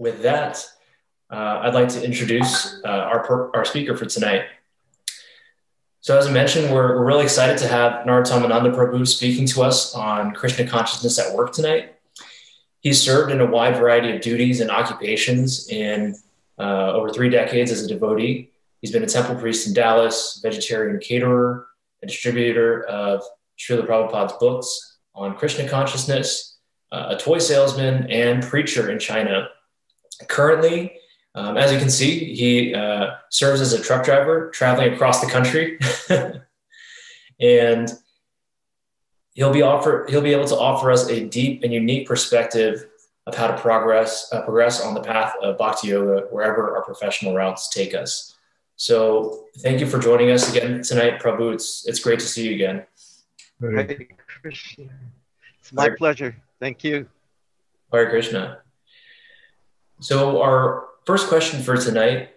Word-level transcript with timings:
with 0.00 0.22
that, 0.22 0.64
uh, 1.30 1.60
I'd 1.62 1.74
like 1.74 1.90
to 1.90 2.02
introduce 2.02 2.80
uh, 2.84 2.88
our, 2.88 3.22
per- 3.22 3.50
our 3.54 3.64
speaker 3.66 3.94
for 3.94 4.06
tonight. 4.06 4.46
So 6.00 6.16
as 6.16 6.26
I 6.26 6.32
mentioned, 6.32 6.72
we're, 6.72 6.96
we're 6.96 7.04
really 7.04 7.24
excited 7.24 7.58
to 7.58 7.68
have 7.68 8.06
Narottam 8.06 8.42
Prabhu 8.74 9.06
speaking 9.06 9.46
to 9.48 9.62
us 9.62 9.94
on 9.94 10.32
Krishna 10.32 10.66
consciousness 10.66 11.18
at 11.18 11.36
work 11.36 11.52
tonight. 11.52 11.96
He's 12.80 12.98
served 12.98 13.30
in 13.30 13.42
a 13.42 13.46
wide 13.46 13.76
variety 13.76 14.16
of 14.16 14.22
duties 14.22 14.60
and 14.60 14.70
occupations 14.70 15.68
in 15.68 16.16
uh, 16.58 16.92
over 16.92 17.10
three 17.10 17.28
decades 17.28 17.70
as 17.70 17.84
a 17.84 17.88
devotee. 17.88 18.50
He's 18.80 18.90
been 18.90 19.02
a 19.02 19.06
temple 19.06 19.34
priest 19.34 19.68
in 19.68 19.74
Dallas, 19.74 20.40
vegetarian 20.42 20.98
caterer, 20.98 21.66
a 22.02 22.06
distributor 22.06 22.84
of 22.84 23.22
Srila 23.58 23.86
Prabhupada's 23.86 24.32
books 24.40 24.96
on 25.14 25.36
Krishna 25.36 25.68
consciousness, 25.68 26.56
uh, 26.90 27.14
a 27.14 27.18
toy 27.18 27.36
salesman, 27.36 28.10
and 28.10 28.42
preacher 28.42 28.90
in 28.90 28.98
China. 28.98 29.50
Currently, 30.28 31.00
um, 31.34 31.56
as 31.56 31.72
you 31.72 31.78
can 31.78 31.90
see, 31.90 32.34
he 32.34 32.74
uh, 32.74 33.12
serves 33.28 33.60
as 33.60 33.72
a 33.72 33.80
truck 33.80 34.04
driver 34.04 34.50
traveling 34.50 34.92
across 34.92 35.20
the 35.20 35.30
country, 35.30 35.78
and 37.40 37.92
he'll 39.34 39.52
be 39.52 39.62
offer 39.62 40.06
he'll 40.08 40.22
be 40.22 40.32
able 40.32 40.46
to 40.46 40.56
offer 40.56 40.90
us 40.90 41.08
a 41.08 41.28
deep 41.28 41.62
and 41.62 41.72
unique 41.72 42.06
perspective 42.06 42.86
of 43.26 43.36
how 43.36 43.46
to 43.46 43.56
progress 43.58 44.28
uh, 44.32 44.42
progress 44.42 44.84
on 44.84 44.94
the 44.94 45.00
path 45.00 45.34
of 45.40 45.56
bhakti 45.56 45.88
yoga 45.88 46.26
wherever 46.30 46.76
our 46.76 46.82
professional 46.82 47.34
routes 47.34 47.68
take 47.68 47.94
us. 47.94 48.34
So, 48.74 49.44
thank 49.58 49.78
you 49.78 49.86
for 49.86 49.98
joining 49.98 50.30
us 50.30 50.50
again 50.50 50.82
tonight, 50.82 51.20
Prabhu. 51.20 51.54
It's 51.54 51.86
it's 51.86 52.00
great 52.00 52.18
to 52.18 52.26
see 52.26 52.48
you 52.48 52.54
again. 52.54 52.86
Hare 53.60 54.08
Krishna. 54.42 54.88
It's 55.60 55.72
my 55.72 55.84
Hare. 55.84 55.96
pleasure. 55.96 56.36
Thank 56.58 56.82
you. 56.82 57.06
Hare 57.92 58.10
Krishna. 58.10 58.62
So, 60.00 60.40
our 60.40 60.86
first 61.04 61.28
question 61.28 61.62
for 61.62 61.76
tonight 61.76 62.30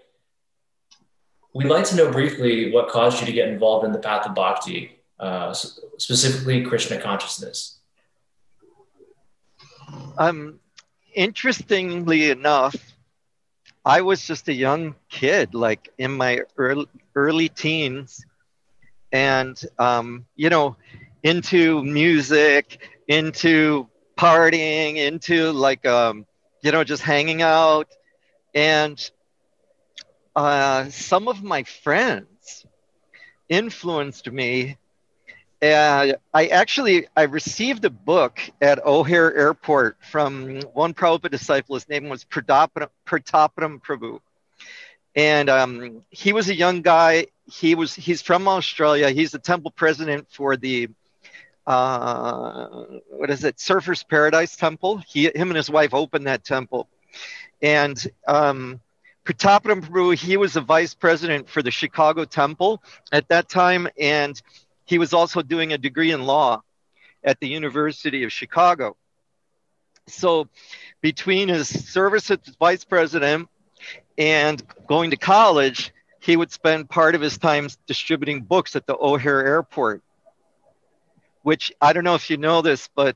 we'd 1.53 1.69
like 1.69 1.85
to 1.85 1.95
know 1.95 2.11
briefly 2.11 2.71
what 2.71 2.89
caused 2.89 3.21
you 3.21 3.25
to 3.25 3.31
get 3.31 3.47
involved 3.47 3.85
in 3.85 3.93
the 3.93 3.99
path 3.99 4.25
of 4.25 4.35
bhakti, 4.35 4.99
uh, 5.19 5.53
specifically 5.53 6.65
Krishna 6.65 6.99
consciousness. 6.99 7.79
Um, 10.17 10.59
interestingly 11.13 12.31
enough, 12.31 12.75
I 13.85 14.01
was 14.01 14.25
just 14.25 14.49
a 14.49 14.53
young 14.53 14.95
kid, 15.09 15.53
like 15.53 15.89
in 15.97 16.11
my 16.11 16.41
early, 16.57 16.87
early 17.15 17.49
teens, 17.49 18.25
and 19.11 19.61
um, 19.79 20.25
you 20.35 20.49
know, 20.49 20.75
into 21.23 21.83
music, 21.83 22.89
into 23.07 23.87
partying, 24.17 24.97
into 24.97 25.51
like 25.51 25.85
um, 25.85 26.25
you 26.63 26.71
know, 26.71 26.83
just 26.83 27.03
hanging 27.03 27.41
out 27.41 27.89
and 28.55 29.11
uh, 30.35 30.89
some 30.89 31.27
of 31.27 31.43
my 31.43 31.63
friends 31.63 32.65
influenced 33.49 34.31
me. 34.31 34.77
And 35.61 36.15
I 36.33 36.47
actually 36.47 37.07
I 37.15 37.23
received 37.23 37.85
a 37.85 37.89
book 37.89 38.39
at 38.61 38.85
O'Hare 38.85 39.33
Airport 39.35 39.97
from 40.01 40.61
one 40.73 40.93
Prabhupada 40.93 41.31
disciple. 41.31 41.75
His 41.75 41.87
name 41.87 42.09
was 42.09 42.25
Prataparam, 42.25 42.89
Prabhu, 43.05 44.19
and 45.15 45.49
um, 45.49 46.01
he 46.09 46.33
was 46.33 46.49
a 46.49 46.55
young 46.55 46.81
guy. 46.81 47.27
He 47.45 47.75
was 47.75 47.93
he's 47.93 48.21
from 48.21 48.47
Australia. 48.47 49.09
He's 49.11 49.31
the 49.31 49.39
temple 49.39 49.71
president 49.71 50.27
for 50.29 50.57
the 50.57 50.89
uh, 51.65 52.67
what 53.09 53.29
is 53.29 53.43
it 53.43 53.57
Surfers 53.57 54.07
Paradise 54.07 54.55
Temple. 54.55 55.01
He 55.07 55.25
him 55.33 55.49
and 55.49 55.57
his 55.57 55.69
wife 55.69 55.93
opened 55.93 56.27
that 56.27 56.43
temple, 56.43 56.89
and 57.61 58.05
um, 58.27 58.81
Prataparam 59.25 59.81
Prabhu, 59.81 60.15
he 60.17 60.35
was 60.35 60.53
the 60.53 60.61
vice 60.61 60.93
president 60.93 61.49
for 61.49 61.61
the 61.61 61.71
Chicago 61.71 62.25
Temple 62.25 62.83
at 63.11 63.29
that 63.29 63.47
time, 63.47 63.87
and 63.97 64.39
he 64.85 64.97
was 64.97 65.13
also 65.13 65.41
doing 65.41 65.71
a 65.71 65.77
degree 65.77 66.11
in 66.11 66.23
law 66.23 66.61
at 67.23 67.39
the 67.39 67.47
University 67.47 68.23
of 68.25 68.33
Chicago. 68.33 68.97
So, 70.07 70.49
between 71.01 71.47
his 71.47 71.69
service 71.89 72.29
as 72.29 72.39
vice 72.59 72.83
president 72.83 73.47
and 74.17 74.61
going 74.85 75.11
to 75.11 75.17
college, 75.17 75.93
he 76.19 76.35
would 76.35 76.51
spend 76.51 76.89
part 76.89 77.15
of 77.15 77.21
his 77.21 77.37
time 77.37 77.69
distributing 77.87 78.41
books 78.41 78.75
at 78.75 78.85
the 78.85 78.97
O'Hare 78.99 79.45
Airport. 79.45 80.03
Which 81.43 81.71
I 81.79 81.93
don't 81.93 82.03
know 82.03 82.15
if 82.15 82.29
you 82.29 82.37
know 82.37 82.61
this, 82.61 82.89
but 82.95 83.15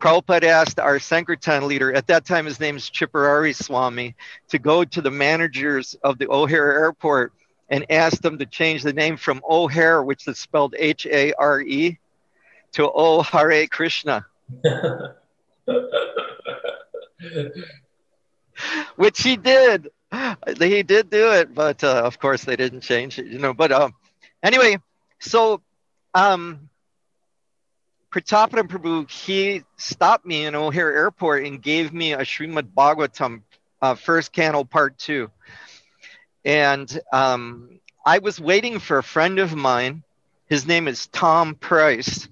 Prabhupada 0.00 0.44
asked 0.44 0.80
our 0.80 0.98
Sankirtan 0.98 1.68
leader, 1.68 1.92
at 1.92 2.06
that 2.06 2.24
time 2.24 2.46
his 2.46 2.58
name 2.58 2.76
is 2.76 2.90
Tripurari 2.90 3.54
Swami, 3.54 4.14
to 4.48 4.58
go 4.58 4.84
to 4.84 5.00
the 5.00 5.10
managers 5.10 5.94
of 6.02 6.18
the 6.18 6.28
O'Hare 6.30 6.72
airport 6.72 7.32
and 7.68 7.84
ask 7.90 8.20
them 8.22 8.38
to 8.38 8.46
change 8.46 8.82
the 8.82 8.92
name 8.92 9.16
from 9.16 9.42
O'Hare, 9.48 10.02
which 10.02 10.26
is 10.26 10.38
spelled 10.38 10.74
H 10.78 11.06
A 11.06 11.32
R 11.34 11.60
E, 11.60 11.98
to 12.72 12.90
O 12.90 13.22
Hare 13.22 13.66
Krishna. 13.66 14.26
which 18.96 19.22
he 19.22 19.36
did. 19.36 19.90
He 20.58 20.82
did 20.82 21.10
do 21.10 21.32
it, 21.32 21.54
but 21.54 21.84
uh, 21.84 22.02
of 22.04 22.18
course 22.18 22.42
they 22.44 22.56
didn't 22.56 22.80
change 22.80 23.18
it, 23.18 23.26
you 23.26 23.38
know. 23.38 23.52
But 23.54 23.70
um, 23.70 23.94
anyway, 24.42 24.78
so 25.20 25.60
um, 26.14 26.69
Prataparam 28.10 28.66
Prabhu, 28.66 29.08
he 29.08 29.62
stopped 29.76 30.26
me 30.26 30.44
in 30.44 30.56
O'Hare 30.56 30.92
Airport 30.96 31.44
and 31.44 31.62
gave 31.62 31.92
me 31.92 32.12
a 32.12 32.18
Srimad 32.18 32.72
Bhagavatam, 32.76 33.42
uh, 33.80 33.94
first 33.94 34.32
canto, 34.32 34.64
part 34.64 34.98
two. 34.98 35.30
And 36.44 37.00
um, 37.12 37.78
I 38.04 38.18
was 38.18 38.40
waiting 38.40 38.80
for 38.80 38.98
a 38.98 39.02
friend 39.02 39.38
of 39.38 39.54
mine. 39.54 40.02
His 40.48 40.66
name 40.66 40.88
is 40.88 41.06
Tom 41.06 41.54
Price. 41.54 42.28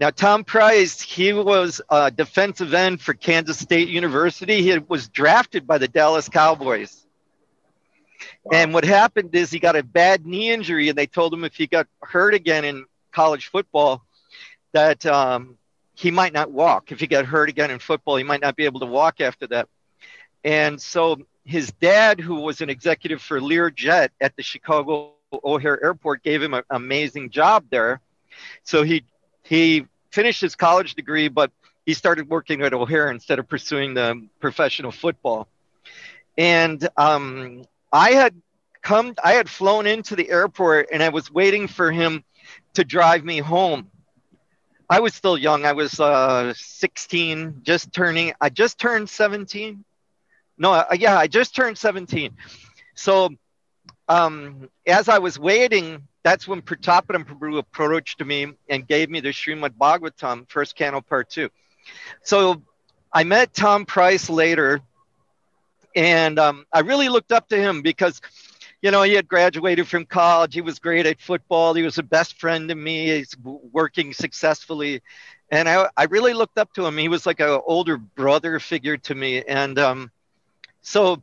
Now, 0.00 0.10
Tom 0.10 0.42
Price, 0.42 1.00
he 1.00 1.32
was 1.32 1.80
a 1.88 2.10
defensive 2.10 2.74
end 2.74 3.00
for 3.00 3.14
Kansas 3.14 3.60
State 3.60 3.88
University. 3.88 4.62
He 4.62 4.78
was 4.78 5.08
drafted 5.08 5.64
by 5.64 5.78
the 5.78 5.86
Dallas 5.86 6.28
Cowboys. 6.28 7.06
Wow. 8.42 8.58
And 8.58 8.74
what 8.74 8.84
happened 8.84 9.32
is 9.36 9.52
he 9.52 9.60
got 9.60 9.76
a 9.76 9.84
bad 9.84 10.26
knee 10.26 10.50
injury, 10.50 10.88
and 10.88 10.98
they 10.98 11.06
told 11.06 11.32
him 11.32 11.44
if 11.44 11.54
he 11.54 11.68
got 11.68 11.86
hurt 12.00 12.34
again 12.34 12.64
in 12.64 12.86
college 13.12 13.46
football, 13.46 14.04
that 14.74 15.06
um, 15.06 15.56
he 15.94 16.10
might 16.10 16.32
not 16.32 16.50
walk. 16.50 16.92
If 16.92 17.00
he 17.00 17.06
got 17.06 17.24
hurt 17.24 17.48
again 17.48 17.70
in 17.70 17.78
football, 17.78 18.16
he 18.16 18.24
might 18.24 18.40
not 18.40 18.56
be 18.56 18.64
able 18.64 18.80
to 18.80 18.86
walk 18.86 19.20
after 19.20 19.46
that. 19.46 19.68
And 20.44 20.80
so 20.80 21.18
his 21.44 21.72
dad, 21.80 22.20
who 22.20 22.36
was 22.36 22.60
an 22.60 22.68
executive 22.68 23.22
for 23.22 23.40
Learjet 23.40 24.10
at 24.20 24.36
the 24.36 24.42
Chicago 24.42 25.12
O'Hare 25.32 25.82
Airport, 25.82 26.22
gave 26.22 26.42
him 26.42 26.52
an 26.54 26.64
amazing 26.70 27.30
job 27.30 27.64
there. 27.70 28.00
So 28.64 28.82
he 28.82 29.04
he 29.42 29.86
finished 30.10 30.40
his 30.40 30.56
college 30.56 30.94
degree, 30.94 31.28
but 31.28 31.50
he 31.86 31.94
started 31.94 32.28
working 32.28 32.62
at 32.62 32.74
O'Hare 32.74 33.10
instead 33.10 33.38
of 33.38 33.48
pursuing 33.48 33.94
the 33.94 34.26
professional 34.40 34.90
football. 34.90 35.46
And 36.36 36.86
um, 36.96 37.64
I 37.92 38.12
had 38.12 38.34
come, 38.82 39.14
I 39.22 39.34
had 39.34 39.48
flown 39.48 39.86
into 39.86 40.16
the 40.16 40.30
airport, 40.30 40.88
and 40.92 41.02
I 41.02 41.10
was 41.10 41.30
waiting 41.30 41.68
for 41.68 41.92
him 41.92 42.24
to 42.74 42.84
drive 42.84 43.24
me 43.24 43.38
home. 43.38 43.90
I 44.88 45.00
was 45.00 45.14
still 45.14 45.38
young. 45.38 45.64
I 45.64 45.72
was 45.72 45.98
uh, 45.98 46.52
16, 46.56 47.60
just 47.62 47.92
turning. 47.92 48.32
I 48.40 48.50
just 48.50 48.78
turned 48.78 49.08
17. 49.08 49.84
No, 50.58 50.72
uh, 50.72 50.86
yeah, 50.98 51.18
I 51.18 51.26
just 51.26 51.54
turned 51.54 51.78
17. 51.78 52.36
So, 52.94 53.30
um, 54.08 54.68
as 54.86 55.08
I 55.08 55.18
was 55.18 55.38
waiting, 55.38 56.06
that's 56.22 56.46
when 56.46 56.62
Prataparam 56.62 57.24
Prabhu 57.24 57.58
approached 57.58 58.24
me 58.24 58.52
and 58.68 58.86
gave 58.86 59.10
me 59.10 59.20
the 59.20 59.30
Srimad 59.30 59.70
Bhagavatam, 59.70 60.48
first 60.48 60.76
canto, 60.76 61.00
part 61.00 61.30
two. 61.30 61.50
So, 62.22 62.62
I 63.12 63.24
met 63.24 63.54
Tom 63.54 63.86
Price 63.86 64.28
later, 64.28 64.80
and 65.94 66.38
um, 66.38 66.66
I 66.72 66.80
really 66.80 67.08
looked 67.08 67.32
up 67.32 67.48
to 67.48 67.56
him 67.56 67.82
because 67.82 68.20
you 68.84 68.90
know, 68.90 69.00
he 69.02 69.14
had 69.14 69.26
graduated 69.26 69.88
from 69.88 70.04
college. 70.04 70.52
He 70.52 70.60
was 70.60 70.78
great 70.78 71.06
at 71.06 71.18
football. 71.18 71.72
He 71.72 71.82
was 71.82 71.94
the 71.94 72.02
best 72.02 72.38
friend 72.38 72.68
to 72.68 72.74
me. 72.74 73.06
He's 73.16 73.34
working 73.72 74.12
successfully. 74.12 75.00
And 75.50 75.70
I, 75.70 75.88
I 75.96 76.04
really 76.04 76.34
looked 76.34 76.58
up 76.58 76.70
to 76.74 76.84
him. 76.84 76.98
He 76.98 77.08
was 77.08 77.24
like 77.24 77.40
an 77.40 77.62
older 77.64 77.96
brother 77.96 78.60
figure 78.60 78.98
to 78.98 79.14
me. 79.14 79.42
And 79.42 79.78
um, 79.78 80.10
so 80.82 81.22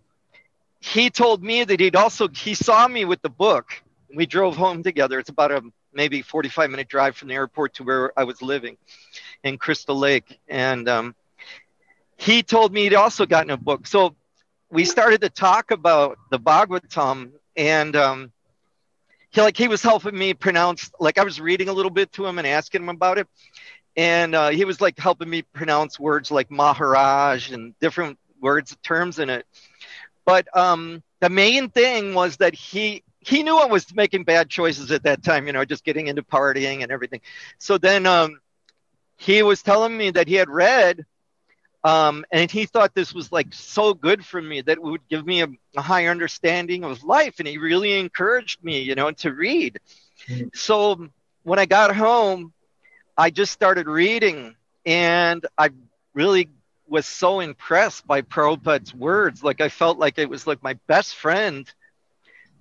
he 0.80 1.12
told 1.12 1.44
me 1.44 1.64
that 1.64 1.80
he'd 1.80 1.96
also, 1.96 2.30
he 2.30 2.56
saw 2.56 2.88
me 2.88 3.06
with 3.06 3.22
the 3.22 3.30
book. 3.30 3.72
We 4.12 4.26
drove 4.26 4.58
home 4.58 4.82
together. 4.82 5.20
It's 5.20 5.30
about 5.30 5.52
a 5.52 5.62
maybe 5.94 6.24
45 6.24 6.72
minute 6.72 6.88
drive 6.88 7.16
from 7.16 7.28
the 7.28 7.36
airport 7.36 7.76
to 7.76 7.84
where 7.84 8.12
I 8.18 8.24
was 8.24 8.42
living 8.42 8.76
in 9.44 9.60
Crystal 9.60 9.96
Lake. 9.96 10.40
And 10.48 10.90
um, 10.90 11.14
he 12.18 12.42
told 12.42 12.74
me 12.74 12.86
he'd 12.86 12.96
also 12.96 13.28
gotten 13.28 13.52
a 13.52 13.58
book. 13.58 13.86
So 13.86 14.16
we 14.72 14.84
started 14.84 15.22
to 15.22 15.30
talk 15.30 15.70
about 15.70 16.18
the 16.32 16.40
Bhagavatam 16.40 17.34
and 17.56 17.96
um, 17.96 18.32
he 19.32 19.42
like 19.42 19.58
he 19.58 19.68
was 19.68 19.82
helping 19.82 20.18
me 20.18 20.34
pronounce 20.34 20.92
like 21.00 21.18
I 21.18 21.24
was 21.24 21.40
reading 21.40 21.70
a 21.70 21.74
little 21.74 21.92
bit 21.92 22.12
to 22.14 22.26
him 22.26 22.38
and 22.38 22.48
asking 22.48 22.84
him 22.84 22.90
about 22.90 23.18
it, 23.18 23.28
and 23.96 24.36
uh, 24.36 24.50
he 24.50 24.66
was 24.66 24.82
like 24.82 24.98
helping 24.98 25.30
me 25.30 25.42
pronounce 25.42 26.00
words 26.00 26.32
like 26.32 26.52
Maharaj 26.52 27.52
and 27.52 27.78
different 27.80 28.18
words, 28.42 28.76
terms 28.84 29.20
in 29.20 29.30
it. 29.30 29.46
But 30.26 30.48
um, 30.56 31.04
the 31.20 31.30
main 31.30 31.70
thing 31.70 32.14
was 32.14 32.38
that 32.38 32.54
he 32.54 33.04
he 33.20 33.44
knew 33.44 33.58
I 33.58 33.66
was 33.66 33.94
making 33.94 34.24
bad 34.24 34.50
choices 34.50 34.92
at 34.92 35.04
that 35.04 35.24
time, 35.24 35.48
you 35.48 35.54
know, 35.54 35.64
just 35.66 35.84
getting 35.84 36.08
into 36.08 36.24
partying 36.24 36.84
and 36.84 36.92
everything. 36.92 37.22
So 37.60 37.78
then 37.78 38.06
um, 38.06 38.40
he 39.18 39.44
was 39.44 39.62
telling 39.62 39.96
me 39.96 40.12
that 40.12 40.28
he 40.28 40.36
had 40.36 40.50
read 40.50 41.06
um, 41.84 42.26
and 42.32 42.52
he 42.52 42.66
thought 42.66 42.94
this 42.94 43.14
was 43.14 43.32
like 43.32 43.54
so 43.54 43.94
good 43.94 44.24
for 44.24 44.42
me 44.42 44.62
that 44.62 44.74
it 44.74 44.84
would 44.84 45.08
give 45.10 45.26
me 45.26 45.42
a, 45.42 45.48
a 45.76 45.82
higher 45.82 46.12
understanding 46.12 46.84
of 46.84 47.04
life. 47.04 47.36
And 47.40 47.48
he 47.48 47.58
really 47.58 48.00
encouraged 48.00 48.64
me, 48.64 48.82
you 48.82 48.96
know, 48.96 49.12
to 49.12 49.34
read. 49.34 49.80
Mm-hmm. 50.28 50.50
So 50.54 51.08
when 51.44 51.58
I 51.58 51.66
got 51.66 51.96
home, 51.96 52.54
I 53.18 53.32
just 53.32 53.52
started 53.52 53.88
reading 53.88 54.56
and 54.86 55.46
I 55.58 55.70
really 56.14 56.50
was 56.88 57.06
so 57.06 57.40
impressed 57.40 58.06
by 58.06 58.22
Prabhupada's 58.22 58.94
words. 58.94 59.44
Like 59.44 59.60
I 59.60 59.70
felt 59.70 59.98
like 59.98 60.20
it 60.20 60.30
was 60.30 60.46
like 60.46 60.62
my 60.62 60.74
best 60.86 61.16
friend 61.16 61.72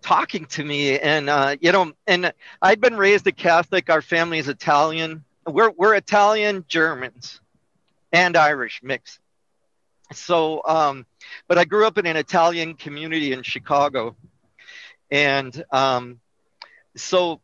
talking 0.01 0.47
to 0.47 0.65
me. 0.65 0.99
And, 0.99 1.29
uh, 1.29 1.57
you 1.61 1.73
know, 1.73 1.93
and 2.07 2.33
I'd 2.63 2.81
been 2.81 2.97
raised 2.97 3.27
a 3.27 3.33
Catholic. 3.33 3.91
Our 3.91 4.01
family 4.01 4.39
is 4.39 4.49
Italian. 4.49 5.25
We're, 5.47 5.71
we're 5.71 5.95
Italian 5.95 6.65
Germans 6.69 7.41
and 8.13 8.37
Irish 8.37 8.81
mix. 8.83 9.19
So, 10.13 10.63
um, 10.67 11.07
but 11.47 11.59
I 11.59 11.65
grew 11.65 11.87
up 11.87 11.99
in 11.99 12.07
an 12.07 12.17
Italian 12.17 12.75
community 12.75 13.33
in 13.33 13.43
Chicago. 13.43 14.17
And 15.11 15.65
um, 15.71 16.21
so, 16.97 17.41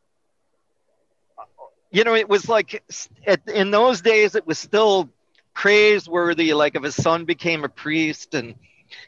you 1.91 2.05
know, 2.05 2.15
it 2.15 2.29
was 2.29 2.49
like 2.49 2.83
at, 3.27 3.49
in 3.49 3.71
those 3.71 4.01
days, 4.01 4.35
it 4.35 4.47
was 4.47 4.59
still 4.59 5.09
praiseworthy. 5.55 6.53
Like 6.55 6.75
if 6.75 6.85
a 6.85 6.93
son 6.93 7.25
became 7.25 7.65
a 7.65 7.69
priest 7.69 8.35
and, 8.35 8.55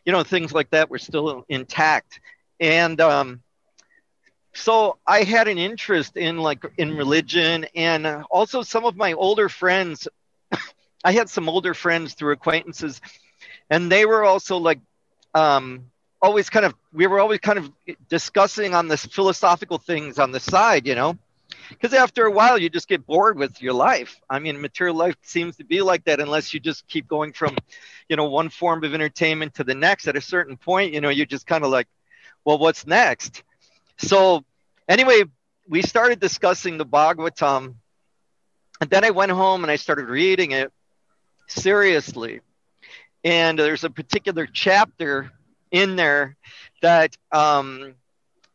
you 0.05 0.13
know, 0.13 0.23
things 0.23 0.53
like 0.53 0.71
that 0.71 0.91
were 0.91 0.99
still 0.99 1.45
intact. 1.49 2.21
And 2.61 3.01
um, 3.01 3.43
so 4.55 4.99
I 5.07 5.23
had 5.23 5.49
an 5.49 5.59
interest 5.59 6.17
in 6.17 6.39
like 6.39 6.65
in 6.79 6.97
religion 6.97 7.67
and 7.75 8.07
also 8.31 8.63
some 8.63 8.85
of 8.85 8.97
my 8.97 9.13
older 9.13 9.49
friends 9.49 10.09
I 11.05 11.12
had 11.12 11.29
some 11.29 11.49
older 11.49 11.75
friends 11.75 12.15
through 12.15 12.33
acquaintances, 12.33 13.00
and 13.71 13.91
they 13.91 14.05
were 14.05 14.25
also 14.25 14.56
like 14.56 14.81
um, 15.35 15.85
always 16.21 16.50
kind 16.50 16.67
of 16.67 16.75
we 16.93 17.06
were 17.06 17.21
always 17.21 17.41
kind 17.41 17.59
of 17.59 17.71
discussing 18.09 18.75
on 18.75 18.89
this 18.89 19.05
philosophical 19.06 19.79
things 19.79 20.19
on 20.19 20.33
the 20.33 20.41
side, 20.41 20.87
you 20.87 20.95
know, 20.95 21.17
because 21.69 21.95
after 21.95 22.25
a 22.25 22.31
while 22.31 22.59
you 22.59 22.69
just 22.69 22.89
get 22.89 23.06
bored 23.06 23.39
with 23.39 23.62
your 23.62 23.73
life. 23.73 24.21
I 24.29 24.39
mean, 24.39 24.61
material 24.61 24.97
life 24.97 25.17
seems 25.23 25.56
to 25.56 25.65
be 25.65 25.83
like 25.83 26.05
that 26.05 26.21
unless 26.21 26.53
you 26.53 26.61
just 26.61 26.87
keep 26.89 27.06
going 27.06 27.33
from, 27.33 27.56
you 28.09 28.17
know, 28.17 28.29
one 28.29 28.49
form 28.49 28.83
of 28.85 28.95
entertainment 28.95 29.55
to 29.55 29.65
the 29.65 29.75
next. 29.75 30.09
At 30.09 30.17
a 30.17 30.21
certain 30.21 30.56
point, 30.56 30.93
you 30.93 31.00
know, 31.00 31.11
you're 31.11 31.27
just 31.27 31.47
kind 31.47 31.65
of 31.65 31.71
like, 31.71 31.87
well, 32.45 32.59
what's 32.59 32.87
next? 32.87 33.43
So 33.99 34.45
anyway, 34.89 35.25
we 35.69 35.83
started 35.83 36.19
discussing 36.19 36.79
the 36.79 36.87
Bhagavatam. 36.87 37.75
And 38.81 38.91
then 38.91 39.05
I 39.05 39.11
went 39.11 39.33
home 39.33 39.65
and 39.65 39.71
I 39.71 39.77
started 39.77 40.09
reading 40.09 40.53
it 40.53 40.73
seriously. 41.49 42.41
And 43.25 43.59
there's 43.59 43.85
a 43.85 43.91
particular 43.91 44.47
chapter 44.47 45.33
in 45.71 45.97
there 45.97 46.37
that 46.83 47.17
um, 47.33 47.95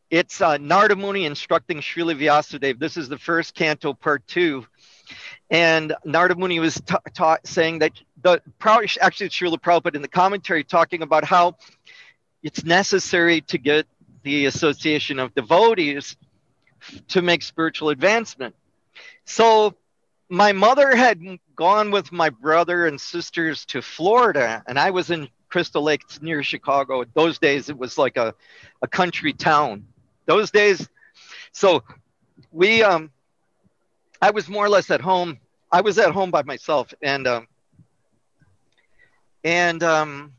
it's 0.10 0.42
uh, 0.42 0.58
Narada 0.58 0.96
Muni 0.96 1.26
instructing 1.26 1.80
Srila 1.80 2.18
Vyasadeva. 2.18 2.80
This 2.80 2.98
is 2.98 3.10
the 3.10 3.18
first 3.18 3.56
canto, 3.56 3.94
part 3.94 4.26
two. 4.28 4.66
And 5.50 5.94
Narada 6.06 6.36
Muni 6.36 6.60
was 6.60 6.82
ta- 6.86 7.02
ta- 7.14 7.38
saying 7.44 7.80
that 7.80 7.92
the 8.22 8.42
actually 9.02 9.30
Srila 9.30 9.60
Prabhupada 9.60 9.96
in 9.96 10.02
the 10.02 10.08
commentary 10.08 10.64
talking 10.64 11.02
about 11.02 11.26
how 11.26 11.58
it's 12.42 12.64
necessary 12.64 13.42
to 13.42 13.58
get 13.58 13.86
the 14.24 14.46
association 14.46 15.20
of 15.20 15.36
devotees 15.36 16.16
to 17.10 17.22
make 17.22 17.42
spiritual 17.42 17.90
advancement. 17.90 18.56
So 19.26 19.76
my 20.30 20.52
mother 20.52 20.96
had 20.96 21.22
gone 21.56 21.92
with 21.92 22.12
my 22.12 22.30
brother 22.30 22.88
and 22.88 23.00
sisters 23.00 23.66
to 23.68 23.82
Florida, 23.82 24.64
and 24.68 24.80
I 24.80 24.92
was 24.92 25.12
in 25.12 25.30
Crystal 25.50 25.82
Lake 25.82 26.02
near 26.22 26.44
Chicago. 26.44 27.04
Those 27.14 27.40
days, 27.40 27.70
it 27.70 27.78
was 27.78 27.98
like 27.98 28.18
a, 28.18 28.34
a 28.82 28.88
country 28.88 29.34
town. 29.34 29.86
Those 30.26 30.52
days, 30.52 30.88
so 31.52 31.84
we, 32.52 32.82
um, 32.84 33.12
I 34.22 34.32
was 34.32 34.50
more 34.50 34.66
or 34.66 34.70
less 34.70 34.90
at 34.90 35.02
home. 35.02 35.40
I 35.72 35.82
was 35.82 35.98
at 35.98 36.12
home 36.12 36.32
by 36.32 36.44
myself, 36.44 36.94
and 37.02 37.28
um, 37.28 37.48
and 39.44 39.84
um, 39.84 40.34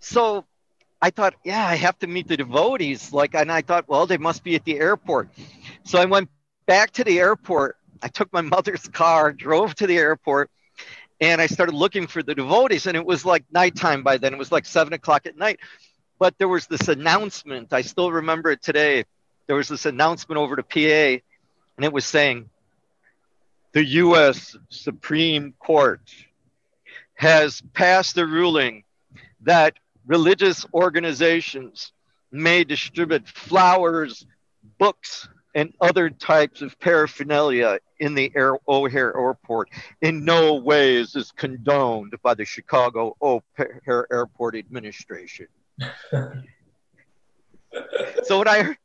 so 0.00 0.44
I 1.00 1.10
thought, 1.10 1.34
yeah, 1.44 1.66
I 1.66 1.76
have 1.76 1.98
to 2.00 2.06
meet 2.06 2.28
the 2.28 2.36
devotees. 2.36 3.12
Like, 3.12 3.34
and 3.34 3.50
I 3.50 3.62
thought, 3.62 3.88
well, 3.88 4.06
they 4.06 4.18
must 4.18 4.44
be 4.44 4.54
at 4.54 4.64
the 4.64 4.78
airport. 4.78 5.30
So 5.84 5.98
I 5.98 6.04
went 6.04 6.28
back 6.66 6.92
to 6.92 7.04
the 7.04 7.18
airport 7.18 7.76
I 8.02 8.08
took 8.08 8.32
my 8.32 8.40
mother's 8.56 8.88
car, 8.88 9.32
drove 9.32 9.74
to 9.76 9.86
the 9.86 9.96
airport, 9.96 10.50
and 11.20 11.40
I 11.40 11.46
started 11.46 11.74
looking 11.74 12.06
for 12.06 12.22
the 12.22 12.34
devotees. 12.34 12.86
And 12.86 12.96
it 12.96 13.06
was 13.06 13.24
like 13.24 13.44
nighttime 13.52 14.02
by 14.02 14.18
then. 14.18 14.34
It 14.34 14.38
was 14.38 14.52
like 14.52 14.66
seven 14.66 14.92
o'clock 14.92 15.26
at 15.26 15.36
night. 15.36 15.60
But 16.18 16.36
there 16.38 16.48
was 16.48 16.66
this 16.66 16.88
announcement. 16.88 17.72
I 17.72 17.82
still 17.82 18.12
remember 18.12 18.50
it 18.50 18.62
today. 18.62 19.04
There 19.46 19.56
was 19.56 19.68
this 19.68 19.86
announcement 19.86 20.38
over 20.38 20.56
to 20.56 20.62
PA, 20.62 21.22
and 21.76 21.84
it 21.84 21.92
was 21.92 22.04
saying, 22.04 22.48
the 23.72 23.84
U.S. 23.84 24.56
Supreme 24.68 25.54
Court 25.58 26.00
has 27.14 27.62
passed 27.72 28.18
a 28.18 28.26
ruling 28.26 28.84
that 29.42 29.74
religious 30.06 30.66
organizations 30.74 31.92
may 32.30 32.64
distribute 32.64 33.26
flowers, 33.28 34.26
books, 34.78 35.28
and 35.54 35.72
other 35.80 36.10
types 36.10 36.62
of 36.62 36.78
paraphernalia 36.80 37.78
in 38.00 38.14
the 38.14 38.32
Air 38.34 38.56
O'Hare 38.68 39.16
Airport 39.16 39.68
in 40.00 40.24
no 40.24 40.54
way 40.54 40.96
is 40.96 41.12
this 41.12 41.30
condoned 41.30 42.14
by 42.22 42.34
the 42.34 42.44
Chicago 42.44 43.16
O'Hare 43.20 44.06
Airport 44.10 44.56
Administration. 44.56 45.46
so 48.22 48.38
when 48.38 48.48
I, 48.48 48.76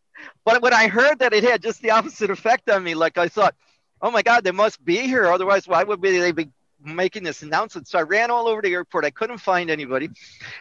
but 0.43 0.61
when 0.61 0.73
I 0.73 0.87
heard 0.87 1.19
that 1.19 1.33
it 1.33 1.43
had 1.43 1.61
just 1.61 1.81
the 1.81 1.91
opposite 1.91 2.29
effect 2.29 2.69
on 2.69 2.83
me, 2.83 2.95
like 2.95 3.17
I 3.17 3.27
thought, 3.27 3.55
oh 4.01 4.11
my 4.11 4.21
God, 4.21 4.43
they 4.43 4.51
must 4.51 4.83
be 4.83 4.97
here. 4.99 5.27
Otherwise, 5.27 5.67
why 5.67 5.83
would 5.83 6.01
they 6.01 6.31
be 6.31 6.49
making 6.83 7.23
this 7.23 7.41
announcement? 7.41 7.87
So 7.87 7.99
I 7.99 8.03
ran 8.03 8.29
all 8.29 8.47
over 8.47 8.61
the 8.61 8.73
airport. 8.73 9.05
I 9.05 9.09
couldn't 9.09 9.39
find 9.39 9.69
anybody. 9.69 10.09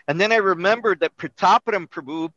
And 0.09 0.21
then 0.21 0.33
I 0.33 0.37
remembered 0.37 1.01
that 1.01 1.17
Pratapadam 1.17 1.89
Prabhu 1.89 2.31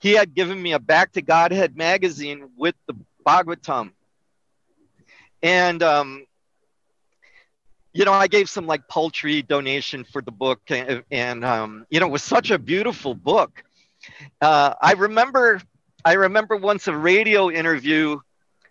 he 0.00 0.12
had 0.12 0.34
given 0.34 0.60
me 0.62 0.72
a 0.72 0.78
Back 0.78 1.12
to 1.12 1.22
Godhead 1.22 1.76
magazine 1.76 2.50
with 2.56 2.74
the 2.86 2.94
Bhagavatam. 3.28 3.92
And, 5.42 5.82
um, 5.82 6.24
you 7.92 8.04
know, 8.04 8.12
I 8.12 8.26
gave 8.26 8.48
some 8.48 8.66
like 8.66 8.88
paltry 8.88 9.42
donation 9.42 10.04
for 10.04 10.22
the 10.22 10.30
book, 10.30 10.60
and, 10.70 11.02
and 11.10 11.44
um, 11.44 11.86
you 11.90 12.00
know, 12.00 12.06
it 12.06 12.12
was 12.12 12.22
such 12.22 12.50
a 12.50 12.58
beautiful 12.58 13.14
book. 13.14 13.62
Uh, 14.40 14.74
I 14.80 14.92
remember, 14.92 15.60
I 16.04 16.14
remember 16.14 16.56
once 16.56 16.88
a 16.88 16.96
radio 16.96 17.50
interview 17.50 18.18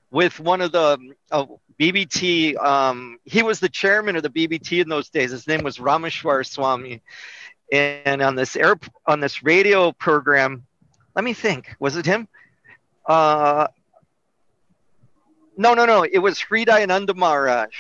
with 0.10 0.40
one 0.40 0.62
of 0.62 0.72
the 0.72 0.98
uh, 1.32 1.46
BBT. 1.80 2.58
Um, 2.58 3.20
he 3.26 3.44
was 3.44 3.60
the 3.60 3.70
chairman 3.70 4.16
of 4.16 4.24
the 4.24 4.30
BBT 4.30 4.82
in 4.82 4.90
those 4.90 5.10
days. 5.10 5.32
His 5.32 5.48
name 5.48 5.64
was 5.64 5.78
Rameshwar 5.78 6.46
Swami, 6.46 7.02
and 7.72 8.22
on 8.22 8.36
this 8.36 8.56
air 8.56 8.76
on 9.06 9.20
this 9.20 9.44
radio 9.44 9.92
program, 9.92 10.66
let 11.16 11.24
me 11.24 11.34
think. 11.34 11.76
Was 11.80 11.96
it 11.98 12.06
him? 12.06 12.28
Uh, 13.06 13.68
no, 15.58 15.74
no, 15.74 15.86
no. 15.86 16.04
It 16.04 16.20
was 16.20 16.40
Hridayananda 16.40 17.16
Maharaj. 17.16 17.74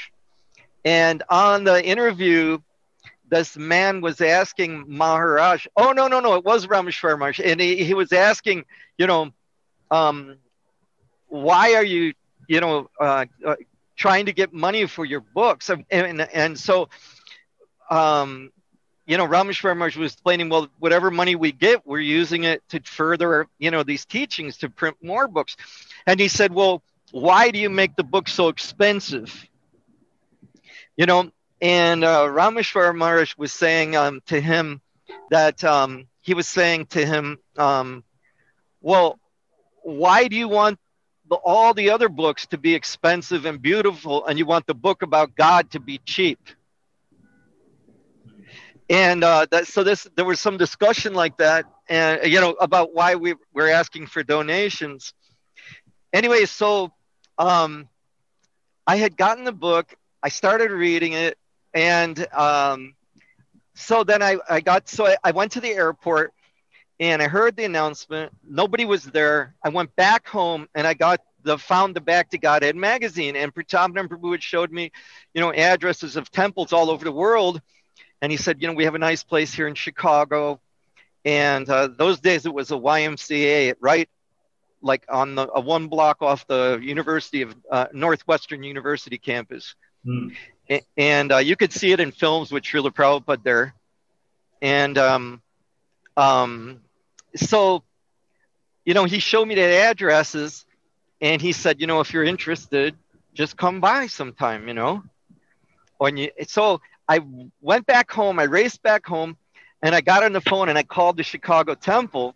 And 0.84 1.24
on 1.30 1.64
the 1.64 1.84
interview, 1.84 2.60
this 3.30 3.58
man 3.58 4.02
was 4.02 4.22
asking 4.22 4.86
Maharaj, 4.88 5.68
oh, 5.76 5.92
no, 5.92 6.08
no, 6.08 6.20
no, 6.20 6.36
it 6.36 6.46
was 6.46 6.68
Rameshwar 6.68 7.18
Maharaj. 7.18 7.40
And 7.40 7.60
he, 7.60 7.84
he 7.84 7.94
was 7.94 8.14
asking, 8.14 8.66
you 8.98 9.08
know, 9.08 9.32
um, 9.92 10.38
why 11.28 11.76
are 11.76 11.84
you, 11.84 12.14
you 12.48 12.62
know, 12.62 12.90
uh, 13.00 13.26
uh, 13.46 13.56
trying 13.96 14.28
to 14.28 14.34
get 14.34 14.54
money 14.54 14.86
for 14.88 15.04
your 15.06 15.20
books? 15.22 15.70
And, 15.70 15.86
and, 15.90 16.22
and 16.22 16.58
so 16.58 16.90
um, 17.90 18.52
you 19.08 19.18
know, 19.18 19.26
Rameshwar 19.26 19.76
Maharaj 19.76 19.96
was 19.96 20.14
explaining, 20.14 20.50
well, 20.50 20.68
whatever 20.80 21.10
money 21.10 21.36
we 21.36 21.54
get, 21.54 21.88
we're 21.88 22.00
using 22.00 22.44
it 22.44 22.62
to 22.70 22.82
further, 22.82 23.48
you 23.58 23.72
know, 23.72 23.82
these 23.84 24.06
teachings 24.06 24.58
to 24.58 24.70
print 24.70 24.98
more 25.02 25.30
books. 25.30 25.56
And 26.06 26.20
he 26.20 26.28
said, 26.28 26.54
well, 26.54 26.84
why 27.12 27.52
do 27.52 27.60
you 27.60 27.70
make 27.70 27.96
the 27.96 28.04
book 28.04 28.28
so 28.28 28.50
expensive? 28.50 29.48
You 30.96 31.06
know, 31.06 31.32
and 31.62 32.04
uh, 32.04 32.26
Rameshwar 32.26 32.96
Maharaj 32.96 33.36
was 33.38 33.52
saying 33.52 33.96
um, 33.96 34.22
to 34.28 34.40
him 34.40 34.82
that 35.30 35.64
um, 35.64 36.08
he 36.22 36.34
was 36.34 36.48
saying 36.48 36.88
to 36.88 37.06
him, 37.06 37.38
um, 37.58 38.04
well, 38.82 39.20
why 39.84 40.28
do 40.28 40.36
you 40.36 40.48
want 40.48 40.80
the, 41.30 41.36
all 41.36 41.74
the 41.74 41.90
other 41.90 42.10
books 42.10 42.48
to 42.48 42.58
be 42.58 42.76
expensive 42.76 43.46
and 43.46 43.62
beautiful 43.62 44.26
and 44.26 44.38
you 44.38 44.46
want 44.46 44.68
the 44.68 44.74
book 44.74 45.02
about 45.02 45.36
God 45.36 45.72
to 45.72 45.80
be 45.80 46.00
cheap? 46.00 46.40
and 48.90 49.24
uh, 49.24 49.46
that, 49.52 49.68
so 49.68 49.84
this 49.84 50.08
there 50.16 50.26
was 50.26 50.40
some 50.40 50.58
discussion 50.58 51.14
like 51.14 51.38
that, 51.38 51.66
and 51.90 52.32
you 52.32 52.40
know 52.40 52.52
about 52.52 52.94
why 52.94 53.16
we 53.16 53.36
were 53.54 53.70
asking 53.70 54.08
for 54.08 54.24
donations. 54.24 55.14
Anyway, 56.14 56.46
so 56.46 56.92
um, 57.38 57.88
I 58.86 58.98
had 58.98 59.18
gotten 59.18 59.44
the 59.44 59.52
book. 59.52 59.94
I 60.24 60.30
started 60.30 60.72
reading 60.72 61.14
it, 61.14 61.38
and 61.74 62.26
um, 62.34 62.96
so 63.76 64.04
then 64.04 64.22
I, 64.22 64.38
I 64.50 64.62
got 64.62 64.90
so 64.90 65.06
I, 65.06 65.18
I 65.24 65.32
went 65.32 65.54
to 65.54 65.62
the 65.62 65.70
airport 65.70 66.34
and 67.00 67.22
I 67.22 67.28
heard 67.28 67.56
the 67.56 67.66
announcement. 67.66 68.32
Nobody 68.48 68.86
was 68.86 69.04
there. 69.04 69.54
I 69.64 69.70
went 69.70 69.96
back 69.96 70.28
home 70.28 70.68
and 70.74 70.88
I 70.88 70.94
got 70.94 71.22
the 71.44 71.58
found 71.58 71.96
the 71.96 72.02
Back 72.02 72.32
to 72.32 72.38
Godhead 72.38 72.76
magazine, 72.76 73.36
and 73.36 73.54
Pratappanam 73.54 74.08
Prabhu 74.08 74.32
had 74.32 74.44
showed 74.44 74.72
me, 74.72 74.92
you 75.34 75.42
know, 75.42 75.54
addresses 75.54 76.16
of 76.16 76.30
temples 76.30 76.74
all 76.74 76.90
over 76.90 77.06
the 77.06 77.12
world, 77.12 77.62
and 78.22 78.32
he 78.32 78.38
said, 78.38 78.62
you 78.62 78.68
know, 78.68 78.74
we 78.74 78.84
have 78.84 78.96
a 78.96 79.00
nice 79.00 79.24
place 79.24 79.54
here 79.54 79.68
in 79.68 79.76
Chicago, 79.76 80.60
and 81.24 81.70
uh, 81.70 81.88
those 81.88 82.20
days 82.20 82.46
it 82.46 82.54
was 82.54 82.72
a 82.72 82.76
YMCA, 82.76 83.76
right, 83.80 84.10
like 84.82 85.06
on 85.10 85.36
the 85.36 85.48
a 85.50 85.60
one 85.60 85.88
block 85.88 86.22
off 86.22 86.46
the 86.48 86.80
University 86.82 87.42
of 87.42 87.56
uh, 87.72 87.88
Northwestern 87.94 88.64
University 88.64 89.18
campus, 89.18 89.76
mm. 90.06 90.34
a- 90.70 90.86
and 90.98 91.32
uh, 91.32 91.38
you 91.38 91.56
could 91.56 91.74
see 91.74 91.92
it 91.92 92.00
in 92.00 92.12
films 92.12 92.52
with 92.52 92.64
Srila 92.64 92.92
Prabhupada 92.92 93.44
there, 93.44 93.74
and 94.62 94.98
um, 94.98 95.42
um, 96.18 96.82
so, 97.36 97.84
you 98.86 98.94
know, 98.94 99.06
he 99.06 99.20
showed 99.20 99.48
me 99.48 99.56
the 99.56 99.62
addresses 99.62 100.66
and 101.22 101.42
he 101.42 101.52
said, 101.52 101.80
you 101.80 101.88
know, 101.88 102.00
if 102.00 102.12
you're 102.12 102.24
interested, 102.24 102.96
just 103.34 103.56
come 103.56 103.80
by 103.80 104.08
sometime, 104.08 104.68
you 104.68 104.74
know. 104.74 105.04
When 106.00 106.18
you 106.18 106.30
so 106.48 106.82
I 107.08 107.22
went 107.62 107.86
back 107.86 108.12
home, 108.12 108.40
I 108.40 108.44
raced 108.44 108.84
back 108.84 109.06
home, 109.06 109.38
and 109.82 109.96
I 109.96 110.02
got 110.02 110.24
on 110.24 110.34
the 110.34 110.42
phone 110.42 110.70
and 110.70 110.78
I 110.78 110.84
called 110.84 111.18
the 111.18 111.24
Chicago 111.24 111.74
Temple. 111.76 112.36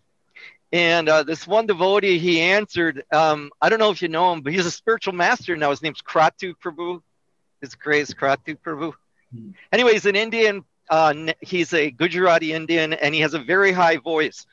And 0.71 1.09
uh, 1.09 1.23
this 1.23 1.45
one 1.45 1.67
devotee, 1.67 2.17
he 2.17 2.39
answered. 2.39 3.03
Um, 3.11 3.51
I 3.61 3.69
don't 3.69 3.79
know 3.79 3.91
if 3.91 4.01
you 4.01 4.07
know 4.07 4.31
him, 4.31 4.41
but 4.41 4.53
he's 4.53 4.65
a 4.65 4.71
spiritual 4.71 5.13
master 5.13 5.55
now. 5.57 5.69
His 5.69 5.81
name's 5.81 6.01
Kratu 6.01 6.53
Prabhu. 6.63 7.01
His 7.59 7.75
grace, 7.75 8.13
Kratu 8.13 8.57
Prabhu. 8.57 8.93
Hmm. 9.35 9.51
Anyway, 9.71 9.93
he's 9.93 10.05
an 10.05 10.15
Indian. 10.15 10.63
Uh, 10.89 11.33
he's 11.41 11.73
a 11.73 11.91
Gujarati 11.91 12.53
Indian, 12.53 12.93
and 12.93 13.13
he 13.13 13.21
has 13.21 13.33
a 13.33 13.39
very 13.39 13.71
high 13.71 13.97
voice. 13.97 14.45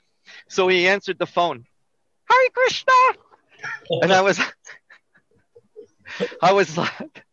So 0.48 0.68
he 0.68 0.88
answered 0.88 1.18
the 1.18 1.26
phone. 1.26 1.64
Hare 2.28 2.50
Krishna 2.52 2.92
and 3.90 4.12
I 4.12 4.20
was, 4.20 4.40
I 6.42 6.52
was 6.52 6.76
like, 6.76 7.24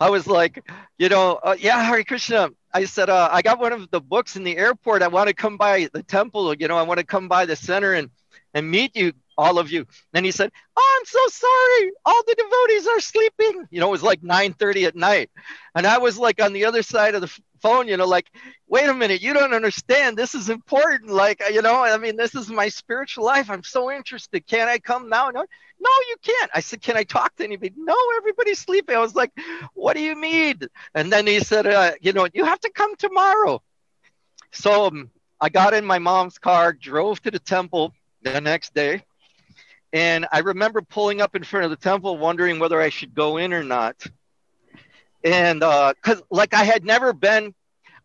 I 0.00 0.10
was 0.10 0.26
like, 0.26 0.64
you 0.98 1.08
know, 1.08 1.34
uh, 1.42 1.56
yeah, 1.58 1.82
Hare 1.82 2.04
Krishna. 2.04 2.50
I 2.72 2.84
said, 2.84 3.08
uh, 3.10 3.28
I 3.30 3.42
got 3.42 3.58
one 3.58 3.72
of 3.72 3.90
the 3.90 4.00
books 4.00 4.36
in 4.36 4.44
the 4.44 4.56
airport. 4.56 5.02
I 5.02 5.08
want 5.08 5.28
to 5.28 5.34
come 5.34 5.56
by 5.56 5.88
the 5.92 6.02
temple. 6.02 6.54
You 6.54 6.68
know, 6.68 6.76
I 6.76 6.82
want 6.82 6.98
to 6.98 7.06
come 7.06 7.28
by 7.28 7.46
the 7.46 7.56
center 7.56 7.94
and 7.94 8.10
and 8.58 8.70
meet 8.70 8.96
you, 8.96 9.12
all 9.36 9.58
of 9.58 9.70
you. 9.70 9.86
And 10.12 10.26
he 10.26 10.32
said, 10.32 10.50
Oh, 10.76 10.98
I'm 10.98 11.06
so 11.06 11.18
sorry. 11.28 11.92
All 12.04 12.22
the 12.26 12.34
devotees 12.34 12.86
are 12.88 13.00
sleeping. 13.00 13.66
You 13.70 13.80
know, 13.80 13.88
it 13.88 13.92
was 13.92 14.02
like 14.02 14.20
9:30 14.20 14.88
at 14.88 14.96
night, 14.96 15.30
and 15.74 15.86
I 15.86 15.98
was 15.98 16.18
like 16.18 16.42
on 16.42 16.52
the 16.52 16.64
other 16.64 16.82
side 16.82 17.14
of 17.14 17.20
the 17.20 17.40
phone. 17.62 17.86
You 17.86 17.96
know, 17.96 18.06
like, 18.06 18.26
wait 18.66 18.88
a 18.88 18.94
minute, 18.94 19.22
you 19.22 19.32
don't 19.32 19.54
understand. 19.54 20.16
This 20.16 20.34
is 20.34 20.50
important. 20.50 21.10
Like, 21.10 21.42
you 21.52 21.62
know, 21.62 21.82
I 21.82 21.96
mean, 21.98 22.16
this 22.16 22.34
is 22.34 22.50
my 22.50 22.68
spiritual 22.68 23.24
life. 23.24 23.48
I'm 23.48 23.62
so 23.62 23.90
interested. 23.90 24.46
Can 24.46 24.68
I 24.68 24.78
come 24.78 25.08
now? 25.08 25.30
No, 25.30 25.40
no, 25.40 25.90
you 26.08 26.16
can't. 26.22 26.50
I 26.52 26.60
said, 26.60 26.82
Can 26.82 26.96
I 26.96 27.04
talk 27.04 27.36
to 27.36 27.44
anybody? 27.44 27.72
No, 27.76 27.96
everybody's 28.16 28.58
sleeping. 28.58 28.96
I 28.96 29.00
was 29.00 29.14
like, 29.14 29.30
What 29.74 29.94
do 29.94 30.02
you 30.02 30.16
mean? 30.16 30.58
And 30.94 31.12
then 31.12 31.28
he 31.28 31.38
said, 31.40 31.66
uh, 31.66 31.92
You 32.00 32.12
know, 32.12 32.26
you 32.34 32.44
have 32.44 32.60
to 32.60 32.70
come 32.74 32.96
tomorrow. 32.96 33.62
So 34.50 34.86
um, 34.86 35.10
I 35.40 35.48
got 35.48 35.74
in 35.74 35.84
my 35.84 36.00
mom's 36.00 36.38
car, 36.38 36.72
drove 36.72 37.22
to 37.22 37.30
the 37.30 37.38
temple 37.38 37.92
the 38.22 38.40
next 38.40 38.74
day. 38.74 39.02
And 39.92 40.26
I 40.30 40.40
remember 40.40 40.82
pulling 40.82 41.20
up 41.20 41.34
in 41.34 41.44
front 41.44 41.64
of 41.64 41.70
the 41.70 41.76
temple, 41.76 42.18
wondering 42.18 42.58
whether 42.58 42.80
I 42.80 42.90
should 42.90 43.14
go 43.14 43.38
in 43.38 43.52
or 43.52 43.64
not. 43.64 44.04
And 45.24 45.60
because, 45.60 46.20
uh, 46.20 46.24
like, 46.30 46.54
I 46.54 46.64
had 46.64 46.84
never 46.84 47.12
been, 47.12 47.54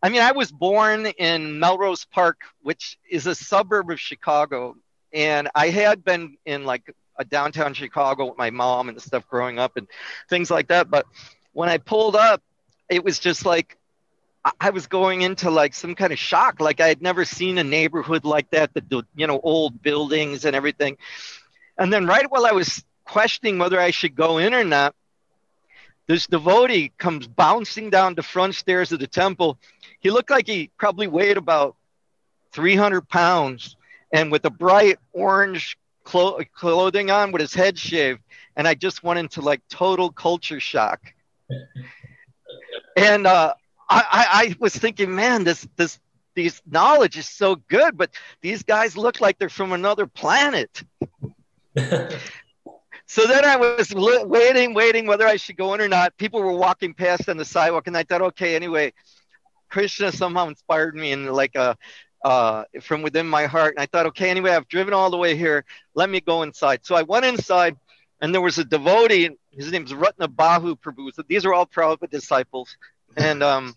I 0.02 0.08
mean, 0.08 0.22
I 0.22 0.32
was 0.32 0.50
born 0.50 1.06
in 1.06 1.58
Melrose 1.58 2.04
Park, 2.04 2.40
which 2.62 2.98
is 3.08 3.26
a 3.26 3.34
suburb 3.34 3.90
of 3.90 4.00
Chicago. 4.00 4.76
And 5.12 5.48
I 5.54 5.68
had 5.68 6.04
been 6.04 6.36
in 6.44 6.64
like 6.64 6.94
a 7.16 7.24
downtown 7.24 7.74
Chicago 7.74 8.26
with 8.26 8.38
my 8.38 8.50
mom 8.50 8.88
and 8.88 9.00
stuff 9.00 9.28
growing 9.28 9.58
up 9.58 9.76
and 9.76 9.86
things 10.28 10.50
like 10.50 10.68
that. 10.68 10.90
But 10.90 11.06
when 11.52 11.68
I 11.68 11.78
pulled 11.78 12.16
up, 12.16 12.42
it 12.90 13.04
was 13.04 13.18
just 13.18 13.46
like 13.46 13.78
I 14.60 14.70
was 14.70 14.86
going 14.86 15.22
into 15.22 15.50
like 15.50 15.74
some 15.74 15.94
kind 15.94 16.12
of 16.12 16.18
shock. 16.18 16.60
Like 16.60 16.80
I 16.80 16.88
had 16.88 17.00
never 17.00 17.24
seen 17.24 17.58
a 17.58 17.64
neighborhood 17.64 18.24
like 18.24 18.50
that, 18.50 18.74
the 18.74 19.04
you 19.14 19.26
know 19.26 19.40
old 19.42 19.82
buildings 19.82 20.44
and 20.44 20.54
everything. 20.54 20.98
And 21.78 21.92
then 21.92 22.06
right 22.06 22.30
while 22.30 22.46
I 22.46 22.52
was 22.52 22.84
questioning 23.04 23.58
whether 23.58 23.80
I 23.80 23.90
should 23.90 24.14
go 24.14 24.38
in 24.38 24.54
or 24.54 24.64
not, 24.64 24.94
this 26.06 26.26
devotee 26.26 26.92
comes 26.98 27.26
bouncing 27.26 27.88
down 27.90 28.14
the 28.14 28.22
front 28.22 28.54
stairs 28.54 28.92
of 28.92 29.00
the 29.00 29.06
temple. 29.06 29.58
He 30.00 30.10
looked 30.10 30.30
like 30.30 30.46
he 30.46 30.70
probably 30.76 31.06
weighed 31.06 31.38
about 31.38 31.76
300 32.52 33.08
pounds 33.08 33.76
and 34.12 34.30
with 34.30 34.44
a 34.44 34.50
bright 34.50 34.98
orange 35.12 35.78
clo- 36.04 36.40
clothing 36.54 37.10
on 37.10 37.32
with 37.32 37.40
his 37.40 37.54
head 37.54 37.78
shaved. 37.78 38.20
And 38.56 38.68
I 38.68 38.74
just 38.74 39.02
went 39.02 39.18
into 39.18 39.40
like 39.40 39.62
total 39.68 40.10
culture 40.10 40.60
shock. 40.60 41.00
and 42.96 43.26
uh, 43.26 43.54
I, 43.88 44.26
I 44.32 44.56
was 44.58 44.74
thinking, 44.74 45.14
man, 45.14 45.44
this 45.44 45.66
this 45.76 45.98
these 46.34 46.60
knowledge 46.66 47.16
is 47.16 47.28
so 47.28 47.56
good, 47.56 47.96
but 47.96 48.10
these 48.40 48.62
guys 48.62 48.96
look 48.96 49.20
like 49.20 49.38
they're 49.38 49.48
from 49.48 49.72
another 49.72 50.06
planet. 50.06 50.82
so 51.76 53.26
then 53.26 53.44
I 53.44 53.56
was 53.56 53.92
waiting, 53.94 54.74
waiting 54.74 55.06
whether 55.06 55.26
I 55.26 55.36
should 55.36 55.56
go 55.56 55.74
in 55.74 55.80
or 55.80 55.88
not. 55.88 56.16
People 56.16 56.40
were 56.42 56.56
walking 56.56 56.94
past 56.94 57.28
on 57.28 57.36
the 57.36 57.44
sidewalk, 57.44 57.86
and 57.86 57.96
I 57.96 58.02
thought, 58.02 58.22
okay, 58.22 58.56
anyway, 58.56 58.92
Krishna 59.70 60.12
somehow 60.12 60.48
inspired 60.48 60.94
me 60.94 61.12
in 61.12 61.26
like 61.26 61.54
a 61.54 61.76
uh, 62.24 62.64
from 62.80 63.02
within 63.02 63.28
my 63.28 63.44
heart. 63.46 63.74
And 63.76 63.82
I 63.82 63.86
thought, 63.86 64.06
okay, 64.06 64.30
anyway, 64.30 64.52
I've 64.52 64.68
driven 64.68 64.94
all 64.94 65.10
the 65.10 65.16
way 65.16 65.36
here. 65.36 65.64
Let 65.94 66.08
me 66.08 66.20
go 66.20 66.42
inside. 66.42 66.80
So 66.84 66.94
I 66.96 67.02
went 67.02 67.26
inside, 67.26 67.76
and 68.20 68.34
there 68.34 68.40
was 68.40 68.58
a 68.58 68.64
devotee. 68.64 69.30
His 69.50 69.70
name's 69.70 69.92
Ratna 69.92 70.26
Bahu 70.26 70.78
Prabhu. 70.80 71.12
So 71.14 71.22
these 71.28 71.44
are 71.44 71.52
all 71.52 71.66
Prabhupada 71.66 72.10
disciples 72.10 72.76
and 73.16 73.42
um, 73.42 73.74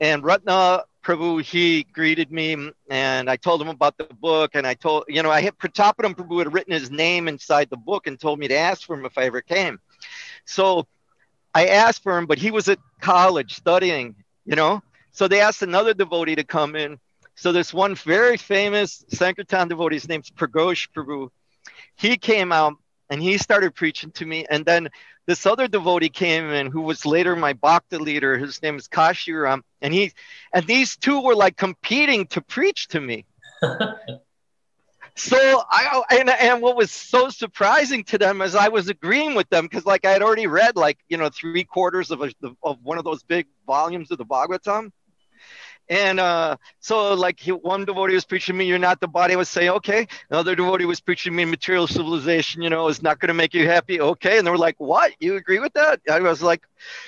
and 0.00 0.24
Ratna 0.24 0.84
Prabhu 1.04 1.42
he 1.42 1.84
greeted 1.84 2.30
me, 2.32 2.70
and 2.90 3.30
I 3.30 3.36
told 3.36 3.62
him 3.62 3.68
about 3.68 3.96
the 3.96 4.04
book, 4.04 4.52
and 4.54 4.66
I 4.66 4.74
told 4.74 5.04
you 5.08 5.22
know 5.22 5.30
I 5.30 5.40
hit 5.40 5.58
Pratappadam 5.58 6.14
Prabhu 6.14 6.38
had 6.38 6.52
written 6.52 6.72
his 6.72 6.90
name 6.90 7.28
inside 7.28 7.70
the 7.70 7.76
book 7.76 8.06
and 8.06 8.18
told 8.18 8.38
me 8.38 8.48
to 8.48 8.56
ask 8.56 8.82
for 8.86 8.98
him 8.98 9.04
if 9.04 9.16
I 9.16 9.24
ever 9.24 9.40
came. 9.40 9.78
So 10.44 10.86
I 11.54 11.68
asked 11.68 12.02
for 12.02 12.18
him, 12.18 12.26
but 12.26 12.38
he 12.38 12.50
was 12.50 12.68
at 12.68 12.78
college 13.00 13.54
studying, 13.54 14.14
you 14.44 14.56
know. 14.56 14.82
So 15.12 15.28
they 15.28 15.40
asked 15.40 15.62
another 15.62 15.94
devotee 15.94 16.36
to 16.36 16.44
come 16.44 16.76
in. 16.76 16.98
So 17.34 17.52
this 17.52 17.72
one 17.72 17.94
very 17.94 18.36
famous 18.36 19.04
Sankirtan 19.08 19.68
devotee, 19.68 19.96
his 19.96 20.08
name's 20.08 20.30
Pragosh 20.30 20.88
Prabhu, 20.94 21.30
he 21.96 22.16
came 22.16 22.52
out 22.52 22.74
and 23.08 23.22
he 23.22 23.38
started 23.38 23.74
preaching 23.74 24.10
to 24.12 24.26
me. 24.26 24.44
And 24.50 24.64
then 24.64 24.88
this 25.26 25.44
other 25.44 25.66
devotee 25.66 26.08
came 26.08 26.50
in 26.50 26.70
who 26.70 26.82
was 26.82 27.04
later 27.04 27.34
my 27.34 27.52
bhakti 27.52 27.98
leader. 27.98 28.38
His 28.38 28.62
name 28.62 28.76
is 28.76 28.88
Kashiram. 28.88 29.62
And 29.82 29.92
he 29.92 30.12
and 30.52 30.66
these 30.66 30.96
two 30.96 31.20
were 31.20 31.34
like 31.34 31.56
competing 31.56 32.26
to 32.28 32.40
preach 32.40 32.88
to 32.88 33.00
me. 33.00 33.26
so 35.16 35.62
I 35.70 36.02
and, 36.10 36.30
and 36.30 36.62
what 36.62 36.76
was 36.76 36.92
so 36.92 37.28
surprising 37.28 38.04
to 38.04 38.18
them 38.18 38.40
is 38.40 38.54
I 38.54 38.68
was 38.68 38.88
agreeing 38.88 39.34
with 39.34 39.48
them 39.48 39.64
because 39.64 39.84
like 39.84 40.04
I 40.04 40.12
had 40.12 40.22
already 40.22 40.46
read 40.46 40.76
like 40.76 40.98
you 41.08 41.16
know 41.16 41.28
three 41.28 41.64
quarters 41.64 42.12
of 42.12 42.22
a, 42.22 42.30
of 42.62 42.78
one 42.82 42.98
of 42.98 43.04
those 43.04 43.24
big 43.24 43.46
volumes 43.66 44.10
of 44.12 44.18
the 44.18 44.26
Bhagavatam. 44.26 44.92
And 45.88 46.18
uh, 46.18 46.56
so, 46.80 47.14
like, 47.14 47.38
he, 47.38 47.52
one 47.52 47.84
devotee 47.84 48.14
was 48.14 48.24
preaching 48.24 48.56
me, 48.56 48.64
"You're 48.64 48.78
not 48.78 49.00
the 49.00 49.06
body." 49.06 49.34
I 49.34 49.36
was 49.36 49.48
saying, 49.48 49.70
"Okay." 49.70 50.08
Another 50.30 50.56
devotee 50.56 50.84
was 50.84 51.00
preaching 51.00 51.34
me, 51.34 51.44
"Material 51.44 51.86
civilization, 51.86 52.62
you 52.62 52.70
know, 52.70 52.88
is 52.88 53.02
not 53.02 53.20
going 53.20 53.28
to 53.28 53.34
make 53.34 53.54
you 53.54 53.68
happy." 53.68 54.00
Okay, 54.00 54.38
and 54.38 54.46
they 54.46 54.50
were 54.50 54.58
like, 54.58 54.74
"What? 54.78 55.12
You 55.20 55.36
agree 55.36 55.60
with 55.60 55.74
that?" 55.74 56.00
I 56.10 56.20
was 56.20 56.42
like, 56.42 56.62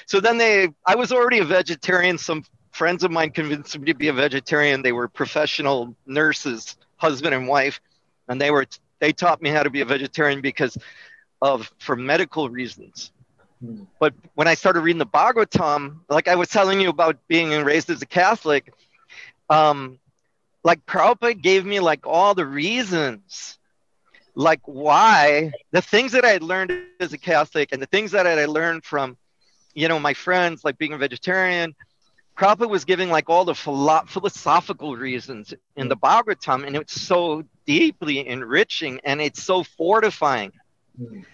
"So 0.06 0.20
then 0.20 0.38
they." 0.38 0.68
I 0.86 0.94
was 0.94 1.12
already 1.12 1.40
a 1.40 1.44
vegetarian. 1.44 2.18
Some 2.18 2.44
friends 2.70 3.02
of 3.02 3.10
mine 3.10 3.30
convinced 3.30 3.76
me 3.76 3.86
to 3.86 3.94
be 3.94 4.08
a 4.08 4.12
vegetarian. 4.12 4.82
They 4.82 4.92
were 4.92 5.08
professional 5.08 5.96
nurses, 6.06 6.76
husband 6.96 7.34
and 7.34 7.48
wife, 7.48 7.80
and 8.28 8.40
they 8.40 8.52
were 8.52 8.66
they 9.00 9.12
taught 9.12 9.42
me 9.42 9.50
how 9.50 9.64
to 9.64 9.70
be 9.70 9.80
a 9.80 9.84
vegetarian 9.84 10.40
because 10.40 10.78
of 11.42 11.72
for 11.78 11.96
medical 11.96 12.48
reasons. 12.48 13.12
But 13.98 14.14
when 14.34 14.46
I 14.46 14.54
started 14.54 14.80
reading 14.80 14.98
the 14.98 15.06
Bhagavatam, 15.06 16.00
like 16.08 16.28
I 16.28 16.36
was 16.36 16.48
telling 16.48 16.80
you 16.80 16.88
about 16.88 17.16
being 17.28 17.50
raised 17.64 17.90
as 17.90 18.02
a 18.02 18.06
Catholic, 18.06 18.72
um, 19.50 19.98
like 20.64 20.84
Prabhupada 20.86 21.40
gave 21.40 21.64
me 21.64 21.80
like 21.80 22.06
all 22.06 22.34
the 22.34 22.46
reasons, 22.46 23.58
like 24.34 24.60
why 24.64 25.52
the 25.72 25.82
things 25.82 26.12
that 26.12 26.24
I 26.24 26.30
had 26.30 26.42
learned 26.42 26.72
as 27.00 27.12
a 27.12 27.18
Catholic 27.18 27.72
and 27.72 27.82
the 27.82 27.86
things 27.86 28.12
that 28.12 28.26
I 28.26 28.30
had 28.30 28.48
learned 28.48 28.84
from, 28.84 29.16
you 29.74 29.88
know, 29.88 29.98
my 29.98 30.14
friends, 30.14 30.64
like 30.64 30.78
being 30.78 30.92
a 30.92 30.98
vegetarian, 30.98 31.74
Prabhupada 32.36 32.68
was 32.68 32.84
giving 32.84 33.10
like 33.10 33.28
all 33.28 33.44
the 33.44 33.54
philo- 33.54 34.04
philosophical 34.06 34.94
reasons 34.96 35.52
in 35.76 35.88
the 35.88 35.96
Bhagavatam, 35.96 36.64
and 36.64 36.76
it's 36.76 37.00
so 37.00 37.42
deeply 37.66 38.26
enriching 38.26 39.00
and 39.04 39.20
it's 39.20 39.42
so 39.42 39.64
fortifying. 39.64 40.52
Mm. 41.00 41.24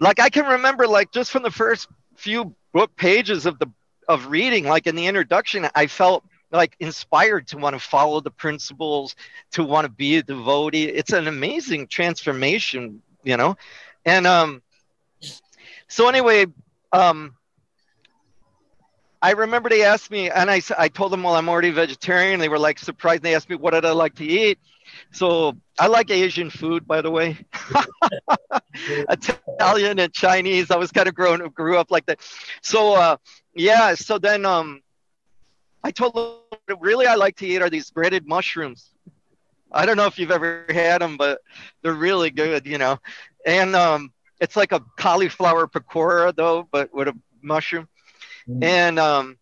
Like 0.00 0.18
I 0.18 0.30
can 0.30 0.46
remember, 0.46 0.88
like 0.88 1.12
just 1.12 1.30
from 1.30 1.42
the 1.42 1.50
first 1.50 1.88
few 2.16 2.54
book 2.72 2.96
pages 2.96 3.46
of 3.46 3.58
the 3.58 3.66
of 4.08 4.26
reading, 4.26 4.64
like 4.64 4.86
in 4.86 4.96
the 4.96 5.06
introduction, 5.06 5.68
I 5.74 5.86
felt 5.86 6.24
like 6.50 6.74
inspired 6.80 7.46
to 7.48 7.58
want 7.58 7.74
to 7.74 7.78
follow 7.78 8.20
the 8.20 8.30
principles, 8.30 9.14
to 9.52 9.62
want 9.62 9.84
to 9.84 9.90
be 9.90 10.16
a 10.16 10.22
devotee. 10.22 10.84
It's 10.84 11.12
an 11.12 11.28
amazing 11.28 11.86
transformation, 11.86 13.02
you 13.22 13.36
know. 13.36 13.56
And 14.04 14.26
um, 14.26 14.62
so 15.86 16.08
anyway, 16.08 16.46
um, 16.92 17.36
I 19.22 19.32
remember 19.32 19.68
they 19.68 19.84
asked 19.84 20.10
me, 20.10 20.30
and 20.30 20.50
I, 20.50 20.62
I 20.78 20.88
told 20.88 21.12
them, 21.12 21.22
well, 21.22 21.36
I'm 21.36 21.48
already 21.48 21.70
vegetarian. 21.70 22.40
They 22.40 22.48
were 22.48 22.58
like 22.58 22.78
surprised. 22.78 23.22
They 23.22 23.34
asked 23.34 23.50
me, 23.50 23.56
what 23.56 23.72
did 23.72 23.84
I 23.84 23.92
like 23.92 24.14
to 24.16 24.24
eat? 24.24 24.58
So 25.12 25.56
I 25.78 25.88
like 25.88 26.10
Asian 26.10 26.50
food, 26.50 26.86
by 26.86 27.02
the 27.02 27.10
way. 27.10 27.36
Italian 28.88 29.98
and 29.98 30.12
Chinese. 30.12 30.70
I 30.70 30.76
was 30.76 30.90
kind 30.90 31.06
of 31.08 31.14
grown, 31.14 31.46
grew 31.50 31.76
up 31.76 31.90
like 31.90 32.06
that. 32.06 32.20
So 32.62 32.94
uh, 32.94 33.16
yeah. 33.54 33.94
So 33.94 34.18
then 34.18 34.46
um, 34.46 34.80
I 35.84 35.90
told 35.90 36.14
them, 36.14 36.78
really, 36.80 37.06
I 37.06 37.14
like 37.14 37.36
to 37.36 37.46
eat 37.46 37.62
are 37.62 37.70
these 37.70 37.90
breaded 37.90 38.26
mushrooms. 38.26 38.90
I 39.72 39.86
don't 39.86 39.96
know 39.96 40.06
if 40.06 40.18
you've 40.18 40.32
ever 40.32 40.64
had 40.68 41.00
them, 41.00 41.16
but 41.16 41.40
they're 41.82 41.94
really 41.94 42.30
good, 42.30 42.66
you 42.66 42.78
know. 42.78 42.98
And 43.46 43.76
um, 43.76 44.12
it's 44.40 44.56
like 44.56 44.72
a 44.72 44.80
cauliflower 44.96 45.66
pakora, 45.68 46.34
though, 46.34 46.66
but 46.70 46.92
with 46.92 47.08
a 47.08 47.16
mushroom. 47.42 47.88
Mm-hmm. 48.50 48.64
And 48.64 48.98
um, 48.98 49.38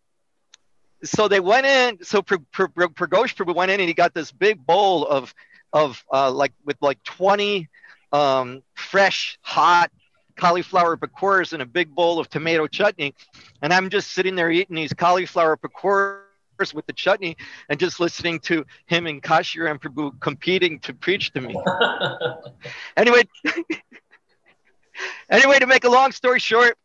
so 1.03 1.27
they 1.27 1.39
went 1.39 1.65
in. 1.65 2.03
So 2.03 2.21
Prabhu 2.21 3.55
went 3.55 3.71
in 3.71 3.79
and 3.79 3.87
he 3.87 3.93
got 3.93 4.13
this 4.13 4.31
big 4.31 4.65
bowl 4.65 5.05
of 5.07 5.33
of 5.71 6.03
uh, 6.11 6.31
like 6.31 6.53
with 6.65 6.77
like 6.81 7.01
20 7.03 7.69
um, 8.11 8.63
fresh, 8.75 9.37
hot 9.41 9.91
cauliflower 10.35 10.95
pakoras 10.97 11.53
in 11.53 11.61
a 11.61 11.65
big 11.65 11.93
bowl 11.93 12.19
of 12.19 12.29
tomato 12.29 12.65
chutney. 12.65 13.13
And 13.61 13.73
I'm 13.73 13.89
just 13.89 14.11
sitting 14.11 14.35
there 14.35 14.49
eating 14.49 14.75
these 14.75 14.93
cauliflower 14.93 15.57
pakoras 15.57 16.73
with 16.73 16.85
the 16.87 16.93
chutney 16.93 17.35
and 17.69 17.79
just 17.79 17.99
listening 17.99 18.39
to 18.41 18.65
him 18.85 19.05
and 19.05 19.21
Kashiram 19.21 19.79
Prabhu 19.79 20.19
competing 20.19 20.79
to 20.79 20.93
preach 20.93 21.31
to 21.33 21.41
me. 21.41 21.55
anyway, 22.97 23.23
anyway, 25.29 25.59
to 25.59 25.67
make 25.67 25.83
a 25.83 25.89
long 25.89 26.11
story 26.11 26.39
short, 26.39 26.77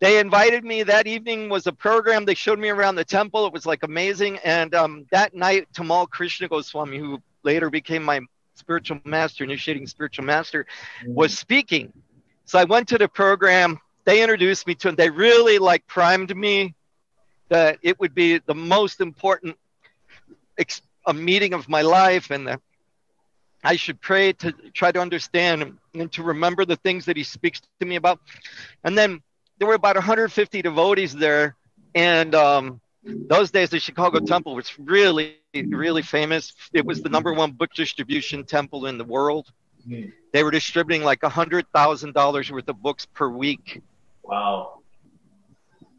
they 0.00 0.20
invited 0.20 0.64
me. 0.64 0.84
That 0.84 1.06
evening 1.06 1.48
was 1.48 1.66
a 1.66 1.72
program. 1.72 2.24
They 2.24 2.34
showed 2.34 2.58
me 2.58 2.68
around 2.68 2.94
the 2.94 3.04
temple. 3.04 3.46
It 3.46 3.52
was 3.52 3.66
like 3.66 3.82
amazing. 3.82 4.38
And 4.38 4.74
um, 4.74 5.06
that 5.10 5.34
night 5.34 5.68
tamal 5.72 6.08
krishna 6.08 6.48
goswami 6.48 6.98
who 6.98 7.20
later 7.42 7.68
became 7.70 8.02
my 8.02 8.20
spiritual 8.54 9.00
master 9.04 9.44
initiating 9.44 9.86
spiritual 9.86 10.24
master 10.24 10.66
was 11.06 11.36
speaking. 11.36 11.92
So 12.44 12.58
i 12.58 12.64
went 12.64 12.88
to 12.88 12.98
the 12.98 13.08
program. 13.08 13.78
They 14.04 14.22
introduced 14.22 14.66
me 14.66 14.74
to 14.76 14.88
him. 14.88 14.94
They 14.94 15.10
really 15.10 15.58
like 15.58 15.86
primed 15.86 16.34
me 16.34 16.74
that 17.48 17.78
it 17.82 17.98
would 18.00 18.14
be 18.14 18.38
the 18.38 18.54
most 18.54 19.00
important 19.00 19.56
ex- 20.56 20.82
a 21.06 21.12
meeting 21.12 21.54
of 21.54 21.68
my 21.68 21.82
life 21.82 22.30
and 22.30 22.46
that 22.46 22.60
I 23.64 23.76
should 23.76 24.00
pray 24.00 24.32
to 24.34 24.52
try 24.72 24.92
to 24.92 25.00
understand 25.00 25.78
and 25.94 26.12
to 26.12 26.22
remember 26.22 26.64
the 26.64 26.76
things 26.76 27.06
that 27.06 27.16
he 27.16 27.24
speaks 27.24 27.60
to 27.80 27.86
me 27.86 27.96
about. 27.96 28.20
And 28.84 28.96
then 28.96 29.20
there 29.58 29.68
were 29.68 29.74
about 29.74 29.96
150 29.96 30.62
devotees 30.62 31.14
there, 31.14 31.56
and 31.94 32.34
um, 32.34 32.80
those 33.04 33.50
days 33.50 33.70
the 33.70 33.80
Chicago 33.80 34.20
Temple 34.20 34.54
was 34.54 34.78
really, 34.78 35.36
really 35.54 36.02
famous. 36.02 36.52
It 36.72 36.84
was 36.84 37.02
the 37.02 37.08
number 37.08 37.32
one 37.32 37.52
book 37.52 37.72
distribution 37.74 38.44
temple 38.44 38.86
in 38.86 38.98
the 38.98 39.04
world. 39.04 39.50
Mm. 39.86 40.12
They 40.32 40.42
were 40.42 40.50
distributing 40.50 41.02
like 41.02 41.22
a 41.22 41.28
hundred 41.28 41.66
thousand 41.74 42.14
dollars 42.14 42.50
worth 42.50 42.68
of 42.68 42.80
books 42.82 43.06
per 43.06 43.28
week. 43.28 43.82
Wow. 44.22 44.80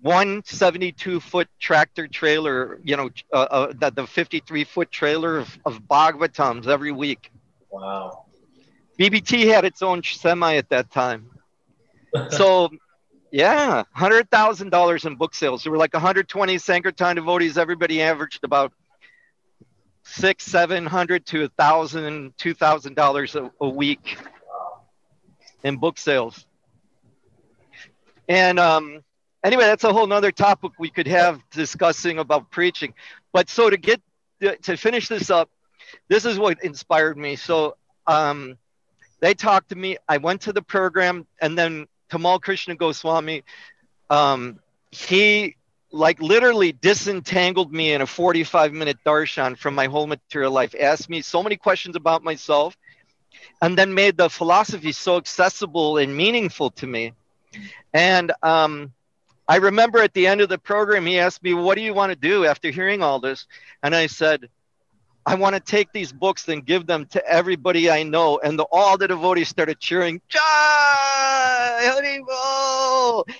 One 0.01 0.43
72 0.45 1.19
foot 1.19 1.49
tractor 1.59 2.07
trailer, 2.07 2.79
you 2.83 2.95
know, 2.95 3.09
uh, 3.33 3.35
uh, 3.35 3.73
the, 3.77 3.89
the 3.89 4.07
53 4.07 4.63
foot 4.63 4.91
trailer 4.91 5.39
of, 5.39 5.57
of 5.65 5.81
Bhagavatams 5.81 6.67
every 6.67 6.93
week. 6.93 7.31
Wow. 7.69 8.25
BBT 8.97 9.47
had 9.47 9.65
its 9.65 9.81
own 9.81 10.01
semi 10.03 10.55
at 10.55 10.69
that 10.69 10.91
time. 10.91 11.29
so 12.29 12.69
yeah, 13.31 13.83
hundred 13.93 14.29
thousand 14.29 14.69
dollars 14.69 15.05
in 15.05 15.15
book 15.15 15.35
sales. 15.35 15.63
There 15.63 15.71
were 15.71 15.77
like 15.77 15.93
120 15.93 16.57
Sankirtan 16.57 17.15
devotees. 17.15 17.57
Everybody 17.57 18.01
averaged 18.01 18.43
about 18.43 18.73
six, 20.03 20.45
seven 20.45 20.85
hundred 20.85 21.25
to 21.27 21.45
a 21.45 21.49
thousand, 21.49 22.33
two 22.37 22.53
thousand 22.53 22.95
dollars 22.95 23.35
a 23.35 23.69
week 23.69 24.17
in 25.63 25.77
book 25.77 25.97
sales. 25.97 26.45
And 28.27 28.59
um, 28.59 29.03
anyway, 29.43 29.63
that's 29.63 29.83
a 29.83 29.93
whole 29.93 30.07
nother 30.07 30.31
topic 30.31 30.71
we 30.79 30.89
could 30.89 31.07
have 31.07 31.41
discussing 31.51 32.19
about 32.19 32.51
preaching. 32.51 32.93
But 33.33 33.49
so 33.49 33.69
to 33.69 33.77
get 33.77 34.01
to 34.63 34.77
finish 34.77 35.07
this 35.07 35.29
up, 35.29 35.49
this 36.07 36.25
is 36.25 36.39
what 36.39 36.63
inspired 36.63 37.17
me. 37.17 37.35
So 37.35 37.75
um, 38.07 38.57
they 39.19 39.33
talked 39.33 39.69
to 39.69 39.75
me. 39.75 39.97
I 40.07 40.17
went 40.17 40.41
to 40.41 40.53
the 40.53 40.61
program, 40.61 41.27
and 41.41 41.57
then 41.57 41.87
Tamal 42.09 42.41
Krishna 42.41 42.75
Goswami, 42.75 43.43
um, 44.09 44.59
he 44.91 45.55
like 45.91 46.21
literally 46.21 46.71
disentangled 46.71 47.73
me 47.73 47.93
in 47.93 48.01
a 48.01 48.05
45 48.05 48.73
minute 48.73 48.97
darshan 49.05 49.57
from 49.57 49.75
my 49.75 49.87
whole 49.87 50.07
material 50.07 50.51
life, 50.51 50.75
asked 50.79 51.09
me 51.09 51.21
so 51.21 51.41
many 51.41 51.55
questions 51.57 51.95
about 51.95 52.23
myself, 52.23 52.77
and 53.61 53.77
then 53.77 53.93
made 53.93 54.17
the 54.17 54.29
philosophy 54.29 54.91
so 54.91 55.17
accessible 55.17 55.97
and 55.97 56.15
meaningful 56.15 56.69
to 56.71 56.87
me. 56.87 57.13
And 57.93 58.31
um, 58.43 58.93
I 59.47 59.57
remember 59.57 59.99
at 59.99 60.13
the 60.13 60.27
end 60.27 60.41
of 60.41 60.49
the 60.49 60.59
program, 60.59 61.05
he 61.05 61.19
asked 61.19 61.41
me, 61.41 61.53
What 61.53 61.75
do 61.75 61.81
you 61.81 61.93
want 61.93 62.11
to 62.11 62.15
do 62.15 62.45
after 62.45 62.69
hearing 62.69 63.01
all 63.01 63.19
this? 63.19 63.47
And 63.81 63.95
I 63.95 64.07
said, 64.07 64.49
I 65.25 65.35
want 65.35 65.55
to 65.55 65.59
take 65.59 65.91
these 65.91 66.11
books 66.11 66.47
and 66.47 66.65
give 66.65 66.87
them 66.87 67.05
to 67.07 67.25
everybody 67.27 67.89
I 67.89 68.03
know. 68.03 68.39
And 68.39 68.57
the, 68.57 68.65
all 68.71 68.97
the 68.97 69.07
devotees 69.07 69.49
started 69.49 69.79
cheering, 69.79 70.21
Jai! 70.27 71.09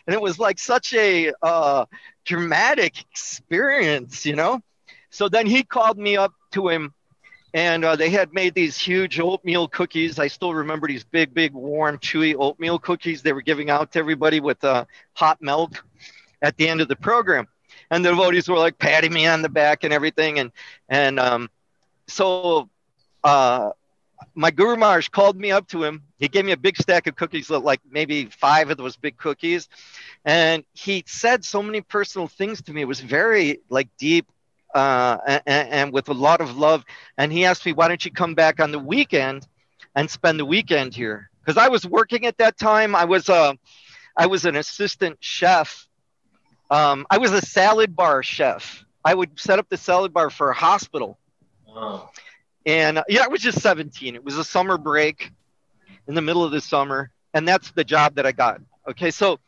And 0.06 0.14
it 0.14 0.22
was 0.22 0.40
like 0.40 0.60
such 0.60 0.94
a 0.94 1.32
uh, 1.42 1.86
dramatic 2.26 3.02
experience, 3.12 4.26
you 4.26 4.36
know? 4.36 4.62
So 5.10 5.30
then 5.30 5.46
he 5.48 5.64
called 5.64 5.98
me 5.98 6.18
up 6.18 6.34
to 6.52 6.70
him 6.70 6.94
and 7.54 7.84
uh, 7.84 7.96
they 7.96 8.10
had 8.10 8.34
made 8.34 8.54
these 8.54 8.78
huge 8.78 9.20
oatmeal 9.20 9.68
cookies. 9.68 10.20
I 10.20 10.28
still 10.28 10.54
remember 10.54 10.88
these 10.88 11.04
big, 11.04 11.34
big, 11.34 11.54
warm, 11.54 11.98
chewy 11.98 12.36
oatmeal 12.38 12.78
cookies 12.78 13.22
they 13.22 13.34
were 13.34 13.42
giving 13.42 13.70
out 13.70 13.92
to 13.94 14.00
everybody 14.00 14.40
with 14.40 14.64
uh, 14.64 14.86
hot 15.14 15.42
milk 15.42 15.84
at 16.42 16.58
the 16.58 16.68
end 16.68 16.82
of 16.82 16.88
the 16.88 16.96
program. 16.96 17.48
And 17.90 18.06
the 18.06 18.10
devotees 18.10 18.48
were 18.48 18.58
like 18.58 18.78
patting 18.78 19.14
me 19.14 19.26
on 19.26 19.42
the 19.42 19.50
back 19.50 19.84
and 19.84 19.92
everything. 19.92 20.38
And, 20.38 20.52
and, 20.90 21.20
um, 21.20 21.50
so 22.10 22.70
uh, 23.24 23.72
my 24.36 24.52
Guru 24.52 24.76
Maharaj 24.76 25.10
called 25.10 25.38
me 25.38 25.52
up 25.52 25.68
to 25.70 25.84
him. 25.84 26.04
He 26.18 26.28
gave 26.28 26.46
me 26.46 26.52
a 26.52 26.58
big 26.58 26.78
stack 26.78 27.08
of 27.08 27.16
cookies, 27.16 27.50
like 27.50 27.82
maybe 27.90 28.26
five 28.26 28.70
of 28.70 28.78
those 28.78 28.98
big 28.98 29.18
cookies. 29.18 29.70
And 30.26 30.64
he 30.74 31.04
said 31.08 31.46
so 31.46 31.64
many 31.64 31.82
personal 31.82 32.28
things 32.28 32.62
to 32.64 32.74
me. 32.74 32.82
It 32.82 32.88
was 32.88 33.00
very 33.00 33.60
like 33.70 33.88
deep 33.98 34.28
uh, 34.76 35.18
and, 35.26 35.70
and, 35.70 35.94
with 35.94 36.10
a 36.10 36.14
lot 36.14 36.42
of 36.42 36.58
love. 36.58 36.84
And 37.18 37.32
he 37.32 37.46
asked 37.46 37.66
me, 37.66 37.74
why 37.74 37.88
don't 37.88 38.04
you 38.04 38.12
come 38.12 38.36
back 38.36 38.60
on 38.60 38.72
the 38.72 38.80
weekend 38.80 39.48
and 39.96 40.10
spend 40.10 40.40
the 40.40 40.46
weekend 40.46 40.94
here? 40.94 41.30
Because 41.44 41.58
I 41.58 41.70
was 41.70 41.86
working 41.86 42.26
at 42.26 42.38
that 42.38 42.58
time. 42.58 42.96
I 42.96 43.06
was, 43.06 43.30
uh, 43.30 43.54
I 44.16 44.28
was 44.28 44.46
an 44.46 44.56
assistant 44.56 45.18
chef. 45.22 45.88
Um, 46.70 47.08
I 47.10 47.18
was 47.18 47.32
a 47.32 47.42
salad 47.42 47.96
bar 47.96 48.22
chef. 48.22 48.86
I 49.04 49.16
would 49.16 49.40
set 49.40 49.58
up 49.58 49.70
the 49.70 49.78
salad 49.78 50.14
bar 50.14 50.30
for 50.30 50.52
a 50.52 50.54
hospital 50.54 51.18
And 52.66 52.98
uh, 53.00 53.04
yeah, 53.08 53.24
I 53.24 53.28
was 53.28 53.42
just 53.42 53.62
17. 53.62 54.16
It 54.16 54.24
was 54.24 54.38
a 54.38 54.44
summer 54.44 54.78
break 54.78 55.32
in 56.08 56.16
the 56.16 56.22
middle 56.22 56.44
of 56.44 56.52
the 56.52 56.62
summer, 56.62 57.12
and 57.34 57.48
that's 57.48 57.72
the 57.72 57.84
job 57.84 58.16
that 58.16 58.26
I 58.26 58.32
got. 58.32 58.62
Okay, 58.90 59.12
so 59.12 59.40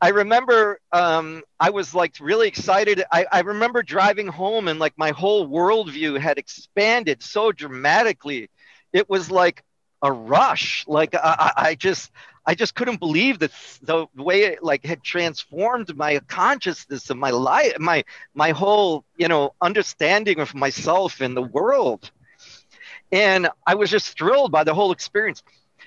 I 0.00 0.10
remember 0.10 0.80
um, 0.92 1.42
I 1.58 1.70
was 1.70 1.94
like 1.94 2.14
really 2.20 2.48
excited. 2.48 3.02
I, 3.10 3.26
I 3.30 3.40
remember 3.40 3.82
driving 3.82 4.28
home 4.28 4.68
and 4.68 4.78
like 4.78 4.94
my 4.96 5.10
whole 5.10 5.48
worldview 5.48 6.18
had 6.18 6.38
expanded 6.38 7.22
so 7.22 7.52
dramatically. 7.52 8.48
It 8.92 9.08
was 9.08 9.30
like 9.30 9.62
a 10.02 10.12
rush. 10.12 10.84
Like 10.86 11.14
I, 11.14 11.52
I 11.56 11.74
just 11.74 12.10
I 12.46 12.54
just 12.54 12.74
couldn't 12.74 12.98
believe 12.98 13.40
that 13.40 13.50
the 13.82 14.06
way 14.16 14.44
it 14.44 14.62
like 14.62 14.84
had 14.84 15.02
transformed 15.02 15.96
my 15.96 16.18
consciousness 16.28 17.10
and 17.10 17.20
my 17.20 17.30
life, 17.30 17.78
my 17.78 18.04
my 18.34 18.50
whole 18.50 19.04
you 19.16 19.28
know 19.28 19.54
understanding 19.60 20.40
of 20.40 20.54
myself 20.54 21.20
and 21.20 21.36
the 21.36 21.42
world, 21.42 22.10
and 23.12 23.48
I 23.66 23.74
was 23.74 23.90
just 23.90 24.16
thrilled 24.16 24.52
by 24.52 24.64
the 24.64 24.74
whole 24.74 24.92
experience. 24.92 25.42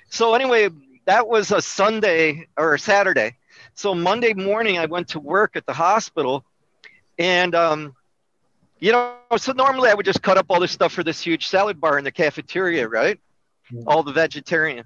So 0.09 0.35
anyway, 0.35 0.69
that 1.05 1.27
was 1.27 1.51
a 1.51 1.61
Sunday 1.61 2.47
or 2.57 2.75
a 2.75 2.79
Saturday. 2.79 3.37
So 3.73 3.95
Monday 3.95 4.33
morning, 4.33 4.77
I 4.77 4.85
went 4.85 5.09
to 5.09 5.19
work 5.19 5.55
at 5.55 5.65
the 5.65 5.73
hospital, 5.73 6.45
and 7.17 7.55
um, 7.55 7.95
you 8.79 8.91
know, 8.91 9.15
so 9.37 9.53
normally 9.53 9.89
I 9.89 9.93
would 9.93 10.05
just 10.05 10.21
cut 10.21 10.37
up 10.37 10.47
all 10.49 10.59
this 10.59 10.71
stuff 10.71 10.91
for 10.91 11.03
this 11.03 11.21
huge 11.21 11.47
salad 11.47 11.79
bar 11.79 11.97
in 11.97 12.03
the 12.03 12.11
cafeteria, 12.11 12.87
right? 12.87 13.19
Mm-hmm. 13.71 13.87
All 13.87 14.03
the 14.03 14.11
vegetarian. 14.11 14.85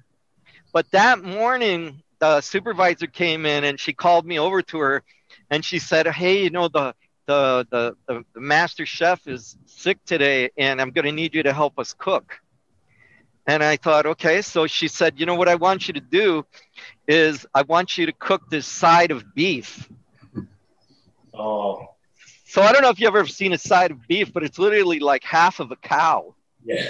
But 0.74 0.89
that 0.91 1.24
morning, 1.24 2.04
the 2.19 2.41
supervisor 2.41 3.08
came 3.08 3.45
in 3.45 3.63
and 3.63 3.80
she 3.80 3.93
called 3.93 4.26
me 4.26 4.39
over 4.39 4.62
to 4.62 4.80
her 4.80 5.04
and 5.50 5.63
she 5.63 5.80
said, 5.80 6.08
Hey, 6.08 6.43
you 6.43 6.50
know, 6.50 6.67
the 6.67 6.93
the 7.26 7.65
the, 7.69 7.95
the, 8.08 8.26
the 8.34 8.41
master 8.41 8.86
chef 8.86 9.28
is 9.28 9.58
sick 9.65 10.04
today 10.06 10.52
and 10.58 10.82
I'm 10.82 10.91
gonna 10.91 11.12
need 11.12 11.34
you 11.34 11.43
to 11.43 11.54
help 11.54 11.80
us 11.80 11.93
cook. 11.98 12.39
And 13.48 13.63
I 13.63 13.78
thought, 13.78 14.06
okay. 14.06 14.41
So 14.41 14.65
she 14.65 14.88
said, 14.88 15.19
you 15.19 15.26
know 15.26 15.36
what 15.36 15.48
I 15.48 15.56
want 15.56 15.88
you 15.88 15.93
to 15.93 16.00
do 16.00 16.45
is 17.08 17.45
I 17.54 17.62
want 17.62 17.98
you 17.98 18.08
to 18.08 18.12
cook 18.12 18.50
this 18.50 18.65
side 18.65 19.12
of 19.12 19.36
beef. 19.36 19.88
Oh. 21.34 21.89
So 22.45 22.62
I 22.62 22.71
don't 22.71 22.82
know 22.82 22.89
if 22.89 23.00
you've 23.00 23.13
ever 23.13 23.28
seen 23.28 23.54
a 23.54 23.58
side 23.58 23.91
of 23.91 24.08
beef, 24.08 24.34
but 24.34 24.43
it's 24.43 24.58
literally 24.58 25.00
like 25.00 25.24
half 25.24 25.60
of 25.60 25.71
a 25.71 25.76
cow. 25.76 26.34
Yeah. 26.63 26.88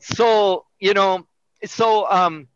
So, 0.00 0.66
you 0.78 0.94
know, 0.94 1.26
so 1.64 2.10
um 2.10 2.48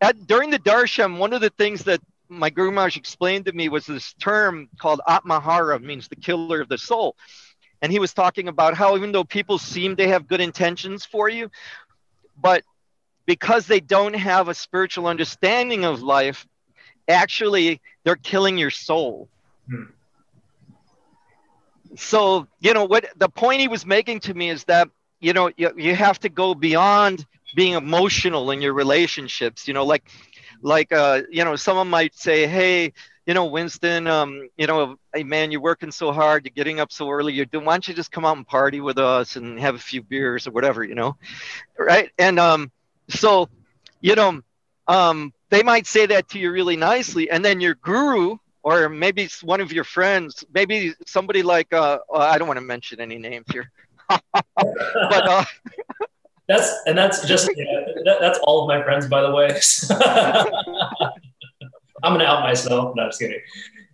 at, 0.00 0.26
during 0.26 0.50
the 0.50 0.58
darshan, 0.58 1.18
one 1.18 1.32
of 1.32 1.40
the 1.40 1.50
things 1.50 1.84
that 1.84 2.00
my 2.28 2.50
Guru 2.50 2.70
Maharaj 2.70 2.96
explained 2.96 3.46
to 3.46 3.52
me 3.52 3.68
was 3.68 3.86
this 3.86 4.14
term 4.14 4.68
called 4.78 5.00
Atmahara, 5.08 5.80
means 5.80 6.08
the 6.08 6.16
killer 6.16 6.60
of 6.60 6.68
the 6.68 6.78
soul. 6.78 7.16
And 7.80 7.90
he 7.90 7.98
was 7.98 8.12
talking 8.12 8.48
about 8.48 8.74
how 8.74 8.96
even 8.96 9.12
though 9.12 9.24
people 9.24 9.58
seem 9.58 9.96
to 9.96 10.08
have 10.08 10.28
good 10.28 10.40
intentions 10.40 11.04
for 11.04 11.28
you, 11.28 11.50
but 12.40 12.62
because 13.26 13.66
they 13.66 13.80
don't 13.80 14.14
have 14.14 14.48
a 14.48 14.54
spiritual 14.54 15.06
understanding 15.06 15.84
of 15.84 16.02
life, 16.02 16.46
actually 17.08 17.80
they're 18.04 18.16
killing 18.16 18.58
your 18.58 18.70
soul. 18.70 19.28
Hmm. 19.68 19.84
So, 21.96 22.46
you 22.60 22.74
know, 22.74 22.84
what 22.84 23.06
the 23.16 23.28
point 23.28 23.60
he 23.60 23.68
was 23.68 23.86
making 23.86 24.20
to 24.20 24.34
me 24.34 24.50
is 24.50 24.64
that, 24.64 24.88
you 25.20 25.32
know, 25.32 25.50
you, 25.56 25.70
you 25.76 25.94
have 25.94 26.18
to 26.20 26.28
go 26.28 26.54
beyond 26.54 27.24
being 27.54 27.74
emotional 27.74 28.50
in 28.50 28.60
your 28.62 28.74
relationships, 28.74 29.66
you 29.66 29.74
know, 29.74 29.84
like, 29.84 30.08
like, 30.62 30.92
uh, 30.92 31.22
you 31.30 31.44
know, 31.44 31.56
someone 31.56 31.88
might 31.88 32.14
say, 32.14 32.46
Hey, 32.46 32.92
you 33.26 33.34
know, 33.34 33.44
Winston, 33.44 34.06
um, 34.06 34.48
you 34.56 34.66
know, 34.66 34.96
hey 35.12 35.22
man, 35.22 35.50
you're 35.50 35.60
working 35.60 35.90
so 35.90 36.12
hard, 36.12 36.46
you're 36.46 36.52
getting 36.56 36.80
up 36.80 36.90
so 36.90 37.10
early. 37.10 37.34
You're 37.34 37.44
doing, 37.44 37.66
why 37.66 37.74
don't 37.74 37.86
you 37.86 37.92
just 37.92 38.10
come 38.10 38.24
out 38.24 38.38
and 38.38 38.46
party 38.46 38.80
with 38.80 38.96
us 38.96 39.36
and 39.36 39.60
have 39.60 39.74
a 39.74 39.78
few 39.78 40.02
beers 40.02 40.46
or 40.46 40.52
whatever, 40.52 40.82
you 40.82 40.94
know, 40.94 41.14
right? 41.78 42.10
And 42.18 42.38
um, 42.38 42.70
so, 43.10 43.50
you 44.00 44.14
know, 44.14 44.40
um, 44.86 45.34
they 45.50 45.62
might 45.62 45.86
say 45.86 46.06
that 46.06 46.28
to 46.30 46.38
you 46.38 46.50
really 46.50 46.76
nicely, 46.76 47.30
and 47.30 47.44
then 47.44 47.60
your 47.60 47.74
guru 47.74 48.38
or 48.62 48.88
maybe 48.88 49.28
one 49.42 49.60
of 49.60 49.72
your 49.72 49.84
friends, 49.84 50.44
maybe 50.52 50.94
somebody 51.06 51.42
like 51.42 51.72
uh, 51.72 51.98
uh 52.12 52.18
I 52.18 52.38
don't 52.38 52.48
want 52.48 52.58
to 52.58 52.64
mention 52.64 53.00
any 53.00 53.18
names 53.18 53.46
here, 53.52 53.70
but 54.08 55.28
uh, 55.28 55.44
that's 56.48 56.72
and 56.86 56.96
that's 56.96 57.26
just 57.26 57.46
that, 57.46 58.18
that's 58.20 58.38
all 58.42 58.62
of 58.62 58.68
my 58.68 58.82
friends, 58.82 59.06
by 59.06 59.22
the 59.22 59.30
way. 59.30 59.48
I'm 62.02 62.12
gonna 62.14 62.24
out 62.24 62.42
myself. 62.42 62.94
No, 62.94 63.02
I'm 63.02 63.08
just 63.08 63.20
kidding. 63.20 63.40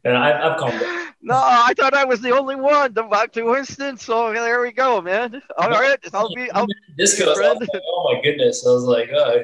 And 0.05 0.16
I, 0.16 0.50
I've 0.50 0.59
calmed 0.59 0.79
down. 0.79 1.09
No, 1.22 1.35
I 1.37 1.72
thought 1.74 1.94
I 1.94 2.05
was 2.05 2.20
the 2.20 2.37
only 2.37 2.57
one. 2.57 2.92
Back 2.92 3.33
to 3.33 3.42
Winston. 3.44 3.96
So 3.96 4.33
there 4.35 4.61
we 4.61 4.72
go, 4.72 5.00
man. 5.00 5.40
All 5.57 5.70
right, 5.70 5.98
I'll 6.12 6.35
be. 6.35 6.50
I'll 6.50 6.66
Disco. 6.98 7.33
Like, 7.33 7.68
oh 7.74 8.12
my 8.12 8.20
goodness! 8.22 8.66
I 8.66 8.70
was 8.70 8.85
like, 8.85 9.11
oh. 9.14 9.42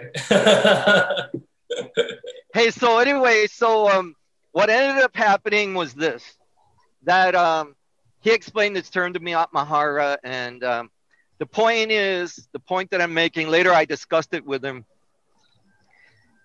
hey, 2.53 2.71
so 2.71 2.99
anyway, 2.99 3.47
so 3.47 3.89
um, 3.89 4.15
what 4.53 4.69
ended 4.69 5.03
up 5.03 5.17
happening 5.17 5.73
was 5.73 5.95
this: 5.95 6.37
that 7.05 7.35
um, 7.35 7.75
he 8.21 8.31
explained 8.31 8.77
this 8.77 8.91
term 8.91 9.13
to 9.15 9.21
me 9.21 9.33
Atmahara, 9.33 10.19
and 10.23 10.63
um, 10.63 10.91
the 11.39 11.47
point 11.47 11.91
is, 11.91 12.49
the 12.53 12.59
point 12.59 12.91
that 12.91 13.01
I'm 13.01 13.15
making 13.15 13.49
later, 13.49 13.73
I 13.73 13.85
discussed 13.85 14.35
it 14.35 14.45
with 14.45 14.65
him. 14.65 14.85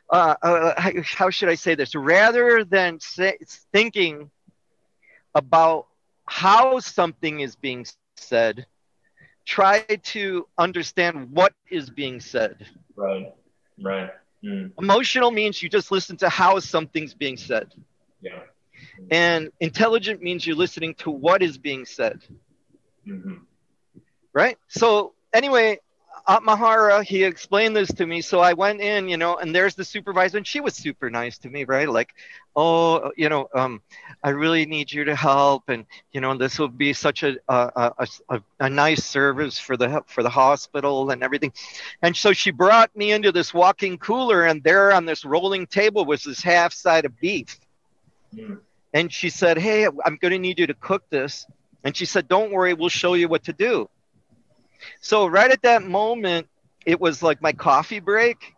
uh, 0.09 0.35
uh, 0.41 1.01
how 1.03 1.29
should 1.29 1.49
I 1.49 1.55
say 1.55 1.75
this? 1.75 1.95
Rather 1.95 2.63
than 2.63 2.99
say, 2.99 3.37
thinking 3.73 4.29
about 5.35 5.87
how 6.25 6.79
something 6.79 7.41
is 7.41 7.55
being 7.55 7.85
said, 8.15 8.65
try 9.45 9.79
to 9.79 10.47
understand 10.57 11.31
what 11.31 11.53
is 11.69 11.89
being 11.89 12.19
said. 12.19 12.65
Right, 12.95 13.33
right. 13.81 14.09
Mm. 14.43 14.71
Emotional 14.79 15.31
means 15.31 15.61
you 15.61 15.69
just 15.69 15.91
listen 15.91 16.15
to 16.17 16.29
how 16.29 16.59
something's 16.59 17.13
being 17.13 17.37
said. 17.37 17.73
Yeah. 18.21 18.39
And 19.11 19.51
intelligent 19.59 20.21
means 20.21 20.45
you're 20.45 20.55
listening 20.55 20.95
to 20.95 21.11
what 21.11 21.41
is 21.41 21.57
being 21.57 21.85
said. 21.85 22.21
Mm-hmm. 23.07 23.35
Right? 24.33 24.57
So, 24.67 25.13
anyway, 25.33 25.79
Mahara, 26.27 27.03
he 27.03 27.23
explained 27.23 27.75
this 27.75 27.93
to 27.93 28.05
me. 28.05 28.21
So 28.21 28.39
I 28.39 28.53
went 28.53 28.81
in, 28.81 29.07
you 29.07 29.17
know, 29.17 29.37
and 29.37 29.55
there's 29.55 29.75
the 29.75 29.85
supervisor, 29.85 30.37
and 30.37 30.45
she 30.45 30.59
was 30.59 30.75
super 30.75 31.09
nice 31.09 31.37
to 31.39 31.49
me, 31.49 31.63
right? 31.63 31.87
Like, 31.87 32.13
oh, 32.55 33.11
you 33.15 33.29
know, 33.29 33.47
um, 33.55 33.81
I 34.23 34.29
really 34.29 34.65
need 34.65 34.91
you 34.91 35.05
to 35.05 35.15
help, 35.15 35.69
and 35.69 35.85
you 36.11 36.19
know, 36.19 36.35
this 36.35 36.59
will 36.59 36.67
be 36.67 36.91
such 36.91 37.23
a 37.23 37.37
a, 37.47 38.07
a, 38.29 38.41
a 38.59 38.69
nice 38.69 39.05
service 39.05 39.57
for 39.57 39.77
the 39.77 40.03
for 40.07 40.21
the 40.21 40.29
hospital 40.29 41.11
and 41.11 41.23
everything. 41.23 41.53
And 42.01 42.15
so 42.15 42.33
she 42.33 42.51
brought 42.51 42.93
me 42.95 43.13
into 43.13 43.31
this 43.31 43.53
walking 43.53 43.97
cooler, 43.97 44.43
and 44.43 44.61
there 44.63 44.91
on 44.91 45.05
this 45.05 45.23
rolling 45.23 45.65
table 45.65 46.05
was 46.05 46.23
this 46.23 46.41
half 46.43 46.73
side 46.73 47.05
of 47.05 47.17
beef. 47.19 47.57
Mm. 48.35 48.59
And 48.93 49.13
she 49.13 49.29
said, 49.29 49.57
"Hey, 49.57 49.85
I'm 49.85 50.17
going 50.17 50.31
to 50.31 50.39
need 50.39 50.59
you 50.59 50.67
to 50.67 50.73
cook 50.73 51.03
this." 51.09 51.45
And 51.87 51.95
she 51.95 52.03
said, 52.03 52.27
"Don't 52.27 52.51
worry, 52.51 52.73
we'll 52.73 52.89
show 52.89 53.13
you 53.13 53.29
what 53.29 53.45
to 53.45 53.53
do." 53.53 53.89
So 54.99 55.25
right 55.25 55.49
at 55.49 55.61
that 55.61 55.83
moment, 55.83 56.49
it 56.85 56.99
was 56.99 57.23
like 57.23 57.41
my 57.41 57.53
coffee 57.53 58.01
break. 58.01 58.55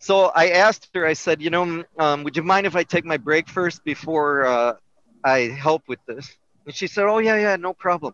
So 0.00 0.26
I 0.26 0.50
asked 0.50 0.90
her, 0.94 1.06
I 1.06 1.14
said, 1.14 1.40
you 1.40 1.48
know, 1.48 1.82
um, 1.98 2.24
would 2.24 2.36
you 2.36 2.42
mind 2.42 2.66
if 2.66 2.76
I 2.76 2.82
take 2.82 3.06
my 3.06 3.16
break 3.16 3.48
first 3.48 3.82
before 3.84 4.44
uh, 4.44 4.74
I 5.24 5.38
help 5.48 5.88
with 5.88 5.98
this? 6.06 6.36
And 6.66 6.74
she 6.74 6.88
said, 6.88 7.06
oh, 7.06 7.18
yeah, 7.18 7.36
yeah, 7.36 7.56
no 7.56 7.72
problem. 7.72 8.12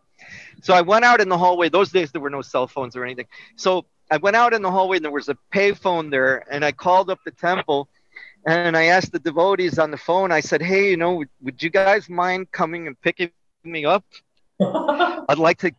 So 0.62 0.72
I 0.72 0.82
went 0.82 1.04
out 1.04 1.20
in 1.20 1.28
the 1.28 1.38
hallway. 1.38 1.68
Those 1.68 1.90
days, 1.90 2.12
there 2.12 2.20
were 2.20 2.30
no 2.30 2.42
cell 2.42 2.68
phones 2.68 2.94
or 2.94 3.04
anything. 3.04 3.26
So 3.56 3.86
I 4.08 4.18
went 4.18 4.36
out 4.36 4.54
in 4.54 4.62
the 4.62 4.70
hallway 4.70 4.98
and 4.98 5.04
there 5.04 5.10
was 5.10 5.28
a 5.28 5.36
payphone 5.52 6.12
there. 6.12 6.44
And 6.48 6.64
I 6.64 6.70
called 6.70 7.10
up 7.10 7.18
the 7.24 7.32
temple 7.32 7.88
and 8.46 8.76
I 8.76 8.84
asked 8.84 9.10
the 9.10 9.18
devotees 9.18 9.80
on 9.80 9.90
the 9.90 9.96
phone, 9.96 10.30
I 10.30 10.38
said, 10.38 10.62
hey, 10.62 10.90
you 10.90 10.96
know, 10.96 11.14
would, 11.16 11.28
would 11.42 11.60
you 11.60 11.70
guys 11.70 12.08
mind 12.08 12.52
coming 12.52 12.86
and 12.86 13.00
picking 13.00 13.30
me 13.66 13.84
up? 13.84 14.04
I'd 14.60 15.38
like 15.38 15.58
to 15.58 15.72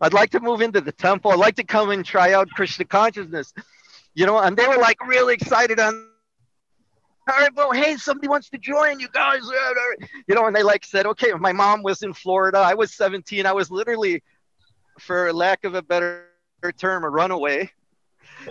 I'd 0.00 0.14
like 0.14 0.30
to 0.30 0.40
move 0.40 0.60
into 0.60 0.80
the 0.80 0.92
temple. 0.92 1.32
I'd 1.32 1.38
like 1.38 1.56
to 1.56 1.64
come 1.64 1.90
and 1.90 2.04
try 2.04 2.32
out 2.32 2.48
Krishna 2.50 2.84
consciousness. 2.84 3.52
You 4.14 4.26
know, 4.26 4.38
and 4.38 4.56
they 4.56 4.66
were 4.66 4.76
like 4.76 5.04
really 5.06 5.34
excited 5.34 5.80
on 5.80 6.08
all 7.28 7.38
right, 7.38 7.54
well, 7.54 7.72
hey, 7.72 7.96
somebody 7.96 8.26
wants 8.26 8.48
to 8.50 8.58
join 8.58 9.00
you 9.00 9.08
guys. 9.08 9.42
You 10.26 10.34
know, 10.34 10.46
and 10.46 10.54
they 10.54 10.62
like 10.62 10.84
said, 10.84 11.06
okay, 11.06 11.32
my 11.32 11.52
mom 11.52 11.82
was 11.82 12.02
in 12.02 12.12
Florida. 12.12 12.58
I 12.58 12.74
was 12.74 12.94
17. 12.94 13.46
I 13.46 13.52
was 13.52 13.70
literally, 13.70 14.22
for 14.98 15.32
lack 15.32 15.64
of 15.64 15.74
a 15.74 15.82
better 15.82 16.26
term, 16.78 17.04
a 17.04 17.08
runaway. 17.08 17.70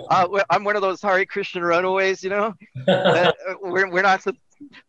Uh, 0.10 0.28
I'm 0.50 0.64
one 0.64 0.76
of 0.76 0.82
those 0.82 1.02
Hare 1.02 1.26
Krishna 1.26 1.64
runaways, 1.64 2.24
you 2.24 2.30
know. 2.30 2.54
uh, 2.88 3.32
we're, 3.62 3.90
we're 3.90 4.02
not 4.02 4.24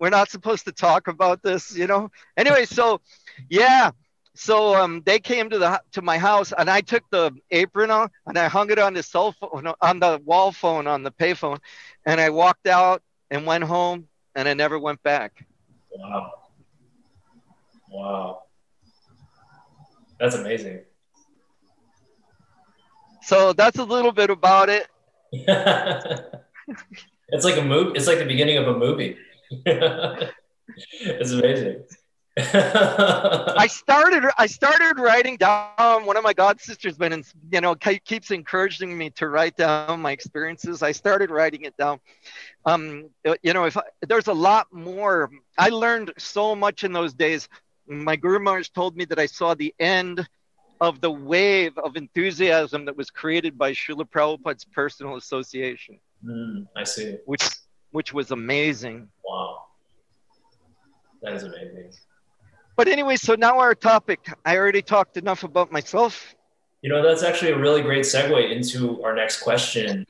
we're 0.01 0.11
not 0.11 0.31
supposed 0.31 0.65
to 0.65 0.73
talk 0.73 1.09
about 1.09 1.43
this, 1.43 1.77
you 1.77 1.87
know. 1.87 2.11
Anyway, 2.37 2.65
so 2.65 3.01
yeah, 3.49 3.93
so 4.39 4.75
um, 4.77 5.03
they 5.05 5.19
came 5.19 5.51
to 5.51 5.59
the 5.59 5.83
to 5.93 6.01
my 6.01 6.17
house, 6.17 6.53
and 6.57 6.71
I 6.71 6.81
took 6.81 7.03
the 7.11 7.33
apron 7.51 7.91
on 7.91 8.09
and 8.27 8.39
I 8.39 8.47
hung 8.47 8.71
it 8.71 8.79
on 8.79 8.95
the 8.95 9.03
cell 9.03 9.33
phone 9.33 9.73
on 9.81 9.99
the 9.99 10.21
wall 10.25 10.53
phone 10.53 10.87
on 10.87 11.03
the 11.03 11.11
payphone, 11.11 11.59
and 12.07 12.21
I 12.21 12.31
walked 12.31 12.69
out 12.69 13.03
and 13.33 13.47
went 13.47 13.65
home, 13.65 14.07
and 14.37 14.49
I 14.49 14.55
never 14.55 14.79
went 14.79 15.03
back. 15.03 15.45
Wow. 15.91 16.33
Wow. 17.91 18.43
That's 20.21 20.37
amazing. 20.37 20.83
So 23.23 23.53
that's 23.53 23.79
a 23.79 23.85
little 23.85 24.13
bit 24.13 24.31
about 24.31 24.69
it. 24.69 24.87
it's 25.33 26.55
like 27.45 27.57
a 27.57 27.65
movie. 27.65 27.97
It's 27.97 28.07
like 28.07 28.19
the 28.19 28.25
beginning 28.25 28.59
of 28.59 28.69
a 28.69 28.79
movie. 28.79 29.17
it's 29.51 31.33
amazing. 31.33 31.83
I 32.39 33.67
started 33.69 34.25
I 34.39 34.47
started 34.47 35.01
writing 35.01 35.37
down 35.37 36.07
one 36.07 36.17
of 36.17 36.23
my 36.23 36.33
god 36.33 36.61
sisters 36.61 36.97
been 36.97 37.25
you 37.51 37.61
know 37.61 37.75
keeps 37.75 38.31
encouraging 38.31 38.97
me 38.97 39.11
to 39.11 39.29
write 39.29 39.57
down 39.57 40.01
my 40.01 40.13
experiences. 40.13 40.83
I 40.83 40.93
started 40.93 41.31
writing 41.31 41.63
it 41.63 41.77
down. 41.77 41.99
Um, 42.65 43.11
you 43.43 43.53
know, 43.53 43.65
if 43.65 43.77
I, 43.77 43.83
there's 44.07 44.29
a 44.29 44.33
lot 44.33 44.69
more, 44.73 45.31
I 45.57 45.71
learned 45.71 46.13
so 46.17 46.55
much 46.55 46.85
in 46.85 46.93
those 46.93 47.13
days. 47.13 47.49
My 47.89 48.15
guru 48.15 48.39
Maharaj 48.39 48.69
told 48.69 48.97
me 48.97 49.05
that 49.07 49.19
I 49.19 49.27
saw 49.27 49.55
the 49.55 49.75
end 49.81 50.29
of 50.81 51.01
the 51.01 51.11
wave 51.11 51.77
of 51.79 51.97
enthusiasm 51.97 52.85
that 52.85 52.97
was 52.97 53.11
created 53.11 53.59
by 53.59 53.73
Srila 53.73 54.09
Prabhupada's 54.09 54.65
personal 54.65 55.17
association. 55.17 55.99
Mm, 56.25 56.69
I 56.77 56.85
see. 56.85 57.17
Which 57.25 57.49
which 57.91 58.13
was 58.13 58.31
amazing. 58.31 59.09
Wow. 59.25 59.65
That 61.23 61.33
is 61.33 61.43
amazing. 61.43 61.91
But 62.79 62.87
anyway, 62.87 63.17
so 63.17 63.35
now 63.35 63.59
our 63.59 63.75
topic. 63.75 64.21
I 64.45 64.57
already 64.57 64.83
talked 64.83 65.17
enough 65.17 65.43
about 65.43 65.73
myself. 65.73 66.37
You 66.81 66.89
know, 66.89 67.03
that's 67.03 67.25
actually 67.25 67.51
a 67.51 67.59
really 67.59 67.83
great 67.83 68.05
segue 68.05 68.53
into 68.53 69.03
our 69.03 69.17
next 69.17 69.41
question. 69.41 70.07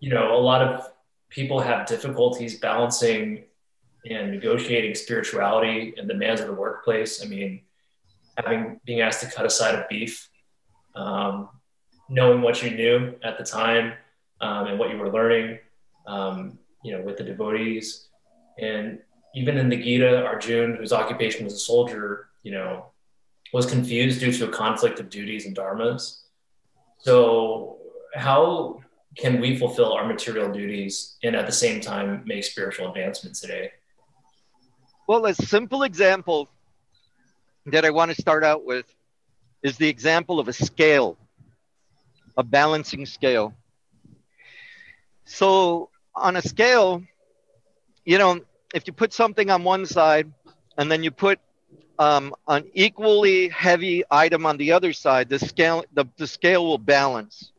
You 0.00 0.14
know, 0.14 0.34
a 0.34 0.40
lot 0.40 0.62
of 0.62 0.90
people 1.28 1.60
have 1.60 1.86
difficulties 1.86 2.58
balancing 2.58 3.44
and 4.08 4.30
negotiating 4.30 4.94
spirituality 4.94 5.92
and 5.98 6.08
demands 6.08 6.40
of 6.40 6.46
the 6.46 6.54
workplace. 6.54 7.22
I 7.22 7.28
mean, 7.28 7.60
having 8.38 8.80
being 8.86 9.02
asked 9.02 9.20
to 9.20 9.30
cut 9.30 9.44
a 9.44 9.50
side 9.50 9.74
of 9.74 9.86
beef, 9.90 10.30
um, 10.94 11.50
knowing 12.08 12.40
what 12.40 12.62
you 12.62 12.70
knew 12.70 13.14
at 13.22 13.36
the 13.36 13.44
time 13.44 13.92
um, 14.40 14.68
and 14.68 14.78
what 14.78 14.88
you 14.88 14.96
were 14.96 15.12
learning, 15.12 15.58
um, 16.06 16.58
you 16.82 16.96
know, 16.96 17.04
with 17.04 17.18
the 17.18 17.24
devotees, 17.24 18.08
and 18.58 19.00
even 19.34 19.58
in 19.58 19.68
the 19.68 19.76
Gita, 19.76 20.24
Arjun, 20.24 20.76
whose 20.76 20.92
occupation 20.92 21.44
was 21.44 21.54
a 21.54 21.58
soldier, 21.58 22.28
you 22.42 22.52
know, 22.52 22.86
was 23.52 23.66
confused 23.66 24.20
due 24.20 24.32
to 24.32 24.48
a 24.48 24.48
conflict 24.48 25.00
of 25.00 25.10
duties 25.10 25.46
and 25.46 25.56
dharmas. 25.56 26.20
So, 26.98 27.78
how 28.14 28.80
can 29.16 29.40
we 29.40 29.58
fulfill 29.58 29.92
our 29.92 30.06
material 30.06 30.50
duties 30.52 31.16
and 31.22 31.36
at 31.36 31.46
the 31.46 31.52
same 31.52 31.80
time 31.80 32.22
make 32.24 32.44
spiritual 32.44 32.88
advancements 32.88 33.40
today? 33.40 33.72
Well, 35.06 35.26
a 35.26 35.34
simple 35.34 35.82
example 35.82 36.48
that 37.66 37.84
I 37.84 37.90
want 37.90 38.10
to 38.14 38.20
start 38.20 38.44
out 38.44 38.64
with 38.64 38.86
is 39.62 39.76
the 39.76 39.88
example 39.88 40.40
of 40.40 40.48
a 40.48 40.52
scale, 40.52 41.16
a 42.36 42.42
balancing 42.42 43.06
scale. 43.06 43.54
So, 45.24 45.90
on 46.14 46.36
a 46.36 46.42
scale, 46.42 47.02
you 48.04 48.18
know, 48.18 48.40
if 48.72 48.86
you 48.86 48.92
put 48.92 49.12
something 49.12 49.50
on 49.50 49.64
one 49.64 49.86
side 49.86 50.32
and 50.78 50.90
then 50.90 51.02
you 51.02 51.10
put 51.10 51.38
um, 51.98 52.34
an 52.48 52.64
equally 52.74 53.48
heavy 53.48 54.02
item 54.10 54.46
on 54.46 54.56
the 54.56 54.72
other 54.72 54.92
side, 54.92 55.28
the 55.28 55.38
scale 55.38 55.84
the, 55.92 56.06
the 56.16 56.26
scale 56.26 56.64
will 56.66 56.78
balance, 56.78 57.52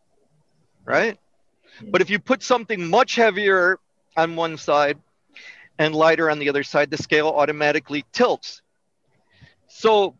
right? 0.85 1.17
But 1.81 2.01
if 2.01 2.09
you 2.09 2.19
put 2.19 2.43
something 2.43 2.89
much 2.89 3.15
heavier 3.15 3.79
on 4.17 4.35
one 4.35 4.57
side 4.57 4.97
and 5.79 5.95
lighter 5.95 6.29
on 6.29 6.39
the 6.39 6.49
other 6.49 6.63
side, 6.63 6.91
the 6.91 6.97
scale 6.97 7.27
automatically 7.29 8.05
tilts. 8.11 8.61
So 9.67 10.15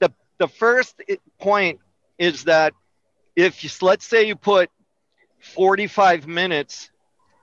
the 0.00 0.12
the 0.38 0.48
first 0.48 1.00
point 1.38 1.80
is 2.18 2.44
that 2.44 2.74
if 3.36 3.62
you, 3.62 3.70
let's 3.82 4.06
say 4.06 4.26
you 4.26 4.34
put 4.34 4.70
45 5.40 6.26
minutes 6.26 6.90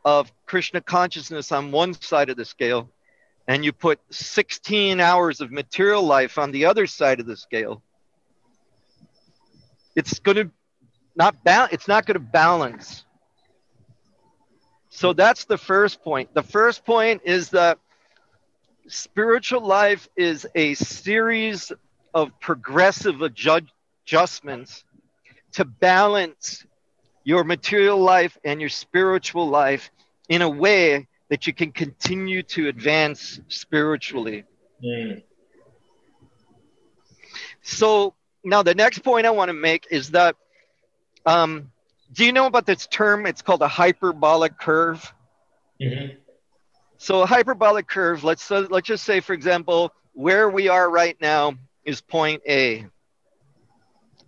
of 0.04 0.32
Krishna 0.46 0.82
consciousness 0.82 1.52
on 1.52 1.72
one 1.72 1.94
side 1.94 2.30
of 2.30 2.36
the 2.36 2.46
scale 2.46 2.90
and 3.48 3.64
you 3.64 3.72
put 3.72 4.00
16 4.12 5.00
hours 5.00 5.42
of 5.42 5.52
material 5.52 6.04
life 6.04 6.38
on 6.38 6.52
the 6.52 6.66
other 6.66 6.88
side 6.88 7.20
of 7.20 7.26
the 7.26 7.38
scale, 7.38 7.82
it's 9.96 10.20
going 10.20 10.38
to 10.38 10.52
not 11.16 11.44
ba- 11.44 11.70
it's 11.72 11.88
not 11.88 12.06
going 12.06 12.16
to 12.16 12.20
balance. 12.20 13.06
So 14.90 15.14
that's 15.14 15.46
the 15.46 15.58
first 15.58 16.04
point. 16.04 16.34
The 16.34 16.44
first 16.44 16.86
point 16.86 17.22
is 17.26 17.50
that 17.50 17.80
spiritual 18.88 19.62
life 19.62 20.08
is 20.16 20.48
a 20.56 20.74
series 20.76 21.72
of 22.14 22.40
progressive 22.40 23.22
adjustments 23.22 24.84
to 25.54 25.66
balance 25.66 26.66
your 27.24 27.44
material 27.44 27.98
life 27.98 28.38
and 28.44 28.62
your 28.62 28.70
spiritual 28.70 29.50
life 29.50 29.92
in 30.30 30.42
a 30.42 30.50
way 30.50 31.08
that 31.30 31.48
you 31.48 31.54
can 31.54 31.72
continue 31.72 32.44
to 32.44 32.68
advance 32.68 33.40
spiritually. 33.48 34.44
Mm. 34.84 35.24
So 37.62 38.14
now 38.44 38.62
the 38.64 38.76
next 38.76 39.00
point 39.00 39.26
I 39.26 39.32
want 39.32 39.50
to 39.50 39.54
make 39.54 39.88
is 39.90 40.12
that 40.12 40.36
um, 41.26 41.72
do 42.14 42.26
you 42.26 42.32
know 42.32 42.46
about 42.46 42.66
this 42.66 42.86
term? 42.88 43.26
It's 43.26 43.42
called 43.42 43.62
a 43.62 43.68
hyperbolic 43.68 44.60
curve. 44.60 45.12
Mm-hmm. 45.82 46.18
So 46.98 47.24
a 47.24 47.26
hyperbolic 47.26 47.88
curve. 47.88 48.24
Let's 48.24 48.50
uh, 48.52 48.68
let's 48.70 48.88
just 48.88 49.04
say, 49.04 49.20
for 49.20 49.34
example, 49.34 49.92
where 50.14 50.50
we 50.50 50.70
are 50.70 50.90
right 50.90 51.18
now 51.20 51.56
is 51.84 52.02
point 52.02 52.42
A, 52.48 52.86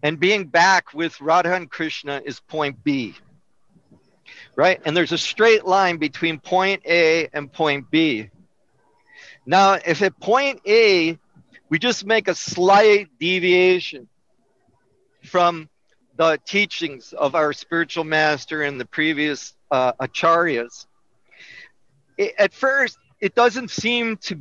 and 0.03 0.19
being 0.19 0.45
back 0.45 0.93
with 0.93 1.21
Radha 1.21 1.53
and 1.53 1.69
Krishna 1.69 2.21
is 2.25 2.39
point 2.39 2.83
B 2.83 3.15
right? 4.57 4.81
And 4.83 4.97
there's 4.97 5.13
a 5.13 5.17
straight 5.17 5.65
line 5.65 5.97
between 5.97 6.39
point 6.39 6.81
A 6.85 7.29
and 7.31 7.53
point 7.53 7.89
B. 7.89 8.29
Now, 9.45 9.73
if 9.73 10.01
at 10.01 10.19
point 10.19 10.61
A, 10.67 11.17
we 11.69 11.79
just 11.79 12.05
make 12.05 12.27
a 12.27 12.35
slight 12.35 13.07
deviation 13.19 14.09
from 15.23 15.69
the 16.17 16.39
teachings 16.45 17.13
of 17.13 17.35
our 17.35 17.53
spiritual 17.53 18.03
master 18.03 18.63
and 18.63 18.81
the 18.81 18.85
previous 18.85 19.53
uh, 19.69 19.93
acharyas, 20.01 20.87
it, 22.17 22.33
at 22.39 22.53
first, 22.53 22.97
it 23.21 23.35
doesn't 23.35 23.69
seem 23.69 24.17
to 24.17 24.39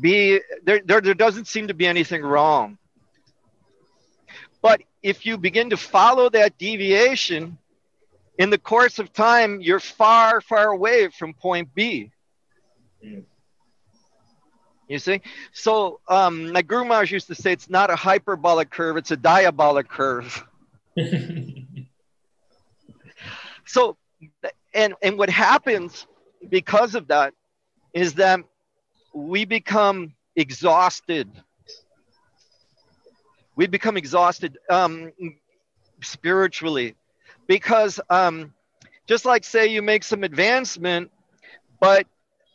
be, 0.00 0.40
there, 0.64 0.82
there, 0.84 1.00
there 1.00 1.14
doesn't 1.14 1.46
seem 1.46 1.68
to 1.68 1.74
be 1.74 1.86
anything 1.86 2.22
wrong. 2.22 2.76
But 4.60 4.82
if 5.02 5.24
you 5.24 5.38
begin 5.38 5.70
to 5.70 5.76
follow 5.78 6.28
that 6.30 6.58
deviation, 6.58 7.56
in 8.38 8.50
the 8.50 8.58
course 8.58 8.98
of 8.98 9.12
time, 9.12 9.60
you're 9.60 9.80
far, 9.80 10.40
far 10.40 10.68
away 10.68 11.08
from 11.08 11.34
point 11.34 11.74
B. 11.74 12.10
Mm. 13.04 13.24
You 14.88 14.98
see? 14.98 15.20
So 15.52 16.00
um, 16.08 16.52
my 16.52 16.62
Guru 16.62 16.84
Maharaj 16.84 17.10
used 17.12 17.26
to 17.28 17.34
say 17.34 17.52
it's 17.52 17.68
not 17.68 17.90
a 17.90 17.96
hyperbolic 17.96 18.70
curve, 18.70 18.96
it's 18.96 19.10
a 19.10 19.16
diabolic 19.16 19.88
curve. 19.88 20.46
so, 23.66 23.96
and, 24.72 24.94
and 25.02 25.18
what 25.18 25.28
happens 25.28 26.06
because 26.48 26.94
of 26.94 27.08
that 27.08 27.34
is 27.92 28.14
that 28.14 28.40
we 29.12 29.44
become 29.44 30.14
exhausted. 30.36 31.28
We 33.56 33.66
become 33.66 33.96
exhausted 33.96 34.58
um, 34.70 35.12
spiritually 36.02 36.94
because 37.46 38.00
um, 38.10 38.52
just 39.06 39.24
like 39.24 39.44
say 39.44 39.66
you 39.66 39.82
make 39.82 40.04
some 40.04 40.24
advancement, 40.24 41.10
but 41.80 42.06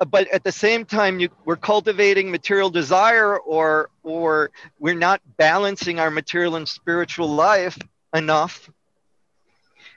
but 0.10 0.27
at 0.30 0.43
the 0.43 0.51
same 0.51 0.86
time 0.86 1.19
you, 1.19 1.30
we're 1.45 1.56
cultivating 1.56 2.32
material 2.32 2.69
desire 2.69 3.38
or 3.38 3.89
or 4.04 4.51
we're 4.80 4.95
not 4.95 5.21
balancing 5.38 5.99
our 5.99 6.10
material 6.10 6.56
and 6.56 6.67
spiritual 6.67 7.30
life 7.30 7.77
enough, 8.13 8.69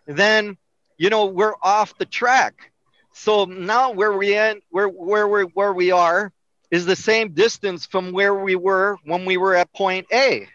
then 0.07 0.57
you 0.98 1.11
know 1.11 1.26
we're 1.26 1.54
off 1.62 1.96
the 1.98 2.04
track. 2.07 2.72
So 3.12 3.44
now 3.44 3.92
where 3.92 4.12
we 4.12 4.35
end, 4.35 4.62
where 4.70 4.88
where 4.88 5.26
we 5.26 5.42
where 5.42 5.72
we 5.72 5.90
are 5.92 6.33
is 6.70 6.87
the 6.87 6.96
same 6.96 7.30
distance 7.33 7.87
from 7.87 8.12
where 8.12 8.35
we 8.35 8.57
were 8.57 8.96
when 9.04 9.24
we 9.24 9.37
were 9.37 9.54
at 9.54 9.72
point 9.72 10.07
A. 10.12 10.48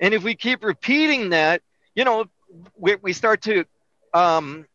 And 0.00 0.14
if 0.14 0.22
we 0.22 0.34
keep 0.34 0.64
repeating 0.64 1.30
that, 1.30 1.62
you 1.94 2.04
know, 2.04 2.26
we, 2.76 2.96
we 2.96 3.12
start 3.12 3.42
to 3.42 3.64
um, 4.14 4.66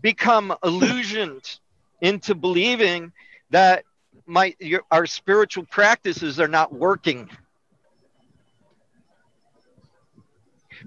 become 0.00 0.54
illusioned 0.62 1.58
into 2.00 2.34
believing 2.34 3.12
that 3.50 3.84
my 4.26 4.54
your, 4.58 4.82
our 4.90 5.06
spiritual 5.06 5.64
practices 5.64 6.40
are 6.40 6.48
not 6.48 6.72
working 6.72 7.28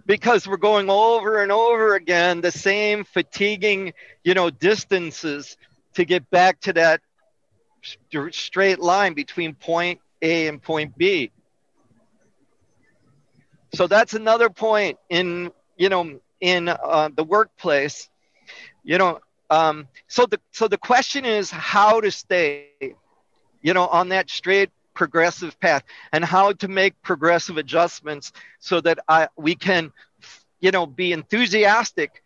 because 0.06 0.48
we're 0.48 0.58
going 0.58 0.90
over 0.90 1.44
and 1.44 1.52
over 1.52 1.96
again 1.96 2.42
the 2.42 2.52
same 2.52 3.04
fatiguing 3.04 3.94
you 4.24 4.34
know 4.34 4.50
distances 4.50 5.58
to 5.94 6.06
get 6.06 6.30
back 6.30 6.60
to 6.62 6.74
that 6.74 7.02
straight 8.32 8.80
line 8.80 9.14
between 9.14 9.54
point 9.54 10.00
A 10.22 10.48
and 10.48 10.62
point 10.62 10.98
B. 10.98 11.32
So 13.76 13.88
that's 13.88 14.14
another 14.14 14.50
point 14.50 14.98
in 15.10 15.52
you 15.84 15.90
know 15.90 16.20
in 16.40 16.70
uh, 16.70 17.10
the 17.14 17.26
workplace. 17.26 18.10
You 18.84 18.98
know, 18.98 19.20
um, 19.50 19.88
so 20.08 20.26
the 20.26 20.40
so 20.52 20.68
the 20.70 20.78
question 20.78 21.26
is 21.26 21.52
how 21.52 22.00
to 22.00 22.12
stay, 22.12 22.70
you 23.62 23.74
know, 23.74 23.88
on 23.88 24.10
that 24.10 24.30
straight 24.30 24.70
progressive 24.94 25.60
path 25.60 25.84
and 26.14 26.24
how 26.24 26.54
to 26.54 26.68
make 26.68 26.94
progressive 27.02 27.58
adjustments 27.58 28.32
so 28.60 28.80
that 28.82 29.00
I, 29.08 29.28
we 29.36 29.56
can, 29.56 29.92
you 30.62 30.72
know, 30.72 30.86
be 30.86 31.12
enthusiastic 31.12 32.24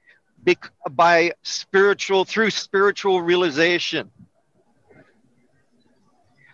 by 0.89 1.33
spiritual 1.41 2.25
through 2.25 2.51
spiritual 2.51 3.21
realization. 3.21 4.11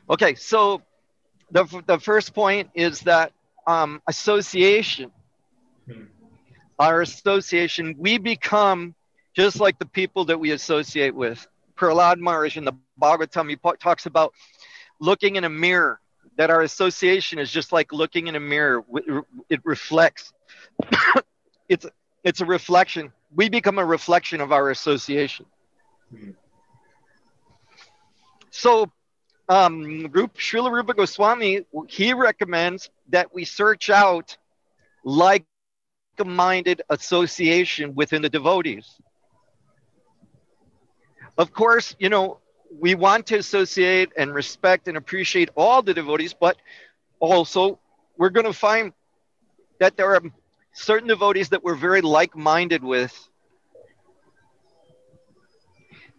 Okay, 0.10 0.36
so 0.36 0.82
the, 1.52 1.66
the 1.86 2.00
first 2.00 2.34
point 2.34 2.70
is 2.74 3.02
that 3.02 3.32
um, 3.68 4.02
association. 4.08 5.12
Our 6.80 7.02
association, 7.02 7.96
we 7.98 8.18
become 8.18 8.96
just 9.36 9.60
like 9.60 9.80
the 9.80 9.86
people 9.86 10.26
that 10.26 10.40
we 10.40 10.52
associate 10.52 11.16
with. 11.16 11.46
Prahlad 11.76 12.20
Maharaj 12.20 12.58
in 12.58 12.66
the 12.66 12.74
Bhagavatam, 13.02 13.50
he 13.50 13.58
talks 13.80 14.06
about 14.06 14.34
looking 15.00 15.36
in 15.36 15.44
a 15.44 15.50
mirror, 15.50 16.00
that 16.38 16.50
our 16.50 16.62
association 16.62 17.40
is 17.40 17.52
just 17.52 17.72
like 17.72 17.92
looking 17.92 18.28
in 18.28 18.36
a 18.36 18.40
mirror. 18.40 18.84
It 19.50 19.62
reflects. 19.64 20.34
it's, 21.70 21.86
it's 22.24 22.42
a 22.42 22.46
reflection. 22.46 23.12
We 23.36 23.50
become 23.50 23.80
a 23.80 23.86
reflection 23.86 24.42
of 24.42 24.52
our 24.52 24.70
association. 24.70 25.46
Hmm. 26.10 26.32
So 28.52 28.92
um, 29.50 30.08
Rup, 30.12 30.36
Srila 30.38 30.72
Rupa 30.72 30.94
Goswami, 30.94 31.66
he 31.88 32.14
recommends 32.14 32.90
that 33.10 33.34
we 33.34 33.46
search 33.46 33.90
out 33.90 34.38
like-minded 36.18 36.82
association 36.90 37.96
within 37.96 38.22
the 38.22 38.30
devotees. 38.30 38.88
Of 41.38 41.52
course, 41.54 41.96
you 42.00 42.10
know, 42.10 42.40
we 42.80 42.96
want 42.96 43.28
to 43.28 43.38
associate 43.38 44.12
and 44.18 44.34
respect 44.34 44.88
and 44.88 44.98
appreciate 44.98 45.50
all 45.56 45.82
the 45.82 45.94
devotees, 45.94 46.34
but 46.34 46.58
also 47.20 47.80
we're 48.18 48.30
going 48.30 48.46
to 48.46 48.54
find 48.54 48.94
that 49.80 49.98
there 49.98 50.14
are 50.16 50.22
certain 50.74 51.08
devotees 51.08 51.50
that 51.50 51.64
we're 51.64 51.76
very 51.76 52.02
like-minded 52.02 52.84
with. 52.84 53.14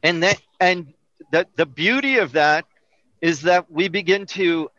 And 0.03 0.23
that 0.23 0.41
and 0.61 0.93
the, 1.33 1.47
the 1.57 1.67
beauty 1.67 2.19
of 2.19 2.33
that 2.33 2.67
is 3.21 3.43
that 3.43 3.71
we 3.71 3.89
begin 3.89 4.27
to 4.27 4.71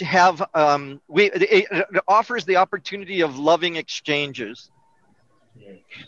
have 0.00 0.42
um, 0.54 1.00
we 1.08 1.30
it, 1.30 1.66
it 1.70 2.02
offers 2.08 2.44
the 2.44 2.56
opportunity 2.56 3.20
of 3.20 3.38
loving 3.38 3.76
exchanges. 3.76 4.70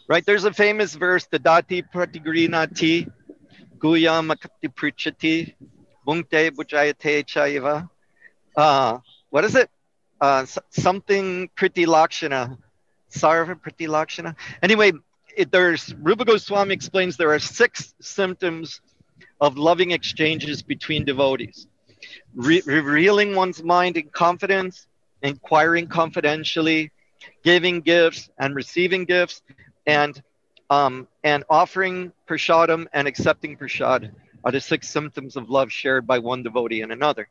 Right? 0.09 0.25
There's 0.25 0.45
a 0.45 0.53
famous 0.53 0.95
verse 0.95 1.27
the 1.27 1.38
dati 1.38 1.83
pratigrinati 1.92 3.11
guyamakati 3.79 4.68
prichati 4.75 5.55
bungte 6.07 6.51
bujayate 6.51 7.25
chaiva. 7.27 7.90
Uh, 8.57 8.99
what 9.31 9.45
is 9.45 9.55
it? 9.55 9.68
Uh, 10.21 10.47
something 10.71 11.51
pretty 11.57 11.85
lakshana 11.85 12.57
sarva 13.11 13.61
pretty 13.61 13.87
lakshana. 13.87 14.35
Anyway 14.62 14.92
it, 15.37 15.51
there's 15.51 15.95
Rupa 15.95 16.25
Goswami 16.25 16.75
explains 16.75 17.16
there 17.16 17.33
are 17.33 17.38
six 17.38 17.95
symptoms 18.01 18.81
of 19.40 19.57
loving 19.57 19.90
exchanges 19.90 20.62
between 20.62 21.05
devotees 21.05 21.66
re- 22.35 22.62
revealing 22.64 23.35
one's 23.35 23.62
mind 23.62 23.96
in 23.96 24.09
confidence, 24.09 24.87
inquiring 25.22 25.87
confidentially, 25.87 26.90
giving 27.44 27.81
gifts 27.81 28.31
and 28.38 28.55
receiving 28.55 29.05
gifts, 29.05 29.42
and 29.87 30.22
um, 30.70 31.07
and 31.22 31.44
offering 31.51 32.12
prashadam 32.27 32.87
and 32.92 33.07
accepting 33.07 33.57
prashad 33.57 34.12
are 34.44 34.53
the 34.53 34.61
six 34.61 34.88
symptoms 34.88 35.37
of 35.37 35.51
love 35.51 35.70
shared 35.70 36.07
by 36.07 36.18
one 36.18 36.42
devotee 36.42 36.81
and 36.83 36.92
another. 36.92 37.29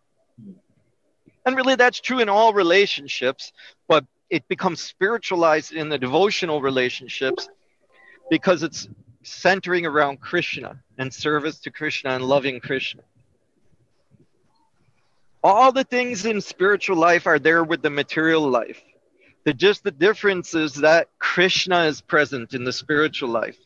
And 1.46 1.56
really, 1.56 1.76
that's 1.76 2.00
true 2.00 2.20
in 2.20 2.30
all 2.30 2.54
relationships, 2.54 3.52
but 3.88 4.06
it 4.30 4.48
becomes 4.48 4.82
spiritualized 4.82 5.74
in 5.74 5.90
the 5.90 5.98
devotional 5.98 6.62
relationships 6.62 7.50
because 8.30 8.64
it's 8.64 8.88
centering 9.24 9.86
around 9.86 10.22
Krishna 10.22 10.80
and 10.98 11.14
service 11.14 11.60
to 11.60 11.72
Krishna 11.72 12.12
and 12.12 12.24
loving 12.24 12.60
Krishna. 12.60 13.02
All 15.44 15.72
the 15.72 15.84
things 15.84 16.26
in 16.26 16.40
spiritual 16.42 16.98
life 16.98 17.26
are 17.26 17.40
there 17.40 17.64
with 17.64 17.82
the 17.82 17.90
material 17.90 18.48
life. 18.50 18.82
The 19.44 19.54
just 19.54 19.84
the 19.84 19.92
difference 19.92 20.54
is 20.54 20.76
that 20.76 21.10
Krishna 21.18 21.86
is 21.86 22.02
present 22.02 22.54
in 22.54 22.64
the 22.64 22.72
spiritual 22.72 23.30
life. 23.30 23.58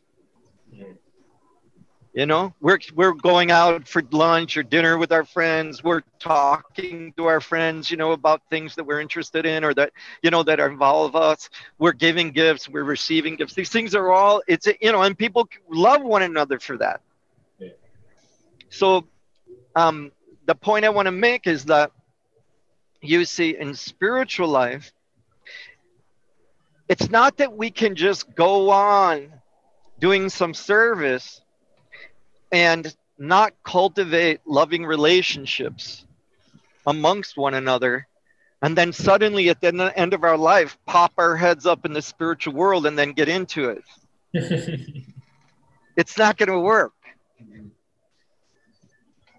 You 2.14 2.26
know, 2.26 2.54
we're 2.62 2.80
we're 2.94 3.12
going 3.12 3.52
out 3.52 3.90
for 3.90 4.02
lunch 4.10 4.56
or 4.56 4.64
dinner 4.64 4.98
with 4.98 5.12
our 5.12 5.26
friends. 5.26 5.84
We're 5.84 6.04
talking 6.18 7.14
to 7.18 7.26
our 7.26 7.42
friends, 7.42 7.92
you 7.92 7.98
know, 7.98 8.14
about 8.14 8.42
things 8.50 8.76
that 8.76 8.86
we're 8.86 9.02
interested 9.02 9.46
in 9.46 9.66
or 9.66 9.74
that 9.74 9.92
you 10.22 10.32
know 10.32 10.42
that 10.44 10.62
involve 10.62 11.18
us. 11.18 11.50
We're 11.78 11.92
giving 11.92 12.32
gifts. 12.32 12.70
We're 12.70 12.86
receiving 12.86 13.36
gifts. 13.36 13.54
These 13.54 13.70
things 13.70 13.96
are 13.96 14.14
all 14.14 14.42
it's 14.48 14.66
you 14.80 14.94
know, 14.94 15.02
and 15.02 15.18
people 15.18 15.50
love 15.70 16.04
one 16.04 16.22
another 16.22 16.58
for 16.58 16.78
that. 16.78 17.02
So, 18.70 19.08
um, 19.76 20.12
the 20.46 20.56
point 20.56 20.86
I 20.86 20.90
want 20.90 21.08
to 21.08 21.12
make 21.12 21.48
is 21.48 21.66
that 21.66 21.92
you 23.02 23.26
see 23.26 23.58
in 23.58 23.74
spiritual 23.76 24.48
life, 24.48 24.92
it's 26.88 27.10
not 27.10 27.38
that 27.38 27.56
we 27.56 27.72
can 27.72 27.96
just 27.96 28.36
go 28.36 28.70
on 28.70 29.32
doing 30.00 30.30
some 30.30 30.54
service 30.54 31.42
and 32.52 32.96
not 33.18 33.54
cultivate 33.64 34.42
loving 34.46 34.86
relationships 34.86 36.06
amongst 36.86 37.38
one 37.38 37.54
another 37.54 38.08
and 38.62 38.78
then 38.78 38.94
suddenly 38.94 39.50
at 39.50 39.62
the 39.62 39.94
end 39.96 40.14
of 40.14 40.24
our 40.24 40.38
life 40.38 40.78
pop 40.86 41.14
our 41.18 41.36
heads 41.36 41.66
up 41.66 41.86
in 41.86 41.94
the 41.94 42.02
spiritual 42.02 42.54
world 42.54 42.86
and 42.86 42.98
then 42.98 43.12
get 43.14 43.30
into 43.30 43.70
it. 43.70 43.84
It's 45.98 46.18
not 46.18 46.38
going 46.38 46.50
to 46.50 46.60
work. 46.60 46.92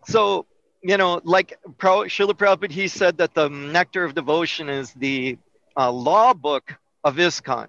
So 0.06 0.46
you 0.82 0.96
know, 0.96 1.20
like 1.24 1.58
Srila 1.78 2.34
Prabhupada, 2.34 2.70
he 2.70 2.88
said 2.88 3.18
that 3.18 3.34
the 3.34 3.48
Nectar 3.48 4.04
of 4.04 4.14
Devotion 4.14 4.68
is 4.68 4.92
the 4.92 5.38
uh, 5.76 5.90
law 5.90 6.34
book 6.34 6.74
of 7.04 7.16
ISKCON. 7.16 7.68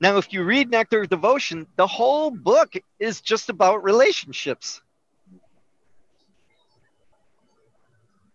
Now, 0.00 0.16
if 0.16 0.32
you 0.32 0.44
read 0.44 0.70
Nectar 0.70 1.02
of 1.02 1.08
Devotion, 1.08 1.66
the 1.76 1.86
whole 1.86 2.30
book 2.30 2.74
is 3.00 3.20
just 3.20 3.48
about 3.48 3.82
relationships. 3.82 4.80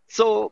So, 0.09 0.51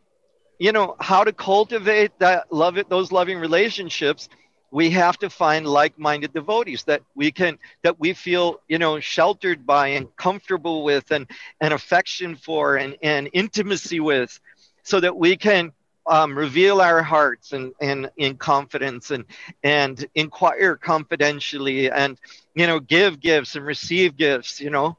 you 0.57 0.71
know, 0.71 0.95
how 0.99 1.23
to 1.23 1.33
cultivate 1.33 2.17
that 2.19 2.51
love 2.51 2.77
it, 2.77 2.89
those 2.89 3.11
loving 3.11 3.39
relationships 3.39 4.29
we 4.71 4.89
have 4.89 5.17
to 5.19 5.29
find 5.29 5.67
like-minded 5.67 6.33
devotees 6.33 6.83
that 6.85 7.01
we 7.13 7.31
can 7.31 7.59
that 7.83 7.99
we 7.99 8.13
feel 8.13 8.61
you 8.67 8.79
know 8.79 8.99
sheltered 8.99 9.65
by 9.65 9.87
and 9.89 10.13
comfortable 10.15 10.83
with 10.83 11.11
and 11.11 11.27
and 11.59 11.73
affection 11.73 12.35
for 12.35 12.77
and, 12.77 12.97
and 13.03 13.29
intimacy 13.33 13.99
with 13.99 14.39
so 14.83 14.99
that 14.99 15.15
we 15.15 15.35
can 15.35 15.71
um, 16.07 16.35
reveal 16.35 16.81
our 16.81 17.03
hearts 17.03 17.51
and, 17.51 17.73
and 17.79 18.09
in 18.17 18.35
confidence 18.37 19.11
and 19.11 19.25
and 19.63 20.07
inquire 20.15 20.75
confidentially 20.75 21.91
and 21.91 22.17
you 22.55 22.65
know 22.65 22.79
give 22.79 23.19
gifts 23.19 23.55
and 23.55 23.65
receive 23.65 24.17
gifts 24.17 24.59
you 24.59 24.69
know 24.69 24.97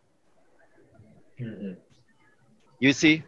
mm-hmm. 1.40 1.72
you 2.78 2.92
see 2.92 3.24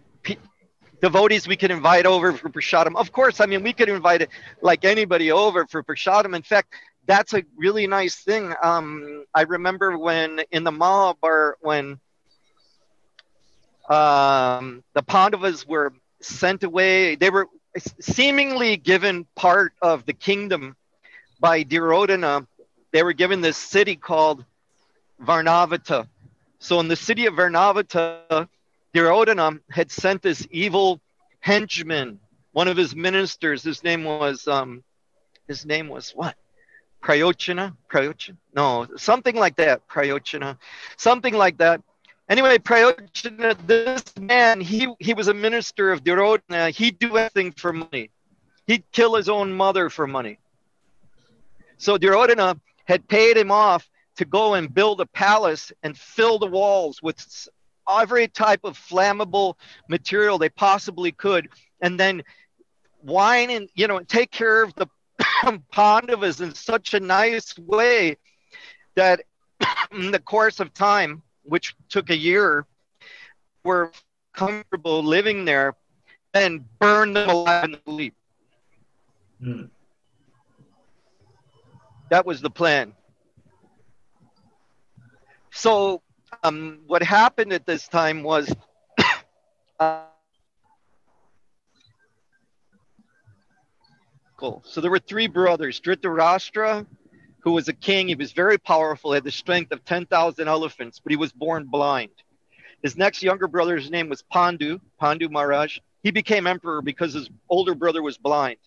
devotees 1.05 1.47
we 1.47 1.55
could 1.55 1.71
invite 1.71 2.07
over 2.07 2.33
for 2.33 2.49
prasadam. 2.49 2.97
Of 2.97 3.13
course, 3.13 3.39
I 3.39 3.45
mean, 3.45 3.63
we 3.63 3.75
could 3.75 3.91
invite 3.91 4.27
like 4.63 4.87
anybody 4.87 5.31
over 5.31 5.67
for 5.67 5.83
prasadam. 5.83 6.35
In 6.35 6.41
fact, 6.41 6.73
that's 7.05 7.35
a 7.35 7.43
really 7.59 7.87
nice 7.87 8.17
thing. 8.17 8.55
Um, 8.63 9.27
I 9.35 9.43
remember 9.43 9.99
when 9.99 10.41
in 10.51 10.65
the 10.65 10.73
Mahabharata, 10.73 11.59
when 11.61 12.01
um, 13.91 14.83
the 14.95 15.03
Pandavas 15.03 15.69
were 15.69 15.93
sent 16.23 16.65
away, 16.65 17.17
they 17.17 17.29
were 17.29 17.49
seemingly 18.01 18.79
given 18.79 19.27
part 19.35 19.75
of 19.83 20.07
the 20.07 20.15
kingdom 20.15 20.75
by 21.39 21.65
Duryodhana. 21.65 22.47
They 22.93 23.03
were 23.03 23.13
given 23.13 23.43
this 23.43 23.59
city 23.59 23.97
called 23.97 24.43
Varnavata. 25.23 26.09
So 26.61 26.81
in 26.81 26.89
the 26.89 26.97
city 26.97 27.27
of 27.27 27.35
Varnavata, 27.35 28.49
Duryodhana 28.95 29.59
had 29.71 29.91
sent 29.91 30.23
this 30.23 30.47
evil 30.53 31.01
henchman, 31.41 32.21
one 32.53 32.69
of 32.69 32.77
his 32.77 32.95
ministers. 32.95 33.65
His 33.65 33.83
name 33.83 34.05
was 34.05 34.47
um, 34.47 34.85
his 35.49 35.67
name 35.67 35.89
was 35.89 36.13
what? 36.13 36.37
Prayochana? 37.03 37.77
Prayochana? 37.93 38.37
No, 38.55 38.87
something 38.97 39.35
like 39.35 39.57
that. 39.57 39.87
Prayochana, 39.89 40.59
something 40.97 41.35
like 41.35 41.59
that. 41.59 41.83
Anyway, 42.29 42.57
Prayochana, 42.57 43.55
this 43.67 44.05
man, 44.19 44.61
he, 44.61 44.89
he 44.99 45.13
was 45.13 45.29
a 45.29 45.35
minister 45.35 45.93
of 45.93 46.03
Duryodhana. 46.03 46.71
He'd 46.71 46.99
do 46.99 47.17
anything 47.17 47.53
for 47.53 47.73
money. 47.73 48.11
He'd 48.67 48.85
kill 48.93 49.17
his 49.17 49.29
own 49.29 49.53
mother 49.53 49.91
for 49.91 50.07
money. 50.07 50.39
So 51.77 51.99
Duryodhana 51.99 52.59
had 52.87 53.07
paid 53.09 53.37
him 53.37 53.51
off 53.51 53.91
to 54.17 54.25
go 54.25 54.55
and 54.55 54.73
build 54.73 55.01
a 55.01 55.07
palace 55.07 55.73
and 55.83 55.99
fill 55.99 56.39
the 56.39 56.47
walls 56.47 57.03
with 57.03 57.49
every 57.89 58.29
type 58.29 58.61
of 58.65 58.79
flammable 58.79 59.55
material 59.89 60.39
they 60.39 60.49
possibly 60.49 61.13
could, 61.13 61.49
and 61.81 61.99
then 61.99 62.23
wine 63.03 63.51
and 63.51 63.69
you 63.75 63.87
know 63.87 64.01
take 64.01 64.31
care 64.31 64.63
of 64.63 64.75
the 64.75 64.87
Pandavas 65.73 66.41
in 66.41 66.55
such 66.55 66.95
a 66.95 67.01
nice 67.01 67.57
way 67.59 68.17
that 68.97 69.23
in 69.93 70.11
the 70.11 70.19
course 70.19 70.61
of 70.61 70.73
time, 70.73 71.23
which 71.43 71.75
took 71.89 72.11
a 72.11 72.17
year, 72.17 72.67
were 73.65 73.93
comfortable 74.35 75.03
living 75.03 75.45
there 75.45 75.75
and 76.35 76.65
burn 76.79 77.13
them 77.13 77.29
alive 77.29 77.65
in 77.65 77.77
the 77.85 77.91
leap. 77.91 78.15
Mm. 79.43 79.71
That 82.11 82.27
was 82.27 82.41
the 82.41 82.51
plan. 82.51 82.95
So, 85.53 86.03
um, 86.43 86.81
what 86.87 87.03
happened 87.03 87.53
at 87.53 87.67
this 87.67 87.89
time 87.89 88.23
was 88.23 88.55
uh, 89.81 90.03
cool. 94.37 94.63
So, 94.67 94.81
there 94.81 94.91
were 94.91 94.99
three 94.99 95.27
brothers 95.27 95.81
Dhritarashtra, 95.81 96.87
who 97.41 97.53
was 97.53 97.69
a 97.69 97.73
king. 97.73 98.09
He 98.09 98.15
was 98.15 98.33
very 98.33 98.59
powerful, 98.59 99.13
had 99.13 99.25
the 99.25 99.31
strength 99.31 99.73
of 99.73 99.85
10,000 99.85 100.49
elephants, 100.49 101.01
but 101.01 101.11
he 101.11 101.17
was 101.17 101.33
born 101.33 101.67
blind. 101.67 102.11
His 102.83 102.97
next 102.97 103.23
younger 103.23 103.49
brother's 103.49 103.91
name 103.91 104.09
was 104.09 104.23
Pandu, 104.33 104.81
Pandu 105.01 105.31
Maharaj. 105.31 105.79
He 106.03 106.11
became 106.11 106.47
emperor 106.47 106.83
because 106.83 107.15
his 107.15 107.31
older 107.49 107.75
brother 107.75 108.03
was 108.03 108.19
blind 108.19 108.59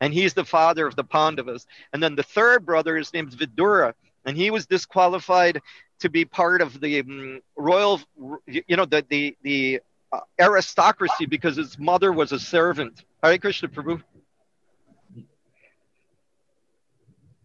and 0.00 0.12
he's 0.12 0.34
the 0.34 0.44
father 0.44 0.86
of 0.86 0.96
the 0.96 1.04
Pandavas. 1.04 1.66
And 1.92 2.02
then 2.02 2.14
the 2.14 2.22
third 2.22 2.64
brother 2.64 2.96
is 2.96 3.12
named 3.12 3.32
Vidura, 3.32 3.94
and 4.24 4.36
he 4.36 4.50
was 4.50 4.66
disqualified 4.66 5.60
to 6.00 6.08
be 6.08 6.24
part 6.24 6.60
of 6.60 6.80
the 6.80 7.00
um, 7.00 7.40
royal, 7.56 8.00
you 8.46 8.76
know, 8.76 8.84
the 8.84 9.04
the 9.08 9.36
the 9.42 9.80
uh, 10.12 10.20
aristocracy 10.40 11.26
because 11.26 11.56
his 11.56 11.78
mother 11.78 12.12
was 12.12 12.32
a 12.32 12.38
servant. 12.38 13.04
Hare 13.22 13.38
Krishna 13.38 13.68
Prabhu. 13.68 14.02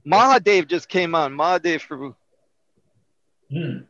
Mahadev 0.05 0.67
just 0.67 0.89
came 0.89 1.15
on. 1.15 1.33
Mahadev 1.33 1.87
Prabhu. 1.87 2.15
Hmm. 3.51 3.85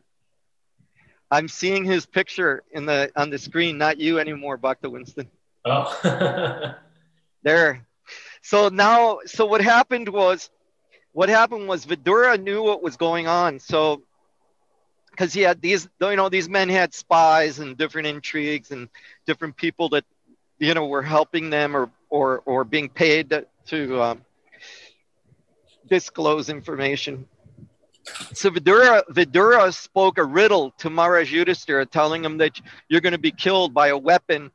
I'm 1.30 1.48
seeing 1.48 1.84
his 1.84 2.06
picture 2.06 2.64
in 2.72 2.86
the 2.86 3.10
on 3.14 3.30
the 3.30 3.38
screen, 3.38 3.78
not 3.78 3.98
you 3.98 4.18
anymore, 4.18 4.56
Bhakta 4.56 4.90
Winston. 4.90 5.30
Oh. 5.64 6.74
there. 7.42 7.86
So 8.42 8.68
now, 8.68 9.18
so 9.26 9.46
what 9.46 9.60
happened 9.60 10.08
was, 10.08 10.50
what 11.12 11.28
happened 11.28 11.68
was 11.68 11.86
Vidura 11.86 12.40
knew 12.40 12.62
what 12.62 12.82
was 12.82 12.96
going 12.96 13.26
on. 13.26 13.58
So, 13.58 14.02
because 15.10 15.32
he 15.32 15.40
had 15.40 15.60
these, 15.60 15.88
you 16.00 16.16
know, 16.16 16.28
these 16.28 16.48
men 16.48 16.68
had 16.68 16.94
spies 16.94 17.58
and 17.58 17.76
different 17.76 18.06
intrigues 18.06 18.70
and 18.70 18.88
different 19.26 19.56
people 19.56 19.88
that, 19.90 20.04
you 20.58 20.74
know, 20.74 20.86
were 20.86 21.02
helping 21.02 21.50
them 21.50 21.76
or 21.76 21.90
or 22.08 22.42
or 22.46 22.64
being 22.64 22.88
paid 22.88 23.30
to, 23.30 23.46
to 23.66 24.02
um, 24.02 24.24
disclose 25.88 26.48
information. 26.48 27.26
So 28.32 28.50
Vidura, 28.50 29.02
Vidura 29.10 29.72
spoke 29.74 30.18
a 30.18 30.24
riddle 30.24 30.72
to 30.78 30.90
Maharaj 30.90 31.32
Yudhishthira, 31.32 31.86
telling 31.86 32.24
him 32.24 32.38
that 32.38 32.60
you're 32.88 33.02
going 33.02 33.12
to 33.12 33.18
be 33.18 33.30
killed 33.30 33.74
by 33.74 33.88
a 33.88 33.98
weapon 33.98 34.50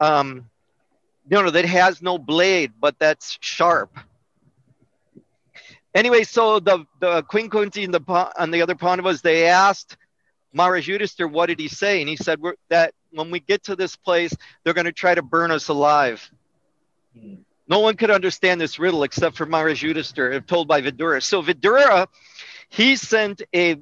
um, 0.00 0.48
you 1.28 1.42
know, 1.42 1.50
that 1.50 1.64
has 1.64 2.02
no 2.02 2.18
blade, 2.18 2.72
but 2.80 2.98
that's 2.98 3.38
sharp. 3.40 3.96
Anyway, 5.94 6.22
so 6.22 6.60
the, 6.60 6.84
the 7.00 7.22
Queen 7.22 7.50
Kunti 7.50 7.84
and 7.84 7.92
the, 7.92 8.32
and 8.38 8.54
the 8.54 8.62
other 8.62 8.74
Pandavas, 8.74 9.22
they 9.22 9.46
asked 9.46 9.96
Maharaj 10.52 10.88
Yudhisthira, 10.88 11.30
what 11.30 11.46
did 11.46 11.58
he 11.58 11.68
say? 11.68 12.00
And 12.00 12.08
he 12.08 12.16
said 12.16 12.40
that 12.68 12.94
when 13.10 13.30
we 13.30 13.40
get 13.40 13.64
to 13.64 13.76
this 13.76 13.96
place, 13.96 14.34
they're 14.62 14.74
going 14.74 14.84
to 14.84 14.92
try 14.92 15.14
to 15.14 15.22
burn 15.22 15.50
us 15.50 15.68
alive. 15.68 16.28
Hmm. 17.18 17.36
No 17.68 17.78
one 17.78 17.96
could 17.96 18.10
understand 18.10 18.60
this 18.60 18.80
riddle 18.80 19.04
except 19.04 19.36
for 19.36 19.46
Maharaj 19.46 19.84
Yudhisthira, 19.84 20.44
told 20.44 20.66
by 20.66 20.82
Vidura. 20.82 21.22
So 21.22 21.40
Vidura, 21.40 22.08
he 22.68 22.96
sent 22.96 23.42
a, 23.54 23.76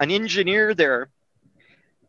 an 0.00 0.10
engineer 0.10 0.72
there 0.72 1.10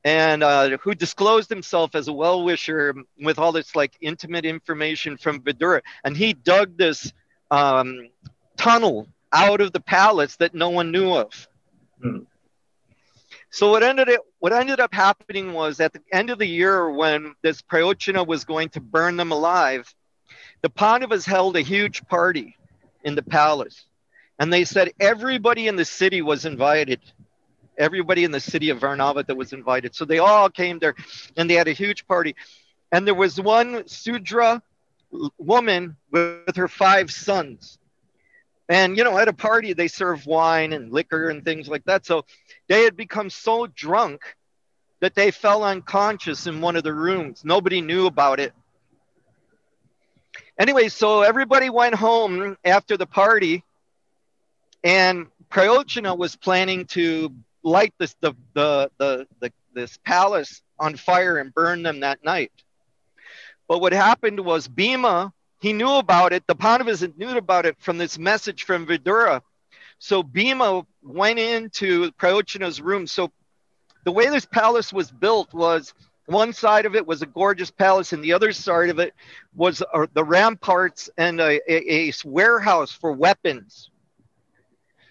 and 0.05 0.43
uh, 0.43 0.77
who 0.77 0.95
disclosed 0.95 1.49
himself 1.49 1.93
as 1.93 2.07
a 2.07 2.13
well-wisher 2.13 2.93
with 3.21 3.37
all 3.37 3.51
this 3.51 3.75
like 3.75 3.91
intimate 3.99 4.45
information 4.45 5.17
from 5.17 5.41
Vidura. 5.41 5.81
And 6.05 6.15
he 6.15 6.31
dug 6.31 6.77
this 6.77 7.11
um, 7.51 8.07
tunnel 8.55 9.07
out 9.31 9.61
of 9.61 9.71
the 9.71 9.79
palace 9.79 10.35
that 10.37 10.53
no 10.53 10.69
one 10.69 10.91
knew 10.91 11.13
of. 11.13 11.47
Hmm. 12.01 12.19
So 13.51 13.71
what 13.71 13.83
ended 13.83 14.09
it, 14.09 14.21
what 14.39 14.53
ended 14.53 14.79
up 14.79 14.93
happening 14.93 15.53
was 15.53 15.79
at 15.79 15.93
the 15.93 16.01
end 16.11 16.29
of 16.29 16.37
the 16.37 16.45
year 16.45 16.89
when 16.89 17.33
this 17.41 17.61
Prayochana 17.61 18.25
was 18.25 18.45
going 18.45 18.69
to 18.69 18.79
burn 18.79 19.17
them 19.17 19.31
alive, 19.31 19.93
the 20.61 20.69
Pandavas 20.69 21.25
held 21.25 21.55
a 21.55 21.61
huge 21.61 22.05
party 22.07 22.57
in 23.03 23.15
the 23.15 23.23
palace. 23.23 23.85
And 24.37 24.53
they 24.53 24.65
said 24.65 24.91
everybody 24.99 25.67
in 25.67 25.75
the 25.75 25.85
city 25.85 26.21
was 26.21 26.45
invited 26.45 27.01
everybody 27.79 28.25
in 28.25 28.31
the 28.31 28.39
city 28.39 28.69
of 28.69 28.79
Varnavata 28.79 29.35
was 29.35 29.53
invited. 29.53 29.95
So 29.95 30.05
they 30.05 30.19
all 30.19 30.49
came 30.49 30.77
there 30.77 30.95
and 31.37 31.49
they 31.49 31.55
had 31.55 31.67
a 31.67 31.73
huge 31.73 32.05
party. 32.05 32.35
And 32.91 33.07
there 33.07 33.15
was 33.15 33.39
one 33.39 33.87
Sudra 33.87 34.61
woman 35.37 35.95
with 36.11 36.55
her 36.57 36.67
five 36.67 37.09
sons. 37.09 37.79
And, 38.69 38.95
you 38.95 39.03
know, 39.03 39.17
at 39.17 39.27
a 39.27 39.33
party, 39.33 39.73
they 39.73 39.87
serve 39.87 40.27
wine 40.27 40.73
and 40.73 40.93
liquor 40.93 41.29
and 41.29 41.43
things 41.43 41.67
like 41.67 41.83
that. 41.85 42.05
So 42.05 42.23
they 42.67 42.83
had 42.83 42.95
become 42.95 43.31
so 43.31 43.65
drunk 43.65 44.21
that 44.99 45.15
they 45.15 45.31
fell 45.31 45.63
unconscious 45.63 46.45
in 46.45 46.61
one 46.61 46.75
of 46.75 46.83
the 46.83 46.93
rooms. 46.93 47.43
Nobody 47.43 47.81
knew 47.81 48.05
about 48.05 48.39
it. 48.39 48.53
Anyway, 50.59 50.89
so 50.89 51.21
everybody 51.21 51.69
went 51.69 51.95
home 51.95 52.57
after 52.63 52.95
the 52.95 53.07
party, 53.07 53.63
and 54.83 55.27
Prayochana 55.49 56.17
was 56.17 56.35
planning 56.35 56.85
to 56.87 57.33
light 57.63 57.93
this 57.97 58.15
the, 58.19 58.33
the, 58.53 58.91
the, 58.97 59.27
the 59.39 59.51
this 59.73 59.97
palace 60.05 60.61
on 60.77 60.95
fire 60.95 61.37
and 61.37 61.53
burn 61.53 61.81
them 61.83 62.01
that 62.01 62.23
night. 62.23 62.51
But 63.67 63.79
what 63.79 63.93
happened 63.93 64.39
was 64.41 64.67
Bhima, 64.67 65.31
he 65.59 65.73
knew 65.73 65.95
about 65.95 66.33
it. 66.33 66.47
The 66.47 66.55
Pandavas 66.55 67.05
knew 67.17 67.37
about 67.37 67.65
it 67.65 67.75
from 67.79 67.97
this 67.97 68.17
message 68.17 68.63
from 68.63 68.85
Vidura. 68.85 69.41
So 69.99 70.23
Bhima 70.23 70.85
went 71.03 71.39
into 71.39 72.11
Prayochana's 72.13 72.81
room. 72.81 73.05
So 73.07 73.31
the 74.05 74.11
way 74.11 74.29
this 74.29 74.45
palace 74.45 74.93
was 74.93 75.11
built 75.11 75.53
was 75.53 75.93
one 76.25 76.53
side 76.53 76.85
of 76.85 76.95
it 76.95 77.05
was 77.05 77.21
a 77.21 77.25
gorgeous 77.25 77.71
palace, 77.71 78.13
and 78.13 78.23
the 78.23 78.33
other 78.33 78.51
side 78.53 78.89
of 78.89 78.99
it 78.99 79.13
was 79.55 79.81
uh, 79.93 80.05
the 80.13 80.23
ramparts 80.23 81.09
and 81.17 81.41
a, 81.41 81.59
a, 81.67 82.09
a 82.09 82.13
warehouse 82.23 82.91
for 82.91 83.11
weapons. 83.11 83.89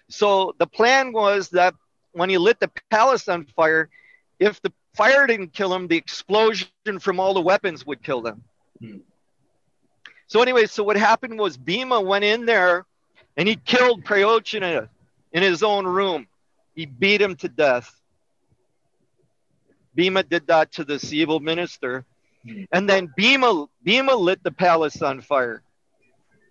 So 0.07 0.55
the 0.57 0.65
plan 0.65 1.11
was 1.11 1.49
that 1.49 1.75
when 2.13 2.29
he 2.29 2.37
lit 2.37 2.59
the 2.59 2.71
palace 2.89 3.27
on 3.27 3.45
fire, 3.45 3.89
if 4.39 4.61
the 4.61 4.71
fire 4.95 5.27
didn't 5.27 5.53
kill 5.53 5.73
him, 5.73 5.87
the 5.87 5.97
explosion 5.97 6.69
from 6.99 7.19
all 7.19 7.33
the 7.33 7.41
weapons 7.41 7.85
would 7.85 8.01
kill 8.01 8.21
them. 8.21 8.43
Hmm. 8.79 8.97
So 10.29 10.41
anyway, 10.41 10.67
so 10.67 10.83
what 10.83 10.95
happened 10.95 11.37
was 11.37 11.57
Bhima 11.57 11.99
went 11.99 12.23
in 12.23 12.45
there 12.45 12.85
and 13.35 13.47
he 13.47 13.57
killed 13.57 14.05
Prayochana 14.05 14.87
in 15.33 15.43
his 15.43 15.61
own 15.63 15.85
room. 15.85 16.27
He 16.75 16.85
beat 16.85 17.21
him 17.21 17.35
to 17.37 17.49
death. 17.49 17.93
Bhima 19.95 20.23
did 20.23 20.47
that 20.47 20.71
to 20.73 20.85
this 20.85 21.11
evil 21.11 21.41
minister. 21.41 22.05
And 22.71 22.89
then 22.89 23.11
Bhima, 23.17 23.65
Bhima 23.83 24.15
lit 24.15 24.41
the 24.43 24.51
palace 24.51 25.01
on 25.01 25.19
fire. 25.19 25.61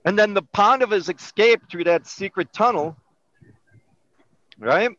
And 0.04 0.18
then 0.18 0.34
the 0.34 0.42
Pandavas 0.42 1.08
escaped 1.08 1.70
through 1.70 1.84
that 1.84 2.06
secret 2.06 2.52
tunnel. 2.52 2.96
Right? 4.58 4.90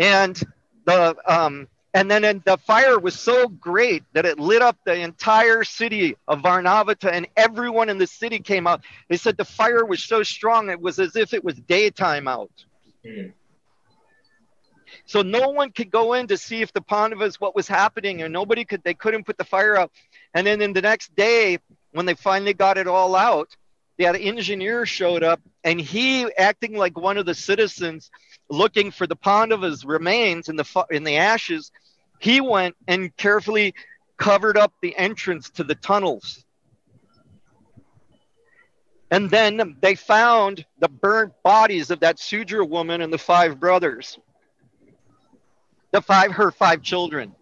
and 0.00 0.42
the 0.86 1.14
um, 1.26 1.68
and 1.92 2.10
then 2.10 2.24
and 2.24 2.42
the 2.44 2.56
fire 2.56 2.98
was 2.98 3.18
so 3.18 3.48
great 3.48 4.04
that 4.12 4.24
it 4.24 4.38
lit 4.38 4.62
up 4.62 4.76
the 4.84 4.94
entire 4.94 5.64
city 5.64 6.16
of 6.28 6.40
Varnavata, 6.42 7.10
and 7.12 7.26
everyone 7.36 7.88
in 7.88 7.98
the 7.98 8.06
city 8.06 8.38
came 8.38 8.66
out. 8.66 8.82
They 9.08 9.16
said 9.16 9.36
the 9.36 9.44
fire 9.44 9.84
was 9.84 10.02
so 10.02 10.22
strong 10.22 10.70
it 10.70 10.80
was 10.80 10.98
as 10.98 11.16
if 11.16 11.34
it 11.34 11.42
was 11.42 11.54
daytime 11.56 12.28
out. 12.28 12.52
Mm. 13.04 13.32
So 15.06 15.22
no 15.22 15.48
one 15.48 15.72
could 15.72 15.90
go 15.90 16.14
in 16.14 16.28
to 16.28 16.36
see 16.36 16.62
if 16.62 16.72
the 16.72 16.80
Pandavas 16.80 17.40
what 17.40 17.56
was 17.56 17.66
happening, 17.66 18.22
and 18.22 18.32
nobody 18.32 18.64
could. 18.64 18.82
They 18.84 18.94
couldn't 18.94 19.24
put 19.24 19.38
the 19.38 19.44
fire 19.44 19.76
out. 19.76 19.90
And 20.34 20.46
then 20.46 20.62
in 20.62 20.72
the 20.72 20.82
next 20.82 21.14
day, 21.16 21.58
when 21.92 22.06
they 22.06 22.14
finally 22.14 22.54
got 22.54 22.78
it 22.78 22.86
all 22.86 23.16
out, 23.16 23.48
the 24.00 24.20
engineer 24.20 24.86
showed 24.86 25.22
up, 25.22 25.40
and 25.62 25.80
he, 25.80 26.32
acting 26.36 26.74
like 26.74 26.98
one 26.98 27.18
of 27.18 27.26
the 27.26 27.34
citizens, 27.34 28.10
looking 28.48 28.90
for 28.90 29.06
the 29.06 29.16
Pandavas' 29.16 29.84
remains 29.84 30.48
in 30.48 30.56
the 30.56 30.86
in 30.90 31.04
the 31.04 31.16
ashes, 31.16 31.70
he 32.18 32.40
went 32.40 32.76
and 32.88 33.14
carefully 33.16 33.74
covered 34.16 34.56
up 34.56 34.72
the 34.80 34.96
entrance 34.96 35.50
to 35.50 35.64
the 35.64 35.74
tunnels. 35.74 36.44
And 39.10 39.28
then 39.28 39.76
they 39.80 39.96
found 39.96 40.64
the 40.78 40.88
burnt 40.88 41.32
bodies 41.42 41.90
of 41.90 42.00
that 42.00 42.18
Sudra 42.18 42.64
woman 42.64 43.00
and 43.00 43.12
the 43.12 43.18
five 43.18 43.58
brothers, 43.58 44.18
the 45.92 46.00
five, 46.00 46.32
her 46.32 46.50
five 46.50 46.82
children. 46.82 47.34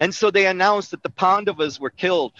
And 0.00 0.14
so 0.14 0.30
they 0.30 0.46
announced 0.46 0.90
that 0.90 1.02
the 1.02 1.10
Pandavas 1.10 1.78
were 1.78 1.90
killed. 1.90 2.32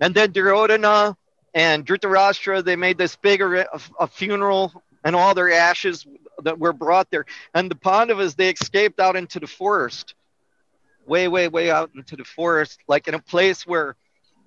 And 0.00 0.14
then 0.14 0.32
Duryodhana 0.32 1.16
and 1.54 1.86
Dhritarashtra, 1.86 2.64
they 2.64 2.76
made 2.76 2.96
this 2.96 3.16
big 3.16 3.42
a, 3.42 3.66
a 3.98 4.06
funeral 4.06 4.82
and 5.04 5.14
all 5.14 5.34
their 5.34 5.52
ashes 5.52 6.06
that 6.42 6.58
were 6.58 6.72
brought 6.72 7.10
there. 7.10 7.26
And 7.54 7.70
the 7.70 7.74
Pandavas, 7.74 8.34
they 8.34 8.50
escaped 8.50 8.98
out 8.98 9.16
into 9.16 9.38
the 9.40 9.46
forest, 9.46 10.14
way, 11.06 11.28
way, 11.28 11.48
way 11.48 11.70
out 11.70 11.90
into 11.94 12.16
the 12.16 12.24
forest, 12.24 12.80
like 12.88 13.08
in 13.08 13.14
a 13.14 13.20
place 13.20 13.66
where 13.66 13.96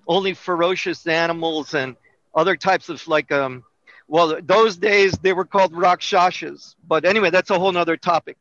only 0.06 0.34
ferocious 0.34 1.06
animals 1.06 1.74
and 1.74 1.96
other 2.34 2.56
types 2.56 2.88
of 2.88 3.06
like, 3.06 3.30
um, 3.30 3.62
well, 4.08 4.38
those 4.42 4.76
days 4.76 5.12
they 5.22 5.32
were 5.32 5.44
called 5.44 5.74
rakshasas. 5.74 6.74
But 6.86 7.04
anyway, 7.04 7.30
that's 7.30 7.50
a 7.50 7.58
whole 7.58 7.72
nother 7.72 7.96
topic. 7.96 8.36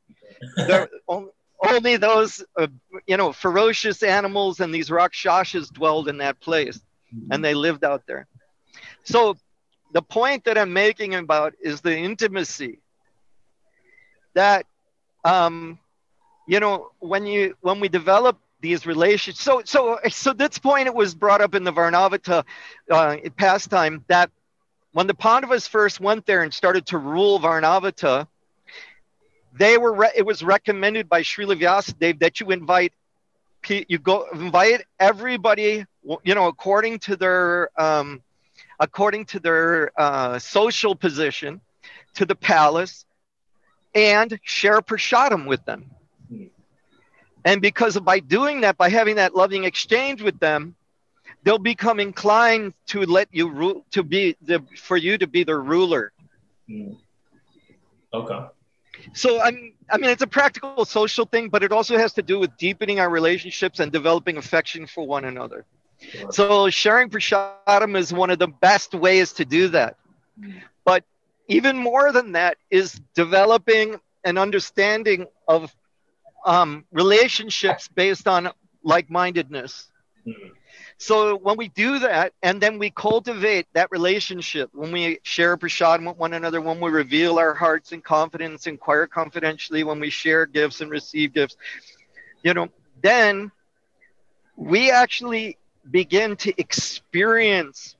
only, 1.08 1.98
those, 1.98 2.44
uh, 2.58 2.68
you 3.08 3.18
know, 3.18 3.32
ferocious 3.32 4.04
animals 4.04 4.60
and 4.60 4.74
these 4.74 4.90
rakshasas 4.90 5.70
dwelled 5.70 6.10
in 6.10 6.18
that 6.18 6.40
place 6.40 6.82
and 7.32 7.44
they 7.44 7.54
lived 7.54 7.84
out 7.84 8.04
there. 8.08 8.28
So 9.04 9.38
the 9.94 10.02
point 10.02 10.46
that 10.46 10.58
I'm 10.58 10.74
making 10.74 11.16
about 11.16 11.54
is 11.62 11.82
the 11.82 11.96
intimacy 11.96 12.80
that 14.34 14.66
um, 15.24 15.80
you 16.48 16.60
know 16.60 16.92
when 17.00 17.26
you 17.26 17.56
when 17.62 17.80
we 17.80 17.88
develop 17.88 18.38
these 18.62 18.86
relations 18.86 19.40
so 19.40 19.62
so 19.66 20.00
so 20.10 20.34
this 20.34 20.58
point 20.58 20.88
it 20.88 20.96
was 20.96 21.14
brought 21.14 21.42
up 21.42 21.54
in 21.54 21.64
the 21.64 21.72
varnavata 21.72 22.44
uh, 22.90 23.18
pastime 23.38 24.04
that 24.08 24.32
when 24.94 25.06
the 25.06 25.14
pandavas 25.14 25.68
first 25.68 26.00
went 26.00 26.26
there 26.26 26.44
and 26.44 26.54
started 26.54 26.86
to 26.86 26.98
rule 26.98 27.40
varnavata 27.40 28.26
they 29.54 29.78
were 29.78 29.94
re- 29.94 30.12
it 30.16 30.26
was 30.26 30.44
recommended 30.44 31.08
by 31.08 31.22
Srila 31.22 31.60
Vyasadeva 31.60 32.20
that 32.20 32.40
you 32.40 32.52
invite 32.52 32.94
you 33.70 33.98
go 33.98 34.28
invite 34.34 34.86
everybody 35.00 35.86
you 36.24 36.36
know 36.36 36.48
according 36.48 37.00
to 37.00 37.16
their 37.16 37.70
um, 37.82 38.22
according 38.80 39.26
to 39.26 39.40
their 39.40 39.92
uh, 40.00 40.40
social 40.40 40.96
position 40.96 41.62
to 42.16 42.26
the 42.26 42.36
palace 42.36 43.06
and 43.96 44.40
share 44.44 44.82
prasadam 44.82 45.46
with 45.48 45.64
them. 45.66 45.92
And 47.46 47.62
because 47.62 48.00
by 48.00 48.20
doing 48.20 48.62
that, 48.62 48.78
by 48.78 48.90
having 48.90 49.18
that 49.18 49.36
loving 49.36 49.66
exchange 49.66 50.22
with 50.22 50.40
them, 50.40 50.76
they'll 51.44 51.60
become 51.60 52.00
inclined 52.00 52.74
to 52.88 53.02
let 53.02 53.28
you 53.32 53.50
rule, 53.50 53.86
to 53.92 54.04
be 54.04 54.38
the, 54.42 54.64
for 54.78 54.96
you 54.96 55.18
to 55.18 55.28
be 55.28 55.44
their 55.44 55.60
ruler. 55.60 56.14
Mm. 56.70 56.98
Okay. 58.14 58.46
So 59.14 59.42
I'm, 59.42 59.74
I 59.90 59.98
mean, 59.98 60.10
it's 60.10 60.22
a 60.22 60.28
practical 60.28 60.86
social 60.86 61.26
thing, 61.26 61.50
but 61.50 61.64
it 61.64 61.72
also 61.72 61.98
has 61.98 62.14
to 62.14 62.22
do 62.22 62.40
with 62.40 62.56
deepening 62.58 63.00
our 63.00 63.10
relationships 63.10 63.80
and 63.80 63.92
developing 63.92 64.38
affection 64.38 64.88
for 64.88 65.06
one 65.06 65.26
another. 65.26 65.66
So 66.32 66.70
sharing 66.70 67.10
prasadam 67.10 67.98
is 67.98 68.14
one 68.14 68.30
of 68.30 68.40
the 68.40 68.48
best 68.48 68.94
ways 68.94 69.34
to 69.34 69.46
do 69.46 69.68
that. 69.70 69.98
But 70.86 71.04
even 71.48 71.78
more 71.78 72.12
than 72.12 72.34
that 72.34 72.58
is 72.70 73.00
developing 73.14 74.00
an 74.24 74.38
understanding 74.38 75.28
of 75.48 75.74
um, 76.46 76.86
relationships 76.92 77.88
based 77.88 78.28
on 78.28 78.50
like-mindedness 78.84 79.90
mm-hmm. 80.28 80.48
So 80.98 81.36
when 81.38 81.58
we 81.58 81.68
do 81.70 82.00
that 82.00 82.34
and 82.44 82.62
then 82.62 82.78
we 82.80 82.90
cultivate 82.90 83.68
that 83.74 83.90
relationship 83.92 84.70
when 84.74 84.92
we 84.92 85.20
share 85.24 85.58
prashad 85.58 86.06
with 86.06 86.18
one 86.18 86.34
another 86.34 86.62
when 86.62 86.80
we 86.80 86.90
reveal 86.90 87.40
our 87.40 87.54
hearts 87.54 87.92
in 87.92 88.02
confidence 88.02 88.68
inquire 88.68 89.08
confidentially 89.08 89.84
when 89.84 90.00
we 90.00 90.10
share 90.10 90.46
gifts 90.46 90.82
and 90.82 90.90
receive 90.92 91.34
gifts 91.34 91.58
you 92.44 92.54
know 92.54 92.68
then 93.02 93.52
we 94.56 94.92
actually 94.92 95.58
begin 95.90 96.36
to 96.38 96.54
experience 96.60 97.96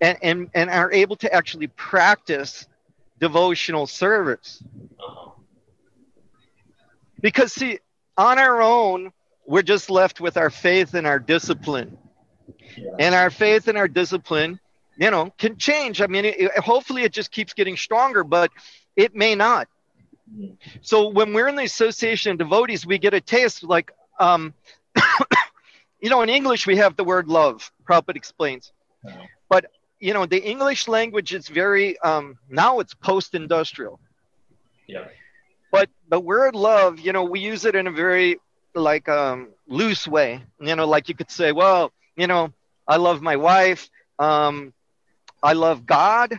and, 0.00 0.18
and, 0.22 0.50
and 0.54 0.70
are 0.70 0.92
able 0.92 1.16
to 1.16 1.32
actually 1.32 1.66
practice 1.68 2.66
devotional 3.20 3.86
service. 3.86 4.62
Uh-huh. 5.00 5.30
Because, 7.20 7.52
see, 7.52 7.78
on 8.16 8.38
our 8.38 8.60
own, 8.60 9.12
we're 9.46 9.62
just 9.62 9.90
left 9.90 10.20
with 10.20 10.36
our 10.36 10.50
faith 10.50 10.94
and 10.94 11.06
our 11.06 11.18
discipline. 11.18 11.98
Yeah. 12.76 12.90
And 12.98 13.14
our 13.14 13.30
faith 13.30 13.68
and 13.68 13.78
our 13.78 13.88
discipline, 13.88 14.58
you 14.96 15.10
know, 15.10 15.32
can 15.38 15.56
change. 15.56 16.00
I 16.00 16.06
mean, 16.06 16.24
it, 16.24 16.58
hopefully 16.58 17.02
it 17.02 17.12
just 17.12 17.30
keeps 17.30 17.52
getting 17.52 17.76
stronger, 17.76 18.24
but 18.24 18.50
it 18.96 19.14
may 19.14 19.34
not. 19.34 19.68
Mm-hmm. 20.32 20.54
So 20.80 21.08
when 21.08 21.32
we're 21.32 21.48
in 21.48 21.56
the 21.56 21.64
association 21.64 22.32
of 22.32 22.38
devotees, 22.38 22.86
we 22.86 22.98
get 22.98 23.14
a 23.14 23.20
taste 23.20 23.62
like, 23.62 23.92
um, 24.18 24.54
you 26.00 26.10
know, 26.10 26.22
in 26.22 26.28
English 26.28 26.66
we 26.66 26.76
have 26.76 26.96
the 26.96 27.04
word 27.04 27.28
love. 27.28 27.70
Prabhupada 27.86 28.16
explains, 28.16 28.72
uh-huh. 29.06 29.18
but 29.48 29.66
you 30.04 30.12
know 30.12 30.26
the 30.26 30.42
english 30.42 30.86
language 30.86 31.32
is 31.32 31.48
very 31.48 31.98
um, 32.00 32.36
now 32.50 32.78
it's 32.80 32.92
post-industrial 32.92 33.98
yeah 34.86 35.06
but 35.72 35.88
the 36.10 36.20
word 36.20 36.54
love 36.54 37.00
you 37.00 37.12
know 37.12 37.24
we 37.24 37.40
use 37.40 37.64
it 37.64 37.74
in 37.74 37.86
a 37.86 37.90
very 37.90 38.38
like 38.74 39.08
um, 39.08 39.48
loose 39.66 40.06
way 40.06 40.42
you 40.60 40.74
know 40.76 40.86
like 40.86 41.08
you 41.08 41.14
could 41.14 41.30
say 41.30 41.52
well 41.52 41.92
you 42.16 42.26
know 42.26 42.52
i 42.86 42.96
love 42.96 43.22
my 43.22 43.36
wife 43.36 43.88
um, 44.18 44.72
i 45.42 45.52
love 45.52 45.86
god 45.86 46.38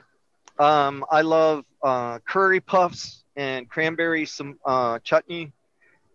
um, 0.59 1.05
i 1.11 1.21
love 1.21 1.65
uh, 1.83 2.19
curry 2.19 2.59
puffs 2.59 3.23
and 3.35 3.69
cranberry 3.69 4.25
some 4.25 4.59
uh, 4.65 4.99
chutney 4.99 5.51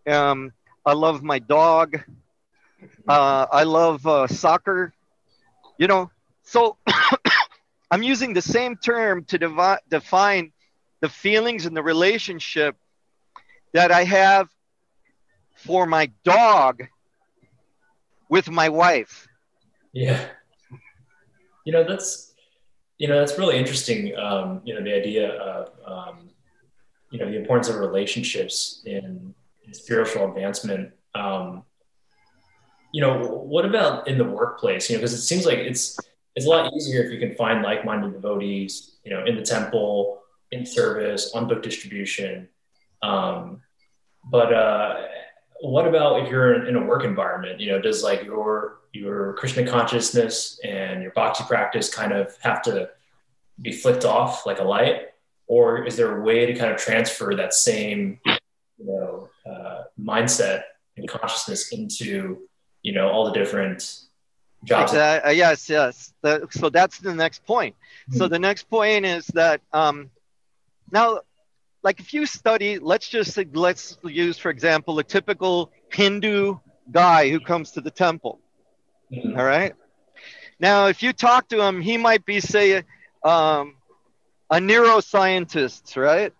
um, 0.07 0.53
i 0.87 0.93
love 0.93 1.23
my 1.23 1.39
dog 1.39 1.97
uh, 3.09 3.47
i 3.53 3.63
love 3.65 4.07
uh, 4.07 4.27
soccer 4.27 4.93
you 5.79 5.87
know 5.87 6.11
so 6.43 6.77
I'm 7.91 8.03
using 8.03 8.35
the 8.35 8.43
same 8.43 8.77
term 8.77 9.25
to 9.27 9.39
devi- 9.39 9.83
define 9.89 10.53
the 11.01 11.09
feelings 11.09 11.67
and 11.67 11.77
the 11.77 11.83
relationship 11.83 12.77
that 13.73 13.91
I 13.91 14.05
have 14.05 14.49
for 15.65 15.87
my 15.87 16.11
dog 16.25 16.85
with 18.29 18.51
my 18.51 18.69
wife. 18.69 19.29
Yeah. 19.93 20.25
You 21.65 21.73
know, 21.73 21.85
that's, 21.85 22.33
you 22.99 23.09
know, 23.09 23.19
that's 23.19 23.39
really 23.39 23.59
interesting. 23.59 24.17
Um, 24.17 24.63
you 24.65 24.75
know, 24.75 24.83
the 24.83 24.95
idea 24.95 25.31
of, 25.31 25.69
um, 25.85 26.31
you 27.11 27.19
know, 27.19 27.31
the 27.31 27.37
importance 27.37 27.69
of 27.69 27.77
relationships 27.77 28.83
in, 28.87 29.35
in 29.65 29.75
spiritual 29.75 30.29
advancement. 30.29 30.93
Um, 31.15 31.65
you 32.93 33.01
know, 33.01 33.19
what 33.19 33.65
about 33.65 34.09
in 34.09 34.17
the 34.17 34.25
workplace? 34.25 34.89
You 34.89 34.97
know, 34.97 35.01
because 35.01 35.13
it 35.13 35.23
seems 35.23 35.45
like 35.45 35.59
it's, 35.59 35.99
it's 36.37 36.47
a 36.47 36.49
lot 36.49 36.73
easier 36.73 37.03
if 37.03 37.13
you 37.13 37.19
can 37.19 37.35
find 37.35 37.63
like-minded 37.63 38.13
devotees, 38.13 38.97
you 39.05 39.11
know, 39.13 39.25
in 39.25 39.37
the 39.37 39.43
temple, 39.43 40.21
in 40.53 40.65
service, 40.65 41.33
on 41.35 41.49
book 41.49 41.63
distribution. 41.63 42.49
Um, 43.03 43.63
but 44.31 44.53
uh, 44.53 45.07
what 45.61 45.87
about 45.87 46.23
if 46.23 46.31
you're 46.31 46.67
in 46.67 46.77
a 46.77 46.85
work 46.85 47.05
environment? 47.05 47.61
You 47.61 47.73
know, 47.73 47.81
does 47.81 48.03
like 48.03 48.25
your 48.25 48.81
your 48.93 49.35
Krishna 49.35 49.67
consciousness 49.67 50.59
and 50.65 51.03
your 51.03 51.13
bhakti 51.13 51.45
practice 51.45 51.93
kind 51.93 52.13
of 52.13 52.37
have 52.41 52.63
to 52.63 52.91
be 53.61 53.73
flicked 53.73 54.05
off 54.05 54.47
like 54.47 54.59
a 54.59 54.65
light, 54.65 55.09
or 55.47 55.85
is 55.85 55.97
there 55.97 56.19
a 56.19 56.23
way 56.23 56.47
to 56.47 56.55
kind 56.55 56.73
of 56.73 56.79
transfer 56.79 57.35
that 57.37 57.55
same, 57.55 58.19
you 58.25 58.87
know, 58.87 59.29
uh, 59.47 59.83
mindset 60.01 60.63
and 60.97 61.09
consciousness 61.09 61.73
into 61.73 62.49
you 62.83 62.93
know 62.93 63.09
all 63.09 63.25
the 63.27 63.33
different 63.33 64.01
jobs. 64.65 64.93
Exactly. 64.93 65.31
Uh, 65.31 65.33
yes, 65.33 65.69
yes. 65.69 66.13
The, 66.23 66.47
so 66.51 66.71
that's 66.71 66.99
the 66.99 67.15
next 67.15 67.45
point. 67.45 67.75
Mm-hmm. 67.75 68.19
So 68.19 68.27
hmm. 68.27 68.33
the 68.33 68.39
next 68.39 68.65
point 68.69 69.05
is 69.05 69.27
that 69.29 69.61
um, 69.73 70.11
now, 70.93 71.21
like 71.83 72.01
if 72.01 72.13
you 72.13 72.27
study, 72.27 72.79
let's 72.79 73.09
just 73.09 73.39
let's 73.55 73.99
use 74.05 74.39
for 74.39 74.51
example 74.51 74.99
a 74.99 75.05
typical 75.05 75.71
Hindu 75.93 76.59
guy 76.91 77.31
who 77.31 77.41
comes 77.41 77.73
to 77.73 77.81
the 77.81 77.91
temple. 77.91 78.39
Mm-hmm. 79.13 79.39
All 79.39 79.45
right. 79.45 79.75
Now, 80.59 80.87
if 80.89 81.03
you 81.03 81.13
talk 81.13 81.49
to 81.49 81.63
him, 81.63 81.81
he 81.81 81.97
might 81.97 82.25
be 82.27 82.41
say 82.41 82.85
um, 83.25 83.77
a 84.51 84.57
neuroscientist, 84.57 85.97
right? 85.97 86.33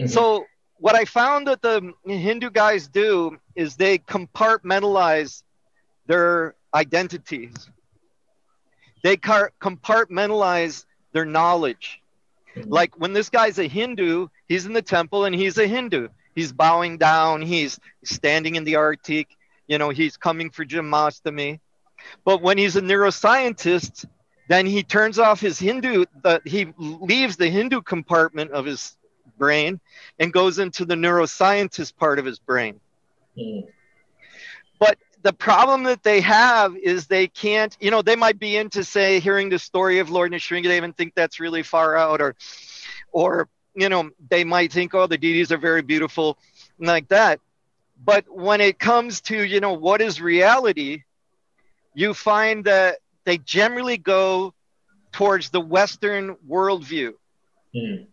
Mm-hmm. 0.00 0.06
So 0.06 0.44
what 0.78 0.94
I 0.94 1.04
found 1.04 1.48
that 1.48 1.60
the 1.60 1.92
Hindu 2.06 2.50
guys 2.50 2.88
do 2.88 3.36
is 3.54 3.76
they 3.76 3.98
compartmentalize 3.98 5.42
their 6.06 6.54
identities. 6.72 7.68
They 9.02 9.16
car- 9.16 9.52
compartmentalize 9.60 10.84
their 11.12 11.24
knowledge. 11.24 11.99
Mm-hmm. 12.56 12.72
Like 12.72 12.98
when 12.98 13.12
this 13.12 13.28
guy's 13.28 13.58
a 13.58 13.68
Hindu, 13.68 14.28
he's 14.48 14.66
in 14.66 14.72
the 14.72 14.82
temple 14.82 15.24
and 15.24 15.34
he's 15.34 15.58
a 15.58 15.66
Hindu. 15.66 16.08
he's 16.34 16.52
bowing 16.52 16.98
down, 16.98 17.42
he's 17.42 17.78
standing 18.04 18.54
in 18.56 18.64
the 18.64 18.74
artik, 18.74 19.26
you 19.66 19.78
know, 19.78 19.90
he's 19.90 20.16
coming 20.16 20.50
for 20.50 20.64
Janmashtami. 20.64 21.60
But 22.24 22.42
when 22.42 22.58
he's 22.58 22.76
a 22.76 22.80
neuroscientist, 22.80 24.06
then 24.48 24.66
he 24.66 24.82
turns 24.82 25.18
off 25.18 25.40
his 25.40 25.58
Hindu, 25.58 26.06
the, 26.22 26.40
he 26.44 26.72
leaves 26.76 27.36
the 27.36 27.48
Hindu 27.48 27.82
compartment 27.82 28.50
of 28.50 28.64
his 28.64 28.96
brain 29.38 29.80
and 30.18 30.32
goes 30.32 30.58
into 30.58 30.84
the 30.84 30.94
neuroscientist 30.94 31.96
part 31.96 32.18
of 32.18 32.24
his 32.24 32.38
brain. 32.38 32.80
Mm. 33.36 33.68
But 34.78 34.98
the 35.22 35.32
problem 35.32 35.84
that 35.84 36.02
they 36.02 36.20
have 36.20 36.76
is 36.76 37.06
they 37.06 37.26
can't, 37.26 37.76
you 37.80 37.90
know, 37.90 38.02
they 38.02 38.16
might 38.16 38.38
be 38.38 38.56
into 38.56 38.84
say 38.84 39.20
hearing 39.20 39.48
the 39.48 39.58
story 39.58 39.98
of 39.98 40.10
Lord 40.10 40.32
Nrisimhadev 40.32 40.82
and 40.82 40.96
think 40.96 41.14
that's 41.14 41.40
really 41.40 41.62
far 41.62 41.96
out, 41.96 42.20
or, 42.20 42.36
or 43.12 43.48
you 43.74 43.88
know, 43.88 44.10
they 44.30 44.44
might 44.44 44.72
think, 44.72 44.94
oh, 44.94 45.06
the 45.06 45.18
deities 45.18 45.52
are 45.52 45.58
very 45.58 45.82
beautiful, 45.82 46.38
like 46.78 47.08
that. 47.08 47.40
But 48.02 48.24
when 48.28 48.60
it 48.60 48.78
comes 48.78 49.20
to, 49.22 49.36
you 49.36 49.60
know, 49.60 49.74
what 49.74 50.00
is 50.00 50.20
reality, 50.20 51.02
you 51.94 52.14
find 52.14 52.64
that 52.64 52.98
they 53.24 53.38
generally 53.38 53.98
go 53.98 54.54
towards 55.12 55.50
the 55.50 55.60
Western 55.60 56.36
worldview. 56.48 57.12
Mm. 57.74 58.06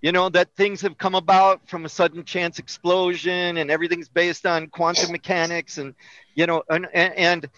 You 0.00 0.12
know, 0.12 0.28
that 0.28 0.54
things 0.54 0.80
have 0.82 0.96
come 0.96 1.16
about 1.16 1.68
from 1.68 1.84
a 1.84 1.88
sudden 1.88 2.24
chance 2.24 2.60
explosion 2.60 3.56
and 3.56 3.68
everything's 3.68 4.08
based 4.08 4.46
on 4.46 4.68
quantum 4.68 5.10
mechanics 5.10 5.78
and, 5.78 5.94
you 6.36 6.46
know, 6.46 6.62
and, 6.70 6.86
and, 6.94 7.14
and 7.14 7.48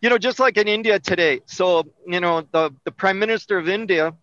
you 0.00 0.08
know, 0.08 0.16
just 0.16 0.38
like 0.38 0.56
in 0.56 0.66
India 0.66 0.98
today. 0.98 1.42
So, 1.44 1.86
you 2.06 2.20
know, 2.20 2.46
the, 2.52 2.70
the 2.84 2.90
prime 2.90 3.18
minister 3.18 3.58
of 3.58 3.68
India, 3.68 4.14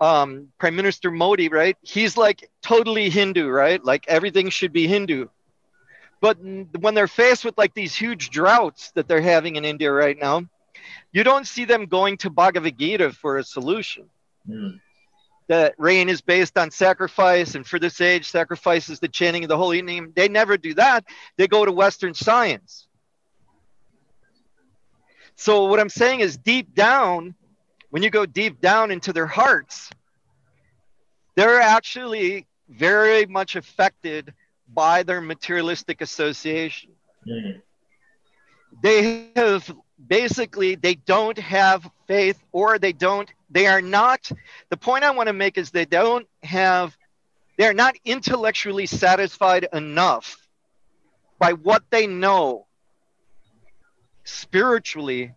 um, 0.00 0.48
Prime 0.58 0.76
Minister 0.76 1.10
Modi, 1.10 1.48
right? 1.48 1.76
He's 1.82 2.16
like 2.16 2.50
totally 2.62 3.10
Hindu, 3.10 3.48
right? 3.48 3.84
Like 3.84 4.04
everything 4.08 4.50
should 4.50 4.72
be 4.72 4.86
Hindu. 4.86 5.28
But 6.20 6.38
when 6.80 6.94
they're 6.94 7.08
faced 7.08 7.44
with 7.44 7.56
like 7.56 7.74
these 7.74 7.94
huge 7.94 8.30
droughts 8.30 8.90
that 8.92 9.06
they're 9.06 9.20
having 9.20 9.56
in 9.56 9.64
India 9.64 9.92
right 9.92 10.18
now, 10.18 10.46
you 11.12 11.24
don't 11.24 11.46
see 11.46 11.64
them 11.64 11.86
going 11.86 12.16
to 12.18 12.30
Bhagavad 12.30 12.76
Gita 12.78 13.12
for 13.12 13.38
a 13.38 13.44
solution. 13.44 14.08
Mm. 14.48 14.80
That 15.48 15.74
rain 15.78 16.08
is 16.10 16.20
based 16.20 16.58
on 16.58 16.70
sacrifice, 16.70 17.54
and 17.54 17.66
for 17.66 17.78
this 17.78 18.00
age, 18.00 18.30
sacrifice 18.30 18.90
is 18.90 19.00
the 19.00 19.08
chanting 19.08 19.44
of 19.44 19.48
the 19.48 19.56
holy 19.56 19.80
name. 19.80 20.12
They 20.14 20.28
never 20.28 20.58
do 20.58 20.74
that. 20.74 21.04
They 21.36 21.48
go 21.48 21.64
to 21.64 21.72
Western 21.72 22.12
science. 22.12 22.86
So, 25.36 25.64
what 25.64 25.80
I'm 25.80 25.88
saying 25.88 26.20
is, 26.20 26.36
deep 26.36 26.74
down, 26.74 27.34
when 27.90 28.02
you 28.02 28.10
go 28.10 28.26
deep 28.26 28.60
down 28.60 28.90
into 28.90 29.12
their 29.12 29.26
hearts, 29.26 29.90
they're 31.34 31.60
actually 31.60 32.46
very 32.68 33.24
much 33.24 33.56
affected 33.56 34.34
by 34.68 35.02
their 35.02 35.20
materialistic 35.20 36.00
association. 36.00 36.90
Mm. 37.26 37.62
They 38.82 39.30
have 39.36 39.72
basically 40.06 40.74
they 40.74 40.94
don't 40.94 41.38
have 41.38 41.88
faith 42.08 42.42
or 42.52 42.78
they 42.78 42.92
don't 42.92 43.32
they 43.50 43.66
are 43.66 43.82
not 43.82 44.30
the 44.70 44.76
point 44.76 45.04
I 45.04 45.12
want 45.12 45.28
to 45.28 45.32
make 45.32 45.56
is 45.58 45.70
they 45.70 45.84
don't 45.84 46.26
have 46.42 46.96
they're 47.56 47.74
not 47.74 47.94
intellectually 48.04 48.86
satisfied 48.86 49.68
enough 49.72 50.36
by 51.38 51.52
what 51.52 51.84
they 51.90 52.06
know 52.06 52.66
spiritually 54.24 55.32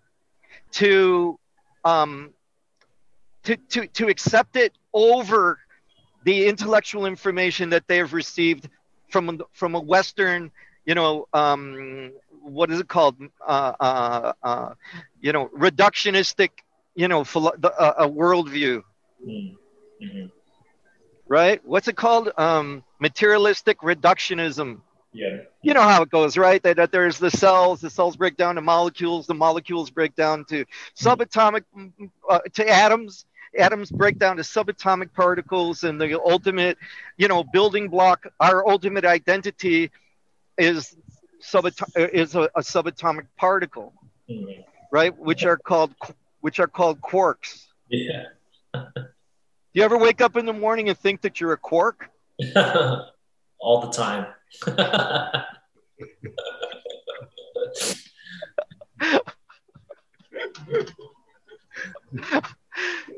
to 0.71 1.37
um, 1.83 2.31
to, 3.43 3.55
to, 3.55 3.87
to 3.87 4.07
accept 4.07 4.55
it 4.55 4.73
over 4.93 5.59
the 6.23 6.47
intellectual 6.47 7.05
information 7.05 7.69
that 7.71 7.87
they 7.87 7.97
have 7.97 8.13
received 8.13 8.69
from 9.09 9.41
from 9.53 9.75
a 9.75 9.79
Western, 9.79 10.51
you 10.85 10.95
know, 10.95 11.27
um, 11.33 12.11
what 12.41 12.71
is 12.71 12.79
it 12.79 12.87
called? 12.87 13.15
Uh, 13.45 13.73
uh, 13.79 14.33
uh, 14.43 14.73
you 15.19 15.31
know, 15.31 15.47
reductionistic, 15.49 16.49
you 16.95 17.07
know, 17.07 17.23
philo- 17.23 17.53
uh, 17.63 17.93
a 17.99 18.09
worldview. 18.09 18.83
Mm-hmm. 19.25 20.25
Right? 21.27 21.61
What's 21.65 21.87
it 21.87 21.95
called? 21.95 22.31
Um, 22.37 22.83
materialistic 22.99 23.79
reductionism. 23.79 24.81
Yeah. 25.13 25.39
You 25.61 25.73
know 25.73 25.81
how 25.81 26.01
it 26.03 26.09
goes, 26.09 26.37
right? 26.37 26.61
That, 26.63 26.77
that 26.77 26.91
there's 26.91 27.19
the 27.19 27.31
cells, 27.31 27.81
the 27.81 27.89
cells 27.89 28.15
break 28.15 28.37
down 28.37 28.55
to 28.55 28.61
molecules, 28.61 29.27
the 29.27 29.33
molecules 29.33 29.89
break 29.89 30.15
down 30.15 30.45
to 30.45 30.65
subatomic, 30.95 31.63
uh, 32.29 32.39
to 32.53 32.69
atoms, 32.69 33.25
atoms 33.57 33.91
break 33.91 34.17
down 34.17 34.37
to 34.37 34.43
subatomic 34.43 35.13
particles 35.13 35.83
and 35.83 35.99
the 35.99 36.19
ultimate 36.21 36.77
you 37.17 37.27
know 37.27 37.43
building 37.43 37.89
block 37.89 38.25
our 38.39 38.67
ultimate 38.67 39.05
identity 39.05 39.91
is 40.57 40.95
subato- 41.41 42.09
is 42.13 42.35
a, 42.35 42.43
a 42.55 42.61
subatomic 42.61 43.27
particle 43.37 43.93
mm-hmm. 44.29 44.61
right 44.91 45.17
which 45.17 45.45
are 45.45 45.57
called 45.57 45.93
which 46.41 46.59
are 46.59 46.67
called 46.67 47.01
quarks 47.01 47.67
yeah 47.89 48.23
do 48.73 48.81
you 49.73 49.83
ever 49.83 49.97
wake 49.97 50.21
up 50.21 50.37
in 50.37 50.45
the 50.45 50.53
morning 50.53 50.89
and 50.89 50.97
think 50.97 51.21
that 51.21 51.39
you're 51.39 51.53
a 51.53 51.57
quark 51.57 52.09
all 53.59 53.81
the 53.81 53.91
time 53.91 54.27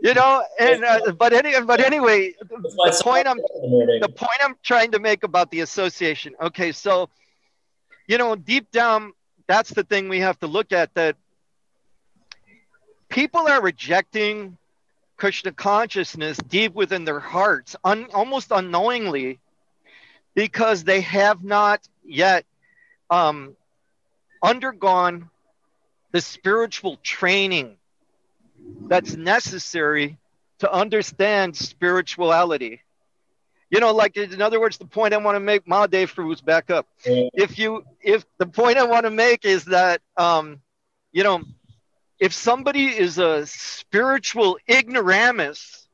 you 0.01 0.13
know, 0.13 0.43
and 0.59 0.83
uh, 0.83 1.11
but 1.17 1.33
any 1.33 1.59
but 1.61 1.79
anyway, 1.79 2.33
the 2.39 2.99
point 3.01 3.27
I'm 3.27 3.37
the 3.37 4.11
point 4.15 4.39
I'm 4.41 4.55
trying 4.63 4.91
to 4.91 4.99
make 4.99 5.23
about 5.23 5.51
the 5.51 5.61
association. 5.61 6.33
Okay, 6.41 6.71
so 6.71 7.09
you 8.07 8.17
know, 8.17 8.35
deep 8.35 8.71
down, 8.71 9.13
that's 9.47 9.69
the 9.69 9.83
thing 9.83 10.09
we 10.09 10.19
have 10.19 10.39
to 10.39 10.47
look 10.47 10.71
at. 10.71 10.93
That 10.93 11.15
people 13.09 13.47
are 13.47 13.61
rejecting 13.61 14.57
Krishna 15.17 15.51
consciousness 15.51 16.37
deep 16.37 16.73
within 16.73 17.05
their 17.05 17.19
hearts, 17.19 17.75
un, 17.83 18.07
almost 18.13 18.51
unknowingly, 18.51 19.39
because 20.35 20.83
they 20.83 21.01
have 21.01 21.43
not 21.43 21.87
yet 22.03 22.45
um, 23.09 23.55
undergone 24.41 25.29
the 26.11 26.21
spiritual 26.21 26.97
training 26.97 27.77
that's 28.87 29.15
necessary 29.15 30.17
to 30.59 30.71
understand 30.71 31.55
spirituality. 31.55 32.81
You 33.73 33.79
know, 33.79 33.91
like 33.91 34.17
in 34.17 34.39
other 34.39 34.59
words, 34.59 34.77
the 34.77 34.85
point 34.85 35.15
I 35.15 35.17
want 35.17 35.35
to 35.35 35.39
make, 35.39 35.65
Mahadev 35.65 36.11
who's 36.11 36.41
back 36.41 36.69
up. 36.69 36.85
If 37.33 37.57
you, 37.57 37.83
if 38.01 38.23
the 38.37 38.45
point 38.45 38.77
I 38.77 38.83
want 38.83 39.05
to 39.05 39.09
make 39.09 39.45
is 39.45 39.65
that, 39.65 39.99
um, 40.15 40.61
you 41.11 41.23
know, 41.23 41.41
if 42.19 42.33
somebody 42.33 42.85
is 42.85 43.17
a 43.17 43.47
spiritual 43.47 44.59
ignoramus, 44.69 45.87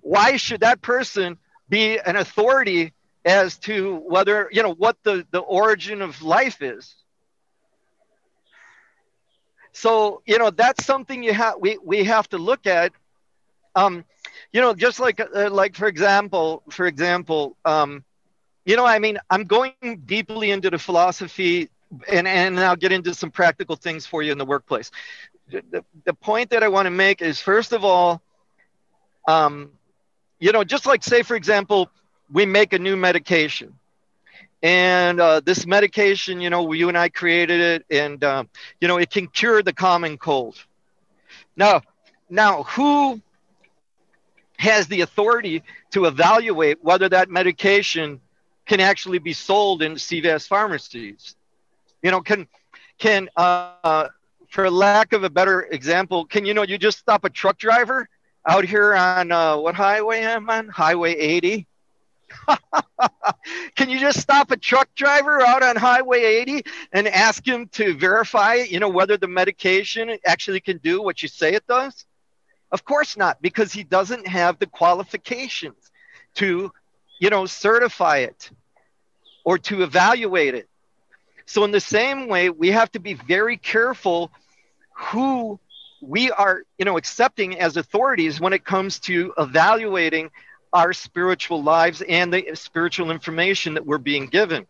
why 0.00 0.36
should 0.36 0.62
that 0.62 0.82
person 0.82 1.38
be 1.68 1.98
an 2.00 2.16
authority 2.16 2.94
as 3.24 3.56
to 3.58 3.94
whether 3.94 4.48
you 4.50 4.64
know 4.64 4.74
what 4.74 4.96
the 5.04 5.24
the 5.30 5.38
origin 5.38 6.02
of 6.02 6.20
life 6.20 6.60
is? 6.62 6.96
So 9.70 10.20
you 10.26 10.38
know 10.38 10.50
that's 10.50 10.84
something 10.84 11.22
you 11.22 11.32
have 11.32 11.54
we 11.60 11.78
we 11.78 12.02
have 12.04 12.28
to 12.30 12.38
look 12.38 12.66
at. 12.66 12.90
Um, 13.76 14.04
you 14.54 14.62
know, 14.62 14.74
just 14.74 15.00
like 15.00 15.20
uh, 15.20 15.50
like 15.50 15.74
for 15.74 15.88
example, 15.88 16.62
for 16.70 16.86
example, 16.86 17.56
um, 17.66 18.04
you 18.64 18.76
know, 18.76 18.86
I 18.86 19.00
mean, 19.00 19.18
I'm 19.28 19.44
going 19.44 20.02
deeply 20.06 20.52
into 20.52 20.70
the 20.70 20.78
philosophy, 20.78 21.70
and 22.08 22.26
and 22.28 22.58
I'll 22.60 22.76
get 22.76 22.92
into 22.92 23.14
some 23.14 23.30
practical 23.32 23.76
things 23.76 24.06
for 24.06 24.22
you 24.22 24.32
in 24.32 24.38
the 24.38 24.46
workplace. 24.46 24.92
The, 25.50 25.84
the 26.04 26.14
point 26.14 26.50
that 26.50 26.62
I 26.62 26.68
want 26.68 26.86
to 26.86 26.90
make 26.90 27.20
is 27.20 27.40
first 27.40 27.72
of 27.72 27.84
all, 27.84 28.22
um, 29.26 29.72
you 30.38 30.52
know, 30.52 30.64
just 30.64 30.86
like 30.86 31.02
say 31.02 31.22
for 31.22 31.36
example, 31.36 31.90
we 32.32 32.46
make 32.46 32.72
a 32.72 32.78
new 32.78 32.96
medication 32.96 33.74
and 34.62 35.20
uh, 35.20 35.40
this 35.40 35.66
medication, 35.66 36.40
you 36.40 36.48
know, 36.48 36.72
you 36.72 36.88
and 36.88 36.96
I 36.96 37.10
created 37.10 37.60
it, 37.60 37.86
and 37.90 38.24
uh, 38.24 38.44
you 38.80 38.88
know, 38.88 38.98
it 38.98 39.10
can 39.10 39.26
cure 39.26 39.62
the 39.62 39.74
common 39.74 40.16
cold. 40.16 40.64
Now, 41.56 41.82
now, 42.30 42.62
who 42.62 43.20
has 44.64 44.86
the 44.86 45.02
authority 45.02 45.62
to 45.92 46.06
evaluate 46.06 46.82
whether 46.82 47.08
that 47.08 47.30
medication 47.30 48.20
can 48.66 48.80
actually 48.80 49.18
be 49.18 49.32
sold 49.32 49.82
in 49.82 49.92
CVS 49.94 50.48
pharmacies? 50.48 51.36
You 52.02 52.10
know, 52.10 52.20
can 52.20 52.46
can 52.98 53.28
uh, 53.36 54.08
for 54.48 54.70
lack 54.70 55.12
of 55.12 55.24
a 55.24 55.30
better 55.30 55.62
example, 55.62 56.24
can 56.24 56.44
you 56.44 56.54
know 56.54 56.62
you 56.62 56.78
just 56.78 56.98
stop 56.98 57.24
a 57.24 57.30
truck 57.30 57.58
driver 57.58 58.08
out 58.46 58.64
here 58.64 58.94
on 58.94 59.32
uh, 59.32 59.56
what 59.56 59.74
highway 59.74 60.20
am 60.20 60.50
I 60.50 60.58
on? 60.58 60.68
Highway 60.68 61.14
80 61.14 61.66
Can 63.76 63.90
you 63.90 63.98
just 63.98 64.20
stop 64.20 64.50
a 64.50 64.56
truck 64.56 64.88
driver 64.94 65.40
out 65.40 65.62
on 65.62 65.76
Highway 65.76 66.24
80 66.24 66.62
and 66.92 67.08
ask 67.08 67.46
him 67.46 67.68
to 67.72 67.94
verify, 67.94 68.54
you 68.54 68.80
know, 68.80 68.88
whether 68.88 69.16
the 69.16 69.28
medication 69.28 70.16
actually 70.26 70.60
can 70.60 70.78
do 70.78 71.02
what 71.02 71.22
you 71.22 71.28
say 71.28 71.54
it 71.54 71.66
does? 71.66 72.04
Of 72.70 72.84
course 72.84 73.16
not, 73.16 73.40
because 73.40 73.72
he 73.72 73.84
doesn't 73.84 74.26
have 74.26 74.58
the 74.58 74.66
qualifications 74.66 75.90
to, 76.34 76.72
you 77.20 77.30
know, 77.30 77.46
certify 77.46 78.18
it 78.18 78.50
or 79.44 79.58
to 79.58 79.82
evaluate 79.82 80.54
it. 80.54 80.68
So, 81.46 81.64
in 81.64 81.70
the 81.70 81.80
same 81.80 82.26
way, 82.26 82.50
we 82.50 82.70
have 82.70 82.90
to 82.92 83.00
be 83.00 83.14
very 83.14 83.56
careful 83.56 84.30
who 84.94 85.60
we 86.00 86.30
are, 86.30 86.62
you 86.78 86.84
know, 86.84 86.96
accepting 86.96 87.58
as 87.58 87.76
authorities 87.76 88.40
when 88.40 88.52
it 88.52 88.64
comes 88.64 88.98
to 89.00 89.32
evaluating 89.38 90.30
our 90.72 90.92
spiritual 90.92 91.62
lives 91.62 92.02
and 92.02 92.32
the 92.32 92.54
spiritual 92.54 93.10
information 93.10 93.74
that 93.74 93.86
we're 93.86 93.98
being 93.98 94.26
given. 94.26 94.66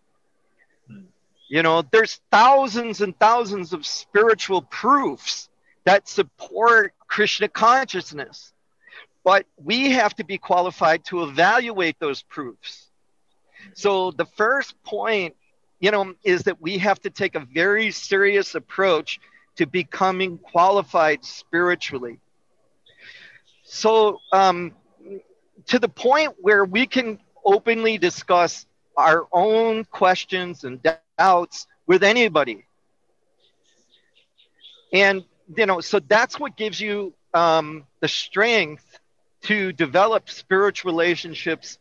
Hmm. 0.89 1.05
You 1.49 1.63
know, 1.63 1.83
there's 1.83 2.21
thousands 2.31 3.01
and 3.01 3.19
thousands 3.19 3.73
of 3.73 3.87
spiritual 3.87 4.63
proofs 4.63 5.49
that 5.85 6.09
support 6.09 6.95
Krishna 7.07 7.49
consciousness. 7.49 8.53
But 9.23 9.47
we 9.57 9.91
have 9.91 10.15
to 10.17 10.25
be 10.25 10.39
qualified 10.39 11.05
to 11.07 11.23
evaluate 11.23 11.99
those 11.99 12.23
proofs. 12.23 12.91
So 13.75 14.11
the 14.11 14.27
first 14.27 14.75
point, 14.83 15.35
you 15.81 15.91
know, 15.91 16.15
is 16.23 16.43
that 16.43 16.61
we 16.61 16.79
have 16.79 17.01
to 17.01 17.11
take 17.11 17.35
a 17.35 17.41
very 17.41 17.91
serious 17.91 18.55
approach 18.55 19.21
to 19.57 19.67
becoming 19.67 20.39
qualified 20.39 21.25
spiritually. 21.25 22.19
So, 23.63 24.21
um, 24.33 24.73
to 25.67 25.79
the 25.79 25.89
point 25.89 26.35
where 26.41 26.65
we 26.65 26.87
can 26.87 27.19
openly 27.45 27.97
discuss 27.99 28.67
our 28.97 29.27
own 29.33 29.85
questions 29.85 30.65
and 30.65 30.81
doubts 31.19 31.67
with 31.87 32.03
anybody. 32.03 32.65
And, 34.93 35.25
you 35.57 35.67
know, 35.67 35.81
so 35.81 35.99
that's 36.01 36.39
what 36.39 36.57
gives 36.57 36.81
you 36.81 37.13
um, 37.33 37.85
the 38.01 38.09
strength 38.09 38.99
to 39.43 39.73
develop 39.73 40.31
spiritual 40.31 40.93
relationships 40.93 41.79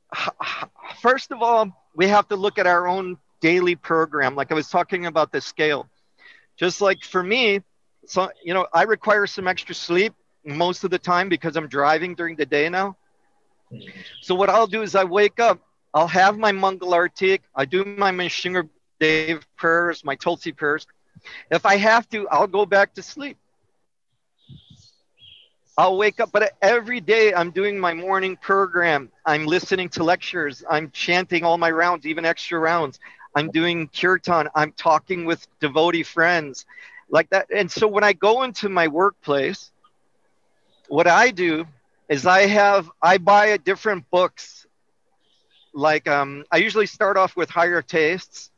first 1.02 1.32
of 1.32 1.42
all 1.42 1.72
we 1.96 2.08
have 2.08 2.28
to 2.30 2.36
look 2.36 2.58
at 2.58 2.68
our 2.68 2.88
own 2.88 3.18
daily 3.42 3.76
program. 3.76 4.36
Like 4.36 4.52
i 4.52 4.56
was 4.56 4.70
talking 4.70 5.06
about 5.06 5.32
the 5.32 5.42
scale. 5.42 5.88
Just 6.58 6.82
like 6.82 7.04
for 7.04 7.22
me 7.24 7.62
so 8.06 8.30
you 8.44 8.54
know 8.54 8.68
i 8.74 8.84
require 8.84 9.26
some 9.26 9.48
extra 9.48 9.74
sleep 9.74 10.14
most 10.46 10.84
of 10.84 10.90
the 10.92 11.00
time 11.00 11.30
because 11.30 11.56
i'm 11.56 11.68
driving 11.68 12.16
during 12.16 12.36
the 12.36 12.46
day 12.46 12.70
now 12.70 12.96
so 14.22 14.36
what 14.36 14.50
i'll 14.50 14.68
do 14.68 14.82
is 14.82 14.96
i 14.96 15.04
wake 15.04 15.40
up 15.40 15.60
i'll 15.94 16.08
have 16.08 16.38
my 16.38 16.52
mangal 16.52 16.92
artik 16.92 17.42
i 17.56 17.66
do 17.66 17.84
my 17.86 18.12
Nrsimha 18.12 18.68
Dev 19.00 19.46
prayers 19.56 20.04
my 20.04 20.16
tulsi 20.16 20.52
prayers 20.52 20.88
if 21.52 21.66
i 21.66 21.76
have 21.78 22.08
to 22.10 22.28
i'll 22.30 22.48
go 22.48 22.66
back 22.66 22.94
to 22.94 23.02
sleep 23.02 23.38
I'll 25.76 25.98
wake 25.98 26.20
up, 26.20 26.32
but 26.32 26.52
every 26.62 27.02
day 27.02 27.34
I'm 27.34 27.50
doing 27.50 27.80
my 27.80 27.94
morning 27.96 28.38
program. 28.38 29.10
I'm 29.26 29.48
listening 29.48 29.90
to 29.90 30.04
lectures. 30.04 30.64
I'm 30.70 30.92
chanting 30.92 31.44
all 31.44 31.58
my 31.58 31.72
rounds, 31.72 32.06
even 32.06 32.26
extra 32.26 32.60
rounds. 32.60 33.00
I'm 33.36 33.50
doing 33.50 33.88
kirtan. 33.88 34.50
I'm 34.54 34.72
talking 34.74 35.26
with 35.26 35.48
devotee 35.60 36.04
friends 36.04 36.68
like 37.10 37.30
that. 37.32 37.48
And 37.52 37.72
so 37.72 37.88
when 37.88 38.04
I 38.04 38.14
go 38.14 38.44
into 38.44 38.70
my 38.70 38.88
workplace, 38.88 39.72
what 40.90 41.08
I 41.08 41.32
do 41.32 41.66
is 42.10 42.26
I 42.26 42.48
have, 42.48 42.90
I 43.02 43.18
buy 43.18 43.58
different 43.58 44.10
books. 44.10 44.66
Like 45.74 46.08
um, 46.08 46.46
I 46.52 46.58
usually 46.58 46.86
start 46.86 47.18
off 47.18 47.36
with 47.36 47.50
higher 47.50 47.82
tastes 47.82 48.52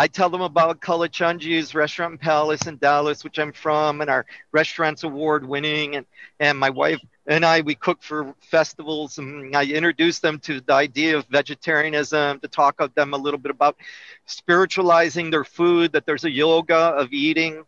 I 0.00 0.06
tell 0.06 0.30
them 0.30 0.40
about 0.40 0.80
Kalachandji's 0.80 1.74
Restaurant 1.74 2.18
Palace 2.18 2.66
in 2.66 2.78
Dallas, 2.78 3.22
which 3.22 3.38
I'm 3.38 3.52
from, 3.52 4.00
and 4.00 4.08
our 4.08 4.24
restaurants 4.50 5.02
award 5.02 5.46
winning. 5.46 5.96
And, 5.96 6.06
and 6.38 6.58
my 6.58 6.70
wife 6.70 7.00
and 7.26 7.44
I, 7.44 7.60
we 7.60 7.74
cook 7.74 8.02
for 8.02 8.34
festivals. 8.40 9.18
And 9.18 9.54
I 9.54 9.64
introduce 9.64 10.20
them 10.20 10.38
to 10.40 10.62
the 10.62 10.72
idea 10.72 11.18
of 11.18 11.26
vegetarianism, 11.26 12.40
to 12.40 12.48
talk 12.48 12.80
of 12.80 12.94
them 12.94 13.12
a 13.12 13.18
little 13.18 13.38
bit 13.38 13.50
about 13.50 13.76
spiritualizing 14.24 15.28
their 15.30 15.44
food, 15.44 15.92
that 15.92 16.06
there's 16.06 16.24
a 16.24 16.30
yoga 16.30 16.78
of 16.78 17.12
eating, 17.12 17.64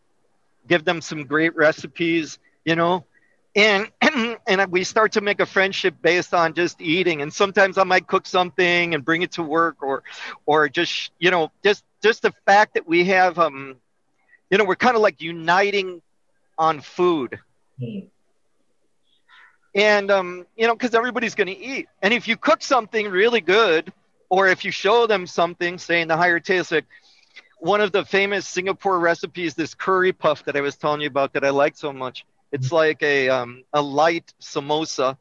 give 0.67 0.85
them 0.85 1.01
some 1.01 1.25
great 1.25 1.55
recipes, 1.55 2.39
you 2.65 2.75
know. 2.75 3.05
And, 3.55 3.89
and 4.47 4.71
we 4.71 4.83
start 4.83 5.13
to 5.13 5.21
make 5.21 5.39
a 5.39 5.45
friendship 5.45 5.95
based 6.01 6.33
on 6.33 6.53
just 6.53 6.81
eating. 6.81 7.21
And 7.21 7.31
sometimes 7.33 7.77
i 7.77 7.83
might 7.83 8.07
cook 8.07 8.25
something 8.25 8.93
and 8.93 9.03
bring 9.05 9.21
it 9.21 9.33
to 9.33 9.43
work 9.43 9.81
or 9.81 10.03
or 10.45 10.69
just 10.69 11.11
you 11.19 11.31
know 11.31 11.51
just 11.63 11.83
just 12.01 12.21
the 12.23 12.33
fact 12.45 12.73
that 12.75 12.87
we 12.87 13.05
have 13.05 13.37
um 13.39 13.75
you 14.49 14.57
know 14.57 14.65
we're 14.65 14.75
kind 14.75 14.95
of 14.95 15.01
like 15.01 15.21
uniting 15.21 16.01
on 16.57 16.81
food. 16.81 17.39
Mm. 17.81 18.07
and 19.75 20.11
um 20.11 20.45
you 20.55 20.67
know 20.67 20.75
because 20.75 20.93
everybody's 20.93 21.35
going 21.35 21.47
to 21.47 21.57
eat. 21.57 21.87
And 22.01 22.13
if 22.13 22.27
you 22.27 22.37
cook 22.37 22.61
something 22.61 23.09
really 23.09 23.41
good 23.41 23.91
or 24.29 24.47
if 24.47 24.65
you 24.65 24.71
show 24.71 25.07
them 25.07 25.27
something 25.27 25.77
say 25.77 26.01
in 26.01 26.07
the 26.07 26.17
higher 26.17 26.39
taste 26.39 26.71
like 26.71 26.85
one 27.59 27.81
of 27.81 27.91
the 27.91 28.03
famous 28.05 28.47
singapore 28.47 28.99
recipes 28.99 29.53
this 29.55 29.73
curry 29.73 30.11
puff 30.11 30.43
that 30.45 30.55
i 30.55 30.61
was 30.61 30.75
telling 30.75 31.01
you 31.01 31.07
about 31.07 31.33
that 31.33 31.43
i 31.43 31.49
like 31.49 31.75
so 31.77 31.91
much 31.93 32.25
it's 32.53 32.71
like 32.71 33.03
a 33.03 33.29
um, 33.29 33.63
a 33.73 33.81
light 33.81 34.33
samosa 34.41 35.17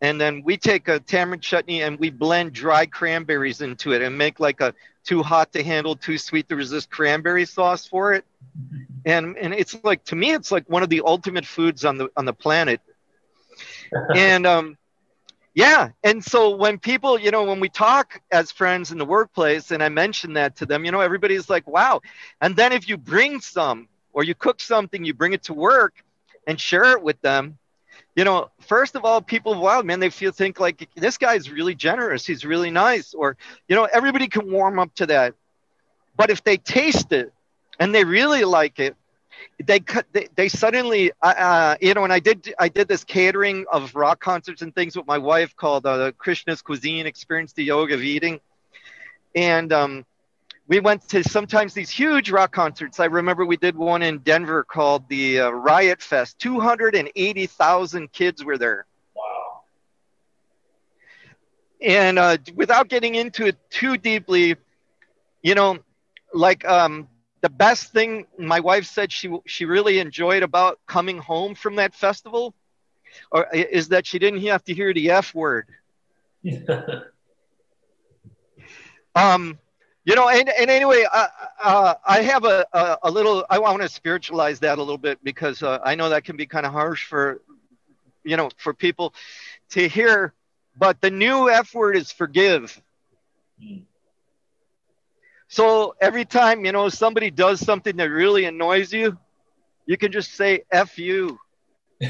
and 0.00 0.20
then 0.20 0.42
we 0.44 0.56
take 0.56 0.88
a 0.88 1.00
tamarind 1.00 1.42
chutney 1.42 1.82
and 1.82 1.98
we 1.98 2.10
blend 2.10 2.52
dry 2.52 2.86
cranberries 2.86 3.62
into 3.62 3.92
it 3.92 4.02
and 4.02 4.16
make 4.16 4.40
like 4.40 4.60
a 4.60 4.74
too 5.04 5.22
hot 5.22 5.52
to 5.52 5.62
handle, 5.62 5.96
too 5.96 6.18
sweet 6.18 6.48
to 6.48 6.56
resist 6.56 6.90
cranberry 6.90 7.46
sauce 7.46 7.86
for 7.86 8.12
it. 8.12 8.24
And 9.04 9.36
and 9.38 9.54
it's 9.54 9.76
like 9.84 10.04
to 10.06 10.16
me, 10.16 10.32
it's 10.32 10.52
like 10.52 10.68
one 10.68 10.82
of 10.82 10.90
the 10.90 11.02
ultimate 11.04 11.46
foods 11.46 11.84
on 11.84 11.96
the 11.96 12.10
on 12.16 12.26
the 12.26 12.34
planet. 12.34 12.80
and 14.14 14.46
um, 14.46 14.76
yeah, 15.54 15.90
and 16.04 16.22
so 16.22 16.56
when 16.56 16.78
people, 16.78 17.18
you 17.18 17.30
know, 17.30 17.44
when 17.44 17.60
we 17.60 17.68
talk 17.70 18.20
as 18.30 18.52
friends 18.52 18.92
in 18.92 18.98
the 18.98 19.06
workplace, 19.06 19.70
and 19.70 19.82
I 19.82 19.88
mention 19.88 20.34
that 20.34 20.56
to 20.56 20.66
them, 20.66 20.84
you 20.84 20.90
know, 20.90 21.00
everybody's 21.00 21.48
like, 21.48 21.66
"Wow!" 21.66 22.02
And 22.40 22.56
then 22.56 22.72
if 22.72 22.88
you 22.88 22.98
bring 22.98 23.40
some 23.40 23.88
or 24.12 24.24
you 24.24 24.34
cook 24.34 24.60
something, 24.60 25.04
you 25.04 25.14
bring 25.14 25.32
it 25.32 25.44
to 25.44 25.54
work 25.54 26.02
and 26.46 26.60
share 26.60 26.92
it 26.92 27.02
with 27.02 27.20
them 27.22 27.58
you 28.16 28.24
know, 28.24 28.50
first 28.60 28.96
of 28.96 29.04
all, 29.04 29.20
people, 29.20 29.54
wow, 29.54 29.82
man, 29.82 30.00
they 30.00 30.08
feel 30.08 30.32
think 30.32 30.58
like 30.58 30.88
this 30.96 31.18
guy's 31.18 31.50
really 31.50 31.74
generous. 31.74 32.26
He's 32.26 32.46
really 32.46 32.70
nice. 32.70 33.12
Or, 33.12 33.36
you 33.68 33.76
know, 33.76 33.84
everybody 33.84 34.26
can 34.26 34.50
warm 34.50 34.78
up 34.78 34.94
to 34.96 35.06
that. 35.06 35.34
But 36.16 36.30
if 36.30 36.42
they 36.42 36.56
taste 36.56 37.12
it 37.12 37.32
and 37.78 37.94
they 37.94 38.04
really 38.04 38.44
like 38.44 38.78
it, 38.78 38.96
they 39.62 39.80
cut, 39.80 40.06
they, 40.12 40.28
they 40.34 40.48
suddenly, 40.48 41.12
uh, 41.22 41.26
uh, 41.26 41.76
you 41.82 41.92
know, 41.92 42.04
and 42.04 42.12
I 42.12 42.20
did, 42.20 42.54
I 42.58 42.70
did 42.70 42.88
this 42.88 43.04
catering 43.04 43.66
of 43.70 43.94
rock 43.94 44.18
concerts 44.18 44.62
and 44.62 44.74
things 44.74 44.96
with 44.96 45.06
my 45.06 45.18
wife 45.18 45.54
called 45.54 45.84
uh, 45.84 46.12
Krishna's 46.12 46.62
Cuisine 46.62 47.06
Experience 47.06 47.52
the 47.52 47.64
Yoga 47.64 47.94
of 47.94 48.02
Eating. 48.02 48.40
And, 49.34 49.74
um, 49.74 50.06
we 50.68 50.80
went 50.80 51.08
to 51.08 51.22
sometimes 51.22 51.74
these 51.74 51.90
huge 51.90 52.30
rock 52.30 52.52
concerts. 52.52 52.98
I 52.98 53.04
remember 53.06 53.44
we 53.44 53.56
did 53.56 53.76
one 53.76 54.02
in 54.02 54.18
Denver 54.18 54.64
called 54.64 55.08
the 55.08 55.40
uh, 55.40 55.50
Riot 55.50 56.02
Fest. 56.02 56.38
280,000 56.40 58.12
kids 58.12 58.44
were 58.44 58.58
there. 58.58 58.86
Wow. 59.14 59.60
And 61.80 62.18
uh, 62.18 62.38
without 62.54 62.88
getting 62.88 63.14
into 63.14 63.46
it 63.46 63.56
too 63.70 63.96
deeply, 63.96 64.56
you 65.42 65.54
know, 65.54 65.78
like 66.34 66.64
um, 66.64 67.08
the 67.42 67.48
best 67.48 67.92
thing 67.92 68.26
my 68.36 68.58
wife 68.58 68.86
said 68.86 69.12
she 69.12 69.30
she 69.46 69.64
really 69.66 70.00
enjoyed 70.00 70.42
about 70.42 70.80
coming 70.86 71.18
home 71.18 71.54
from 71.54 71.76
that 71.76 71.94
festival, 71.94 72.54
or 73.30 73.46
is 73.54 73.88
that 73.88 74.04
she 74.04 74.18
didn't 74.18 74.42
have 74.42 74.64
to 74.64 74.74
hear 74.74 74.92
the 74.92 75.10
F 75.10 75.32
word. 75.32 75.68
um, 79.14 79.58
you 80.06 80.14
know 80.14 80.28
and, 80.30 80.48
and 80.48 80.70
anyway 80.70 81.04
uh, 81.12 81.26
uh, 81.62 81.94
i 82.06 82.22
have 82.22 82.44
a, 82.44 82.64
a, 82.72 82.98
a, 83.02 83.10
little 83.10 83.44
i 83.50 83.58
want 83.58 83.82
to 83.82 83.88
spiritualize 83.88 84.58
that 84.60 84.78
a 84.78 84.80
little 84.80 84.96
bit 84.96 85.18
because 85.22 85.62
uh, 85.62 85.78
i 85.84 85.94
know 85.94 86.08
that 86.08 86.24
can 86.24 86.36
be 86.36 86.46
kind 86.46 86.64
of 86.64 86.72
harsh 86.72 87.04
for 87.04 87.42
you 88.24 88.38
know 88.38 88.48
for 88.56 88.72
people 88.72 89.12
to 89.68 89.86
hear 89.88 90.32
but 90.78 91.00
the 91.00 91.10
new 91.10 91.48
f 91.48 91.74
word 91.74 91.96
is 91.96 92.12
forgive. 92.12 92.80
So 95.48 95.94
every 96.00 96.24
time 96.24 96.64
you 96.64 96.72
know 96.72 96.88
somebody 96.88 97.30
does 97.30 97.60
something 97.60 97.96
that 97.96 98.10
really 98.10 98.44
annoys 98.44 98.92
you 98.92 99.16
you 99.86 99.96
can 99.96 100.12
just 100.12 100.34
say 100.34 100.62
f 100.70 100.98
you. 100.98 101.38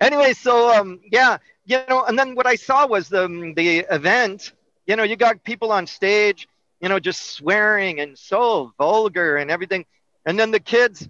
Anyway 0.00 0.32
so 0.32 0.74
um 0.74 1.00
yeah 1.10 1.38
you 1.64 1.80
know, 1.88 2.04
and 2.04 2.18
then 2.18 2.34
what 2.34 2.46
I 2.46 2.56
saw 2.56 2.86
was 2.86 3.08
the 3.08 3.24
um, 3.24 3.54
the 3.54 3.78
event. 3.90 4.52
You 4.86 4.96
know, 4.96 5.02
you 5.02 5.16
got 5.16 5.42
people 5.44 5.72
on 5.72 5.86
stage, 5.86 6.46
you 6.80 6.88
know, 6.88 6.98
just 6.98 7.32
swearing 7.32 8.00
and 8.00 8.18
so 8.18 8.72
vulgar 8.76 9.36
and 9.36 9.50
everything, 9.50 9.86
and 10.26 10.38
then 10.38 10.50
the 10.50 10.60
kids, 10.60 11.08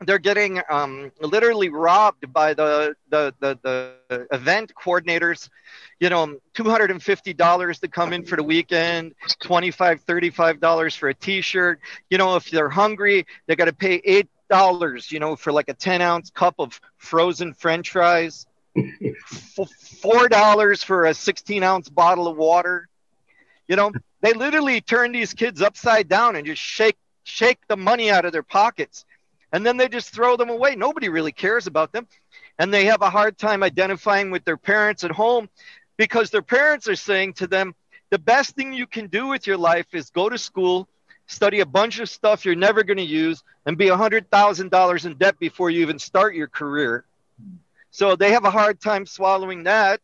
they're 0.00 0.18
getting 0.18 0.60
um, 0.68 1.10
literally 1.20 1.68
robbed 1.68 2.32
by 2.32 2.54
the, 2.54 2.94
the, 3.10 3.34
the, 3.40 3.58
the 3.62 4.26
event 4.32 4.72
coordinators. 4.80 5.48
You 6.00 6.10
know 6.10 6.38
$250 6.54 7.80
to 7.80 7.88
come 7.88 8.12
in 8.12 8.24
for 8.24 8.36
the 8.36 8.42
weekend 8.42 9.14
25 9.40 10.04
$35 10.04 10.96
for 10.96 11.08
a 11.08 11.14
t-shirt. 11.14 11.80
You 12.10 12.18
know 12.18 12.36
if 12.36 12.50
they're 12.50 12.68
hungry 12.68 13.26
they 13.46 13.56
got 13.56 13.66
to 13.66 13.72
pay 13.72 14.00
eight 14.04 14.28
dollars 14.48 15.10
you 15.12 15.18
know 15.18 15.36
for 15.36 15.52
like 15.52 15.68
a 15.68 15.74
10 15.74 16.00
ounce 16.00 16.30
cup 16.30 16.54
of 16.58 16.80
frozen 16.96 17.52
french 17.52 17.90
fries 17.90 18.46
four 20.00 20.28
dollars 20.28 20.82
for 20.82 21.06
a 21.06 21.14
16 21.14 21.62
ounce 21.62 21.88
bottle 21.88 22.26
of 22.28 22.36
water 22.36 22.88
you 23.66 23.76
know 23.76 23.92
they 24.20 24.32
literally 24.32 24.80
turn 24.80 25.12
these 25.12 25.34
kids 25.34 25.62
upside 25.62 26.08
down 26.08 26.36
and 26.36 26.46
just 26.46 26.62
shake 26.62 26.96
shake 27.24 27.58
the 27.68 27.76
money 27.76 28.10
out 28.10 28.24
of 28.24 28.32
their 28.32 28.42
pockets 28.42 29.04
and 29.52 29.64
then 29.64 29.76
they 29.76 29.88
just 29.88 30.10
throw 30.10 30.36
them 30.36 30.50
away. 30.50 30.76
Nobody 30.76 31.08
really 31.08 31.32
cares 31.32 31.66
about 31.66 31.92
them. 31.92 32.06
And 32.58 32.72
they 32.72 32.86
have 32.86 33.02
a 33.02 33.10
hard 33.10 33.38
time 33.38 33.62
identifying 33.62 34.30
with 34.30 34.44
their 34.44 34.56
parents 34.56 35.04
at 35.04 35.10
home 35.10 35.48
because 35.96 36.30
their 36.30 36.42
parents 36.42 36.88
are 36.88 36.96
saying 36.96 37.34
to 37.34 37.46
them, 37.46 37.74
the 38.10 38.18
best 38.18 38.54
thing 38.56 38.72
you 38.72 38.86
can 38.86 39.06
do 39.06 39.26
with 39.26 39.46
your 39.46 39.56
life 39.56 39.86
is 39.92 40.10
go 40.10 40.28
to 40.28 40.38
school, 40.38 40.88
study 41.26 41.60
a 41.60 41.66
bunch 41.66 41.98
of 42.00 42.08
stuff 42.08 42.44
you're 42.44 42.54
never 42.54 42.82
going 42.82 42.96
to 42.98 43.02
use, 43.02 43.42
and 43.66 43.76
be 43.76 43.86
$100,000 43.86 45.06
in 45.06 45.14
debt 45.16 45.38
before 45.38 45.70
you 45.70 45.82
even 45.82 45.98
start 45.98 46.34
your 46.34 46.48
career. 46.48 47.04
So 47.90 48.16
they 48.16 48.32
have 48.32 48.44
a 48.44 48.50
hard 48.50 48.80
time 48.80 49.06
swallowing 49.06 49.64
that. 49.64 50.00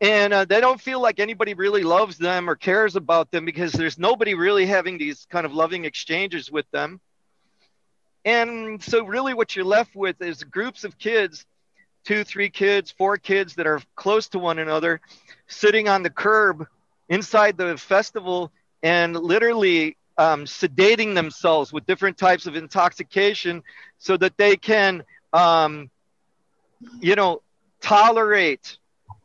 And 0.00 0.32
uh, 0.32 0.44
they 0.44 0.60
don't 0.60 0.80
feel 0.80 1.00
like 1.00 1.18
anybody 1.18 1.54
really 1.54 1.82
loves 1.82 2.18
them 2.18 2.48
or 2.48 2.54
cares 2.54 2.94
about 2.94 3.32
them 3.32 3.44
because 3.44 3.72
there's 3.72 3.98
nobody 3.98 4.34
really 4.34 4.64
having 4.64 4.96
these 4.96 5.26
kind 5.28 5.44
of 5.44 5.52
loving 5.52 5.84
exchanges 5.84 6.52
with 6.52 6.70
them. 6.70 7.00
And 8.24 8.80
so, 8.82 9.04
really, 9.04 9.34
what 9.34 9.56
you're 9.56 9.64
left 9.64 9.96
with 9.96 10.20
is 10.22 10.44
groups 10.44 10.84
of 10.84 10.98
kids 10.98 11.44
two, 12.08 12.24
three 12.24 12.48
kids, 12.48 12.90
four 12.90 13.18
kids 13.18 13.54
that 13.56 13.66
are 13.66 13.82
close 13.94 14.28
to 14.28 14.38
one 14.38 14.58
another 14.58 14.98
sitting 15.46 15.88
on 15.88 16.02
the 16.02 16.08
curb 16.08 16.66
inside 17.10 17.56
the 17.58 17.76
festival 17.76 18.50
and 18.82 19.14
literally 19.14 19.94
um, 20.16 20.46
sedating 20.46 21.14
themselves 21.14 21.70
with 21.70 21.84
different 21.84 22.16
types 22.16 22.46
of 22.46 22.56
intoxication 22.56 23.62
so 23.98 24.16
that 24.16 24.36
they 24.38 24.56
can, 24.56 25.02
um, 25.34 25.90
you 27.00 27.14
know, 27.14 27.42
tolerate 27.80 28.78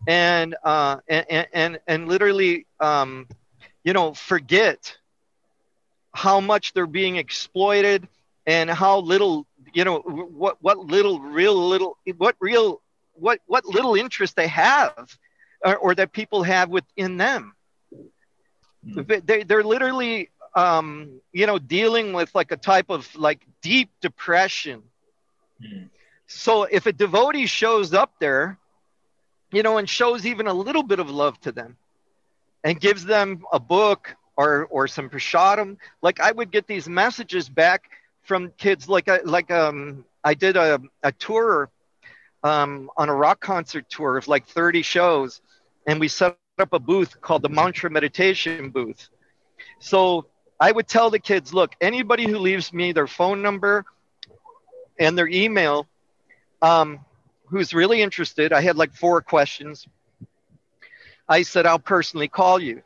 and, 0.07 0.55
uh, 0.63 0.97
and, 1.07 1.47
and, 1.53 1.79
and 1.87 2.07
literally, 2.07 2.65
um, 2.79 3.27
you 3.83 3.93
know, 3.93 4.13
forget 4.13 4.97
how 6.13 6.39
much 6.39 6.73
they're 6.73 6.85
being 6.85 7.15
exploited 7.15 8.07
and 8.45 8.69
how 8.69 8.99
little 8.99 9.47
you 9.73 9.83
know 9.83 9.99
what 9.99 10.57
what 10.61 10.77
little 10.77 11.19
real 11.19 11.55
little 11.55 11.97
what 12.17 12.35
real 12.39 12.81
what 13.13 13.39
what 13.47 13.65
little 13.65 13.95
interest 13.95 14.35
they 14.35 14.47
have 14.47 15.17
or, 15.65 15.77
or 15.77 15.95
that 15.95 16.11
people 16.11 16.43
have 16.43 16.69
within 16.69 17.17
them 17.17 17.53
mm. 18.85 19.25
they, 19.25 19.43
they're 19.43 19.63
literally 19.63 20.29
um, 20.55 21.19
you 21.31 21.47
know 21.47 21.57
dealing 21.57 22.13
with 22.13 22.33
like 22.35 22.51
a 22.51 22.57
type 22.57 22.89
of 22.89 23.13
like 23.15 23.41
deep 23.61 23.89
depression 24.01 24.83
mm. 25.61 25.89
So 26.27 26.63
if 26.63 26.85
a 26.85 26.93
devotee 26.93 27.45
shows 27.45 27.93
up 27.93 28.13
there 28.19 28.57
you 29.51 29.63
know 29.63 29.77
and 29.77 29.89
shows 29.89 30.25
even 30.25 30.47
a 30.47 30.53
little 30.53 30.83
bit 30.83 30.99
of 30.99 31.09
love 31.09 31.39
to 31.41 31.51
them 31.51 31.77
and 32.63 32.79
gives 32.79 33.05
them 33.05 33.43
a 33.51 33.59
book 33.59 34.15
or 34.35 34.65
or 34.71 34.87
some 34.87 35.09
prasadam 35.09 35.77
like 36.01 36.19
i 36.19 36.31
would 36.31 36.51
get 36.51 36.67
these 36.67 36.87
messages 36.87 37.49
back 37.49 37.89
from 38.23 38.51
kids 38.57 38.87
like 38.87 39.07
I, 39.09 39.19
like 39.25 39.51
um 39.51 40.05
I 40.23 40.33
did 40.33 40.55
a, 40.55 40.79
a 41.03 41.11
tour 41.11 41.69
um, 42.43 42.89
on 42.97 43.09
a 43.09 43.13
rock 43.13 43.41
concert 43.41 43.89
tour 43.89 44.17
of 44.17 44.27
like 44.27 44.47
30 44.47 44.81
shows 44.81 45.41
and 45.85 45.99
we 45.99 46.07
set 46.07 46.37
up 46.59 46.73
a 46.73 46.79
booth 46.79 47.19
called 47.19 47.41
the 47.41 47.49
mantra 47.49 47.89
meditation 47.89 48.69
booth. 48.69 49.09
So 49.79 50.27
I 50.59 50.71
would 50.71 50.87
tell 50.87 51.09
the 51.09 51.19
kids 51.19 51.53
look 51.53 51.75
anybody 51.81 52.25
who 52.25 52.37
leaves 52.37 52.71
me 52.71 52.93
their 52.93 53.07
phone 53.07 53.41
number 53.41 53.85
and 54.97 55.17
their 55.17 55.27
email 55.27 55.87
um, 56.63 56.99
who's 57.45 57.73
really 57.73 58.01
interested 58.01 58.51
I 58.51 58.61
had 58.61 58.75
like 58.75 58.93
four 58.93 59.21
questions 59.21 59.85
I 61.29 61.43
said 61.43 61.65
I'll 61.65 61.77
personally 61.77 62.27
call 62.27 62.59
you 62.59 62.81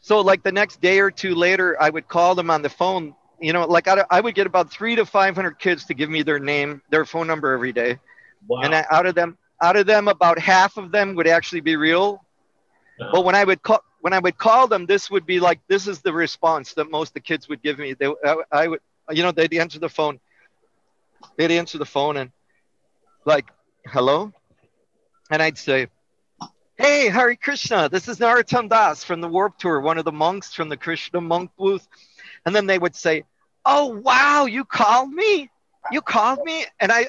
so 0.00 0.20
like 0.20 0.42
the 0.42 0.52
next 0.52 0.80
day 0.80 0.98
or 1.00 1.10
two 1.10 1.34
later 1.34 1.76
I 1.80 1.88
would 1.88 2.08
call 2.08 2.34
them 2.34 2.50
on 2.50 2.60
the 2.62 2.68
phone 2.68 3.14
you 3.40 3.52
know, 3.52 3.64
like 3.66 3.88
I, 3.88 4.04
I 4.10 4.20
would 4.20 4.34
get 4.34 4.46
about 4.46 4.70
three 4.70 4.96
to 4.96 5.04
500 5.04 5.58
kids 5.58 5.84
to 5.86 5.94
give 5.94 6.08
me 6.08 6.22
their 6.22 6.38
name, 6.38 6.82
their 6.90 7.04
phone 7.04 7.26
number 7.26 7.52
every 7.52 7.72
day. 7.72 7.98
Wow. 8.46 8.62
And 8.62 8.74
I, 8.74 8.86
out 8.90 9.06
of 9.06 9.14
them, 9.14 9.36
out 9.62 9.76
of 9.76 9.86
them, 9.86 10.08
about 10.08 10.38
half 10.38 10.76
of 10.76 10.90
them 10.90 11.14
would 11.16 11.26
actually 11.26 11.60
be 11.60 11.76
real. 11.76 12.24
Uh-huh. 13.00 13.10
But 13.12 13.24
when 13.24 13.34
I 13.34 13.44
would 13.44 13.62
call, 13.62 13.82
when 14.00 14.12
I 14.12 14.18
would 14.18 14.38
call 14.38 14.68
them, 14.68 14.86
this 14.86 15.10
would 15.10 15.26
be 15.26 15.40
like, 15.40 15.60
this 15.68 15.86
is 15.86 16.00
the 16.00 16.12
response 16.12 16.74
that 16.74 16.90
most 16.90 17.10
of 17.10 17.14
the 17.14 17.20
kids 17.20 17.48
would 17.48 17.62
give 17.62 17.78
me. 17.78 17.94
They, 17.94 18.06
I, 18.06 18.36
I 18.52 18.68
would, 18.68 18.80
you 19.10 19.22
know, 19.22 19.32
they'd 19.32 19.52
answer 19.54 19.78
the 19.78 19.88
phone. 19.88 20.20
They'd 21.36 21.50
answer 21.50 21.78
the 21.78 21.86
phone 21.86 22.16
and 22.16 22.30
like, 23.24 23.46
hello? 23.86 24.32
And 25.30 25.42
I'd 25.42 25.58
say, 25.58 25.88
Hey, 26.78 27.08
Hari 27.08 27.36
Krishna, 27.36 27.88
this 27.88 28.06
is 28.06 28.18
Narottam 28.18 28.68
Das 28.68 29.02
from 29.02 29.20
the 29.20 29.28
Warped 29.28 29.60
Tour, 29.60 29.80
one 29.80 29.98
of 29.98 30.04
the 30.04 30.12
monks 30.12 30.52
from 30.52 30.68
the 30.68 30.76
Krishna 30.76 31.20
monk 31.20 31.50
booth. 31.58 31.86
And 32.44 32.54
then 32.54 32.66
they 32.66 32.78
would 32.78 32.94
say, 32.94 33.24
Oh, 33.64 33.86
wow, 33.86 34.46
you 34.46 34.64
called 34.64 35.10
me? 35.10 35.50
You 35.90 36.02
called 36.02 36.40
me? 36.44 36.66
And 36.78 36.92
I, 36.92 37.08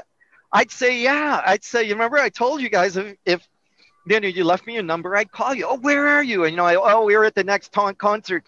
I'd 0.52 0.72
say, 0.72 1.02
Yeah. 1.02 1.42
I'd 1.46 1.64
say, 1.64 1.84
You 1.84 1.94
remember 1.94 2.18
I 2.18 2.30
told 2.30 2.62
you 2.62 2.70
guys 2.70 2.98
if, 2.98 3.16
if 3.26 3.48
you 4.10 4.20
know, 4.20 4.28
you 4.28 4.44
left 4.44 4.66
me 4.66 4.78
a 4.78 4.84
number, 4.84 5.16
I'd 5.16 5.32
call 5.32 5.54
you. 5.54 5.68
Oh, 5.68 5.78
where 5.78 6.08
are 6.08 6.24
you? 6.24 6.46
And, 6.46 6.52
you 6.52 6.58
know, 6.58 6.66
I, 6.66 6.76
oh, 6.76 7.06
we 7.06 7.18
were 7.18 7.26
at 7.26 7.36
the 7.36 7.44
next 7.44 7.74
concert, 7.98 8.46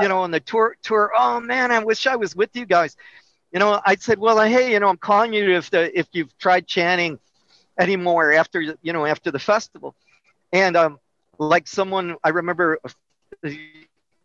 you 0.00 0.08
know, 0.08 0.18
on 0.18 0.30
the 0.30 0.40
tour, 0.40 0.76
tour. 0.82 1.12
Oh, 1.16 1.40
man, 1.40 1.70
I 1.70 1.78
wish 1.84 2.06
I 2.06 2.16
was 2.16 2.34
with 2.34 2.50
you 2.54 2.66
guys. 2.66 2.96
You 3.52 3.60
know, 3.60 3.80
I 3.84 3.96
said, 3.96 4.18
well, 4.18 4.40
hey, 4.40 4.72
you 4.72 4.80
know, 4.80 4.88
I'm 4.88 4.96
calling 4.96 5.32
you 5.32 5.56
if 5.56 5.70
the 5.70 5.96
if 5.98 6.08
you've 6.12 6.36
tried 6.38 6.66
chanting 6.66 7.18
anymore 7.78 8.32
after 8.32 8.60
you 8.60 8.92
know 8.92 9.06
after 9.06 9.30
the 9.30 9.38
festival, 9.38 9.94
and 10.52 10.76
um, 10.76 10.98
like 11.38 11.66
someone 11.68 12.16
I 12.24 12.30
remember 12.30 12.78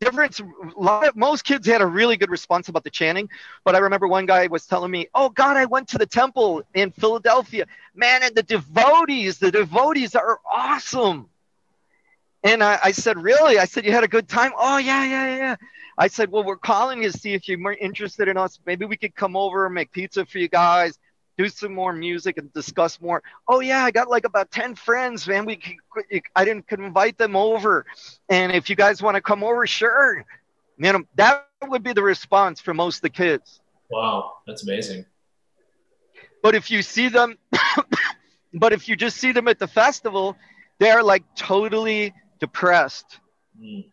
difference 0.01 0.39
a 0.39 0.81
lot 0.81 1.07
of, 1.07 1.15
most 1.15 1.43
kids 1.43 1.67
had 1.67 1.79
a 1.79 1.85
really 1.85 2.17
good 2.17 2.31
response 2.31 2.67
about 2.69 2.83
the 2.83 2.89
chanting 2.89 3.29
but 3.63 3.75
i 3.75 3.77
remember 3.77 4.07
one 4.07 4.25
guy 4.25 4.47
was 4.47 4.65
telling 4.65 4.89
me 4.89 5.07
oh 5.13 5.29
god 5.29 5.57
i 5.57 5.65
went 5.65 5.87
to 5.87 5.99
the 5.99 6.07
temple 6.07 6.63
in 6.73 6.89
philadelphia. 6.91 7.65
Man 7.93 8.23
and 8.23 8.33
the 8.33 8.41
devotees 8.41 9.37
the 9.37 9.51
devotees 9.51 10.15
are 10.15 10.39
awesome. 10.51 11.29
And 12.43 12.63
I, 12.63 12.79
I 12.85 12.91
said 12.91 13.21
really? 13.21 13.59
I 13.59 13.65
said 13.65 13.85
you 13.85 13.91
had 13.91 14.03
a 14.03 14.07
good 14.07 14.27
time? 14.27 14.51
Oh 14.57 14.77
yeah 14.77 15.05
yeah 15.05 15.35
yeah 15.35 15.55
i 15.97 16.07
said 16.07 16.31
well 16.31 16.43
we're 16.43 16.55
calling 16.57 17.03
you 17.03 17.11
to 17.11 17.17
see 17.17 17.33
if 17.33 17.47
you're 17.47 17.73
interested 17.73 18.27
in 18.27 18.37
us 18.37 18.59
maybe 18.65 18.85
we 18.85 18.97
could 18.97 19.15
come 19.15 19.35
over 19.35 19.65
and 19.65 19.75
make 19.75 19.91
pizza 19.91 20.25
for 20.25 20.37
you 20.37 20.47
guys 20.47 20.97
do 21.37 21.49
some 21.49 21.73
more 21.73 21.93
music 21.93 22.37
and 22.37 22.51
discuss 22.53 22.99
more. 23.01 23.23
Oh 23.47 23.61
yeah, 23.61 23.83
I 23.83 23.91
got 23.91 24.09
like 24.09 24.25
about 24.25 24.51
10 24.51 24.75
friends, 24.75 25.27
man. 25.27 25.45
We 25.45 25.55
could, 25.55 25.75
I 26.35 26.45
didn't 26.45 26.67
could 26.67 26.79
invite 26.79 27.17
them 27.17 27.35
over. 27.35 27.85
And 28.29 28.51
if 28.51 28.69
you 28.69 28.75
guys 28.75 29.01
want 29.01 29.15
to 29.15 29.21
come 29.21 29.43
over, 29.43 29.65
sure. 29.65 30.25
Man, 30.77 31.07
that 31.15 31.47
would 31.67 31.83
be 31.83 31.93
the 31.93 32.03
response 32.03 32.59
for 32.59 32.73
most 32.73 32.97
of 32.97 33.01
the 33.03 33.09
kids. 33.09 33.61
Wow, 33.89 34.33
that's 34.47 34.63
amazing. 34.63 35.05
But 36.43 36.55
if 36.55 36.71
you 36.71 36.81
see 36.81 37.07
them 37.07 37.37
but 38.53 38.73
if 38.73 38.87
you 38.87 38.95
just 38.95 39.17
see 39.17 39.31
them 39.31 39.47
at 39.47 39.59
the 39.59 39.67
festival, 39.67 40.35
they're 40.79 41.03
like 41.03 41.23
totally 41.35 42.13
depressed. 42.39 43.19
Mm. 43.59 43.85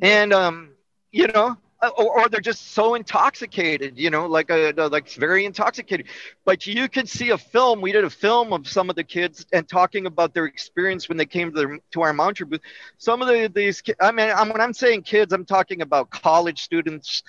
And 0.00 0.32
um, 0.32 0.70
you 1.10 1.26
know, 1.28 1.56
uh, 1.80 1.90
or, 1.96 2.22
or, 2.22 2.28
they're 2.28 2.40
just 2.40 2.72
so 2.72 2.96
intoxicated, 2.96 3.96
you 3.96 4.10
know, 4.10 4.26
like 4.26 4.50
a, 4.50 4.72
like 4.90 5.08
very 5.12 5.44
intoxicated. 5.44 6.06
But 6.44 6.66
you 6.66 6.88
can 6.88 7.06
see 7.06 7.30
a 7.30 7.38
film. 7.38 7.80
We 7.80 7.92
did 7.92 8.04
a 8.04 8.10
film 8.10 8.52
of 8.52 8.66
some 8.66 8.90
of 8.90 8.96
the 8.96 9.04
kids 9.04 9.46
and 9.52 9.68
talking 9.68 10.06
about 10.06 10.34
their 10.34 10.46
experience 10.46 11.08
when 11.08 11.18
they 11.18 11.26
came 11.26 11.52
to, 11.52 11.56
their, 11.56 11.78
to 11.92 12.02
our 12.02 12.12
mantra 12.12 12.46
booth. 12.46 12.62
Some 12.98 13.22
of 13.22 13.28
the, 13.28 13.48
these, 13.54 13.80
I 14.00 14.10
mean, 14.10 14.28
I'm, 14.28 14.48
when 14.48 14.60
I'm 14.60 14.72
saying 14.72 15.02
kids, 15.02 15.32
I'm 15.32 15.44
talking 15.44 15.80
about 15.80 16.10
college 16.10 16.62
students 16.62 17.22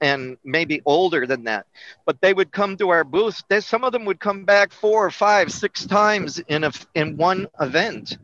and 0.00 0.36
maybe 0.44 0.82
older 0.86 1.26
than 1.26 1.44
that. 1.44 1.66
But 2.04 2.20
they 2.20 2.32
would 2.32 2.52
come 2.52 2.76
to 2.76 2.90
our 2.90 3.02
booth. 3.02 3.42
They, 3.48 3.60
some 3.60 3.82
of 3.82 3.92
them 3.92 4.04
would 4.04 4.20
come 4.20 4.44
back 4.44 4.72
four 4.72 5.04
or 5.04 5.10
five, 5.10 5.50
six 5.50 5.84
times 5.84 6.38
in 6.38 6.62
a 6.62 6.72
in 6.94 7.16
one 7.16 7.48
event, 7.60 8.18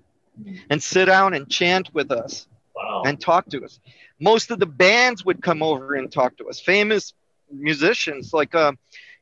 and 0.71 0.83
sit 0.83 1.07
down 1.07 1.35
and 1.35 1.49
chant 1.49 1.93
with 1.93 2.13
us 2.13 2.47
wow. 2.75 3.03
and 3.07 3.21
talk 3.21 3.47
to 3.51 3.65
us 3.65 3.79
most 4.23 4.53
of 4.53 4.61
the 4.61 4.67
bands 4.67 5.25
would 5.25 5.43
come 5.43 5.65
over 5.65 5.95
and 5.95 6.11
talk 6.11 6.37
to 6.37 6.49
us. 6.49 6.61
Famous 6.61 7.13
musicians 7.51 8.33
like, 8.33 8.55
uh, 8.55 8.73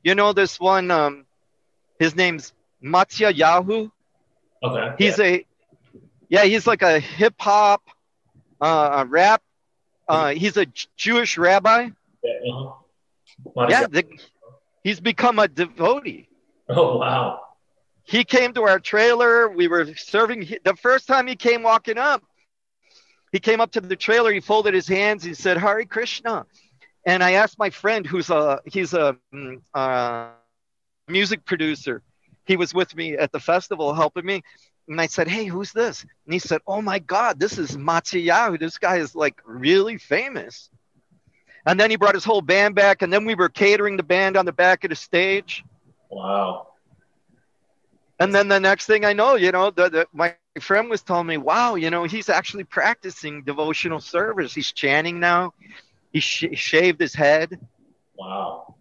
you 0.05 0.14
know, 0.14 0.34
this 0.34 0.61
one. 0.61 0.90
Um, 0.90 1.24
his 1.98 2.14
name's 2.14 2.53
Matisyahu. 2.84 3.90
Okay. 4.62 4.94
He's 4.98 5.18
yeah. 5.18 5.24
a, 5.24 5.46
yeah, 6.28 6.44
he's 6.44 6.66
like 6.66 6.82
a 6.82 7.01
hip 7.01 7.34
hop, 7.38 7.82
uh, 8.61 9.07
rap. 9.09 9.42
Uh, 10.07 10.30
he's 10.30 10.59
a 10.59 10.66
Jewish 10.96 11.38
rabbi. 11.38 11.88
Yeah, 12.22 12.53
uh-huh. 12.53 13.66
yeah 13.70 13.86
the, 13.86 14.05
he's 14.84 15.01
become 15.01 15.38
a 15.38 15.48
devotee. 15.48 16.28
Oh 16.68 16.98
wow! 16.98 17.40
He 18.03 18.24
came 18.24 18.53
to 18.55 18.62
our 18.62 18.80
trailer. 18.80 19.48
We 19.48 19.68
were 19.68 19.94
serving. 19.94 20.48
The 20.64 20.76
first 20.76 21.07
time 21.07 21.26
he 21.26 21.36
came 21.36 21.62
walking 21.62 21.96
up, 21.96 22.22
he 23.33 23.39
came 23.39 23.61
up 23.61 23.72
to 23.72 23.81
the 23.81 23.97
trailer. 23.97 24.33
He 24.33 24.41
folded 24.41 24.74
his 24.74 24.89
hands. 24.89 25.22
He 25.22 25.35
said, 25.35 25.57
"Hare 25.57 25.85
Krishna," 25.85 26.47
and 27.05 27.22
I 27.22 27.33
asked 27.33 27.59
my 27.59 27.70
friend, 27.70 28.07
who's 28.07 28.31
a 28.31 28.61
he's 28.66 28.95
a, 28.95 29.16
mm, 29.35 29.61
a 29.74 30.31
music 31.09 31.45
producer. 31.45 32.03
He 32.45 32.57
was 32.57 32.74
with 32.74 32.95
me 32.97 33.16
at 33.16 33.33
the 33.33 33.41
festival, 33.41 33.95
helping 33.95 34.26
me. 34.26 34.43
And 34.89 35.01
I 35.01 35.07
said, 35.07 35.28
Hey, 35.28 35.45
who's 35.45 35.72
this? 35.72 36.03
And 36.24 36.33
he 36.33 36.39
said, 36.39 36.61
Oh 36.66 36.83
my 36.83 36.99
God, 36.99 37.39
this 37.39 37.59
is 37.59 37.76
Matisyahu. 37.76 38.59
This 38.59 38.78
guy 38.78 38.97
is 38.97 39.14
like 39.14 39.41
really 39.45 39.99
famous. 39.99 40.68
And 41.66 41.78
then 41.78 41.91
he 41.91 41.97
brought 41.97 42.14
his 42.14 42.24
whole 42.24 42.41
band 42.41 42.74
back, 42.74 43.03
and 43.03 43.12
then 43.12 43.26
we 43.26 43.35
were 43.35 43.51
catering 43.51 43.97
the 43.99 44.03
band 44.03 44.37
on 44.37 44.47
the 44.47 44.53
back 44.53 44.83
of 44.85 44.91
the 44.91 44.97
stage. 44.97 45.62
Wow. 46.09 46.70
And 48.21 48.35
then 48.35 48.49
the 48.49 48.61
next 48.61 48.87
thing 48.87 49.05
I 49.07 49.14
know, 49.14 49.35
you 49.35 49.51
know, 49.51 49.71
the, 49.71 49.89
the, 49.89 50.07
my 50.12 50.35
friend 50.61 50.91
was 50.91 51.03
telling 51.03 51.27
me, 51.27 51.39
wow, 51.39 51.75
you 51.75 51.91
know, 51.91 52.05
he's 52.05 52.29
actually 52.29 52.64
practicing 52.64 53.43
devotional 53.43 53.99
service. 53.99 54.55
He's 54.55 54.73
chanting 54.73 55.18
now. 55.18 55.55
He 56.12 56.21
sh- 56.21 56.45
shaved 56.53 57.01
his 57.01 57.14
head. 57.14 57.59
Wow. 58.14 58.75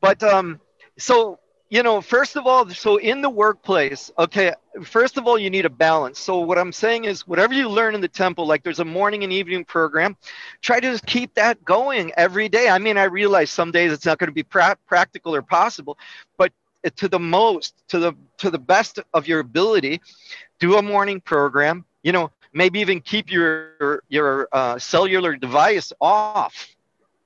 But 0.00 0.22
um, 0.22 0.60
so 0.98 1.38
you 1.68 1.82
know, 1.82 2.00
first 2.00 2.36
of 2.36 2.46
all, 2.46 2.68
so 2.70 2.96
in 2.96 3.22
the 3.22 3.30
workplace, 3.30 4.12
okay, 4.16 4.52
first 4.84 5.16
of 5.16 5.26
all, 5.26 5.36
you 5.36 5.50
need 5.50 5.64
a 5.64 5.70
balance. 5.70 6.20
So, 6.20 6.38
what 6.38 6.58
I'm 6.58 6.72
saying 6.72 7.06
is, 7.06 7.26
whatever 7.26 7.54
you 7.54 7.68
learn 7.68 7.94
in 7.94 8.00
the 8.00 8.08
temple, 8.08 8.46
like 8.46 8.62
there's 8.62 8.78
a 8.78 8.84
morning 8.84 9.24
and 9.24 9.32
evening 9.32 9.64
program, 9.64 10.16
try 10.60 10.78
to 10.78 10.92
just 10.92 11.06
keep 11.06 11.34
that 11.34 11.64
going 11.64 12.12
every 12.16 12.48
day. 12.48 12.68
I 12.68 12.78
mean, 12.78 12.96
I 12.96 13.04
realize 13.04 13.50
some 13.50 13.72
days 13.72 13.90
it's 13.90 14.06
not 14.06 14.18
going 14.18 14.28
to 14.28 14.34
be 14.34 14.44
pra- 14.44 14.78
practical 14.86 15.34
or 15.34 15.42
possible, 15.42 15.98
but 16.38 16.52
to 16.96 17.08
the 17.08 17.18
most, 17.18 17.74
to 17.88 17.98
the 17.98 18.12
to 18.38 18.50
the 18.50 18.58
best 18.58 18.98
of 19.12 19.26
your 19.26 19.40
ability, 19.40 20.00
do 20.58 20.76
a 20.76 20.82
morning 20.82 21.20
program. 21.20 21.84
You 22.02 22.12
know, 22.12 22.30
maybe 22.52 22.80
even 22.80 23.00
keep 23.00 23.30
your 23.30 24.02
your 24.08 24.48
uh, 24.52 24.78
cellular 24.78 25.36
device 25.36 25.92
off 26.00 26.68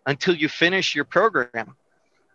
until 0.06 0.34
you 0.34 0.48
finish 0.48 0.94
your 0.94 1.04
program. 1.04 1.74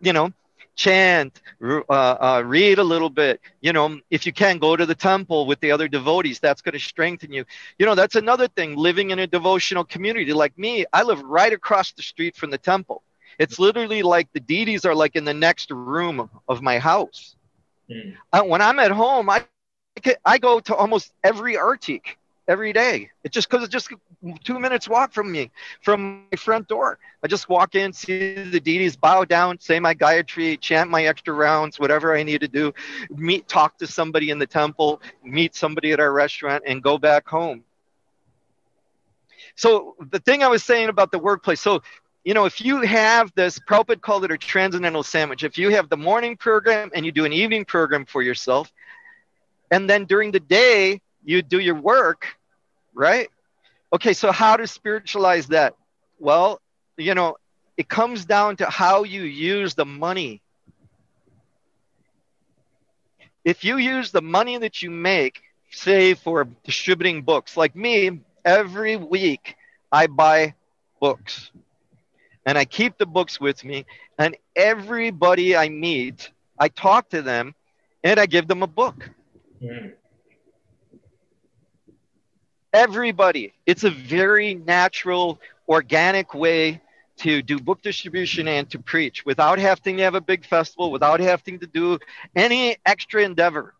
You 0.00 0.12
know, 0.12 0.32
chant, 0.76 1.40
uh, 1.62 1.82
uh, 1.88 2.42
read 2.44 2.78
a 2.78 2.84
little 2.84 3.10
bit. 3.10 3.40
You 3.60 3.72
know, 3.72 3.98
if 4.10 4.26
you 4.26 4.32
can, 4.32 4.58
go 4.58 4.76
to 4.76 4.86
the 4.86 4.94
temple 4.94 5.46
with 5.46 5.60
the 5.60 5.72
other 5.72 5.88
devotees. 5.88 6.38
That's 6.38 6.60
going 6.62 6.74
to 6.74 6.78
strengthen 6.78 7.32
you. 7.32 7.44
You 7.78 7.86
know, 7.86 7.94
that's 7.94 8.14
another 8.14 8.46
thing. 8.46 8.76
Living 8.76 9.10
in 9.10 9.18
a 9.18 9.26
devotional 9.26 9.84
community 9.84 10.32
like 10.32 10.56
me, 10.58 10.84
I 10.92 11.02
live 11.02 11.22
right 11.22 11.52
across 11.52 11.92
the 11.92 12.02
street 12.02 12.36
from 12.36 12.50
the 12.50 12.58
temple. 12.58 13.02
It's 13.38 13.58
literally 13.58 14.02
like 14.02 14.32
the 14.32 14.40
deities 14.40 14.84
are 14.84 14.94
like 14.94 15.16
in 15.16 15.24
the 15.24 15.34
next 15.34 15.70
room 15.70 16.28
of 16.48 16.62
my 16.62 16.78
house. 16.78 17.36
Mm. 17.90 18.16
Uh, 18.32 18.42
when 18.42 18.62
I'm 18.62 18.78
at 18.78 18.90
home, 18.90 19.28
I 19.30 19.44
I 20.24 20.38
go 20.38 20.60
to 20.60 20.74
almost 20.74 21.12
every 21.24 21.54
artik 21.56 22.16
every 22.48 22.72
day. 22.72 23.10
It's 23.24 23.34
just 23.34 23.48
because 23.48 23.64
it's 23.64 23.72
just 23.72 23.92
two 24.44 24.58
minutes 24.58 24.88
walk 24.88 25.12
from 25.12 25.30
me, 25.32 25.50
from 25.82 26.28
my 26.30 26.36
front 26.36 26.68
door. 26.68 26.98
I 27.22 27.28
just 27.28 27.48
walk 27.48 27.74
in, 27.74 27.92
see 27.92 28.34
the 28.34 28.60
deities, 28.60 28.96
bow 28.96 29.24
down, 29.24 29.58
say 29.60 29.80
my 29.80 29.94
Gayatri, 29.94 30.60
chant 30.60 30.90
my 30.90 31.04
extra 31.06 31.34
rounds, 31.34 31.78
whatever 31.80 32.16
I 32.16 32.22
need 32.22 32.40
to 32.42 32.48
do, 32.48 32.72
meet, 33.10 33.48
talk 33.48 33.78
to 33.78 33.86
somebody 33.86 34.30
in 34.30 34.38
the 34.38 34.46
temple, 34.46 35.00
meet 35.24 35.54
somebody 35.54 35.92
at 35.92 36.00
our 36.00 36.12
restaurant, 36.12 36.64
and 36.66 36.82
go 36.82 36.98
back 36.98 37.28
home. 37.28 37.64
So 39.56 39.96
the 40.10 40.18
thing 40.18 40.42
I 40.42 40.48
was 40.48 40.62
saying 40.62 40.88
about 40.88 41.10
the 41.10 41.18
workplace, 41.18 41.60
so 41.60 41.82
you 42.26 42.34
know, 42.34 42.44
if 42.44 42.60
you 42.60 42.80
have 42.80 43.32
this, 43.36 43.60
Prabhupada 43.60 44.00
called 44.00 44.24
it 44.24 44.32
a 44.32 44.36
transcendental 44.36 45.04
sandwich. 45.04 45.44
If 45.44 45.58
you 45.58 45.70
have 45.70 45.88
the 45.88 45.96
morning 45.96 46.36
program 46.36 46.90
and 46.92 47.06
you 47.06 47.12
do 47.12 47.24
an 47.24 47.32
evening 47.32 47.64
program 47.64 48.04
for 48.04 48.20
yourself, 48.20 48.72
and 49.70 49.88
then 49.88 50.06
during 50.06 50.32
the 50.32 50.40
day 50.40 51.00
you 51.24 51.40
do 51.40 51.60
your 51.60 51.76
work, 51.76 52.26
right? 52.94 53.28
Okay, 53.92 54.12
so 54.12 54.32
how 54.32 54.56
to 54.56 54.66
spiritualize 54.66 55.46
that? 55.48 55.76
Well, 56.18 56.60
you 56.96 57.14
know, 57.14 57.36
it 57.76 57.88
comes 57.88 58.24
down 58.24 58.56
to 58.56 58.66
how 58.66 59.04
you 59.04 59.22
use 59.22 59.74
the 59.74 59.86
money. 59.86 60.42
If 63.44 63.62
you 63.62 63.76
use 63.76 64.10
the 64.10 64.20
money 64.20 64.58
that 64.58 64.82
you 64.82 64.90
make, 64.90 65.42
say 65.70 66.14
for 66.14 66.48
distributing 66.64 67.22
books, 67.22 67.56
like 67.56 67.76
me, 67.76 68.18
every 68.44 68.96
week 68.96 69.54
I 69.92 70.08
buy 70.08 70.54
books 70.98 71.52
and 72.46 72.56
I 72.56 72.64
keep 72.64 72.96
the 72.96 73.06
books 73.06 73.38
with 73.40 73.64
me. 73.64 73.84
And 74.18 74.36
everybody 74.54 75.56
I 75.56 75.68
meet, 75.68 76.30
I 76.58 76.68
talk 76.68 77.10
to 77.10 77.20
them 77.20 77.54
and 78.02 78.18
I 78.18 78.26
give 78.26 78.48
them 78.48 78.62
a 78.62 78.66
book. 78.66 79.10
Mm 79.62 79.92
everybody. 82.76 83.54
It's 83.64 83.84
a 83.84 83.90
very 83.90 84.54
natural, 84.54 85.40
organic 85.66 86.34
way 86.34 86.82
to 87.18 87.40
do 87.40 87.58
book 87.58 87.80
distribution 87.80 88.46
and 88.46 88.68
to 88.70 88.78
preach 88.78 89.24
without 89.24 89.58
having 89.58 89.96
to 89.96 90.02
have 90.02 90.14
a 90.14 90.20
big 90.20 90.44
festival, 90.44 90.90
without 90.92 91.18
having 91.20 91.58
to 91.60 91.66
do 91.66 91.98
any 92.34 92.76
extra 92.84 93.22
endeavor. 93.22 93.72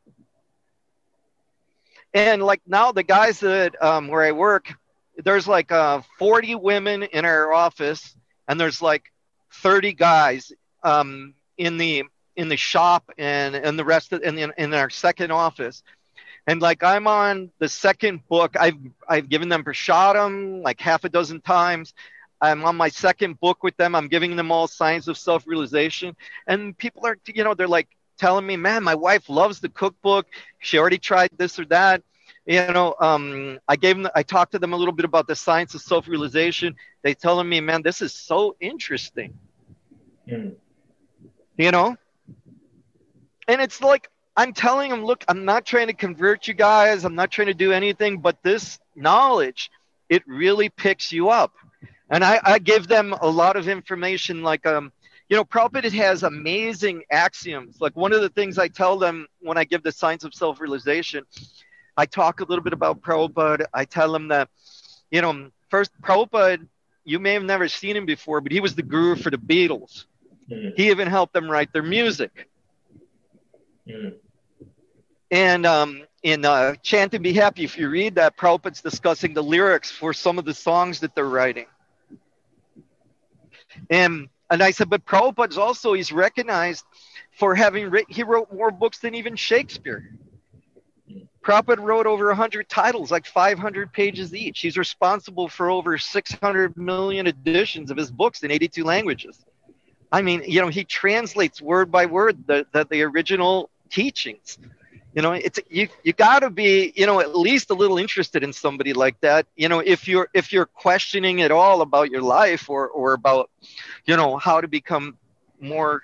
And 2.14 2.42
like 2.42 2.62
now, 2.66 2.92
the 2.92 3.02
guys 3.02 3.40
that 3.40 3.80
um, 3.82 4.08
where 4.08 4.22
I 4.22 4.32
work, 4.32 4.72
there's 5.22 5.46
like 5.46 5.70
uh, 5.70 6.00
40 6.18 6.54
women 6.54 7.02
in 7.02 7.26
our 7.26 7.52
office, 7.52 8.16
and 8.48 8.60
there's 8.60 8.82
like 8.82 9.12
30 9.52 9.92
guys 9.94 10.52
um, 10.82 11.34
in 11.56 11.78
the 11.78 12.04
in 12.36 12.48
the 12.48 12.56
shop 12.56 13.10
and 13.16 13.54
and 13.56 13.78
the 13.78 13.84
rest 13.84 14.12
of 14.12 14.22
in, 14.22 14.34
the, 14.34 14.52
in 14.58 14.74
our 14.74 14.90
second 14.90 15.30
office 15.30 15.82
and 16.46 16.62
like 16.62 16.82
I'm 16.82 17.06
on 17.06 17.50
the 17.58 17.68
second 17.68 18.26
book. 18.28 18.56
I've 18.58 18.76
I've 19.08 19.28
given 19.28 19.48
them 19.48 19.64
prasadam 19.64 20.62
like 20.62 20.80
half 20.80 21.04
a 21.04 21.08
dozen 21.08 21.40
times. 21.40 21.92
I'm 22.40 22.64
on 22.64 22.76
my 22.76 22.88
second 22.88 23.40
book 23.40 23.62
with 23.62 23.76
them. 23.76 23.94
I'm 23.94 24.08
giving 24.08 24.36
them 24.36 24.52
all 24.52 24.68
science 24.68 25.08
of 25.08 25.16
self-realization, 25.18 26.14
and 26.46 26.76
people 26.76 27.06
are 27.06 27.18
you 27.26 27.44
know 27.44 27.54
they're 27.54 27.68
like 27.68 27.88
telling 28.18 28.46
me, 28.46 28.56
man, 28.56 28.84
my 28.84 28.94
wife 28.94 29.28
loves 29.28 29.60
the 29.60 29.68
cookbook. 29.68 30.26
She 30.60 30.78
already 30.78 30.98
tried 30.98 31.30
this 31.36 31.58
or 31.58 31.64
that. 31.66 32.02
You 32.46 32.64
know, 32.68 32.94
um, 33.00 33.58
I 33.66 33.74
gave 33.74 33.96
them, 33.96 34.08
I 34.14 34.22
talked 34.22 34.52
to 34.52 34.60
them 34.60 34.72
a 34.72 34.76
little 34.76 34.94
bit 34.94 35.04
about 35.04 35.26
the 35.26 35.34
science 35.34 35.74
of 35.74 35.82
self-realization. 35.82 36.76
They 37.02 37.12
telling 37.12 37.48
me, 37.48 37.60
man, 37.60 37.82
this 37.82 38.00
is 38.00 38.12
so 38.12 38.54
interesting. 38.60 39.36
Mm. 40.28 40.54
You 41.58 41.70
know, 41.72 41.96
and 43.48 43.60
it's 43.60 43.80
like 43.80 44.08
I'm 44.36 44.52
telling 44.52 44.90
them, 44.90 45.04
look, 45.04 45.24
I'm 45.28 45.44
not 45.44 45.64
trying 45.64 45.86
to 45.86 45.92
convert 45.92 46.46
you 46.46 46.54
guys. 46.54 47.04
I'm 47.04 47.14
not 47.14 47.30
trying 47.30 47.46
to 47.48 47.54
do 47.54 47.72
anything, 47.72 48.18
but 48.18 48.42
this 48.42 48.78
knowledge, 48.94 49.70
it 50.08 50.22
really 50.26 50.68
picks 50.68 51.10
you 51.10 51.30
up. 51.30 51.54
And 52.10 52.22
I, 52.22 52.38
I 52.44 52.58
give 52.58 52.86
them 52.86 53.14
a 53.20 53.28
lot 53.28 53.56
of 53.56 53.68
information, 53.68 54.42
like, 54.42 54.66
um, 54.66 54.92
you 55.28 55.36
know, 55.36 55.44
Prabhupada 55.44 55.90
has 55.92 56.22
amazing 56.22 57.02
axioms. 57.10 57.80
Like 57.80 57.96
one 57.96 58.12
of 58.12 58.20
the 58.20 58.28
things 58.28 58.58
I 58.58 58.68
tell 58.68 58.98
them 58.98 59.26
when 59.40 59.58
I 59.58 59.64
give 59.64 59.82
the 59.82 59.90
science 59.90 60.22
of 60.22 60.32
self-realization, 60.32 61.24
I 61.96 62.06
talk 62.06 62.40
a 62.40 62.44
little 62.44 62.62
bit 62.62 62.72
about 62.72 63.00
Prabhupada. 63.00 63.66
I 63.72 63.84
tell 63.84 64.12
them 64.12 64.28
that, 64.28 64.48
you 65.10 65.22
know, 65.22 65.50
first 65.70 65.90
Prabhupada, 66.02 66.66
you 67.04 67.18
may 67.18 67.32
have 67.32 67.44
never 67.44 67.68
seen 67.68 67.96
him 67.96 68.06
before, 68.06 68.40
but 68.40 68.52
he 68.52 68.60
was 68.60 68.74
the 68.74 68.82
guru 68.82 69.16
for 69.16 69.30
the 69.30 69.38
Beatles. 69.38 70.04
Mm-hmm. 70.50 70.76
He 70.76 70.90
even 70.90 71.08
helped 71.08 71.32
them 71.32 71.50
write 71.50 71.72
their 71.72 71.82
music. 71.82 72.48
Mm-hmm. 73.88 74.16
And 75.30 75.66
um, 75.66 76.04
in 76.22 76.44
uh, 76.44 76.74
Chant 76.82 77.14
and 77.14 77.22
Be 77.22 77.32
Happy, 77.32 77.64
if 77.64 77.78
you 77.78 77.88
read 77.88 78.16
that, 78.16 78.36
Prabhupada's 78.36 78.80
discussing 78.82 79.34
the 79.34 79.42
lyrics 79.42 79.90
for 79.90 80.12
some 80.12 80.38
of 80.38 80.44
the 80.44 80.54
songs 80.54 81.00
that 81.00 81.14
they're 81.14 81.24
writing. 81.24 81.66
And 83.90 84.28
and 84.50 84.62
I 84.62 84.70
said, 84.70 84.88
but 84.88 85.04
Prabhupada's 85.04 85.58
also 85.58 85.92
he's 85.92 86.12
recognized 86.12 86.84
for 87.32 87.54
having 87.54 87.90
written, 87.90 88.14
he 88.14 88.22
wrote 88.22 88.52
more 88.52 88.70
books 88.70 88.98
than 88.98 89.14
even 89.14 89.36
Shakespeare. 89.36 90.16
Prabhupada 91.46 91.78
wrote 91.78 92.06
over 92.06 92.26
100 92.26 92.68
titles, 92.68 93.12
like 93.12 93.24
500 93.24 93.92
pages 93.92 94.34
each. 94.34 94.58
He's 94.58 94.76
responsible 94.76 95.48
for 95.48 95.70
over 95.70 95.96
600 95.96 96.76
million 96.76 97.28
editions 97.28 97.92
of 97.92 97.96
his 97.96 98.10
books 98.10 98.42
in 98.42 98.50
82 98.50 98.82
languages. 98.82 99.44
I 100.10 100.22
mean, 100.22 100.42
you 100.44 100.60
know, 100.60 100.68
he 100.68 100.82
translates 100.82 101.62
word 101.62 101.92
by 101.92 102.06
word 102.06 102.48
the, 102.48 102.66
the, 102.72 102.84
the 102.90 103.02
original 103.02 103.70
teachings 103.90 104.58
you 105.14 105.22
know 105.22 105.32
it's 105.32 105.60
you 105.70 105.88
you 106.02 106.12
got 106.12 106.40
to 106.40 106.50
be 106.50 106.92
you 106.96 107.06
know 107.06 107.20
at 107.20 107.36
least 107.36 107.70
a 107.70 107.74
little 107.74 107.98
interested 107.98 108.42
in 108.42 108.52
somebody 108.52 108.92
like 108.92 109.18
that 109.20 109.46
you 109.56 109.68
know 109.68 109.78
if 109.78 110.08
you're 110.08 110.28
if 110.34 110.52
you're 110.52 110.66
questioning 110.66 111.40
at 111.40 111.52
all 111.52 111.80
about 111.80 112.10
your 112.10 112.20
life 112.20 112.68
or 112.68 112.88
or 112.88 113.14
about 113.14 113.48
you 114.04 114.16
know 114.16 114.36
how 114.36 114.60
to 114.60 114.66
become 114.66 115.16
more 115.60 116.02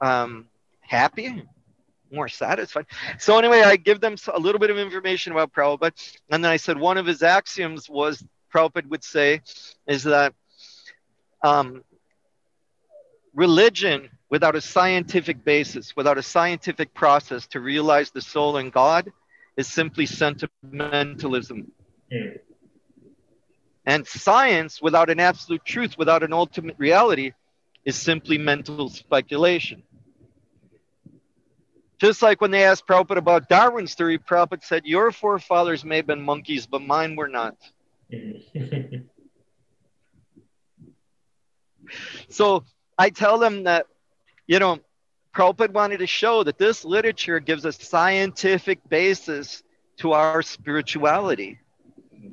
um 0.00 0.46
happy 0.80 1.42
more 2.12 2.28
satisfied 2.28 2.86
so 3.18 3.38
anyway 3.38 3.62
i 3.62 3.76
give 3.76 4.00
them 4.00 4.16
a 4.34 4.38
little 4.38 4.58
bit 4.58 4.70
of 4.70 4.78
information 4.78 5.32
about 5.32 5.52
Prabhupada 5.52 5.92
and 6.30 6.44
then 6.44 6.50
i 6.50 6.56
said 6.56 6.78
one 6.78 6.98
of 6.98 7.06
his 7.06 7.22
axioms 7.22 7.88
was 7.88 8.24
Prabhupada 8.52 8.88
would 8.88 9.04
say 9.04 9.40
is 9.86 10.04
that 10.04 10.34
um, 11.42 11.82
religion 13.34 14.10
without 14.32 14.56
a 14.56 14.62
scientific 14.62 15.44
basis, 15.44 15.94
without 15.94 16.16
a 16.16 16.22
scientific 16.22 16.94
process 16.94 17.46
to 17.48 17.60
realize 17.60 18.10
the 18.10 18.20
soul 18.22 18.56
and 18.56 18.72
God 18.72 19.12
is 19.58 19.68
simply 19.68 20.06
sentimentalism. 20.06 21.70
Mm. 22.10 22.38
And 23.84 24.06
science 24.06 24.80
without 24.80 25.10
an 25.10 25.20
absolute 25.20 25.64
truth, 25.66 25.98
without 25.98 26.22
an 26.22 26.32
ultimate 26.32 26.76
reality, 26.78 27.32
is 27.84 27.96
simply 27.96 28.38
mental 28.38 28.88
speculation. 28.88 29.82
Just 32.02 32.20
like 32.20 32.40
when 32.40 32.50
they 32.50 32.64
asked 32.64 32.84
Prabhupada 32.88 33.18
about 33.18 33.48
Darwin's 33.48 33.94
theory, 33.94 34.18
Prabhupada 34.18 34.64
said, 34.64 34.84
Your 34.84 35.12
forefathers 35.12 35.84
may 35.84 35.98
have 35.98 36.06
been 36.08 36.20
monkeys, 36.20 36.66
but 36.66 36.82
mine 36.82 37.14
were 37.14 37.28
not. 37.28 37.54
so 42.28 42.64
I 42.98 43.10
tell 43.10 43.38
them 43.38 43.62
that, 43.62 43.86
you 44.48 44.58
know, 44.58 44.80
Prabhupada 45.32 45.72
wanted 45.72 45.98
to 45.98 46.08
show 46.08 46.42
that 46.42 46.58
this 46.58 46.84
literature 46.84 47.38
gives 47.38 47.64
a 47.64 47.72
scientific 47.72 48.80
basis 48.88 49.62
to 49.98 50.10
our 50.10 50.42
spirituality. 50.42 51.60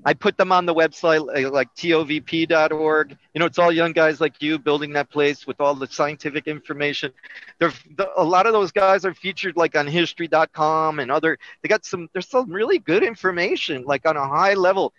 I 0.06 0.14
put 0.14 0.38
them 0.38 0.52
on 0.52 0.66
the 0.66 0.74
website 0.74 1.52
like 1.52 1.74
tovp.org. 1.76 3.18
You 3.34 3.40
know, 3.40 3.46
it's 3.46 3.60
all 3.60 3.72
young 3.72 3.92
guys 3.92 4.22
like 4.22 4.42
you 4.42 4.58
building 4.58 4.94
that 4.94 5.10
place 5.10 5.46
with 5.46 5.60
all 5.60 5.76
the 5.76 5.88
scientific 5.88 6.48
information. 6.48 7.12
There, 7.60 7.72
a 8.18 8.24
lot 8.24 8.46
of 8.46 8.54
those 8.54 8.72
guys 8.72 9.06
are 9.06 9.14
featured 9.14 9.58
like 9.58 9.76
on 9.76 9.88
history.com 9.88 11.00
and 11.00 11.12
other. 11.12 11.38
They 11.62 11.70
got 11.70 11.86
some. 11.86 12.10
There's 12.14 12.28
some 12.28 12.52
really 12.52 12.80
good 12.80 13.04
information, 13.04 13.84
like 13.84 14.08
on 14.08 14.16
a 14.16 14.28
high 14.28 14.54
level, 14.54 14.94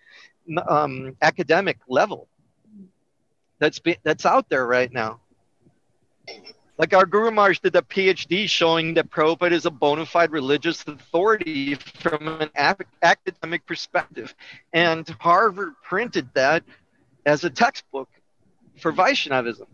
um, 0.69 1.17
academic 1.23 1.79
level. 1.89 2.29
That's 3.59 3.79
be, 3.79 3.97
that's 4.03 4.27
out 4.27 4.49
there 4.49 4.67
right 4.67 4.93
now. 4.93 5.21
Like 6.81 6.95
our 6.95 7.05
Guru 7.05 7.31
Maharaj 7.31 7.59
did 7.59 7.77
a 7.77 7.83
PhD 7.83 8.49
showing 8.49 8.95
that 8.95 9.11
Prabhupada 9.11 9.53
is 9.53 9.67
a 9.67 9.71
bona 9.71 10.07
fide 10.07 10.31
religious 10.31 10.83
authority 10.89 11.75
from 11.75 12.27
an 12.41 12.49
academic 13.03 13.67
perspective. 13.67 14.35
And 14.73 15.07
Harvard 15.21 15.75
printed 15.83 16.31
that 16.33 16.65
as 17.27 17.45
a 17.45 17.51
textbook 17.51 18.09
for 18.79 18.93
Vaishnavism. 18.93 19.67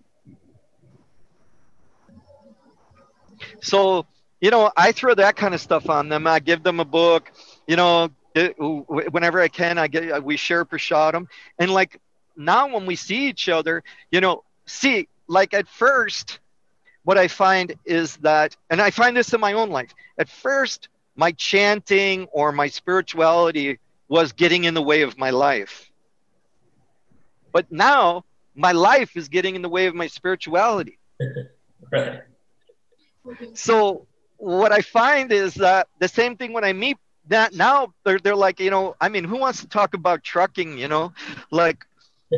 So, 3.62 4.04
you 4.40 4.50
know, 4.50 4.72
I 4.76 4.90
throw 4.90 5.14
that 5.14 5.36
kind 5.36 5.54
of 5.54 5.61
stuff 5.61 5.88
on 5.88 6.09
them. 6.09 6.26
I 6.26 6.40
give 6.40 6.64
them 6.64 6.80
a 6.80 6.84
book, 6.84 7.30
you 7.68 7.76
know, 7.76 8.11
whenever 8.59 9.40
I 9.40 9.46
can, 9.46 9.78
I 9.78 9.86
get, 9.86 10.24
we 10.24 10.36
share 10.36 10.64
prasadam. 10.64 11.28
And 11.57 11.70
like 11.70 12.00
now 12.36 12.66
when 12.74 12.84
we 12.84 12.96
see 12.96 13.28
each 13.28 13.48
other, 13.48 13.84
you 14.11 14.20
know, 14.20 14.42
see, 14.66 15.07
like 15.28 15.54
at 15.54 15.68
first, 15.68 16.40
what 17.07 17.16
I 17.16 17.28
find 17.28 17.72
is 17.84 18.16
that, 18.16 18.57
and 18.68 18.82
I 18.82 18.90
find 18.90 19.16
this 19.16 19.32
in 19.32 19.40
my 19.40 19.52
own 19.52 19.70
life, 19.70 19.94
at 20.18 20.28
first, 20.28 20.88
my 21.14 21.30
chanting 21.30 22.26
or 22.32 22.50
my 22.50 22.66
spirituality 22.66 23.78
was 24.09 24.32
getting 24.32 24.64
in 24.64 24.74
the 24.74 24.82
way 24.82 25.02
of 25.02 25.16
my 25.16 25.30
life. 25.30 25.88
But 27.52 27.70
now, 27.70 28.24
my 28.57 28.72
life 28.72 29.16
is 29.16 29.28
getting 29.28 29.54
in 29.54 29.62
the 29.62 29.68
way 29.68 29.86
of 29.86 29.94
my 29.94 30.09
spirituality. 30.09 30.98
right. 31.92 32.22
So, 33.54 34.09
what 34.38 34.72
I 34.72 34.80
find 34.80 35.30
is 35.30 35.54
that 35.54 35.86
the 36.00 36.09
same 36.09 36.36
thing 36.36 36.52
when 36.52 36.64
I 36.64 36.72
meet 36.72 36.98
that 37.28 37.54
now 37.54 37.94
they're, 38.02 38.18
they're 38.18 38.34
like, 38.34 38.59
you 38.59 38.70
know, 38.70 38.96
I 39.00 39.11
mean, 39.11 39.22
who 39.22 39.36
wants 39.36 39.61
to 39.61 39.68
talk 39.68 39.94
about 39.94 40.24
trucking, 40.24 40.76
you 40.76 40.88
know? 40.88 41.12
Like, 41.52 41.86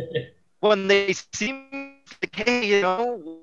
when 0.60 0.88
they 0.88 1.14
see 1.32 1.52
me, 1.52 2.02
like, 2.22 2.36
hey, 2.36 2.66
you 2.66 2.82
know, 2.82 3.40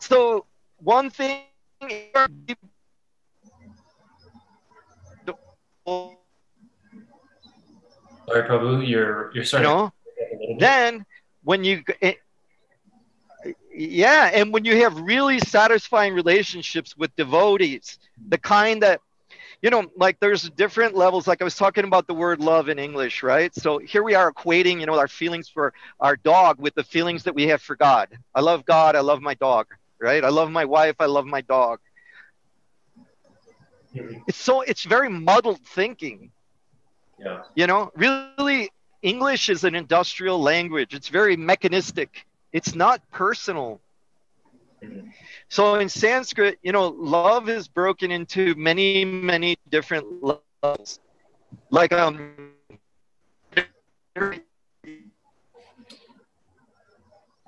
so 0.00 0.46
one 0.78 1.10
thing 1.10 1.42
Sorry, 8.26 8.42
Prabhu, 8.48 8.88
you're 8.88 9.30
you're 9.34 9.44
starting. 9.44 9.70
You 9.70 9.76
know, 9.76 9.92
then 10.58 11.04
when 11.42 11.62
you, 11.62 11.84
it, 12.00 12.18
yeah, 13.72 14.30
and 14.32 14.52
when 14.52 14.64
you 14.64 14.76
have 14.82 14.98
really 15.00 15.38
satisfying 15.40 16.14
relationships 16.14 16.96
with 16.96 17.14
devotees, 17.16 17.98
the 18.28 18.38
kind 18.38 18.82
that 18.82 19.00
you 19.64 19.70
know, 19.70 19.90
like 19.96 20.20
there's 20.20 20.50
different 20.50 20.94
levels. 20.94 21.26
Like 21.26 21.40
I 21.40 21.44
was 21.44 21.56
talking 21.56 21.84
about 21.84 22.06
the 22.06 22.12
word 22.12 22.38
love 22.38 22.68
in 22.68 22.78
English, 22.78 23.22
right? 23.22 23.52
So 23.54 23.78
here 23.78 24.02
we 24.02 24.14
are 24.14 24.30
equating, 24.30 24.78
you 24.78 24.84
know, 24.84 24.98
our 24.98 25.08
feelings 25.08 25.48
for 25.48 25.72
our 25.98 26.16
dog 26.16 26.60
with 26.60 26.74
the 26.74 26.84
feelings 26.84 27.22
that 27.22 27.34
we 27.34 27.44
have 27.44 27.62
for 27.62 27.74
God. 27.74 28.10
I 28.34 28.42
love 28.42 28.66
God. 28.66 28.94
I 28.94 29.00
love 29.00 29.22
my 29.22 29.32
dog, 29.32 29.68
right? 29.98 30.22
I 30.22 30.28
love 30.28 30.50
my 30.50 30.66
wife. 30.66 30.96
I 31.00 31.06
love 31.06 31.24
my 31.24 31.40
dog. 31.40 31.78
It's 33.94 34.36
so, 34.36 34.60
it's 34.60 34.84
very 34.84 35.08
muddled 35.08 35.60
thinking. 35.60 36.30
Yeah. 37.18 37.44
You 37.54 37.66
know, 37.66 37.90
really, 37.96 38.68
English 39.00 39.48
is 39.48 39.64
an 39.64 39.74
industrial 39.74 40.42
language. 40.42 40.92
It's 40.92 41.08
very 41.08 41.38
mechanistic. 41.38 42.26
It's 42.52 42.74
not 42.74 43.00
personal. 43.10 43.80
So 45.48 45.76
in 45.76 45.88
Sanskrit, 45.88 46.58
you 46.62 46.72
know, 46.72 46.88
love 46.88 47.48
is 47.48 47.68
broken 47.68 48.10
into 48.10 48.54
many, 48.56 49.04
many 49.04 49.56
different 49.68 50.06
levels. 50.22 51.00
Like 51.70 51.92
um 51.92 52.52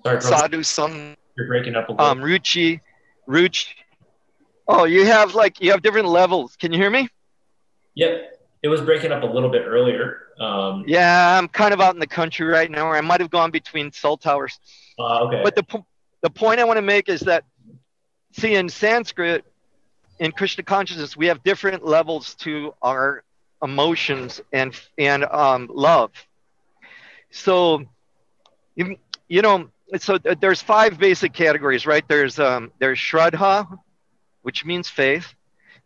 Sorry, 0.03 0.21
sadhu 0.21 0.61
sangha. 0.61 1.17
You're 1.37 1.47
breaking 1.47 1.75
up 1.75 1.89
a 1.89 1.93
little. 1.93 2.07
Um, 2.07 2.21
ruchi, 2.21 2.81
ruchi. 3.29 3.67
Oh, 4.69 4.85
you 4.85 5.05
have 5.05 5.35
like 5.35 5.61
you 5.61 5.71
have 5.71 5.83
different 5.83 6.09
levels. 6.09 6.57
Can 6.57 6.73
you 6.73 6.79
hear 6.79 6.91
me? 6.91 7.09
Yep, 7.95 8.41
it 8.63 8.69
was 8.69 8.81
breaking 8.83 9.13
up 9.13 9.23
a 9.23 9.27
little 9.27 9.51
bit 9.51 9.63
earlier. 9.67 10.19
Um, 10.41 10.85
yeah, 10.87 11.39
I'm 11.39 11.49
kind 11.49 11.73
of 11.73 11.81
out 11.81 11.95
in 11.95 12.01
the 12.01 12.07
country 12.07 12.47
right 12.47 12.71
now, 12.71 12.87
or 12.87 12.97
I 12.97 13.01
might 13.01 13.21
have 13.21 13.31
gone 13.31 13.51
between 13.51 13.91
cell 13.93 14.17
towers. 14.17 14.59
Uh, 14.99 15.25
okay. 15.25 15.41
But 15.43 15.55
the 15.55 15.63
the 16.27 16.31
point 16.31 16.61
I 16.61 16.65
want 16.65 16.79
to 16.79 16.83
make 16.83 17.09
is 17.09 17.21
that 17.21 17.45
See, 18.39 18.55
in 18.55 18.69
Sanskrit, 18.69 19.47
in 20.19 20.31
Krishna 20.31 20.63
consciousness, 20.63 21.17
we 21.17 21.27
have 21.27 21.43
different 21.43 21.87
levels 21.87 22.35
to 22.37 22.75
our 22.83 23.25
emotions 23.63 24.43
and 24.53 24.79
and 24.99 25.25
um, 25.25 25.71
love. 25.73 26.11
So, 27.31 27.87
you, 28.75 28.97
you 29.29 29.41
know, 29.41 29.71
so 29.99 30.19
there's 30.19 30.61
five 30.61 30.99
basic 30.99 31.33
categories, 31.33 31.87
right? 31.87 32.07
There's 32.07 32.39
um, 32.39 32.73
there's 32.79 32.99
shraddha, 32.99 33.79
which 34.43 34.67
means 34.67 34.87
faith. 34.91 35.33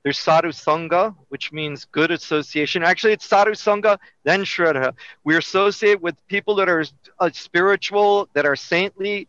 There's 0.03 0.19
sadhu 0.19 0.49
sangha, 0.49 1.15
which 1.29 1.53
means 1.53 1.85
good 1.85 2.11
association. 2.11 2.83
Actually, 2.83 3.13
it's 3.13 3.27
sadhu 3.27 3.53
sangha, 3.53 3.99
then 4.25 4.43
shraddha. 4.43 4.95
We 5.23 5.37
associate 5.37 6.01
with 6.01 6.17
people 6.27 6.57
that 6.57 6.69
are 6.69 6.85
uh, 7.21 7.31
spiritual, 7.33 8.29
that 8.33 8.45
are 8.45 8.57
saintly. 8.57 9.29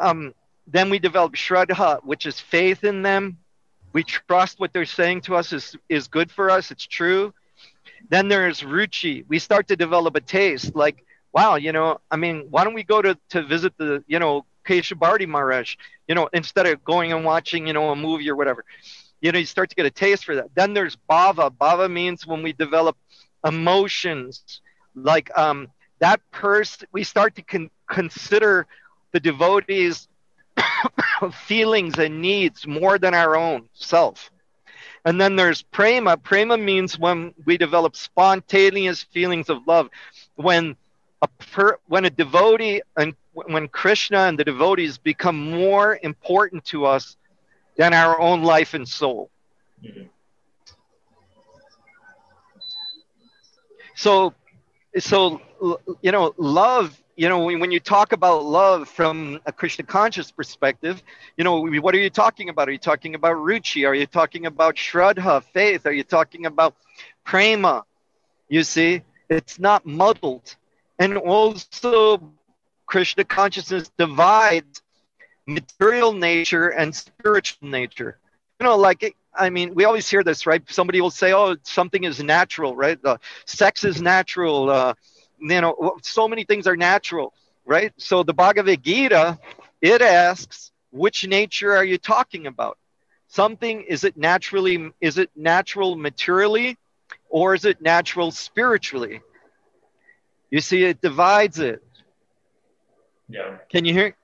Um, 0.00 0.34
then 0.66 0.90
we 0.90 0.98
develop 0.98 1.32
shraddha, 1.34 2.04
which 2.04 2.26
is 2.26 2.38
faith 2.40 2.84
in 2.84 3.02
them. 3.02 3.38
We 3.92 4.04
trust 4.04 4.60
what 4.60 4.72
they're 4.72 4.84
saying 4.84 5.22
to 5.22 5.36
us 5.36 5.52
is, 5.52 5.76
is 5.88 6.08
good 6.08 6.30
for 6.30 6.50
us, 6.50 6.70
it's 6.70 6.86
true. 6.86 7.32
Then 8.10 8.28
there's 8.28 8.60
ruchi. 8.60 9.24
We 9.28 9.38
start 9.38 9.68
to 9.68 9.76
develop 9.76 10.14
a 10.14 10.20
taste 10.20 10.74
like, 10.76 11.04
wow, 11.32 11.56
you 11.56 11.72
know, 11.72 11.98
I 12.10 12.16
mean, 12.16 12.46
why 12.50 12.64
don't 12.64 12.74
we 12.74 12.84
go 12.84 13.02
to, 13.02 13.18
to 13.30 13.42
visit 13.42 13.72
the, 13.78 14.04
you 14.06 14.18
know, 14.18 14.44
Kesha 14.66 14.98
Bharati 14.98 15.26
Maharaj, 15.26 15.76
you 16.06 16.14
know, 16.14 16.28
instead 16.32 16.66
of 16.66 16.84
going 16.84 17.12
and 17.12 17.24
watching, 17.24 17.66
you 17.66 17.72
know, 17.72 17.90
a 17.90 17.96
movie 17.96 18.28
or 18.30 18.36
whatever. 18.36 18.64
You 19.20 19.32
know, 19.32 19.38
you 19.38 19.46
start 19.46 19.70
to 19.70 19.76
get 19.76 19.86
a 19.86 19.90
taste 19.90 20.24
for 20.24 20.36
that. 20.36 20.54
Then 20.54 20.74
there's 20.74 20.96
bhava. 21.10 21.50
Bhava 21.50 21.90
means 21.90 22.26
when 22.26 22.42
we 22.42 22.52
develop 22.52 22.96
emotions, 23.44 24.60
like 24.94 25.36
um, 25.36 25.68
that 26.00 26.20
person, 26.30 26.86
we 26.92 27.02
start 27.02 27.34
to 27.36 27.42
con- 27.42 27.70
consider 27.90 28.66
the 29.12 29.20
devotees 29.20 30.08
feelings 31.32 31.98
and 31.98 32.20
needs 32.20 32.66
more 32.66 32.98
than 32.98 33.14
our 33.14 33.36
own 33.36 33.68
self. 33.74 34.30
And 35.04 35.20
then 35.20 35.36
there's 35.36 35.62
prema. 35.62 36.16
Prema 36.16 36.56
means 36.56 36.98
when 36.98 37.34
we 37.44 37.56
develop 37.56 37.96
spontaneous 37.96 39.02
feelings 39.02 39.48
of 39.48 39.66
love. 39.66 39.88
When 40.34 40.76
a 41.22 41.28
per, 41.28 41.78
when 41.86 42.04
a 42.04 42.10
devotee 42.10 42.82
and 42.96 43.14
when 43.32 43.68
Krishna 43.68 44.18
and 44.18 44.38
the 44.38 44.44
devotees 44.44 44.98
become 44.98 45.50
more 45.50 45.98
important 46.02 46.64
to 46.66 46.84
us 46.86 47.16
than 47.76 47.94
our 47.94 48.20
own 48.20 48.42
life 48.42 48.74
and 48.74 48.88
soul. 48.88 49.30
Mm-hmm. 49.82 50.06
So, 53.94 54.34
so 54.98 55.40
you 56.02 56.12
know, 56.12 56.34
love 56.36 57.00
you 57.18 57.28
know, 57.28 57.40
when, 57.40 57.58
when 57.58 57.72
you 57.72 57.80
talk 57.80 58.12
about 58.12 58.44
love 58.44 58.88
from 58.88 59.40
a 59.44 59.50
Krishna 59.52 59.84
conscious 59.84 60.30
perspective, 60.30 61.02
you 61.36 61.42
know, 61.42 61.66
what 61.80 61.92
are 61.96 61.98
you 61.98 62.10
talking 62.10 62.48
about? 62.48 62.68
Are 62.68 62.72
you 62.72 62.78
talking 62.78 63.16
about 63.16 63.34
ruchi? 63.36 63.88
Are 63.88 63.94
you 63.94 64.06
talking 64.06 64.46
about 64.46 64.76
shraddha, 64.76 65.42
faith? 65.42 65.84
Are 65.84 65.92
you 65.92 66.04
talking 66.04 66.46
about 66.46 66.76
prema? 67.24 67.84
You 68.48 68.62
see, 68.62 69.02
it's 69.28 69.58
not 69.58 69.84
muddled. 69.84 70.54
And 71.00 71.18
also, 71.18 72.22
Krishna 72.86 73.24
consciousness 73.24 73.90
divides 73.98 74.80
material 75.44 76.12
nature 76.12 76.68
and 76.68 76.94
spiritual 76.94 77.68
nature. 77.68 78.16
You 78.60 78.66
know, 78.66 78.76
like, 78.76 79.16
I 79.34 79.50
mean, 79.50 79.74
we 79.74 79.84
always 79.86 80.08
hear 80.08 80.22
this, 80.22 80.46
right? 80.46 80.62
Somebody 80.70 81.00
will 81.00 81.10
say, 81.10 81.32
oh, 81.32 81.56
something 81.64 82.04
is 82.04 82.22
natural, 82.22 82.76
right? 82.76 83.02
The 83.02 83.18
sex 83.44 83.82
is 83.82 84.00
natural. 84.00 84.70
Uh, 84.70 84.94
you 85.40 85.60
know, 85.60 85.96
so 86.02 86.28
many 86.28 86.44
things 86.44 86.66
are 86.66 86.76
natural, 86.76 87.32
right? 87.64 87.92
So 87.96 88.22
the 88.22 88.34
Bhagavad 88.34 88.82
Gita, 88.82 89.38
it 89.80 90.02
asks, 90.02 90.72
which 90.90 91.26
nature 91.26 91.76
are 91.76 91.84
you 91.84 91.98
talking 91.98 92.46
about? 92.46 92.78
Something, 93.28 93.82
is 93.82 94.04
it 94.04 94.16
naturally, 94.16 94.90
is 95.00 95.18
it 95.18 95.30
natural 95.36 95.96
materially 95.96 96.78
or 97.28 97.54
is 97.54 97.64
it 97.64 97.80
natural 97.80 98.30
spiritually? 98.30 99.20
You 100.50 100.60
see, 100.60 100.84
it 100.84 101.00
divides 101.00 101.58
it. 101.58 101.82
Yeah. 103.28 103.56
Can 103.70 103.84
you 103.84 103.92
hear? 103.92 104.16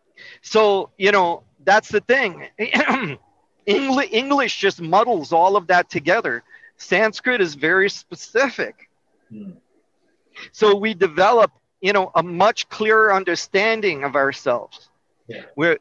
So, 0.42 0.90
you 0.96 1.12
know, 1.12 1.42
that's 1.64 1.88
the 1.88 2.00
thing. 2.00 2.48
English, 3.66 4.08
English 4.12 4.58
just 4.58 4.80
muddles 4.80 5.32
all 5.32 5.56
of 5.56 5.66
that 5.68 5.90
together. 5.90 6.42
Sanskrit 6.76 7.40
is 7.40 7.54
very 7.54 7.90
specific. 7.90 8.88
Hmm. 9.30 9.52
So 10.52 10.76
we 10.76 10.94
develop, 10.94 11.52
you 11.80 11.92
know, 11.92 12.10
a 12.14 12.22
much 12.22 12.68
clearer 12.68 13.12
understanding 13.12 14.04
of 14.04 14.16
ourselves. 14.16 14.88
Yeah. 15.26 15.42
Where, 15.54 15.78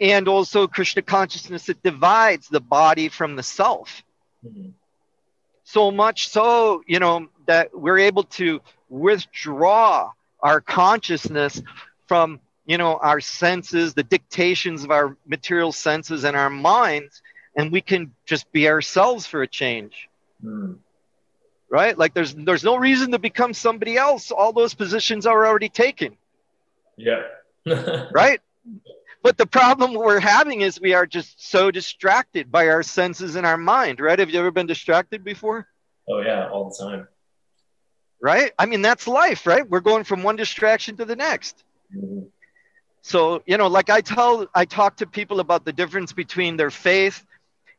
and 0.00 0.28
also 0.28 0.66
Krishna 0.66 1.02
consciousness, 1.02 1.68
it 1.68 1.82
divides 1.82 2.48
the 2.48 2.60
body 2.60 3.08
from 3.08 3.36
the 3.36 3.42
self. 3.42 4.02
Mm-hmm. 4.46 4.70
So 5.64 5.90
much 5.90 6.28
so, 6.28 6.82
you 6.86 6.98
know, 6.98 7.28
that 7.46 7.76
we're 7.78 7.98
able 7.98 8.24
to 8.24 8.60
withdraw 8.88 10.12
our 10.40 10.60
consciousness 10.60 11.60
from 12.06 12.40
you 12.66 12.78
know 12.78 12.96
our 12.96 13.20
senses 13.20 13.94
the 13.94 14.02
dictations 14.02 14.84
of 14.84 14.90
our 14.90 15.16
material 15.26 15.72
senses 15.72 16.24
and 16.24 16.36
our 16.36 16.50
minds 16.50 17.22
and 17.56 17.72
we 17.72 17.80
can 17.80 18.12
just 18.24 18.50
be 18.52 18.68
ourselves 18.68 19.26
for 19.26 19.42
a 19.42 19.46
change 19.46 20.08
mm. 20.44 20.76
Right? 21.70 21.96
Like 21.96 22.14
there's 22.14 22.34
there's 22.34 22.64
no 22.64 22.76
reason 22.76 23.12
to 23.12 23.18
become 23.18 23.54
somebody 23.54 23.96
else. 23.96 24.30
All 24.30 24.52
those 24.52 24.74
positions 24.74 25.26
are 25.26 25.46
already 25.46 25.68
taken. 25.68 26.16
Yeah. 26.96 27.22
Right? 28.12 28.40
But 29.22 29.36
the 29.36 29.46
problem 29.46 29.92
we're 29.92 30.20
having 30.20 30.62
is 30.62 30.80
we 30.80 30.94
are 30.94 31.04
just 31.04 31.50
so 31.50 31.70
distracted 31.70 32.50
by 32.50 32.68
our 32.68 32.82
senses 32.82 33.36
and 33.36 33.44
our 33.44 33.58
mind 33.58 34.00
right? 34.00 34.18
Have 34.18 34.30
you 34.30 34.38
ever 34.38 34.50
been 34.50 34.66
distracted 34.66 35.22
before? 35.22 35.66
Oh 36.08 36.20
yeah 36.20 36.48
all 36.48 36.70
the 36.70 36.76
time. 36.82 37.08
Right? 38.22 38.52
I 38.58 38.66
mean 38.66 38.80
that's 38.80 39.06
life 39.06 39.46
right? 39.46 39.68
We're 39.68 39.80
going 39.80 40.04
from 40.04 40.22
one 40.22 40.36
distraction 40.36 40.96
to 40.96 41.04
the 41.04 41.16
next. 41.16 41.62
Mm-hmm. 41.94 42.28
So, 43.02 43.42
you 43.46 43.56
know, 43.56 43.68
like 43.68 43.90
I 43.90 44.02
tell, 44.02 44.46
I 44.54 44.66
talk 44.66 44.96
to 44.96 45.06
people 45.06 45.40
about 45.40 45.64
the 45.64 45.72
difference 45.72 46.12
between 46.12 46.56
their 46.58 46.70
faith 46.70 47.24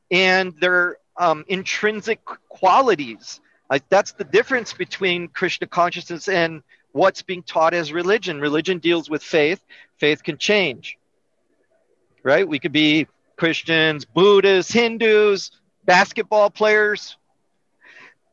and 0.10 0.53
their 0.60 0.98
um, 1.18 1.45
intrinsic 1.48 2.26
qualities. 2.48 3.40
That's 3.90 4.14
the 4.14 4.24
difference 4.24 4.74
between 4.74 5.28
Krishna 5.28 5.68
consciousness 5.68 6.28
and 6.28 6.64
what's 6.91 7.22
being 7.22 7.44
taught 7.44 7.74
as 7.74 7.91
religion. 7.94 8.40
Religion 8.40 8.80
deals 8.80 9.10
with 9.10 9.22
faith. 9.22 9.64
Faith 9.98 10.24
can 10.24 10.38
change, 10.38 10.98
right? 12.24 12.48
We 12.48 12.60
could 12.60 12.72
be 12.72 13.08
Christians, 13.36 14.06
Buddhists, 14.06 14.72
Hindus, 14.72 15.52
basketball 15.86 16.50
players, 16.50 17.18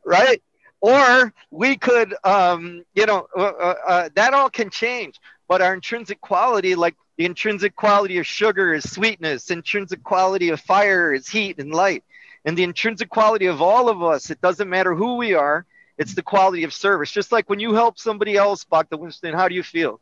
right? 0.05 0.43
Or 0.81 1.33
we 1.51 1.77
could, 1.77 2.15
um, 2.25 2.85
you 2.95 3.07
know, 3.07 3.27
uh, 3.37 3.41
uh, 3.41 3.75
uh 3.87 4.09
that 4.15 4.35
all 4.35 4.49
can 4.49 4.71
change 4.71 5.19
but 5.49 5.63
our 5.63 5.75
intrinsic 5.75 6.21
quality, 6.21 6.75
like 6.75 6.97
the 7.17 7.25
intrinsic 7.25 7.77
quality 7.77 8.19
of 8.19 8.27
sugar 8.27 8.75
is 8.75 8.91
sweetness, 8.91 9.51
intrinsic 9.51 10.03
quality 10.03 10.51
of 10.51 10.61
fire 10.61 11.13
is 11.13 11.29
heat 11.29 11.59
and 11.59 11.73
light. 11.73 12.05
And 12.47 12.57
the 12.57 12.63
intrinsic 12.63 13.11
quality 13.11 13.47
of 13.47 13.61
all 13.61 13.89
of 13.89 14.03
us, 14.03 14.31
it 14.31 14.41
doesn't 14.41 14.71
matter 14.71 14.95
who 14.95 15.17
we 15.17 15.35
are, 15.35 15.67
it's 15.99 16.15
the 16.15 16.23
quality 16.23 16.63
of 16.65 16.73
service. 16.73 17.11
Just 17.11 17.33
like 17.33 17.51
when 17.51 17.59
you 17.61 17.75
help 17.75 17.99
somebody 17.99 18.37
else, 18.37 18.65
Bhakta 18.65 18.97
Winston, 18.97 19.35
how 19.35 19.49
do 19.49 19.55
you 19.55 19.63
feel? 19.63 20.01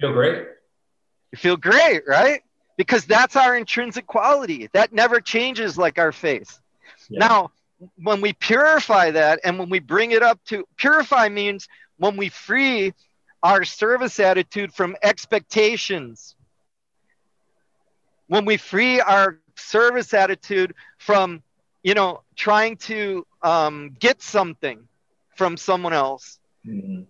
Feel 0.00 0.12
great. 0.12 0.46
You 1.30 1.38
feel 1.38 1.56
great, 1.56 2.02
right? 2.08 2.42
Because 2.76 3.04
that's 3.04 3.36
our 3.36 3.56
intrinsic 3.56 4.06
quality. 4.06 4.68
That 4.72 4.92
never 4.92 5.20
changes 5.20 5.78
like 5.78 5.98
our 5.98 6.10
faith. 6.10 6.58
Yeah. 7.08 7.26
Now, 7.26 7.50
when 8.02 8.20
we 8.20 8.32
purify 8.32 9.12
that 9.12 9.40
and 9.44 9.58
when 9.58 9.68
we 9.68 9.78
bring 9.78 10.10
it 10.10 10.22
up 10.22 10.42
to 10.46 10.66
purify 10.76 11.28
means 11.28 11.68
when 11.98 12.16
we 12.16 12.28
free 12.30 12.94
our 13.42 13.64
service 13.64 14.18
attitude 14.20 14.72
from 14.72 14.96
expectations. 15.02 16.36
When 18.28 18.44
we 18.44 18.56
free 18.56 19.00
our 19.00 19.38
service 19.56 20.14
attitude 20.14 20.74
from, 20.98 21.42
you 21.82 21.94
know, 21.94 22.22
trying 22.36 22.76
to 22.76 23.26
um, 23.42 23.96
get 23.98 24.22
something 24.22 24.86
from 25.36 25.56
someone 25.56 25.92
else, 25.92 26.38
mm-hmm. 26.66 27.02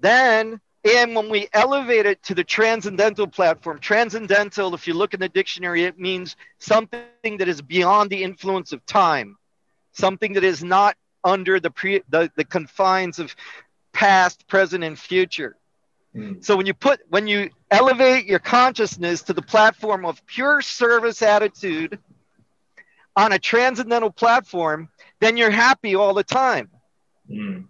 then, 0.00 0.60
and 0.84 1.16
when 1.16 1.28
we 1.28 1.48
elevate 1.52 2.06
it 2.06 2.22
to 2.24 2.34
the 2.34 2.44
transcendental 2.44 3.26
platform, 3.26 3.78
transcendental, 3.80 4.74
if 4.74 4.86
you 4.86 4.94
look 4.94 5.14
in 5.14 5.20
the 5.20 5.28
dictionary, 5.28 5.84
it 5.84 5.98
means 5.98 6.36
something 6.58 7.38
that 7.38 7.48
is 7.48 7.60
beyond 7.60 8.10
the 8.10 8.22
influence 8.22 8.72
of 8.72 8.84
time, 8.86 9.36
something 9.92 10.34
that 10.34 10.44
is 10.44 10.62
not 10.62 10.96
under 11.24 11.58
the, 11.58 11.70
pre, 11.70 12.02
the, 12.08 12.30
the 12.36 12.44
confines 12.44 13.18
of 13.18 13.34
past, 13.92 14.46
present, 14.46 14.84
and 14.84 14.96
future. 14.98 15.56
Mm. 16.16 16.44
So 16.44 16.56
when 16.56 16.66
you 16.66 16.74
put 16.74 17.00
when 17.08 17.26
you 17.26 17.50
elevate 17.70 18.26
your 18.26 18.38
consciousness 18.38 19.22
to 19.22 19.32
the 19.32 19.42
platform 19.42 20.06
of 20.06 20.24
pure 20.26 20.62
service 20.62 21.20
attitude 21.22 21.98
on 23.14 23.32
a 23.32 23.38
transcendental 23.38 24.10
platform, 24.10 24.88
then 25.20 25.36
you're 25.36 25.50
happy 25.50 25.94
all 25.94 26.14
the 26.14 26.24
time. 26.24 26.70
Mm. 27.30 27.66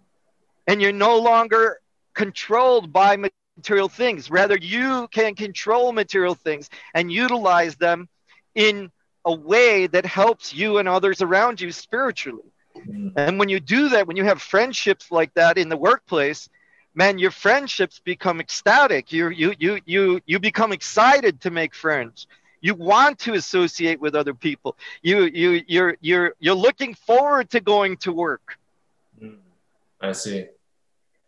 And 0.67 0.81
you're 0.81 0.91
no 0.91 1.17
longer 1.17 1.79
controlled 2.13 2.91
by 2.91 3.17
material 3.57 3.89
things. 3.89 4.29
Rather, 4.29 4.57
you 4.57 5.07
can 5.11 5.35
control 5.35 5.91
material 5.91 6.35
things 6.35 6.69
and 6.93 7.11
utilize 7.11 7.75
them 7.75 8.07
in 8.55 8.91
a 9.25 9.33
way 9.33 9.87
that 9.87 10.05
helps 10.05 10.53
you 10.53 10.77
and 10.77 10.87
others 10.87 11.21
around 11.21 11.59
you 11.59 11.71
spiritually. 11.71 12.51
Mm. 12.77 13.13
And 13.15 13.39
when 13.39 13.49
you 13.49 13.59
do 13.59 13.89
that, 13.89 14.07
when 14.07 14.17
you 14.17 14.23
have 14.23 14.41
friendships 14.41 15.11
like 15.11 15.33
that 15.33 15.57
in 15.57 15.69
the 15.69 15.77
workplace, 15.77 16.49
man, 16.97 17.19
your 17.19 17.31
friendships 17.31 17.99
become 17.99 18.39
ecstatic. 18.39 19.13
You 19.13 19.29
you 19.29 19.53
you 19.59 19.79
you 19.85 20.19
you 20.25 20.39
become 20.39 20.71
excited 20.73 21.39
to 21.41 21.51
make 21.51 21.73
friends. 21.75 22.27
You 22.59 22.73
want 22.73 23.19
to 23.19 23.35
associate 23.35 24.01
with 24.01 24.15
other 24.15 24.33
people. 24.33 24.75
You 25.03 25.25
you 25.25 25.61
you're 25.67 25.95
you're 26.01 26.33
you're 26.39 26.61
looking 26.67 26.95
forward 26.95 27.51
to 27.51 27.59
going 27.61 27.97
to 27.97 28.11
work. 28.11 28.57
Mm. 29.21 29.37
I 30.01 30.11
see. 30.11 30.47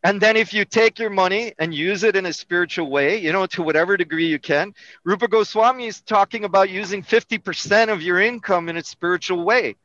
And 0.01 0.19
then 0.19 0.37
if 0.37 0.53
you 0.53 0.63
take 0.63 0.97
your 0.97 1.09
money 1.09 1.53
and 1.59 1.73
use 1.73 2.03
it 2.03 2.15
in 2.15 2.25
a 2.25 2.31
spiritual 2.33 2.89
way, 2.89 3.17
you 3.17 3.33
know, 3.33 3.45
to 3.47 3.61
whatever 3.61 3.97
degree 3.97 4.27
you 4.27 4.39
can, 4.39 4.73
Rupa 5.03 5.27
Goswami 5.27 5.87
is 5.87 5.99
talking 5.99 6.45
about 6.45 6.69
using 6.69 7.03
50% 7.03 7.89
of 7.89 8.01
your 8.01 8.21
income 8.21 8.69
in 8.69 8.77
a 8.77 8.83
spiritual 8.83 9.43
way 9.43 9.75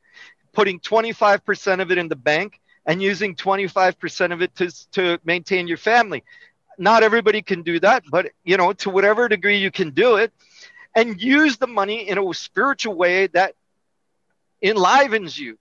putting 0.55 0.81
25% 0.81 1.83
of 1.83 1.91
it 1.91 1.99
in 1.99 2.09
the 2.09 2.17
bank 2.17 2.61
and 2.87 3.03
using 3.03 3.35
25% 3.35 4.33
of 4.33 4.43
it 4.43 4.55
to, 4.57 4.91
to 4.93 5.19
maintain 5.25 5.67
your 5.69 5.77
family. 5.79 6.23
Not 6.79 7.03
everybody 7.03 7.43
can 7.43 7.63
do 7.63 7.81
that, 7.81 8.05
but 8.11 8.31
you 8.45 8.57
know, 8.57 8.73
to 8.75 8.91
whatever 8.91 9.29
degree 9.29 9.59
you 9.59 9.71
can 9.71 9.91
do 9.91 10.17
it 10.17 10.33
and 10.95 11.21
use 11.21 11.57
the 11.57 11.67
money 11.67 12.09
in 12.09 12.19
a 12.19 12.35
spiritual 12.35 12.95
way 12.95 13.27
that 13.29 13.55
enlivens 14.63 15.39
you. 15.39 15.59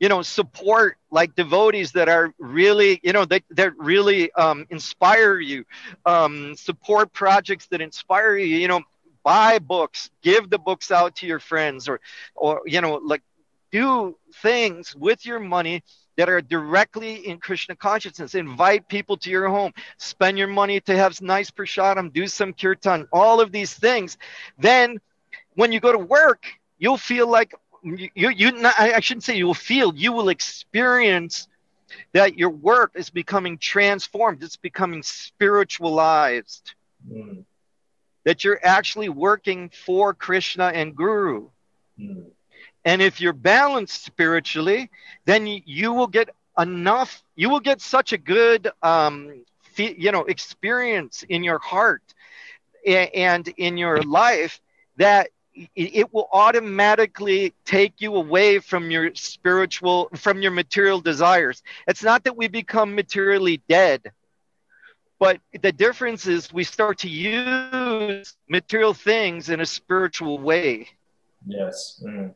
You 0.00 0.08
know, 0.08 0.22
support 0.22 0.96
like 1.10 1.34
devotees 1.34 1.92
that 1.92 2.08
are 2.08 2.34
really, 2.38 3.00
you 3.02 3.12
know, 3.12 3.24
that, 3.26 3.42
that 3.50 3.78
really 3.78 4.30
um, 4.32 4.66
inspire 4.68 5.38
you. 5.38 5.64
Um, 6.04 6.56
support 6.56 7.12
projects 7.12 7.66
that 7.68 7.80
inspire 7.80 8.36
you. 8.36 8.56
You 8.56 8.68
know, 8.68 8.82
buy 9.22 9.58
books, 9.60 10.10
give 10.22 10.50
the 10.50 10.58
books 10.58 10.90
out 10.90 11.16
to 11.16 11.26
your 11.26 11.38
friends, 11.38 11.88
or, 11.88 12.00
or 12.34 12.62
you 12.66 12.80
know, 12.80 12.96
like 12.96 13.22
do 13.70 14.16
things 14.42 14.94
with 14.94 15.24
your 15.24 15.40
money 15.40 15.82
that 16.16 16.28
are 16.28 16.40
directly 16.40 17.26
in 17.26 17.38
Krishna 17.38 17.74
consciousness. 17.76 18.34
Invite 18.34 18.88
people 18.88 19.16
to 19.18 19.30
your 19.30 19.48
home. 19.48 19.72
Spend 19.98 20.38
your 20.38 20.48
money 20.48 20.80
to 20.80 20.96
have 20.96 21.20
nice 21.20 21.50
prasadam. 21.50 22.12
Do 22.12 22.26
some 22.26 22.52
kirtan. 22.52 23.08
All 23.12 23.40
of 23.40 23.52
these 23.52 23.74
things. 23.74 24.18
Then, 24.58 25.00
when 25.54 25.72
you 25.72 25.80
go 25.80 25.92
to 25.92 25.98
work, 25.98 26.46
you'll 26.78 26.96
feel 26.96 27.28
like 27.28 27.54
you. 27.82 28.10
You. 28.14 28.52
Not, 28.52 28.78
I 28.78 29.00
shouldn't 29.00 29.24
say 29.24 29.36
you 29.36 29.46
will 29.46 29.54
feel. 29.54 29.94
You 29.94 30.12
will 30.12 30.28
experience 30.28 31.48
that 32.12 32.38
your 32.38 32.50
work 32.50 32.92
is 32.94 33.10
becoming 33.10 33.58
transformed. 33.58 34.42
It's 34.42 34.56
becoming 34.56 35.02
spiritualized. 35.02 36.74
Mm. 37.10 37.44
That 38.24 38.42
you're 38.42 38.60
actually 38.62 39.10
working 39.10 39.70
for 39.84 40.14
Krishna 40.14 40.66
and 40.66 40.96
Guru. 40.96 41.50
Mm. 42.00 42.30
And 42.84 43.00
if 43.00 43.20
you're 43.20 43.32
balanced 43.32 44.04
spiritually, 44.04 44.90
then 45.24 45.46
you 45.46 45.92
will 45.92 46.06
get 46.06 46.30
enough, 46.58 47.22
you 47.34 47.48
will 47.48 47.60
get 47.60 47.80
such 47.80 48.12
a 48.12 48.18
good, 48.18 48.70
um, 48.82 49.44
you 49.76 50.12
know, 50.12 50.24
experience 50.24 51.24
in 51.28 51.42
your 51.42 51.58
heart 51.58 52.02
and 52.86 53.48
in 53.56 53.76
your 53.76 54.02
life 54.02 54.60
that 54.96 55.30
it 55.76 56.12
will 56.12 56.28
automatically 56.32 57.54
take 57.64 58.00
you 58.00 58.16
away 58.16 58.58
from 58.58 58.90
your 58.90 59.14
spiritual 59.14 60.10
from 60.16 60.42
your 60.42 60.50
material 60.50 61.00
desires. 61.00 61.62
It's 61.86 62.02
not 62.02 62.24
that 62.24 62.36
we 62.36 62.48
become 62.48 62.94
materially 62.94 63.62
dead 63.68 64.12
but 65.18 65.40
the 65.62 65.72
difference 65.72 66.26
is 66.26 66.52
we 66.52 66.64
start 66.64 66.98
to 66.98 67.08
use 67.08 68.34
material 68.48 68.92
things 68.92 69.48
in 69.48 69.60
a 69.60 69.66
spiritual 69.66 70.38
way. 70.38 70.88
Yes. 71.46 72.02
Mm. 72.04 72.34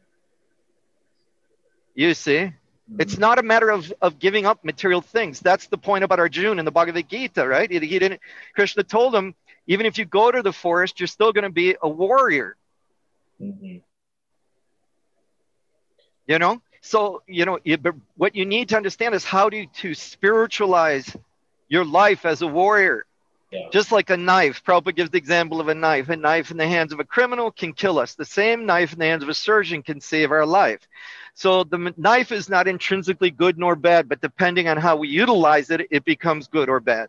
You 1.99 2.15
see 2.15 2.39
mm-hmm. 2.39 3.01
it's 3.01 3.19
not 3.19 3.39
a 3.39 3.43
matter 3.43 3.71
of, 3.71 3.93
of 4.01 4.19
giving 4.19 4.47
up 4.47 4.65
material 4.65 5.01
things 5.01 5.41
that's 5.41 5.67
the 5.67 5.79
point 5.79 6.05
about 6.05 6.19
arjuna 6.19 6.59
in 6.61 6.65
the 6.65 6.71
bhagavad 6.79 7.09
gita 7.09 7.47
right 7.47 7.71
he 7.71 7.99
didn't 7.99 8.21
krishna 8.55 8.83
told 8.83 9.15
him 9.15 9.35
even 9.67 9.85
if 9.85 9.99
you 9.99 10.05
go 10.05 10.31
to 10.31 10.43
the 10.43 10.53
forest 10.53 11.01
you're 11.01 11.07
still 11.07 11.33
going 11.33 11.45
to 11.45 11.57
be 11.65 11.77
a 11.83 11.89
warrior 11.89 12.57
Mm-hmm. 13.41 13.77
You 16.27 16.39
know, 16.39 16.61
so 16.81 17.23
you 17.27 17.45
know, 17.45 17.59
you, 17.65 17.79
but 17.79 17.95
what 18.17 18.35
you 18.35 18.45
need 18.45 18.69
to 18.71 18.77
understand 18.77 19.15
is 19.15 19.25
how 19.25 19.49
to 19.49 19.67
to 19.67 19.95
spiritualize 19.95 21.17
your 21.69 21.85
life 21.85 22.27
as 22.27 22.43
a 22.43 22.47
warrior. 22.47 23.07
Yeah. 23.51 23.69
Just 23.73 23.93
like 23.93 24.11
a 24.11 24.17
knife, 24.17 24.63
Prabhupada 24.63 24.95
gives 24.95 25.11
the 25.11 25.19
example 25.19 25.61
of 25.61 25.69
a 25.69 25.75
knife. 25.75 26.11
A 26.11 26.17
knife 26.17 26.51
in 26.51 26.59
the 26.59 26.69
hands 26.69 26.93
of 26.93 27.01
a 27.01 27.05
criminal 27.05 27.51
can 27.51 27.73
kill 27.73 27.99
us. 27.99 28.15
The 28.15 28.25
same 28.25 28.67
knife 28.67 28.93
in 28.93 28.99
the 28.99 29.07
hands 29.07 29.23
of 29.23 29.29
a 29.31 29.35
surgeon 29.35 29.83
can 29.83 30.01
save 30.01 30.31
our 30.31 30.45
life. 30.45 30.81
So 31.33 31.65
the 31.65 31.95
knife 31.97 32.31
is 32.31 32.49
not 32.49 32.69
intrinsically 32.69 33.31
good 33.31 33.59
nor 33.59 33.75
bad, 33.75 34.09
but 34.09 34.21
depending 34.21 34.69
on 34.69 34.77
how 34.77 34.97
we 34.97 35.09
utilize 35.09 35.71
it, 35.71 35.87
it 35.91 36.05
becomes 36.05 36.49
good 36.49 36.69
or 36.69 36.81
bad. 36.81 37.09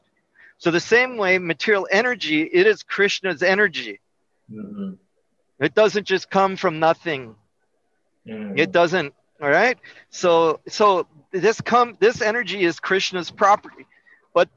So 0.60 0.72
the 0.72 0.80
same 0.80 1.18
way, 1.18 1.40
material 1.40 1.88
energy, 1.91 2.44
it 2.44 2.68
is 2.68 2.84
Krishna's 2.84 3.44
energy. 3.44 3.99
Mm-hmm. 4.52 4.94
It 5.60 5.74
doesn't 5.74 6.06
just 6.06 6.30
come 6.30 6.56
from 6.56 6.80
nothing. 6.80 7.36
Mm. 8.28 8.57
It 8.57 8.72
doesn't. 8.72 9.14
All 9.41 9.49
right. 9.49 9.78
So 10.10 10.60
so 10.68 11.07
this 11.32 11.60
come 11.61 11.98
this 11.99 12.22
energy 12.22 12.64
is 12.64 12.80
Krishna's 12.80 13.32
property, 13.32 13.86
but 14.34 14.49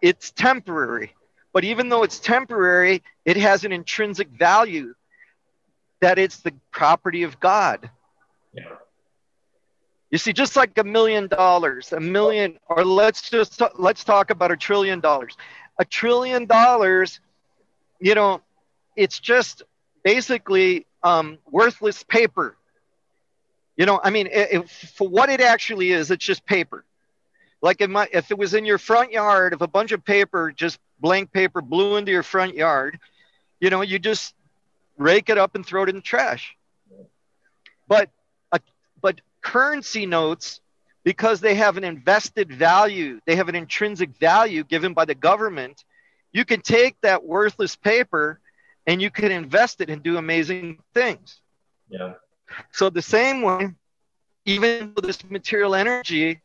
it's 0.00 0.30
temporary. 0.30 1.12
But 1.52 1.64
even 1.64 1.88
though 1.88 2.02
it's 2.02 2.20
temporary, 2.20 3.02
it 3.24 3.36
has 3.36 3.64
an 3.64 3.72
intrinsic 3.72 4.28
value 4.28 4.94
that 6.00 6.18
it's 6.18 6.38
the 6.38 6.52
property 6.70 7.22
of 7.22 7.40
God. 7.40 7.90
Yeah. 8.52 8.64
You 10.10 10.18
see, 10.18 10.32
just 10.32 10.56
like 10.56 10.76
a 10.78 10.84
million 10.84 11.26
dollars, 11.26 11.92
a 11.92 12.00
million, 12.00 12.58
or 12.68 12.84
let's 12.84 13.28
just 13.28 13.60
let's 13.78 14.04
talk 14.04 14.30
about 14.30 14.50
a 14.50 14.56
trillion 14.56 15.00
dollars. 15.00 15.36
A 15.78 15.84
trillion 15.84 16.46
dollars, 16.46 17.20
you 18.00 18.14
know, 18.14 18.40
it's 18.96 19.20
just 19.20 19.62
basically 20.02 20.86
um, 21.02 21.38
worthless 21.50 22.02
paper. 22.02 22.56
You 23.76 23.86
know, 23.86 24.00
I 24.02 24.10
mean, 24.10 24.28
if, 24.32 24.70
for 24.70 25.06
what 25.06 25.28
it 25.28 25.40
actually 25.40 25.92
is, 25.92 26.10
it's 26.10 26.24
just 26.24 26.44
paper. 26.46 26.84
Like 27.60 27.80
if, 27.80 27.90
my, 27.90 28.08
if 28.12 28.30
it 28.30 28.38
was 28.38 28.54
in 28.54 28.64
your 28.64 28.78
front 28.78 29.12
yard, 29.12 29.52
if 29.52 29.60
a 29.60 29.68
bunch 29.68 29.92
of 29.92 30.04
paper, 30.04 30.52
just 30.52 30.80
blank 31.00 31.32
paper, 31.32 31.60
blew 31.60 31.96
into 31.96 32.12
your 32.12 32.22
front 32.22 32.54
yard, 32.54 32.98
you 33.60 33.70
know, 33.70 33.82
you 33.82 33.98
just 33.98 34.34
rake 34.96 35.30
it 35.30 35.38
up 35.38 35.54
and 35.54 35.64
throw 35.64 35.82
it 35.82 35.88
in 35.88 35.96
the 35.96 36.02
trash. 36.02 36.56
But, 37.86 38.10
uh, 38.52 38.58
but 39.00 39.20
currency 39.40 40.06
notes, 40.06 40.60
because 41.04 41.40
they 41.40 41.54
have 41.54 41.76
an 41.76 41.84
invested 41.84 42.52
value, 42.52 43.20
they 43.26 43.36
have 43.36 43.48
an 43.48 43.54
intrinsic 43.54 44.10
value 44.18 44.64
given 44.64 44.92
by 44.92 45.04
the 45.04 45.14
government. 45.14 45.84
You 46.32 46.44
can 46.44 46.60
take 46.60 47.00
that 47.00 47.24
worthless 47.24 47.76
paper 47.76 48.40
and 48.86 49.00
you 49.00 49.10
can 49.10 49.30
invest 49.30 49.80
it 49.80 49.90
and 49.90 50.02
do 50.02 50.18
amazing 50.18 50.78
things. 50.94 51.40
Yeah. 51.88 52.14
So 52.72 52.90
the 52.90 53.02
same 53.02 53.42
way, 53.42 53.70
even 54.44 54.94
though 54.94 55.06
this 55.06 55.22
material 55.28 55.74
energy 55.74 56.40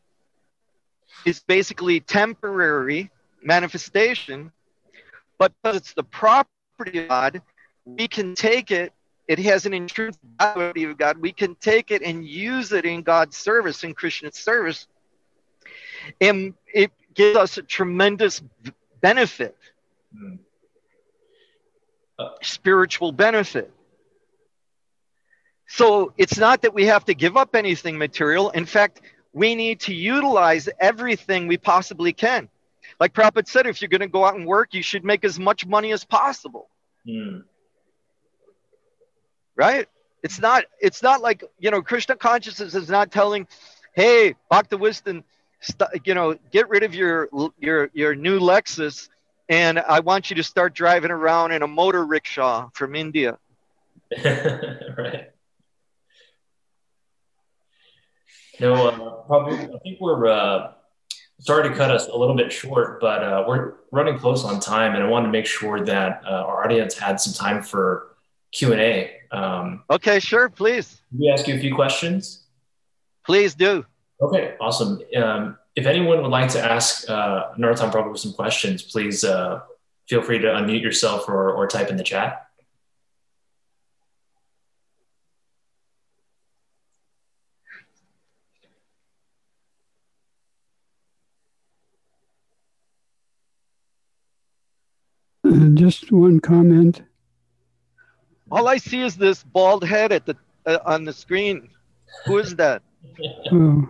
is 1.24 1.40
basically 1.40 2.00
temporary 2.00 3.10
manifestation, 3.44 4.50
but 5.38 5.52
because 5.62 5.76
it's 5.76 5.94
the 5.94 6.02
property 6.02 6.98
of 6.98 7.08
God, 7.08 7.42
we 7.84 8.08
can 8.08 8.34
take 8.34 8.70
it. 8.70 8.92
It 9.28 9.38
has 9.38 9.66
an 9.66 9.72
intrinsic 9.72 10.20
value 10.38 10.90
of 10.90 10.98
God. 10.98 11.18
We 11.18 11.32
can 11.32 11.54
take 11.56 11.90
it 11.90 12.02
and 12.02 12.26
use 12.26 12.72
it 12.72 12.84
in 12.84 13.02
God's 13.02 13.36
service, 13.36 13.84
in 13.84 13.94
Krishna 13.94 14.32
service, 14.32 14.86
and 16.20 16.54
it 16.72 16.92
gives 17.14 17.36
us 17.36 17.58
a 17.58 17.62
tremendous 17.62 18.42
benefit. 19.00 19.56
Mm 20.14 20.38
spiritual 22.42 23.12
benefit. 23.12 23.72
So 25.66 26.12
it's 26.16 26.38
not 26.38 26.62
that 26.62 26.74
we 26.74 26.86
have 26.86 27.04
to 27.06 27.14
give 27.14 27.36
up 27.36 27.54
anything 27.54 27.98
material. 27.98 28.50
In 28.50 28.66
fact, 28.66 29.00
we 29.32 29.54
need 29.54 29.80
to 29.80 29.94
utilize 29.94 30.68
everything 30.78 31.48
we 31.48 31.56
possibly 31.56 32.12
can. 32.12 32.48
Like 33.00 33.12
Prabhupada 33.12 33.48
said, 33.48 33.66
if 33.66 33.80
you're 33.80 33.88
going 33.88 34.00
to 34.00 34.08
go 34.08 34.24
out 34.24 34.36
and 34.36 34.46
work, 34.46 34.74
you 34.74 34.82
should 34.82 35.04
make 35.04 35.24
as 35.24 35.38
much 35.38 35.66
money 35.66 35.92
as 35.92 36.04
possible. 36.04 36.68
Mm. 37.06 37.44
Right? 39.56 39.88
It's 40.22 40.38
not. 40.40 40.64
It's 40.80 41.02
not 41.02 41.20
like 41.20 41.44
you 41.58 41.70
know. 41.70 41.82
Krishna 41.82 42.16
consciousness 42.16 42.74
is 42.74 42.88
not 42.88 43.12
telling, 43.12 43.46
"Hey, 43.94 44.34
Bhakta 44.50 44.78
Winston, 44.78 45.22
st- 45.60 46.06
you 46.06 46.14
know, 46.14 46.38
get 46.50 46.68
rid 46.70 46.82
of 46.82 46.94
your 46.94 47.28
your 47.58 47.90
your 47.92 48.14
new 48.14 48.40
Lexus 48.40 49.08
and 49.48 49.78
I 49.78 50.00
want 50.00 50.30
you 50.30 50.36
to 50.36 50.42
start 50.42 50.74
driving 50.74 51.10
around 51.10 51.52
in 51.52 51.62
a 51.62 51.66
motor 51.66 52.04
rickshaw 52.04 52.70
from 52.72 52.94
India. 52.94 53.38
right. 54.24 55.30
No, 58.60 58.74
uh, 58.74 59.10
probably. 59.26 59.58
I 59.58 59.78
think 59.82 60.00
we're 60.00 60.26
uh, 60.26 60.72
sorry 61.40 61.68
to 61.68 61.74
cut 61.74 61.90
us 61.90 62.08
a 62.08 62.16
little 62.16 62.36
bit 62.36 62.52
short, 62.52 63.00
but 63.00 63.22
uh, 63.22 63.44
we're 63.46 63.74
running 63.90 64.18
close 64.18 64.44
on 64.44 64.60
time, 64.60 64.94
and 64.94 65.02
I 65.02 65.06
wanted 65.06 65.26
to 65.26 65.32
make 65.32 65.46
sure 65.46 65.84
that 65.84 66.22
uh, 66.24 66.30
our 66.30 66.64
audience 66.64 66.98
had 66.98 67.20
some 67.20 67.32
time 67.32 67.62
for 67.62 68.16
Q 68.52 68.72
and 68.72 68.80
A. 68.80 69.10
Um, 69.30 69.82
okay, 69.90 70.20
sure, 70.20 70.48
please. 70.48 71.02
We 71.16 71.28
ask 71.28 71.48
you 71.48 71.54
a 71.54 71.58
few 71.58 71.74
questions? 71.74 72.44
Please 73.26 73.54
do. 73.54 73.84
Okay, 74.20 74.54
awesome. 74.60 75.00
Um, 75.16 75.58
if 75.74 75.86
anyone 75.86 76.22
would 76.22 76.30
like 76.30 76.50
to 76.50 76.60
ask 76.60 77.08
uh, 77.10 77.52
Narottam 77.58 77.90
Prabhu 77.90 78.16
some 78.16 78.32
questions, 78.32 78.82
please 78.82 79.24
uh, 79.24 79.60
feel 80.08 80.22
free 80.22 80.38
to 80.38 80.46
unmute 80.46 80.82
yourself 80.82 81.28
or, 81.28 81.50
or 81.50 81.66
type 81.66 81.90
in 81.90 81.96
the 81.96 82.04
chat. 82.04 82.46
Uh, 95.44 95.50
just 96.00 96.12
one 96.12 96.40
comment. 96.40 97.02
All 98.50 98.68
I 98.68 98.76
see 98.76 99.00
is 99.00 99.16
this 99.16 99.42
bald 99.42 99.84
head 99.84 100.12
at 100.12 100.26
the 100.26 100.36
uh, 100.66 100.78
on 100.84 101.04
the 101.04 101.12
screen. 101.12 101.70
Who 102.26 102.38
is 102.38 102.56
that? 102.56 102.82
oh, 103.52 103.88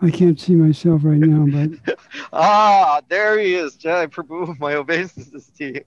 I 0.00 0.10
can't 0.10 0.40
see 0.40 0.54
myself 0.54 1.02
right 1.04 1.18
now, 1.18 1.46
but 1.46 1.98
ah, 2.32 3.00
there 3.08 3.38
he 3.38 3.54
is, 3.54 3.76
Jai 3.76 4.06
Prabhu. 4.06 4.58
My 4.60 4.74
obeisances 4.74 5.50
to 5.58 5.74
you. 5.74 5.84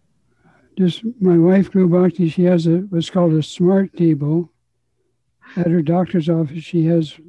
Just 0.77 1.03
my 1.19 1.38
wife, 1.38 1.69
Guru 1.72 1.90
Bhakti, 1.90 2.30
she 2.30 2.45
has 2.45 2.65
a 2.65 2.77
what's 2.90 3.10
called 3.10 3.34
a 3.34 3.44
smart 3.44 3.95
table. 3.98 4.49
At 5.57 5.68
her 5.68 5.81
doctor's 5.81 6.30
office, 6.30 6.64
she 6.64 6.86
has 6.86 7.19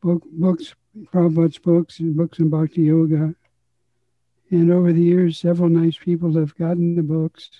book, 0.00 0.22
books, 0.32 0.74
Prabhupada's 1.12 1.58
books, 1.58 1.98
and 1.98 2.16
books 2.16 2.38
in 2.38 2.48
Bhakti 2.48 2.82
Yoga. 2.82 3.34
And 4.50 4.72
over 4.72 4.92
the 4.92 5.02
years, 5.02 5.38
several 5.38 5.68
nice 5.68 5.96
people 5.96 6.34
have 6.34 6.56
gotten 6.56 6.96
the 6.96 7.02
books. 7.02 7.50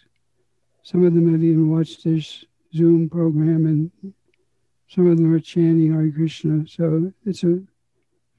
Some 0.83 1.05
of 1.05 1.15
them 1.15 1.31
have 1.31 1.43
even 1.43 1.71
watched 1.71 2.05
this 2.05 2.45
Zoom 2.75 3.09
program, 3.09 3.67
and 3.67 4.13
some 4.89 5.07
of 5.09 5.17
them 5.17 5.33
are 5.33 5.41
chanting 5.41 5.93
Hare 5.93 6.11
Krishna. 6.11 6.67
So 6.67 7.13
it's 7.25 7.45
a 7.45 7.61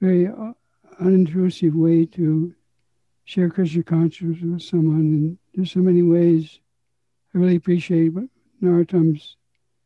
very 0.02 0.28
uh, 0.28 0.54
unintrusive 1.00 1.74
way 1.74 2.06
to 2.08 2.54
share 3.24 3.50
Krishna 3.50 3.84
consciousness 3.84 4.42
with 4.42 4.62
someone. 4.64 5.00
And 5.00 5.38
there's 5.54 5.72
so 5.72 5.80
many 5.80 6.02
ways. 6.02 6.60
I 7.34 7.38
really 7.38 7.56
appreciate 7.56 8.12
Narottam's 8.62 9.38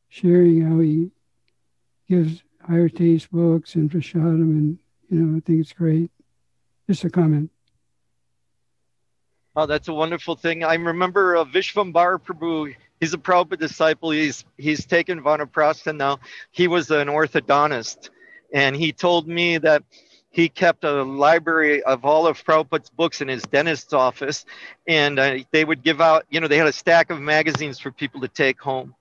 sharing 0.09 0.61
how 0.61 0.79
he 0.79 1.11
gives 2.09 2.41
higher 2.65 2.89
taste 2.89 3.31
books 3.31 3.75
and 3.75 3.91
prasadam, 3.91 4.41
and 4.41 4.79
you 5.09 5.19
know, 5.19 5.37
I 5.37 5.39
think 5.41 5.61
it's 5.61 5.73
great. 5.73 6.09
Just 6.87 7.03
a 7.03 7.09
comment. 7.09 7.51
Oh, 9.55 9.65
that's 9.65 9.87
a 9.87 9.93
wonderful 9.93 10.35
thing. 10.35 10.63
I 10.63 10.73
remember 10.73 11.37
uh, 11.37 11.45
Vishvambara 11.45 12.19
Prabhu. 12.19 12.75
He's 12.99 13.13
a 13.13 13.17
Prabhupada 13.17 13.59
disciple. 13.59 14.11
He's 14.11 14.43
he's 14.57 14.85
taken 14.85 15.21
Vanaprastha 15.21 15.95
now. 15.95 16.19
He 16.51 16.67
was 16.67 16.91
an 16.91 17.07
orthodontist, 17.07 18.09
and 18.53 18.75
he 18.75 18.91
told 18.91 19.27
me 19.27 19.57
that 19.59 19.83
he 20.29 20.49
kept 20.49 20.83
a 20.83 21.03
library 21.03 21.81
of 21.83 22.03
all 22.03 22.27
of 22.27 22.43
Prabhupada's 22.43 22.89
books 22.89 23.21
in 23.21 23.29
his 23.29 23.43
dentist's 23.43 23.93
office, 23.93 24.45
and 24.87 25.17
uh, 25.17 25.37
they 25.51 25.63
would 25.63 25.81
give 25.81 26.01
out, 26.01 26.25
you 26.29 26.41
know, 26.41 26.49
they 26.49 26.57
had 26.57 26.67
a 26.67 26.73
stack 26.73 27.09
of 27.09 27.21
magazines 27.21 27.79
for 27.79 27.91
people 27.91 28.19
to 28.21 28.27
take 28.27 28.59
home. 28.59 28.93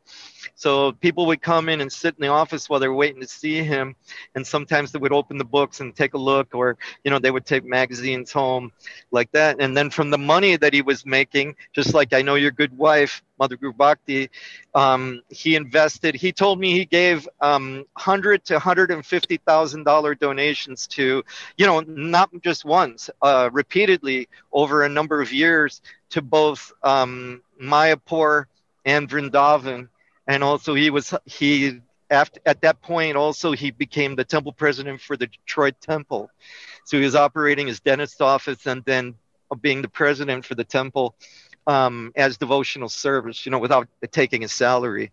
So 0.54 0.92
people 0.92 1.26
would 1.26 1.42
come 1.42 1.68
in 1.68 1.80
and 1.80 1.92
sit 1.92 2.14
in 2.18 2.22
the 2.22 2.28
office 2.28 2.68
while 2.68 2.80
they 2.80 2.88
were 2.88 2.94
waiting 2.94 3.20
to 3.20 3.26
see 3.26 3.62
him, 3.62 3.96
and 4.34 4.46
sometimes 4.46 4.92
they 4.92 4.98
would 4.98 5.12
open 5.12 5.38
the 5.38 5.44
books 5.44 5.80
and 5.80 5.94
take 5.94 6.14
a 6.14 6.18
look, 6.18 6.54
or 6.54 6.76
you 7.04 7.10
know 7.10 7.18
they 7.18 7.30
would 7.30 7.46
take 7.46 7.64
magazines 7.64 8.32
home, 8.32 8.72
like 9.10 9.30
that. 9.32 9.60
And 9.60 9.76
then 9.76 9.90
from 9.90 10.10
the 10.10 10.18
money 10.18 10.56
that 10.56 10.72
he 10.72 10.82
was 10.82 11.04
making, 11.04 11.56
just 11.72 11.94
like 11.94 12.12
I 12.12 12.22
know 12.22 12.34
your 12.34 12.50
good 12.50 12.76
wife, 12.76 13.22
Mother 13.38 13.56
Guru 13.56 13.72
Bhakti, 13.72 14.30
um, 14.74 15.22
he 15.28 15.56
invested. 15.56 16.14
He 16.14 16.32
told 16.32 16.58
me 16.60 16.72
he 16.72 16.84
gave 16.84 17.28
um, 17.40 17.84
hundred 17.96 18.44
to 18.46 18.58
hundred 18.58 18.90
and 18.90 19.04
fifty 19.04 19.38
thousand 19.38 19.84
dollar 19.84 20.14
donations 20.14 20.86
to, 20.88 21.22
you 21.56 21.66
know, 21.66 21.80
not 21.80 22.30
just 22.42 22.64
once, 22.64 23.10
uh, 23.22 23.50
repeatedly 23.52 24.28
over 24.52 24.82
a 24.82 24.88
number 24.88 25.20
of 25.20 25.32
years 25.32 25.80
to 26.10 26.22
both 26.22 26.72
um, 26.82 27.42
Mayapur 27.60 28.44
and 28.84 29.08
Vrindavan 29.08 29.88
and 30.26 30.42
also 30.42 30.74
he 30.74 30.90
was 30.90 31.14
he 31.24 31.80
after 32.10 32.40
at 32.46 32.60
that 32.62 32.80
point 32.82 33.16
also 33.16 33.52
he 33.52 33.70
became 33.70 34.16
the 34.16 34.24
temple 34.24 34.52
president 34.52 35.00
for 35.00 35.16
the 35.16 35.26
Detroit 35.26 35.74
Temple. 35.80 36.30
So 36.84 36.98
he 36.98 37.04
was 37.04 37.14
operating 37.14 37.66
his 37.66 37.80
dentist 37.80 38.20
office 38.20 38.66
and 38.66 38.84
then 38.84 39.14
being 39.60 39.82
the 39.82 39.88
president 39.88 40.44
for 40.44 40.54
the 40.54 40.64
temple 40.64 41.14
um, 41.66 42.12
as 42.16 42.36
devotional 42.36 42.88
service, 42.88 43.46
you 43.46 43.52
know, 43.52 43.58
without 43.58 43.88
taking 44.10 44.44
a 44.44 44.48
salary. 44.48 45.12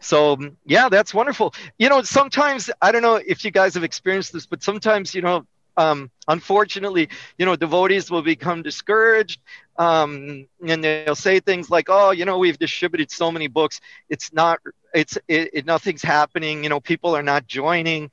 So 0.00 0.38
yeah, 0.64 0.88
that's 0.88 1.12
wonderful. 1.12 1.54
You 1.78 1.88
know, 1.88 2.02
sometimes 2.02 2.70
I 2.80 2.92
don't 2.92 3.02
know 3.02 3.16
if 3.16 3.44
you 3.44 3.50
guys 3.50 3.74
have 3.74 3.84
experienced 3.84 4.32
this, 4.32 4.46
but 4.46 4.62
sometimes 4.62 5.14
you 5.14 5.22
know 5.22 5.46
um, 5.78 6.10
unfortunately, 6.28 7.08
you 7.38 7.46
know, 7.46 7.56
devotees 7.56 8.10
will 8.10 8.22
become 8.22 8.62
discouraged 8.62 9.40
um, 9.78 10.48
and 10.66 10.84
they'll 10.84 10.98
say 11.16 11.40
things 11.40 11.70
like, 11.70 11.86
"Oh, 11.88 12.10
you 12.10 12.24
know, 12.24 12.38
we've 12.38 12.58
distributed 12.58 12.96
so 12.96 13.16
many 13.32 13.36
books. 13.36 13.80
It's 14.10 14.32
not, 14.32 14.60
it's, 14.92 15.16
it, 15.28 15.50
it, 15.52 15.66
nothing's 15.66 16.02
happening. 16.02 16.62
You 16.64 16.68
know, 16.70 16.80
people 16.80 17.16
are 17.16 17.22
not 17.22 17.46
joining, 17.46 18.10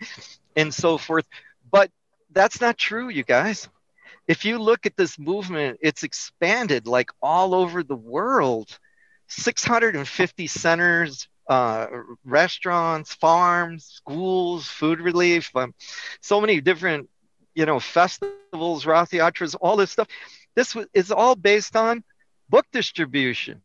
and 0.56 0.74
so 0.74 0.98
forth." 0.98 1.26
But 1.72 1.92
that's 2.32 2.62
not 2.62 2.78
true, 2.78 3.10
you 3.10 3.24
guys. 3.24 3.68
If 4.28 4.46
you 4.46 4.60
look 4.60 4.86
at 4.86 4.96
this 4.98 5.18
movement, 5.20 5.80
it's 5.82 6.04
expanded 6.04 6.88
like 6.88 7.10
all 7.22 7.54
over 7.56 7.84
the 7.84 7.96
world. 7.96 8.78
650 9.28 10.48
centers, 10.48 11.28
uh, 11.50 11.88
restaurants, 12.26 13.14
farms, 13.16 13.86
schools, 13.86 14.68
food 14.68 15.00
relief, 15.00 15.56
um, 15.56 15.74
so 16.22 16.42
many 16.42 16.62
different 16.62 17.10
you 17.56 17.66
know, 17.66 17.80
festivals, 17.80 18.86
Rath 18.86 19.12
Yatras, 19.12 19.56
all 19.60 19.78
this 19.78 19.92
stuff. 19.92 20.08
This 20.56 20.76
is 20.94 21.12
all 21.12 21.36
based 21.36 21.76
on 21.76 22.04
book 22.50 22.66
distribution. 22.72 23.62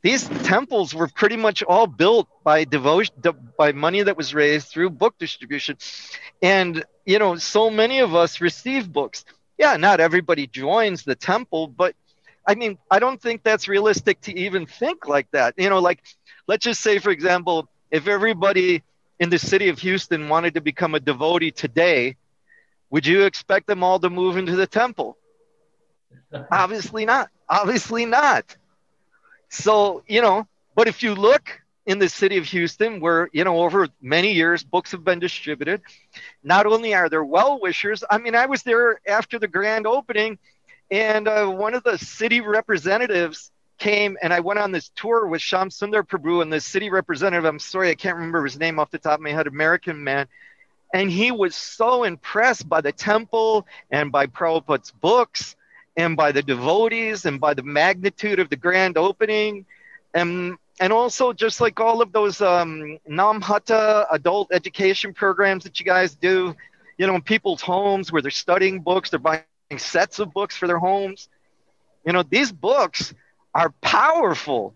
These 0.00 0.28
temples 0.44 0.94
were 0.94 1.08
pretty 1.08 1.36
much 1.36 1.64
all 1.64 1.88
built 1.88 2.28
by 2.44 2.64
devotion, 2.64 3.14
by 3.58 3.72
money 3.72 4.02
that 4.02 4.16
was 4.16 4.32
raised 4.32 4.68
through 4.68 4.90
book 4.90 5.18
distribution. 5.18 5.76
And, 6.40 6.84
you 7.04 7.18
know, 7.18 7.34
so 7.36 7.68
many 7.68 7.98
of 7.98 8.14
us 8.14 8.40
receive 8.40 8.92
books. 8.92 9.24
Yeah, 9.58 9.76
not 9.76 9.98
everybody 9.98 10.46
joins 10.46 11.02
the 11.02 11.16
temple, 11.16 11.66
but 11.66 11.96
I 12.46 12.54
mean, 12.54 12.78
I 12.90 13.00
don't 13.00 13.20
think 13.20 13.42
that's 13.42 13.66
realistic 13.66 14.20
to 14.22 14.38
even 14.38 14.66
think 14.66 15.08
like 15.08 15.28
that. 15.32 15.54
You 15.58 15.68
know, 15.68 15.80
like, 15.80 16.02
let's 16.46 16.64
just 16.64 16.80
say, 16.80 17.00
for 17.00 17.10
example, 17.10 17.68
if 17.90 18.06
everybody 18.06 18.84
in 19.18 19.30
the 19.30 19.38
city 19.38 19.68
of 19.68 19.80
Houston 19.80 20.28
wanted 20.28 20.54
to 20.54 20.60
become 20.60 20.94
a 20.94 21.00
devotee 21.00 21.50
today, 21.50 22.16
would 22.90 23.06
you 23.06 23.24
expect 23.24 23.66
them 23.66 23.82
all 23.82 23.98
to 23.98 24.10
move 24.10 24.36
into 24.36 24.56
the 24.56 24.66
temple? 24.66 25.16
Obviously 26.50 27.04
not. 27.04 27.30
Obviously 27.48 28.06
not. 28.06 28.56
So, 29.48 30.02
you 30.06 30.20
know, 30.20 30.46
but 30.74 30.88
if 30.88 31.02
you 31.02 31.14
look 31.14 31.60
in 31.86 31.98
the 31.98 32.08
city 32.08 32.36
of 32.36 32.44
Houston, 32.44 33.00
where, 33.00 33.30
you 33.32 33.44
know, 33.44 33.62
over 33.62 33.88
many 34.02 34.32
years 34.32 34.62
books 34.62 34.92
have 34.92 35.04
been 35.04 35.18
distributed, 35.18 35.80
not 36.42 36.66
only 36.66 36.94
are 36.94 37.08
there 37.08 37.24
well 37.24 37.58
wishers, 37.60 38.04
I 38.10 38.18
mean, 38.18 38.34
I 38.34 38.46
was 38.46 38.62
there 38.62 39.00
after 39.06 39.38
the 39.38 39.48
grand 39.48 39.86
opening, 39.86 40.38
and 40.90 41.26
uh, 41.26 41.46
one 41.46 41.74
of 41.74 41.82
the 41.82 41.96
city 41.96 42.40
representatives 42.40 43.50
came 43.78 44.18
and 44.20 44.32
I 44.32 44.40
went 44.40 44.58
on 44.58 44.72
this 44.72 44.90
tour 44.96 45.26
with 45.26 45.40
Sham 45.40 45.70
Sundar 45.70 46.02
Prabhu 46.06 46.42
and 46.42 46.52
the 46.52 46.60
city 46.60 46.90
representative. 46.90 47.44
I'm 47.44 47.58
sorry, 47.58 47.90
I 47.90 47.94
can't 47.94 48.16
remember 48.16 48.44
his 48.44 48.58
name 48.58 48.78
off 48.78 48.90
the 48.90 48.98
top 48.98 49.14
of 49.14 49.20
my 49.20 49.30
head, 49.30 49.46
American 49.46 50.02
man. 50.02 50.26
And 50.92 51.10
he 51.10 51.30
was 51.30 51.54
so 51.54 52.04
impressed 52.04 52.68
by 52.68 52.80
the 52.80 52.92
temple 52.92 53.66
and 53.90 54.10
by 54.10 54.26
Prabhupada's 54.26 54.90
books 54.90 55.56
and 55.96 56.16
by 56.16 56.32
the 56.32 56.42
devotees 56.42 57.26
and 57.26 57.40
by 57.40 57.54
the 57.54 57.62
magnitude 57.62 58.38
of 58.38 58.48
the 58.48 58.56
grand 58.56 58.96
opening. 58.96 59.66
And, 60.14 60.56
and 60.80 60.92
also, 60.92 61.32
just 61.32 61.60
like 61.60 61.78
all 61.80 62.00
of 62.00 62.12
those 62.12 62.40
um, 62.40 62.98
Namhata 63.08 64.06
adult 64.10 64.48
education 64.52 65.12
programs 65.12 65.64
that 65.64 65.78
you 65.78 65.84
guys 65.84 66.14
do, 66.14 66.54
you 66.96 67.06
know, 67.06 67.16
in 67.16 67.22
people's 67.22 67.60
homes 67.60 68.10
where 68.10 68.22
they're 68.22 68.30
studying 68.30 68.80
books, 68.80 69.10
they're 69.10 69.18
buying 69.18 69.42
sets 69.76 70.18
of 70.18 70.32
books 70.32 70.56
for 70.56 70.66
their 70.66 70.78
homes. 70.78 71.28
You 72.06 72.12
know, 72.12 72.22
these 72.22 72.50
books 72.50 73.12
are 73.54 73.74
powerful 73.82 74.74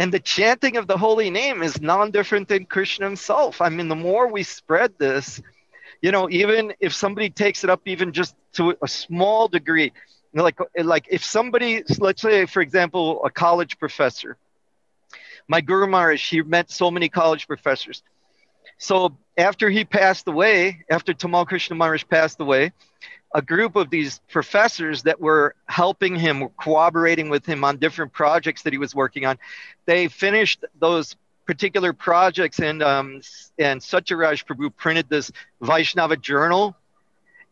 and 0.00 0.10
the 0.10 0.18
chanting 0.18 0.78
of 0.78 0.86
the 0.86 0.96
holy 0.96 1.28
name 1.28 1.62
is 1.62 1.78
non 1.78 2.10
different 2.10 2.48
than 2.48 2.64
Krishna 2.64 3.04
himself. 3.04 3.60
I 3.60 3.68
mean, 3.68 3.88
the 3.88 3.94
more 3.94 4.32
we 4.32 4.42
spread 4.44 4.94
this, 4.96 5.42
you 6.00 6.10
know, 6.10 6.26
even 6.30 6.72
if 6.80 6.94
somebody 6.94 7.28
takes 7.28 7.64
it 7.64 7.68
up 7.68 7.82
even 7.84 8.14
just 8.14 8.34
to 8.54 8.74
a 8.82 8.88
small 8.88 9.46
degree, 9.46 9.92
like, 10.32 10.58
like 10.82 11.06
if 11.10 11.22
somebody, 11.22 11.84
let's 11.98 12.22
say, 12.22 12.46
for 12.46 12.62
example, 12.62 13.22
a 13.26 13.30
college 13.30 13.78
professor, 13.78 14.38
my 15.46 15.60
Guru 15.60 15.86
Maharaj, 15.86 16.30
he 16.30 16.40
met 16.40 16.70
so 16.70 16.90
many 16.90 17.10
college 17.10 17.46
professors. 17.46 18.02
So 18.78 19.18
after 19.36 19.68
he 19.68 19.84
passed 19.84 20.26
away, 20.26 20.82
after 20.88 21.12
Tamal 21.12 21.46
Krishna 21.46 21.76
Maharaj 21.76 22.04
passed 22.08 22.40
away, 22.40 22.72
a 23.34 23.42
group 23.42 23.76
of 23.76 23.90
these 23.90 24.20
professors 24.28 25.04
that 25.04 25.20
were 25.20 25.54
helping 25.66 26.16
him, 26.16 26.48
cooperating 26.60 27.30
with 27.30 27.46
him 27.46 27.64
on 27.64 27.76
different 27.76 28.12
projects 28.12 28.62
that 28.62 28.72
he 28.72 28.78
was 28.78 28.94
working 28.94 29.24
on. 29.24 29.38
They 29.86 30.08
finished 30.08 30.64
those 30.78 31.16
particular 31.46 31.92
projects, 31.92 32.60
and 32.60 32.82
um, 32.82 33.22
and 33.58 33.80
Satyaraj 33.80 34.44
Prabhu 34.44 34.74
printed 34.76 35.08
this 35.08 35.30
Vaishnava 35.60 36.16
journal. 36.16 36.76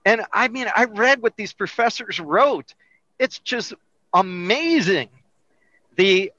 And 0.04 0.22
I 0.32 0.48
mean, 0.48 0.66
I 0.74 0.84
read 0.84 1.22
what 1.22 1.36
these 1.36 1.52
professors 1.52 2.18
wrote. 2.18 2.74
It's 3.18 3.38
just 3.38 3.74
amazing. 4.14 5.08
The 5.96 6.32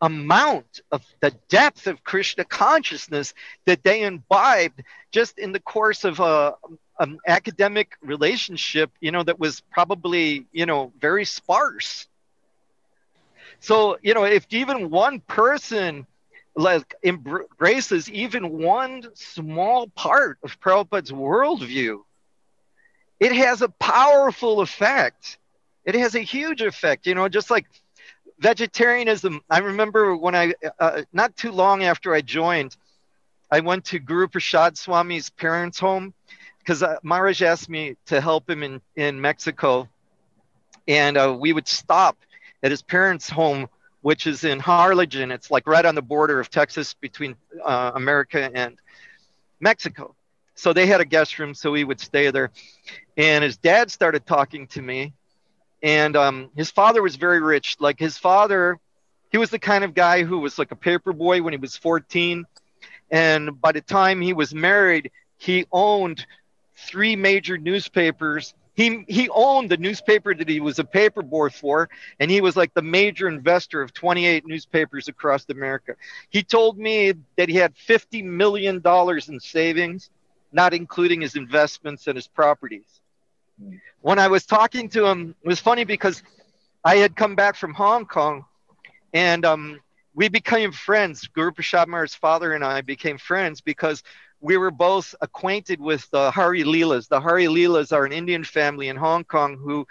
amount 0.00 0.80
of 0.90 1.04
the 1.20 1.30
depth 1.48 1.86
of 1.86 2.02
Krishna 2.04 2.44
consciousness 2.44 3.34
that 3.66 3.82
they 3.82 4.02
imbibed 4.02 4.82
just 5.10 5.38
in 5.38 5.52
the 5.52 5.60
course 5.60 6.04
of 6.04 6.20
a, 6.20 6.54
an 6.98 7.18
academic 7.26 7.92
relationship, 8.02 8.90
you 9.00 9.10
know, 9.10 9.22
that 9.22 9.38
was 9.38 9.60
probably, 9.60 10.46
you 10.52 10.66
know, 10.66 10.92
very 11.00 11.24
sparse. 11.24 12.06
So, 13.60 13.98
you 14.02 14.14
know, 14.14 14.24
if 14.24 14.46
even 14.50 14.90
one 14.90 15.20
person 15.20 16.06
like 16.54 16.94
embraces 17.04 18.10
even 18.10 18.58
one 18.58 19.04
small 19.14 19.88
part 19.88 20.38
of 20.42 20.58
Prabhupada's 20.60 21.12
worldview, 21.12 22.00
it 23.20 23.32
has 23.32 23.62
a 23.62 23.68
powerful 23.68 24.60
effect. 24.60 25.38
It 25.84 25.94
has 25.94 26.14
a 26.14 26.20
huge 26.20 26.60
effect, 26.60 27.06
you 27.06 27.14
know, 27.14 27.28
just 27.28 27.50
like 27.50 27.66
vegetarianism. 28.38 29.40
I 29.50 29.58
remember 29.58 30.16
when 30.16 30.34
I, 30.34 30.54
uh, 30.78 31.02
not 31.12 31.36
too 31.36 31.52
long 31.52 31.82
after 31.82 32.14
I 32.14 32.20
joined, 32.20 32.76
I 33.50 33.60
went 33.60 33.86
to 33.86 33.98
Guru 33.98 34.28
Prasad 34.28 34.74
Swami's 34.74 35.30
parents' 35.30 35.78
home 35.78 36.14
because 36.58 36.82
uh, 36.82 36.96
Maharaj 37.02 37.42
asked 37.42 37.68
me 37.68 37.96
to 38.06 38.20
help 38.20 38.48
him 38.48 38.62
in, 38.62 38.80
in 38.96 39.20
Mexico. 39.20 39.88
And 40.86 41.16
uh, 41.16 41.36
we 41.38 41.52
would 41.52 41.68
stop 41.68 42.16
at 42.62 42.70
his 42.70 42.82
parents' 42.82 43.28
home, 43.28 43.68
which 44.02 44.26
is 44.26 44.44
in 44.44 44.58
Harlingen. 44.60 45.30
It's 45.30 45.50
like 45.50 45.66
right 45.66 45.84
on 45.84 45.94
the 45.94 46.02
border 46.02 46.40
of 46.40 46.50
Texas 46.50 46.94
between 46.94 47.36
uh, 47.64 47.92
America 47.94 48.50
and 48.54 48.76
Mexico. 49.60 50.14
So 50.54 50.72
they 50.72 50.86
had 50.86 51.00
a 51.00 51.04
guest 51.04 51.38
room, 51.38 51.54
so 51.54 51.70
we 51.70 51.84
would 51.84 52.00
stay 52.00 52.30
there. 52.30 52.50
And 53.16 53.44
his 53.44 53.56
dad 53.56 53.90
started 53.90 54.26
talking 54.26 54.66
to 54.68 54.82
me 54.82 55.14
and 55.82 56.16
um, 56.16 56.50
his 56.56 56.70
father 56.70 57.02
was 57.02 57.16
very 57.16 57.40
rich. 57.40 57.76
Like 57.78 57.98
his 57.98 58.18
father, 58.18 58.78
he 59.30 59.38
was 59.38 59.50
the 59.50 59.58
kind 59.58 59.84
of 59.84 59.94
guy 59.94 60.24
who 60.24 60.38
was 60.38 60.58
like 60.58 60.72
a 60.72 60.76
paper 60.76 61.12
boy 61.12 61.42
when 61.42 61.52
he 61.52 61.58
was 61.58 61.76
14. 61.76 62.44
And 63.10 63.60
by 63.60 63.72
the 63.72 63.80
time 63.80 64.20
he 64.20 64.32
was 64.32 64.54
married, 64.54 65.10
he 65.36 65.66
owned 65.72 66.26
three 66.76 67.16
major 67.16 67.56
newspapers. 67.56 68.54
He, 68.74 69.04
he 69.08 69.28
owned 69.30 69.70
the 69.70 69.76
newspaper 69.76 70.34
that 70.34 70.48
he 70.48 70.60
was 70.60 70.78
a 70.78 70.84
paper 70.84 71.22
boy 71.22 71.48
for, 71.50 71.88
and 72.20 72.30
he 72.30 72.40
was 72.40 72.56
like 72.56 72.74
the 72.74 72.82
major 72.82 73.28
investor 73.28 73.82
of 73.82 73.92
28 73.92 74.46
newspapers 74.46 75.08
across 75.08 75.48
America. 75.48 75.94
He 76.30 76.42
told 76.42 76.78
me 76.78 77.14
that 77.36 77.48
he 77.48 77.56
had 77.56 77.74
$50 77.74 78.24
million 78.24 78.80
in 78.84 79.40
savings 79.40 80.10
not 80.52 80.74
including 80.74 81.20
his 81.20 81.36
investments 81.36 82.06
and 82.06 82.16
his 82.16 82.26
properties. 82.26 83.00
When 84.00 84.18
I 84.18 84.28
was 84.28 84.46
talking 84.46 84.88
to 84.90 85.06
him, 85.06 85.34
it 85.42 85.48
was 85.48 85.60
funny 85.60 85.84
because 85.84 86.22
I 86.84 86.96
had 86.96 87.16
come 87.16 87.34
back 87.34 87.56
from 87.56 87.74
Hong 87.74 88.06
Kong 88.06 88.44
and 89.12 89.44
um, 89.44 89.80
we 90.14 90.28
became 90.28 90.72
friends. 90.72 91.26
Guru 91.28 91.52
Prasad 91.52 91.88
Maharaj's 91.88 92.14
father 92.14 92.52
and 92.52 92.64
I 92.64 92.80
became 92.80 93.18
friends 93.18 93.60
because 93.60 94.02
we 94.40 94.56
were 94.56 94.70
both 94.70 95.14
acquainted 95.20 95.80
with 95.80 96.08
the 96.10 96.30
Harilelas. 96.30 97.08
The 97.08 97.20
Harilelas 97.20 97.92
are 97.92 98.04
an 98.04 98.12
Indian 98.12 98.44
family 98.44 98.88
in 98.88 98.96
Hong 98.96 99.24
Kong 99.24 99.56
who 99.56 99.86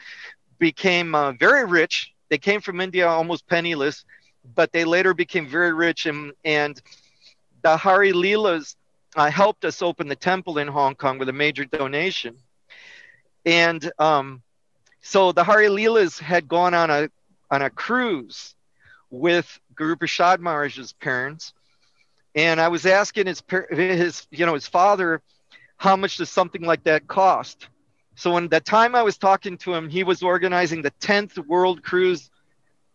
became 0.57 1.13
uh, 1.13 1.33
very 1.33 1.65
rich. 1.65 2.13
They 2.29 2.37
came 2.37 2.61
from 2.61 2.79
India 2.81 3.07
almost 3.07 3.47
penniless, 3.47 4.05
but 4.55 4.71
they 4.71 4.85
later 4.85 5.13
became 5.13 5.47
very 5.47 5.73
rich. 5.73 6.05
And, 6.05 6.31
and 6.45 6.81
the 7.61 7.77
Harilelas 7.77 8.75
uh, 9.15 9.29
helped 9.29 9.65
us 9.65 9.81
open 9.81 10.07
the 10.07 10.15
temple 10.15 10.57
in 10.57 10.67
Hong 10.67 10.95
Kong 10.95 11.17
with 11.19 11.29
a 11.29 11.33
major 11.33 11.65
donation. 11.65 12.37
And 13.47 13.91
um, 13.97 14.43
so 15.01 15.31
the 15.31 15.43
Harilelas 15.43 16.19
had 16.19 16.47
gone 16.47 16.75
on 16.75 16.91
a, 16.91 17.09
on 17.49 17.63
a 17.63 17.69
cruise 17.69 18.55
with 19.09 19.59
Guru 19.73 19.95
Prasad 19.95 20.39
Maharaj's 20.39 20.93
parents 20.93 21.53
and 22.37 22.61
I 22.61 22.67
was 22.67 22.85
asking 22.85 23.25
his 23.25 23.41
his 23.71 24.27
you 24.29 24.45
know 24.45 24.53
his 24.53 24.67
father, 24.67 25.21
how 25.77 25.95
much 25.97 26.17
does 26.17 26.29
something 26.29 26.61
like 26.61 26.83
that 26.83 27.07
cost? 27.07 27.67
So 28.15 28.33
when 28.33 28.47
the 28.47 28.59
time 28.59 28.95
I 28.95 29.01
was 29.01 29.17
talking 29.17 29.57
to 29.59 29.73
him, 29.73 29.89
he 29.89 30.03
was 30.03 30.23
organizing 30.23 30.81
the 30.83 30.91
10th 31.01 31.37
world 31.47 31.83
cruise 31.83 32.29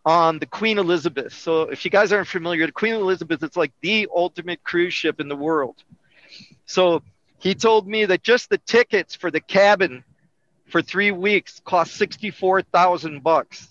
on 0.04 0.38
the 0.38 0.46
Queen 0.46 0.78
Elizabeth. 0.78 1.32
So 1.32 1.62
if 1.62 1.84
you 1.84 1.90
guys 1.90 2.12
aren't 2.12 2.28
familiar, 2.28 2.66
the 2.66 2.72
Queen 2.72 2.94
Elizabeth 2.94 3.42
it's 3.42 3.56
like 3.56 3.72
the 3.82 4.08
ultimate 4.14 4.62
cruise 4.62 4.94
ship 4.94 5.20
in 5.20 5.28
the 5.28 5.36
world. 5.36 5.82
So 6.66 7.02
he 7.38 7.54
told 7.54 7.88
me 7.88 8.04
that 8.04 8.22
just 8.22 8.48
the 8.48 8.58
tickets 8.58 9.16
for 9.16 9.30
the 9.30 9.40
cabin 9.40 10.04
for 10.72 10.80
three 10.82 11.10
weeks 11.10 11.60
cost 11.64 11.92
64,000 11.94 13.22
bucks. 13.22 13.68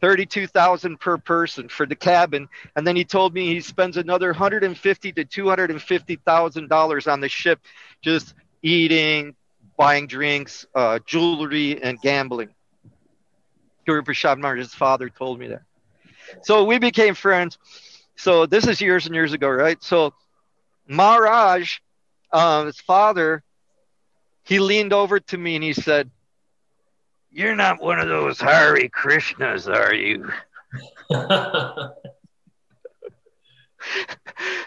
32,000 0.00 1.00
per 1.00 1.18
person 1.18 1.68
for 1.68 1.84
the 1.84 1.96
cabin. 1.96 2.48
And 2.76 2.86
then 2.86 2.94
he 2.94 3.04
told 3.04 3.34
me 3.34 3.48
he 3.48 3.60
spends 3.60 3.96
another 3.96 4.28
150 4.28 5.12
to 5.12 5.24
250,000 5.24 6.68
dollars 6.68 7.08
on 7.08 7.20
the 7.20 7.28
ship, 7.28 7.58
just 8.02 8.34
eating, 8.62 9.34
buying 9.76 10.06
drinks, 10.06 10.64
uh, 10.74 11.00
jewelry, 11.06 11.82
and 11.82 12.00
gambling. 12.00 12.50
Guru 13.86 14.02
Prasad 14.02 14.38
Maharaj's 14.38 14.74
father 14.74 15.08
told 15.08 15.40
me 15.40 15.48
that. 15.48 15.62
So 16.42 16.64
we 16.64 16.78
became 16.78 17.14
friends. 17.14 17.58
So 18.16 18.46
this 18.46 18.66
is 18.66 18.80
years 18.80 19.06
and 19.06 19.14
years 19.14 19.32
ago, 19.32 19.48
right? 19.48 19.82
So 19.82 20.14
Maharaj, 20.86 21.78
uh, 22.32 22.66
his 22.66 22.78
father, 22.80 23.42
he 24.44 24.58
leaned 24.58 24.92
over 24.92 25.20
to 25.20 25.38
me 25.38 25.56
and 25.56 25.64
he 25.64 25.72
said, 25.72 26.10
you're 27.34 27.56
not 27.56 27.82
one 27.82 27.98
of 27.98 28.08
those 28.08 28.40
Hare 28.40 28.88
Krishnas, 28.88 29.68
are 29.68 29.92
you? 29.92 30.30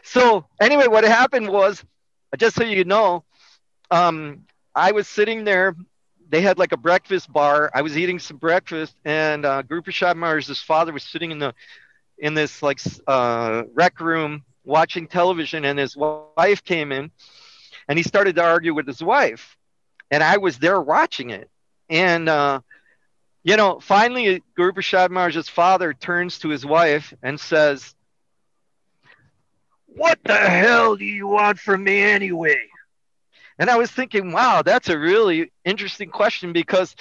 so 0.03 0.45
anyway, 0.59 0.87
what 0.87 1.05
happened 1.05 1.49
was, 1.49 1.83
just 2.37 2.57
so 2.57 2.63
you 2.63 2.83
know, 2.83 3.23
um, 3.89 4.43
I 4.75 4.91
was 4.91 5.07
sitting 5.07 5.45
there. 5.45 5.75
They 6.29 6.41
had 6.41 6.59
like 6.59 6.73
a 6.73 6.77
breakfast 6.77 7.31
bar. 7.31 7.71
I 7.73 7.81
was 7.81 7.97
eating 7.97 8.19
some 8.19 8.37
breakfast, 8.37 8.95
and 9.05 9.45
uh, 9.45 9.61
Guru 9.61 9.81
Prasad 9.81 10.17
Maharaj's 10.17 10.61
father 10.61 10.91
was 10.91 11.03
sitting 11.03 11.31
in 11.31 11.39
the 11.39 11.53
in 12.17 12.33
this 12.33 12.61
like 12.61 12.81
uh, 13.07 13.63
rec 13.73 14.01
room 14.01 14.43
watching 14.65 15.07
television, 15.07 15.63
and 15.63 15.79
his 15.79 15.95
wife 15.95 16.65
came 16.65 16.91
in, 16.91 17.11
and 17.87 17.97
he 17.97 18.03
started 18.03 18.35
to 18.35 18.43
argue 18.43 18.73
with 18.73 18.85
his 18.85 19.01
wife, 19.01 19.56
and 20.11 20.23
I 20.23 20.37
was 20.37 20.57
there 20.57 20.81
watching 20.81 21.29
it 21.29 21.49
and, 21.89 22.27
uh, 22.27 22.61
you 23.43 23.55
know, 23.55 23.79
finally, 23.79 24.43
Prasad 24.55 25.09
Maharaj's 25.09 25.47
father 25.47 25.93
turns 25.93 26.39
to 26.39 26.49
his 26.49 26.65
wife 26.65 27.13
and 27.23 27.39
says, 27.39 27.95
What 29.85 30.19
the 30.25 30.35
hell 30.35 30.97
do 30.97 31.05
you 31.05 31.27
want 31.27 31.57
from 31.57 31.83
me 31.85 32.01
anyway? 32.01 32.61
And 33.59 33.69
I 33.69 33.77
was 33.77 33.89
thinking, 33.89 34.31
wow, 34.31 34.61
that's 34.61 34.89
a 34.89 34.99
really 34.99 35.51
interesting 35.65 36.09
question 36.09 36.53
because 36.53 36.95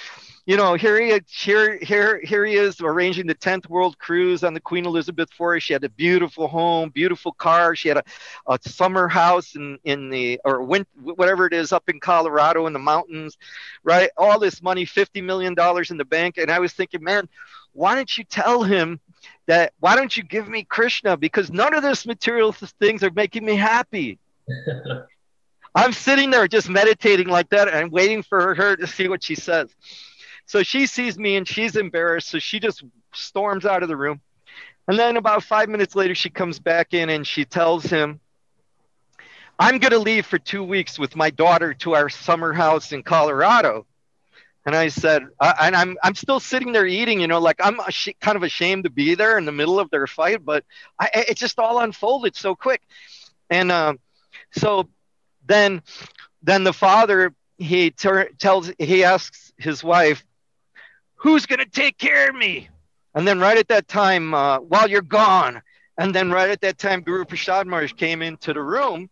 you 0.47 0.55
know, 0.55 0.75
here 0.75 0.97
he 0.97 1.19
here 1.27 1.77
here 1.81 2.21
here 2.23 2.45
he 2.45 2.55
is 2.55 2.79
arranging 2.79 3.27
the 3.27 3.35
10th 3.35 3.67
world 3.69 3.99
cruise 3.99 4.45
on 4.45 4.53
the 4.53 4.61
Queen 4.61 4.85
Elizabeth 4.85 5.29
IV. 5.37 5.61
She 5.61 5.73
had 5.73 5.83
a 5.83 5.89
beautiful 5.89 6.47
home, 6.47 6.89
beautiful 6.89 7.33
car. 7.33 7.75
She 7.75 7.89
had 7.89 7.97
a, 7.97 8.03
a 8.47 8.57
summer 8.61 9.09
house 9.09 9.57
in 9.57 9.77
in 9.83 10.09
the 10.09 10.39
or 10.45 10.63
went 10.63 10.87
whatever 11.03 11.45
it 11.47 11.53
is 11.53 11.73
up 11.73 11.89
in 11.89 11.99
Colorado 11.99 12.65
in 12.65 12.71
the 12.71 12.79
mountains, 12.79 13.37
right? 13.83 14.09
All 14.15 14.39
this 14.39 14.63
money, 14.63 14.85
50 14.85 15.19
million 15.21 15.53
dollars 15.53 15.91
in 15.91 15.97
the 15.97 16.05
bank. 16.05 16.37
And 16.37 16.49
I 16.49 16.59
was 16.59 16.71
thinking, 16.71 17.03
man, 17.03 17.27
why 17.73 17.95
don't 17.95 18.17
you 18.17 18.23
tell 18.23 18.63
him 18.63 19.01
that 19.47 19.73
why 19.81 19.97
don't 19.97 20.15
you 20.15 20.23
give 20.23 20.47
me 20.47 20.63
Krishna? 20.63 21.17
Because 21.17 21.51
none 21.51 21.73
of 21.73 21.83
this 21.83 22.05
material 22.05 22.53
things 22.53 23.03
are 23.03 23.11
making 23.11 23.43
me 23.43 23.57
happy. 23.57 24.17
I'm 25.75 25.91
sitting 25.91 26.31
there 26.31 26.47
just 26.47 26.69
meditating 26.69 27.27
like 27.27 27.49
that 27.49 27.67
and 27.67 27.91
waiting 27.91 28.23
for 28.23 28.55
her 28.55 28.77
to 28.77 28.87
see 28.87 29.09
what 29.09 29.21
she 29.21 29.35
says. 29.35 29.75
So 30.47 30.63
she 30.63 30.87
sees 30.87 31.19
me 31.19 31.35
and 31.35 31.47
she's 31.47 31.75
embarrassed. 31.75 32.29
So 32.29 32.39
she 32.39 32.59
just 32.59 32.83
storms 33.13 33.65
out 33.65 33.83
of 33.83 33.89
the 33.89 33.97
room. 33.97 34.21
And 34.87 34.97
then 34.97 35.17
about 35.17 35.43
five 35.43 35.69
minutes 35.69 35.95
later, 35.95 36.15
she 36.15 36.29
comes 36.29 36.59
back 36.59 36.93
in 36.93 37.09
and 37.09 37.27
she 37.27 37.45
tells 37.45 37.83
him, 37.83 38.21
I'm 39.59 39.79
going 39.79 39.91
to 39.91 39.99
leave 39.99 40.25
for 40.25 40.39
two 40.39 40.63
weeks 40.63 40.97
with 40.97 41.15
my 41.15 41.29
daughter 41.29 41.73
to 41.75 41.95
our 41.95 42.09
summer 42.09 42.53
house 42.53 42.93
in 42.93 43.03
Colorado. 43.03 43.85
And 44.65 44.75
I 44.75 44.89
said, 44.89 45.23
uh, 45.39 45.53
and 45.61 45.75
I'm, 45.75 45.97
I'm 46.03 46.15
still 46.15 46.39
sitting 46.39 46.71
there 46.73 46.85
eating, 46.85 47.21
you 47.21 47.27
know, 47.27 47.39
like 47.39 47.57
I'm 47.61 47.79
kind 48.21 48.35
of 48.35 48.43
ashamed 48.43 48.83
to 48.83 48.89
be 48.89 49.15
there 49.15 49.37
in 49.37 49.45
the 49.45 49.51
middle 49.51 49.79
of 49.79 49.89
their 49.89 50.07
fight, 50.07 50.45
but 50.45 50.63
I, 50.99 51.09
it 51.13 51.37
just 51.37 51.57
all 51.57 51.79
unfolded 51.79 52.35
so 52.35 52.55
quick. 52.55 52.81
And 53.49 53.71
uh, 53.71 53.93
so 54.51 54.89
then, 55.45 55.81
then 56.43 56.63
the 56.63 56.73
father, 56.73 57.33
he 57.57 57.91
ter- 57.91 58.29
tells, 58.39 58.71
he 58.77 59.03
asks 59.03 59.51
his 59.57 59.83
wife, 59.83 60.25
who's 61.17 61.45
going 61.45 61.59
to 61.59 61.65
take 61.69 61.97
care 61.97 62.29
of 62.29 62.35
me? 62.35 62.69
And 63.13 63.27
then 63.27 63.39
right 63.39 63.57
at 63.57 63.67
that 63.69 63.87
time, 63.87 64.33
uh, 64.33 64.59
while 64.59 64.89
you're 64.89 65.01
gone, 65.01 65.61
and 65.97 66.13
then 66.13 66.31
right 66.31 66.49
at 66.49 66.61
that 66.61 66.77
time, 66.77 67.01
Guru 67.01 67.25
Prasad 67.25 67.67
Maharaj 67.67 67.93
came 67.93 68.21
into 68.21 68.53
the 68.53 68.61
room, 68.61 69.09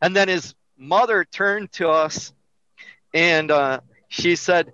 and 0.00 0.14
then 0.14 0.28
his 0.28 0.54
mother 0.76 1.24
turned 1.24 1.72
to 1.72 1.88
us, 1.88 2.32
and 3.14 3.50
uh, 3.50 3.80
she 4.08 4.36
said, 4.36 4.72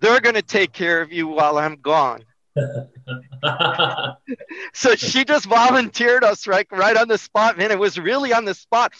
"They're 0.00 0.20
going 0.20 0.36
to 0.36 0.42
take 0.42 0.72
care 0.72 1.02
of 1.02 1.12
you 1.12 1.28
while 1.28 1.58
I'm 1.58 1.76
gone." 1.76 2.24
so 4.74 4.94
she 4.96 5.24
just 5.24 5.46
volunteered 5.46 6.24
us 6.24 6.48
right 6.48 6.66
right 6.72 6.96
on 6.96 7.06
the 7.06 7.16
spot 7.16 7.56
man 7.56 7.70
it 7.70 7.78
was 7.78 7.96
really 7.96 8.32
on 8.32 8.44
the 8.44 8.54
spot 8.54 8.92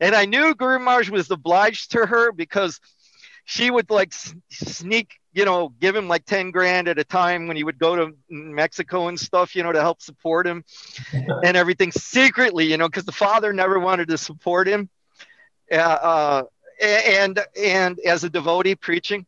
and 0.00 0.14
i 0.14 0.26
knew 0.26 0.54
guru 0.54 0.78
maharaj 0.78 1.08
was 1.08 1.30
obliged 1.30 1.92
to 1.92 2.04
her 2.04 2.30
because 2.30 2.78
she 3.46 3.70
would 3.70 3.90
like 3.90 4.12
sneak 4.50 5.19
you 5.32 5.44
know, 5.44 5.72
give 5.80 5.94
him 5.94 6.08
like 6.08 6.24
10 6.24 6.50
grand 6.50 6.88
at 6.88 6.98
a 6.98 7.04
time 7.04 7.46
when 7.46 7.56
he 7.56 7.64
would 7.64 7.78
go 7.78 7.96
to 7.96 8.16
Mexico 8.28 9.08
and 9.08 9.18
stuff, 9.18 9.54
you 9.54 9.62
know, 9.62 9.72
to 9.72 9.80
help 9.80 10.02
support 10.02 10.46
him 10.46 10.64
and 11.12 11.56
everything 11.56 11.92
secretly, 11.92 12.64
you 12.70 12.76
know, 12.76 12.88
because 12.88 13.04
the 13.04 13.12
father 13.12 13.52
never 13.52 13.78
wanted 13.78 14.08
to 14.08 14.18
support 14.18 14.66
him. 14.66 14.88
Uh, 15.70 15.74
uh, 15.74 16.42
and, 16.82 17.38
and 17.56 18.00
as 18.00 18.24
a 18.24 18.30
devotee 18.30 18.74
preaching, 18.74 19.24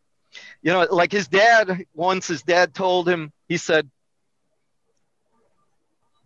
you 0.63 0.73
know, 0.73 0.87
like 0.91 1.13
his 1.13 1.29
dad, 1.29 1.85
once 1.95 2.27
his 2.27 2.43
dad 2.43 2.75
told 2.75 3.09
him, 3.09 3.33
he 3.49 3.57
said, 3.57 3.89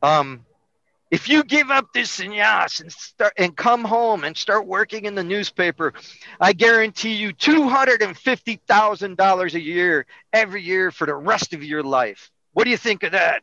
um, 0.03 0.45
if 1.11 1.28
you 1.28 1.45
give 1.45 1.70
up 1.70 1.93
this 1.93 2.19
sannyas 2.19 2.81
and 2.81 2.91
start 2.93 3.33
and 3.37 3.57
come 3.57 3.85
home 3.85 4.24
and 4.24 4.37
start 4.37 4.66
working 4.66 5.05
in 5.05 5.15
the 5.15 5.23
newspaper, 5.24 5.93
I 6.41 6.53
guarantee 6.53 7.15
you 7.15 7.33
two 7.33 7.69
hundred 7.69 8.03
and 8.03 8.16
fifty 8.16 8.61
thousand 8.66 9.16
dollars 9.16 9.55
a 9.55 9.61
year 9.61 10.07
every 10.33 10.62
year 10.62 10.91
for 10.91 11.07
the 11.07 11.15
rest 11.15 11.53
of 11.55 11.62
your 11.62 11.83
life. 11.83 12.31
What 12.55 12.65
do 12.65 12.70
you 12.70 12.77
think 12.77 13.05
of 13.05 13.12
that? 13.12 13.43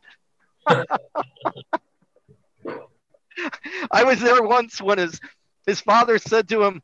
I 3.90 4.04
was 4.04 4.20
there 4.20 4.42
once 4.42 4.80
when 4.80 4.98
his 4.98 5.20
his 5.66 5.80
father 5.80 6.18
said 6.18 6.48
to 6.50 6.64
him, 6.64 6.82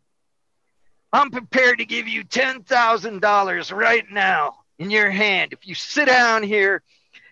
"I'm 1.13 1.31
prepared 1.31 1.79
to 1.79 1.85
give 1.85 2.09
you 2.09 2.25
ten 2.25 2.63
thousand 2.63 3.21
dollars 3.21 3.71
right 3.71 4.05
now 4.11 4.57
in 4.79 4.91
your 4.91 5.11
hand 5.11 5.53
if 5.53 5.67
you 5.67 5.75
sit 5.75 6.07
down 6.07 6.43
here." 6.43 6.83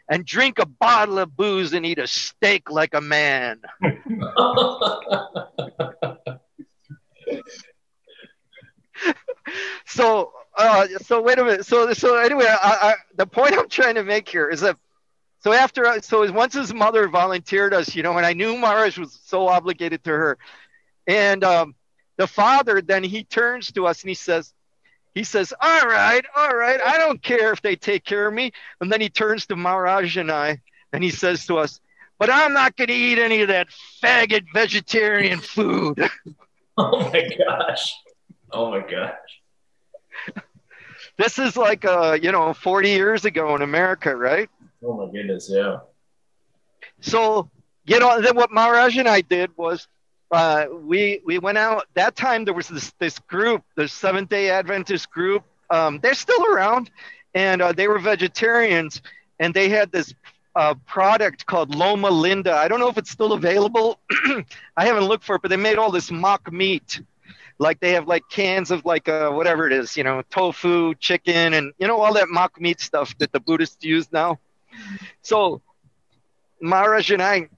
And 0.08 0.24
drink 0.24 0.58
a 0.58 0.66
bottle 0.66 1.18
of 1.18 1.36
booze 1.36 1.72
and 1.72 1.84
eat 1.84 1.98
a 1.98 2.06
steak 2.06 2.70
like 2.70 2.94
a 2.94 3.00
man. 3.00 3.60
so, 9.86 10.32
uh, 10.56 10.86
so 11.02 11.20
wait 11.20 11.38
a 11.38 11.44
minute. 11.44 11.66
So, 11.66 11.92
so 11.92 12.16
anyway, 12.16 12.46
I, 12.46 12.78
I, 12.82 12.94
the 13.16 13.26
point 13.26 13.54
I'm 13.54 13.68
trying 13.68 13.96
to 13.96 14.04
make 14.04 14.28
here 14.28 14.48
is 14.48 14.60
that 14.60 14.76
so 15.40 15.52
after 15.52 16.00
so 16.00 16.30
once 16.32 16.54
his 16.54 16.74
mother 16.74 17.06
volunteered 17.08 17.72
us, 17.72 17.94
you 17.94 18.02
know, 18.02 18.16
and 18.16 18.26
I 18.26 18.32
knew 18.32 18.56
Maharaj 18.56 18.98
was 18.98 19.20
so 19.24 19.46
obligated 19.46 20.02
to 20.04 20.10
her, 20.10 20.38
and 21.06 21.44
um, 21.44 21.74
the 22.16 22.26
father, 22.26 22.82
then 22.82 23.04
he 23.04 23.22
turns 23.24 23.70
to 23.72 23.86
us 23.86 24.02
and 24.02 24.08
he 24.08 24.14
says, 24.14 24.52
he 25.18 25.24
says, 25.24 25.52
All 25.60 25.86
right, 25.86 26.24
all 26.36 26.54
right, 26.54 26.80
I 26.80 26.96
don't 26.96 27.20
care 27.20 27.52
if 27.52 27.60
they 27.60 27.74
take 27.74 28.04
care 28.04 28.28
of 28.28 28.32
me. 28.32 28.52
And 28.80 28.90
then 28.90 29.00
he 29.00 29.08
turns 29.08 29.46
to 29.46 29.56
Maharaj 29.56 30.16
and 30.16 30.30
I 30.30 30.60
and 30.92 31.02
he 31.02 31.10
says 31.10 31.44
to 31.46 31.58
us, 31.58 31.80
But 32.20 32.30
I'm 32.30 32.52
not 32.52 32.76
going 32.76 32.86
to 32.86 32.94
eat 32.94 33.18
any 33.18 33.42
of 33.42 33.48
that 33.48 33.66
faggot 34.02 34.44
vegetarian 34.54 35.40
food. 35.40 36.08
Oh 36.80 37.10
my 37.10 37.28
gosh. 37.36 37.92
Oh 38.52 38.70
my 38.70 38.78
gosh. 38.78 39.16
This 41.16 41.40
is 41.40 41.56
like, 41.56 41.84
uh, 41.84 42.16
you 42.22 42.30
know, 42.30 42.54
40 42.54 42.90
years 42.90 43.24
ago 43.24 43.56
in 43.56 43.62
America, 43.62 44.14
right? 44.14 44.48
Oh 44.84 44.96
my 44.96 45.10
goodness. 45.10 45.50
Yeah. 45.50 45.78
So, 47.00 47.50
you 47.84 47.98
know, 47.98 48.20
then 48.20 48.36
what 48.36 48.52
Maharaj 48.52 48.96
and 48.96 49.08
I 49.08 49.22
did 49.22 49.50
was 49.56 49.88
uh, 50.30 50.66
we 50.82 51.20
we 51.24 51.38
went 51.38 51.58
out. 51.58 51.86
That 51.94 52.16
time 52.16 52.44
there 52.44 52.54
was 52.54 52.68
this 52.68 52.92
this 52.98 53.18
group 53.18 53.62
the 53.76 53.88
seventh 53.88 54.28
day 54.28 54.50
adventist 54.50 55.10
group. 55.10 55.44
Um, 55.70 56.00
they're 56.02 56.14
still 56.14 56.44
around 56.46 56.90
and 57.34 57.60
uh, 57.60 57.72
they 57.72 57.88
were 57.88 57.98
vegetarians 57.98 59.02
and 59.38 59.52
they 59.52 59.68
had 59.68 59.92
this 59.92 60.14
uh, 60.56 60.74
product 60.86 61.46
called 61.46 61.74
loma 61.74 62.10
linda. 62.10 62.52
I 62.54 62.68
don't 62.68 62.80
know 62.80 62.88
if 62.88 62.98
it's 62.98 63.10
still 63.10 63.32
available. 63.32 64.00
I 64.76 64.86
haven't 64.86 65.04
looked 65.04 65.24
for 65.24 65.36
it 65.36 65.42
but 65.42 65.50
they 65.50 65.56
made 65.56 65.78
all 65.78 65.90
this 65.90 66.10
mock 66.10 66.50
meat. 66.52 67.00
Like 67.58 67.80
they 67.80 67.92
have 67.92 68.06
like 68.06 68.22
cans 68.30 68.70
of 68.70 68.84
like 68.84 69.08
uh, 69.08 69.30
whatever 69.30 69.66
it 69.66 69.72
is 69.72 69.96
you 69.96 70.04
know 70.04 70.22
tofu 70.30 70.94
chicken 70.94 71.54
and 71.54 71.72
you 71.78 71.86
know 71.86 72.00
all 72.00 72.14
that 72.14 72.28
mock 72.28 72.60
meat 72.60 72.80
stuff 72.80 73.16
that 73.18 73.32
the 73.32 73.40
buddhists 73.40 73.84
use 73.84 74.10
now. 74.12 74.38
So 75.22 75.60
maharaj 76.60 77.10
and 77.10 77.22
i 77.22 77.48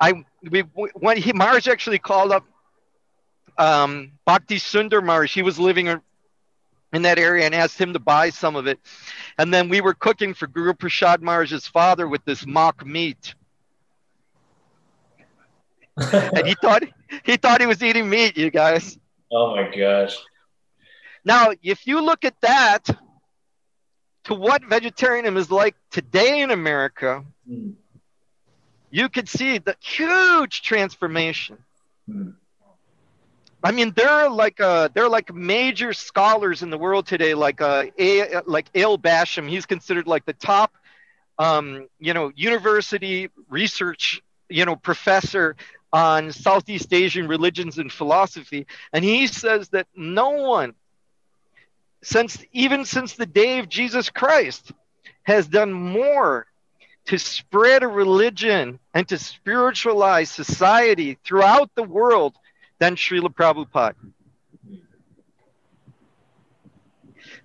I 0.00 0.24
we 0.48 0.60
when 0.94 1.16
he 1.16 1.32
Maharaj 1.32 1.68
actually 1.68 1.98
called 1.98 2.32
up 2.32 2.44
um, 3.58 4.12
Bhakti 4.24 4.56
Sundar 4.56 5.02
Maharaj. 5.04 5.32
He 5.32 5.42
was 5.42 5.58
living 5.58 5.88
in 6.92 7.02
that 7.02 7.18
area 7.18 7.44
and 7.44 7.54
asked 7.54 7.78
him 7.78 7.92
to 7.92 7.98
buy 7.98 8.30
some 8.30 8.56
of 8.56 8.66
it. 8.66 8.78
And 9.36 9.52
then 9.52 9.68
we 9.68 9.80
were 9.80 9.94
cooking 9.94 10.34
for 10.34 10.46
Guru 10.46 10.74
Prasad 10.74 11.22
Maharaj's 11.22 11.66
father 11.66 12.08
with 12.08 12.24
this 12.24 12.46
mock 12.46 12.84
meat. 12.86 13.34
and 15.96 16.46
he 16.46 16.54
thought 16.62 16.84
he 17.24 17.36
thought 17.36 17.60
he 17.60 17.66
was 17.66 17.82
eating 17.82 18.08
meat, 18.08 18.36
you 18.36 18.50
guys. 18.50 18.98
Oh 19.30 19.54
my 19.54 19.74
gosh. 19.76 20.16
Now, 21.24 21.52
if 21.62 21.86
you 21.86 22.00
look 22.00 22.24
at 22.24 22.40
that 22.40 22.88
to 24.24 24.34
what 24.34 24.64
vegetarianism 24.64 25.36
is 25.36 25.50
like 25.50 25.74
today 25.90 26.40
in 26.40 26.50
America, 26.50 27.24
mm 27.50 27.74
you 28.90 29.08
could 29.08 29.28
see 29.28 29.58
the 29.58 29.76
huge 29.80 30.62
transformation. 30.62 31.58
Hmm. 32.06 32.30
I 33.62 33.72
mean, 33.72 33.92
they're 33.96 34.30
like 34.30 34.60
uh, 34.60 34.88
they're 34.94 35.08
like 35.08 35.34
major 35.34 35.92
scholars 35.92 36.62
in 36.62 36.70
the 36.70 36.78
world 36.78 37.06
today, 37.06 37.34
like 37.34 37.60
uh, 37.60 37.86
a, 37.98 38.42
like 38.46 38.66
A. 38.74 38.82
L. 38.82 38.98
Basham. 38.98 39.48
He's 39.48 39.66
considered 39.66 40.06
like 40.06 40.24
the 40.24 40.32
top, 40.32 40.74
um, 41.38 41.88
you 41.98 42.14
know, 42.14 42.30
university 42.36 43.30
research, 43.48 44.22
you 44.48 44.64
know, 44.64 44.76
professor 44.76 45.56
on 45.92 46.30
Southeast 46.30 46.92
Asian 46.92 47.26
religions 47.26 47.78
and 47.78 47.90
philosophy, 47.90 48.66
and 48.92 49.04
he 49.04 49.26
says 49.26 49.70
that 49.70 49.86
no 49.96 50.30
one, 50.30 50.74
since 52.02 52.44
even 52.52 52.84
since 52.84 53.14
the 53.14 53.26
day 53.26 53.58
of 53.58 53.68
Jesus 53.68 54.08
Christ, 54.08 54.70
has 55.24 55.48
done 55.48 55.72
more 55.72 56.46
to 57.08 57.18
spread 57.18 57.82
a 57.82 57.88
religion 57.88 58.78
and 58.92 59.08
to 59.08 59.16
spiritualize 59.16 60.30
society 60.30 61.16
throughout 61.24 61.70
the 61.74 61.82
world 61.82 62.36
than 62.78 62.96
Srila 62.96 63.34
Prabhupada. 63.34 63.94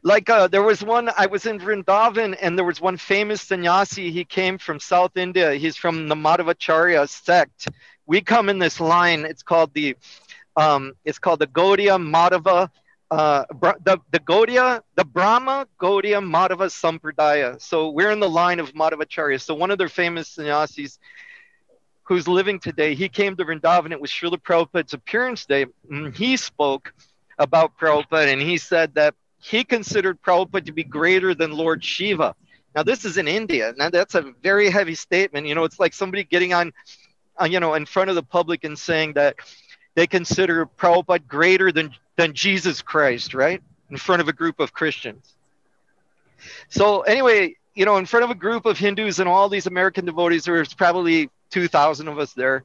Like 0.05 0.29
uh, 0.29 0.47
there 0.47 0.63
was 0.63 0.83
one, 0.83 1.09
I 1.17 1.27
was 1.27 1.45
in 1.45 1.59
Vrindavan 1.59 2.37
and 2.41 2.57
there 2.57 2.65
was 2.65 2.81
one 2.81 2.97
famous 2.97 3.41
sannyasi. 3.41 4.11
He 4.11 4.25
came 4.25 4.57
from 4.57 4.81
South 4.81 5.15
India. 5.15 5.53
He's 5.53 5.77
from 5.77 6.09
the 6.09 6.15
Madhvacharya 6.15 7.07
sect. 7.07 7.69
We 8.05 8.19
come 8.19 8.49
in 8.49 8.59
this 8.59 8.81
line. 8.81 9.23
It's 9.23 9.43
called 9.43 9.73
the, 9.73 9.95
um, 10.57 10.91
it's 11.05 11.19
called 11.19 11.39
the 11.39 11.47
Gaudiya 11.47 11.97
Madhava 11.97 12.69
uh, 13.11 13.45
the, 13.51 13.99
the 14.11 14.19
Gaudiya, 14.19 14.81
the 14.95 15.05
Brahma 15.05 15.67
Gaudiya 15.79 16.21
Madhava 16.21 16.69
Sampradaya. 16.69 17.61
So 17.61 17.89
we're 17.89 18.11
in 18.11 18.19
the 18.19 18.29
line 18.29 18.59
of 18.59 18.73
Madhvacharya. 18.73 19.39
So 19.41 19.53
one 19.53 19.71
of 19.71 19.77
their 19.77 19.89
famous 19.89 20.29
sannyasis 20.29 20.99
who's 22.03 22.27
living 22.27 22.59
today, 22.59 22.95
he 22.95 23.07
came 23.09 23.35
to 23.35 23.45
Vrindavan. 23.45 23.91
It 23.91 24.01
was 24.01 24.11
Srila 24.11 24.41
Prabhupada's 24.41 24.93
appearance 24.93 25.45
day. 25.45 25.65
And 25.89 26.15
he 26.15 26.37
spoke 26.37 26.93
about 27.37 27.77
Prabhupada 27.77 28.31
and 28.31 28.41
he 28.41 28.57
said 28.57 28.95
that 28.95 29.15
he 29.39 29.63
considered 29.63 30.21
Prabhupada 30.21 30.65
to 30.65 30.71
be 30.71 30.83
greater 30.83 31.33
than 31.35 31.51
Lord 31.51 31.83
Shiva. 31.83 32.35
Now, 32.75 32.83
this 32.83 33.05
is 33.05 33.17
in 33.17 33.27
India. 33.27 33.73
Now, 33.77 33.89
that's 33.89 34.15
a 34.15 34.33
very 34.41 34.69
heavy 34.69 34.95
statement. 34.95 35.45
You 35.45 35.53
know, 35.53 35.63
it's 35.63 35.79
like 35.79 35.93
somebody 35.93 36.23
getting 36.23 36.53
on, 36.53 36.73
uh, 37.39 37.45
you 37.45 37.59
know, 37.59 37.75
in 37.75 37.85
front 37.85 38.09
of 38.09 38.15
the 38.15 38.23
public 38.23 38.63
and 38.63 38.77
saying 38.77 39.13
that 39.13 39.35
they 39.95 40.07
consider 40.07 40.65
Prabhupada 40.65 41.27
greater 41.27 41.71
than, 41.71 41.93
than 42.15 42.33
Jesus 42.33 42.81
Christ, 42.81 43.33
right? 43.33 43.61
In 43.89 43.97
front 43.97 44.21
of 44.21 44.27
a 44.27 44.33
group 44.33 44.59
of 44.59 44.73
Christians. 44.73 45.35
So, 46.69 47.01
anyway, 47.01 47.55
you 47.75 47.85
know, 47.85 47.97
in 47.97 48.05
front 48.05 48.23
of 48.25 48.29
a 48.29 48.35
group 48.35 48.65
of 48.65 48.77
Hindus 48.77 49.19
and 49.19 49.27
all 49.27 49.49
these 49.49 49.67
American 49.67 50.05
devotees, 50.05 50.45
there's 50.45 50.73
probably 50.73 51.29
2,000 51.51 52.07
of 52.07 52.19
us 52.19 52.33
there. 52.33 52.63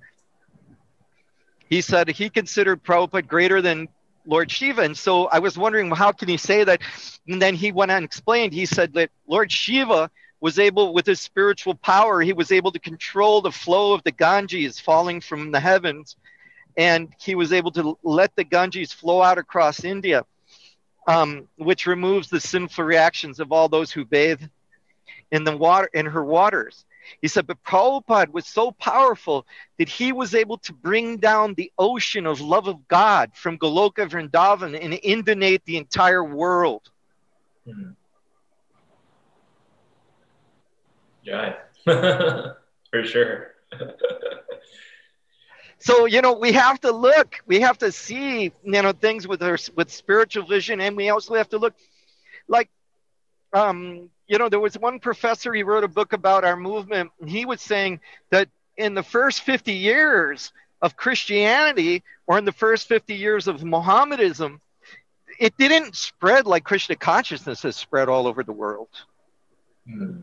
He 1.69 1.81
said 1.81 2.09
he 2.09 2.31
considered 2.31 2.83
Prabhupada 2.83 3.27
greater 3.27 3.61
than 3.61 3.89
Lord 4.27 4.51
Shiva. 4.51 4.83
And 4.83 4.97
so 4.97 5.27
I 5.27 5.39
was 5.39 5.57
wondering, 5.57 5.91
how 5.91 6.13
can 6.13 6.29
he 6.29 6.37
say 6.37 6.65
that? 6.65 6.81
And 7.27 7.41
then 7.41 7.55
he 7.55 7.73
went 7.73 7.91
on 7.91 7.99
and 7.99 8.05
explained, 8.05 8.53
he 8.53 8.67
said 8.67 8.95
that 8.95 9.11
Lord 9.27 9.53
Shiva 9.53 10.11
was 10.41 10.59
able, 10.59 10.93
with 10.93 11.07
his 11.07 11.21
spiritual 11.21 11.75
power, 11.75 12.21
he 12.21 12.33
was 12.33 12.53
able 12.53 12.71
to 12.73 12.79
control 12.79 13.41
the 13.41 13.51
flow 13.51 13.93
of 13.93 14.03
the 14.05 14.13
Ganges 14.13 14.79
falling 14.79 15.21
from 15.21 15.51
the 15.51 15.61
heavens 15.61 16.17
and 16.79 17.13
he 17.21 17.35
was 17.35 17.53
able 17.53 17.73
to 17.73 17.99
let 18.05 18.35
the 18.37 18.45
Ganges 18.45 18.93
flow 18.93 19.21
out 19.21 19.37
across 19.37 19.85
India, 19.85 20.25
um, 21.09 21.49
which 21.57 21.87
removes 21.87 22.31
the 22.31 22.41
sinful 22.41 22.85
reactions 22.85 23.41
of 23.41 23.51
all 23.51 23.69
those 23.69 23.91
who 23.91 24.05
bathe 24.05 24.41
in 25.33 25.43
the 25.43 25.57
water 25.57 25.91
in 25.93 26.07
her 26.07 26.25
waters. 26.25 26.87
He 27.21 27.27
said, 27.27 27.47
but 27.47 27.63
Prabhupada 27.65 28.31
was 28.31 28.47
so 28.47 28.71
powerful 28.71 29.45
that 29.79 29.89
he 29.89 30.13
was 30.13 30.35
able 30.35 30.59
to 30.59 30.73
bring 30.73 31.17
down 31.17 31.55
the 31.55 31.73
ocean 31.79 32.27
of 32.27 32.41
love 32.41 32.69
of 32.69 32.87
God 32.87 33.33
from 33.35 33.59
Goloka 33.59 34.09
Vrindavan 34.09 34.79
and 34.81 34.95
inundate 35.03 35.65
the 35.65 35.79
entire 35.79 36.23
world. 36.23 36.91
Mm-hmm. 37.67 37.91
Yeah, 41.25 41.55
for 41.85 43.05
sure. 43.05 43.55
so 45.79 46.07
you 46.07 46.23
know 46.23 46.33
we 46.33 46.53
have 46.53 46.81
to 46.81 46.93
look. 46.93 47.37
We 47.47 47.61
have 47.61 47.79
to 47.79 47.93
see 47.93 48.53
you 48.63 48.83
know 48.83 48.93
things 48.93 49.27
with 49.27 49.43
our 49.43 49.59
with 49.75 49.91
spiritual 49.91 50.47
vision 50.47 50.81
and 50.81 50.97
we 50.97 51.11
also 51.11 51.35
have 51.35 51.49
to 51.51 51.59
look 51.59 51.75
like 52.49 52.69
um 53.53 54.11
you 54.27 54.39
know 54.39 54.49
there 54.49 54.61
was 54.61 54.75
one 54.79 54.99
professor 54.99 55.53
he 55.53 55.63
wrote 55.63 55.85
a 55.85 55.89
book 55.89 56.13
about 56.13 56.45
our 56.45 56.57
movement. 56.57 57.11
And 57.21 57.31
he 57.31 57.45
was 57.45 57.61
saying 57.61 58.01
that 58.31 58.49
in 58.77 58.95
the 58.95 59.03
first 59.03 59.43
50 59.43 59.73
years 59.73 60.53
of 60.81 60.97
christianity 60.97 62.03
or 62.27 62.39
in 62.39 62.45
the 62.45 62.53
first 62.53 62.87
50 62.87 63.15
years 63.15 63.49
of 63.49 63.65
mohammedanism 63.65 64.61
it 65.41 65.57
didn't 65.57 65.97
spread 65.97 66.47
like 66.47 66.65
krishna 66.65 66.97
consciousness 66.97 67.63
has 67.63 67.77
spread 67.77 68.09
all 68.09 68.27
over 68.27 68.43
the 68.43 68.53
world. 68.53 68.89
Mm. 69.89 70.23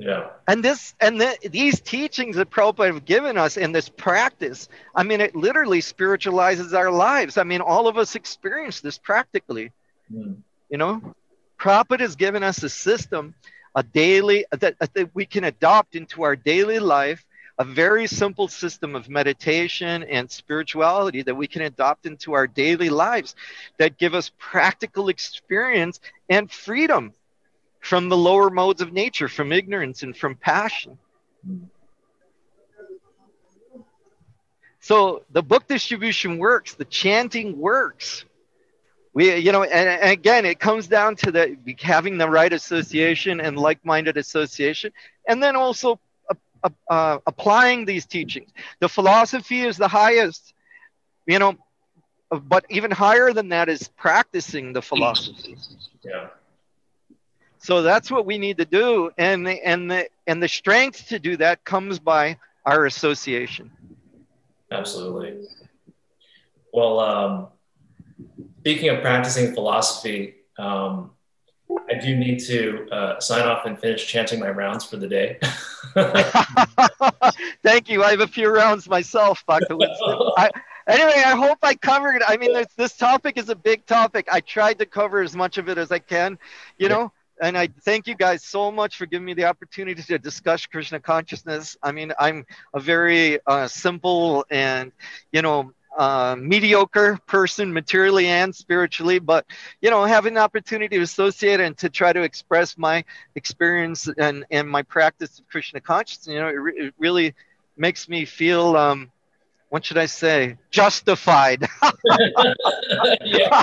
Yeah. 0.00 0.30
And 0.48 0.64
this 0.64 0.94
and 0.98 1.20
the, 1.20 1.36
these 1.50 1.78
teachings 1.80 2.36
that 2.36 2.50
Prabhupada 2.50 2.94
have 2.94 3.04
given 3.04 3.36
us 3.36 3.58
in 3.58 3.72
this 3.72 3.90
practice, 3.90 4.70
I 4.94 5.02
mean, 5.02 5.20
it 5.20 5.36
literally 5.36 5.82
spiritualizes 5.82 6.72
our 6.72 6.90
lives. 6.90 7.36
I 7.36 7.42
mean, 7.42 7.60
all 7.60 7.86
of 7.86 7.98
us 7.98 8.14
experience 8.14 8.80
this 8.80 8.96
practically. 8.96 9.72
Mm. 10.10 10.38
You 10.70 10.78
know, 10.78 11.14
Prabhupada 11.58 12.00
has 12.00 12.16
given 12.16 12.42
us 12.42 12.62
a 12.62 12.70
system, 12.70 13.34
a 13.74 13.82
daily 13.82 14.46
that, 14.52 14.76
that 14.78 15.14
we 15.14 15.26
can 15.26 15.44
adopt 15.44 15.94
into 15.94 16.22
our 16.22 16.34
daily 16.34 16.78
life, 16.78 17.26
a 17.58 17.64
very 17.64 18.06
simple 18.06 18.48
system 18.48 18.96
of 18.96 19.10
meditation 19.10 20.02
and 20.04 20.30
spirituality 20.30 21.20
that 21.20 21.34
we 21.34 21.46
can 21.46 21.60
adopt 21.60 22.06
into 22.06 22.32
our 22.32 22.46
daily 22.46 22.88
lives 22.88 23.36
that 23.76 23.98
give 23.98 24.14
us 24.14 24.32
practical 24.38 25.10
experience 25.10 26.00
and 26.30 26.50
freedom 26.50 27.12
from 27.80 28.08
the 28.08 28.16
lower 28.16 28.50
modes 28.50 28.80
of 28.80 28.92
nature, 28.92 29.28
from 29.28 29.52
ignorance 29.52 30.02
and 30.02 30.16
from 30.16 30.34
passion. 30.36 30.98
So 34.80 35.24
the 35.30 35.42
book 35.42 35.66
distribution 35.66 36.38
works, 36.38 36.74
the 36.74 36.84
chanting 36.84 37.58
works. 37.58 38.24
We, 39.12 39.36
you 39.36 39.52
know, 39.52 39.64
and, 39.64 39.88
and 39.88 40.10
again, 40.10 40.46
it 40.46 40.60
comes 40.60 40.86
down 40.86 41.16
to 41.16 41.32
the 41.32 41.56
having 41.80 42.16
the 42.16 42.28
right 42.28 42.52
association 42.52 43.40
and 43.40 43.58
like-minded 43.58 44.16
association, 44.16 44.92
and 45.26 45.42
then 45.42 45.56
also 45.56 45.98
uh, 46.62 46.68
uh, 46.88 47.18
applying 47.26 47.84
these 47.86 48.06
teachings. 48.06 48.50
The 48.78 48.88
philosophy 48.88 49.62
is 49.62 49.76
the 49.76 49.88
highest 49.88 50.54
you 51.30 51.38
know, 51.38 51.56
but 52.30 52.64
even 52.70 52.90
higher 52.90 53.32
than 53.32 53.50
that 53.50 53.68
is 53.68 53.88
practicing 53.88 54.72
the 54.72 54.82
philosophy. 54.82 55.56
Yeah. 56.02 56.28
So 57.62 57.82
that's 57.82 58.10
what 58.10 58.24
we 58.24 58.38
need 58.38 58.56
to 58.56 58.64
do, 58.64 59.10
and 59.18 59.46
the, 59.46 59.66
and 59.66 59.90
the 59.90 60.08
and 60.26 60.42
the 60.42 60.48
strength 60.48 61.08
to 61.08 61.18
do 61.18 61.36
that 61.36 61.62
comes 61.64 61.98
by 61.98 62.38
our 62.64 62.86
association. 62.86 63.70
Absolutely. 64.72 65.46
Well, 66.72 67.00
um, 67.00 67.48
speaking 68.60 68.88
of 68.88 69.02
practicing 69.02 69.52
philosophy, 69.52 70.36
um, 70.58 71.10
I 71.90 71.98
do 71.98 72.16
need 72.16 72.38
to 72.46 72.88
uh, 72.90 73.20
sign 73.20 73.46
off 73.46 73.66
and 73.66 73.78
finish 73.78 74.06
chanting 74.06 74.40
my 74.40 74.50
rounds 74.50 74.84
for 74.84 74.96
the 74.96 75.08
day. 75.08 75.38
Thank 77.62 77.90
you. 77.90 78.02
I 78.02 78.10
have 78.10 78.20
a 78.20 78.26
few 78.26 78.48
rounds 78.48 78.88
myself, 78.88 79.44
Dr. 79.46 79.76
Winston. 79.76 80.30
I, 80.38 80.50
anyway, 80.86 81.22
I 81.26 81.36
hope 81.36 81.58
I 81.62 81.74
covered. 81.74 82.22
I 82.26 82.36
mean, 82.36 82.56
this 82.76 82.96
topic 82.96 83.36
is 83.36 83.50
a 83.50 83.56
big 83.56 83.84
topic. 83.86 84.28
I 84.32 84.40
tried 84.40 84.78
to 84.78 84.86
cover 84.86 85.20
as 85.20 85.36
much 85.36 85.58
of 85.58 85.68
it 85.68 85.76
as 85.76 85.92
I 85.92 85.98
can, 85.98 86.38
you 86.78 86.88
know. 86.88 87.12
And 87.40 87.56
I 87.56 87.68
thank 87.82 88.06
you 88.06 88.14
guys 88.14 88.44
so 88.44 88.70
much 88.70 88.98
for 88.98 89.06
giving 89.06 89.24
me 89.24 89.34
the 89.34 89.44
opportunity 89.44 90.02
to 90.02 90.18
discuss 90.18 90.66
Krishna 90.66 91.00
consciousness. 91.00 91.76
I 91.82 91.92
mean, 91.92 92.12
I'm 92.18 92.44
a 92.74 92.80
very 92.80 93.38
uh, 93.46 93.66
simple 93.66 94.44
and, 94.50 94.92
you 95.32 95.40
know, 95.40 95.72
uh, 95.98 96.36
mediocre 96.38 97.18
person 97.26 97.72
materially 97.72 98.26
and 98.26 98.54
spiritually, 98.54 99.18
but 99.18 99.44
you 99.80 99.90
know, 99.90 100.04
having 100.04 100.34
the 100.34 100.40
opportunity 100.40 100.96
to 100.96 101.02
associate 101.02 101.60
and 101.60 101.76
to 101.78 101.88
try 101.88 102.12
to 102.12 102.22
express 102.22 102.78
my 102.78 103.04
experience 103.34 104.08
and, 104.18 104.44
and 104.50 104.68
my 104.68 104.82
practice 104.82 105.38
of 105.38 105.48
Krishna 105.48 105.80
consciousness, 105.80 106.32
you 106.32 106.38
know, 106.40 106.48
it, 106.48 106.52
re- 106.52 106.74
it 106.76 106.94
really 106.98 107.34
makes 107.76 108.08
me 108.08 108.24
feel, 108.24 108.76
um, 108.76 109.10
what 109.68 109.84
should 109.84 109.98
I 109.98 110.06
say, 110.06 110.58
justified. 110.70 111.66
yeah. 113.24 113.62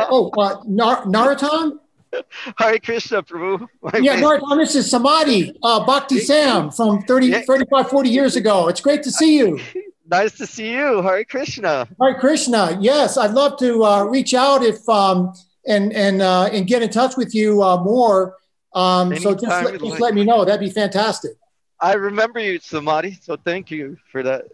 oh, 0.00 0.30
uh, 0.36 0.62
Nar- 0.66 1.04
Narottam? 1.04 1.78
Hare 2.58 2.78
Krishna, 2.78 3.22
Prabhu. 3.22 3.68
yeah, 4.00 4.16
Narottam, 4.20 4.58
this 4.58 4.74
is 4.74 4.90
Samadhi, 4.90 5.56
uh, 5.62 5.84
Bhakti 5.84 6.18
Sam 6.18 6.70
from 6.70 7.02
30, 7.02 7.26
yeah. 7.26 7.40
35, 7.42 7.88
40 7.90 8.10
years 8.10 8.36
ago. 8.36 8.68
It's 8.68 8.80
great 8.80 9.02
to 9.04 9.10
see 9.10 9.36
you. 9.36 9.60
Nice 10.10 10.32
to 10.38 10.46
see 10.46 10.72
you. 10.72 11.02
Hare 11.02 11.24
Krishna. 11.24 11.86
Hare 12.00 12.18
Krishna. 12.18 12.76
Yes, 12.80 13.16
I'd 13.16 13.30
love 13.30 13.56
to 13.60 13.84
uh, 13.84 14.02
reach 14.02 14.34
out 14.34 14.64
if 14.64 14.88
um, 14.88 15.32
and 15.68 15.92
and 15.92 16.20
uh, 16.20 16.46
and 16.52 16.66
get 16.66 16.82
in 16.82 16.90
touch 16.90 17.16
with 17.16 17.32
you 17.32 17.62
uh, 17.62 17.80
more. 17.80 18.36
Um, 18.74 19.16
so 19.16 19.34
just, 19.34 19.44
let, 19.44 19.72
just 19.74 19.84
like. 19.84 20.00
let 20.00 20.14
me 20.14 20.24
know. 20.24 20.44
That'd 20.44 20.58
be 20.58 20.70
fantastic. 20.70 21.32
I 21.80 21.92
remember 21.92 22.40
you, 22.40 22.58
Samadhi. 22.58 23.20
So 23.22 23.36
thank 23.36 23.70
you 23.70 23.98
for 24.10 24.24
that. 24.24 24.46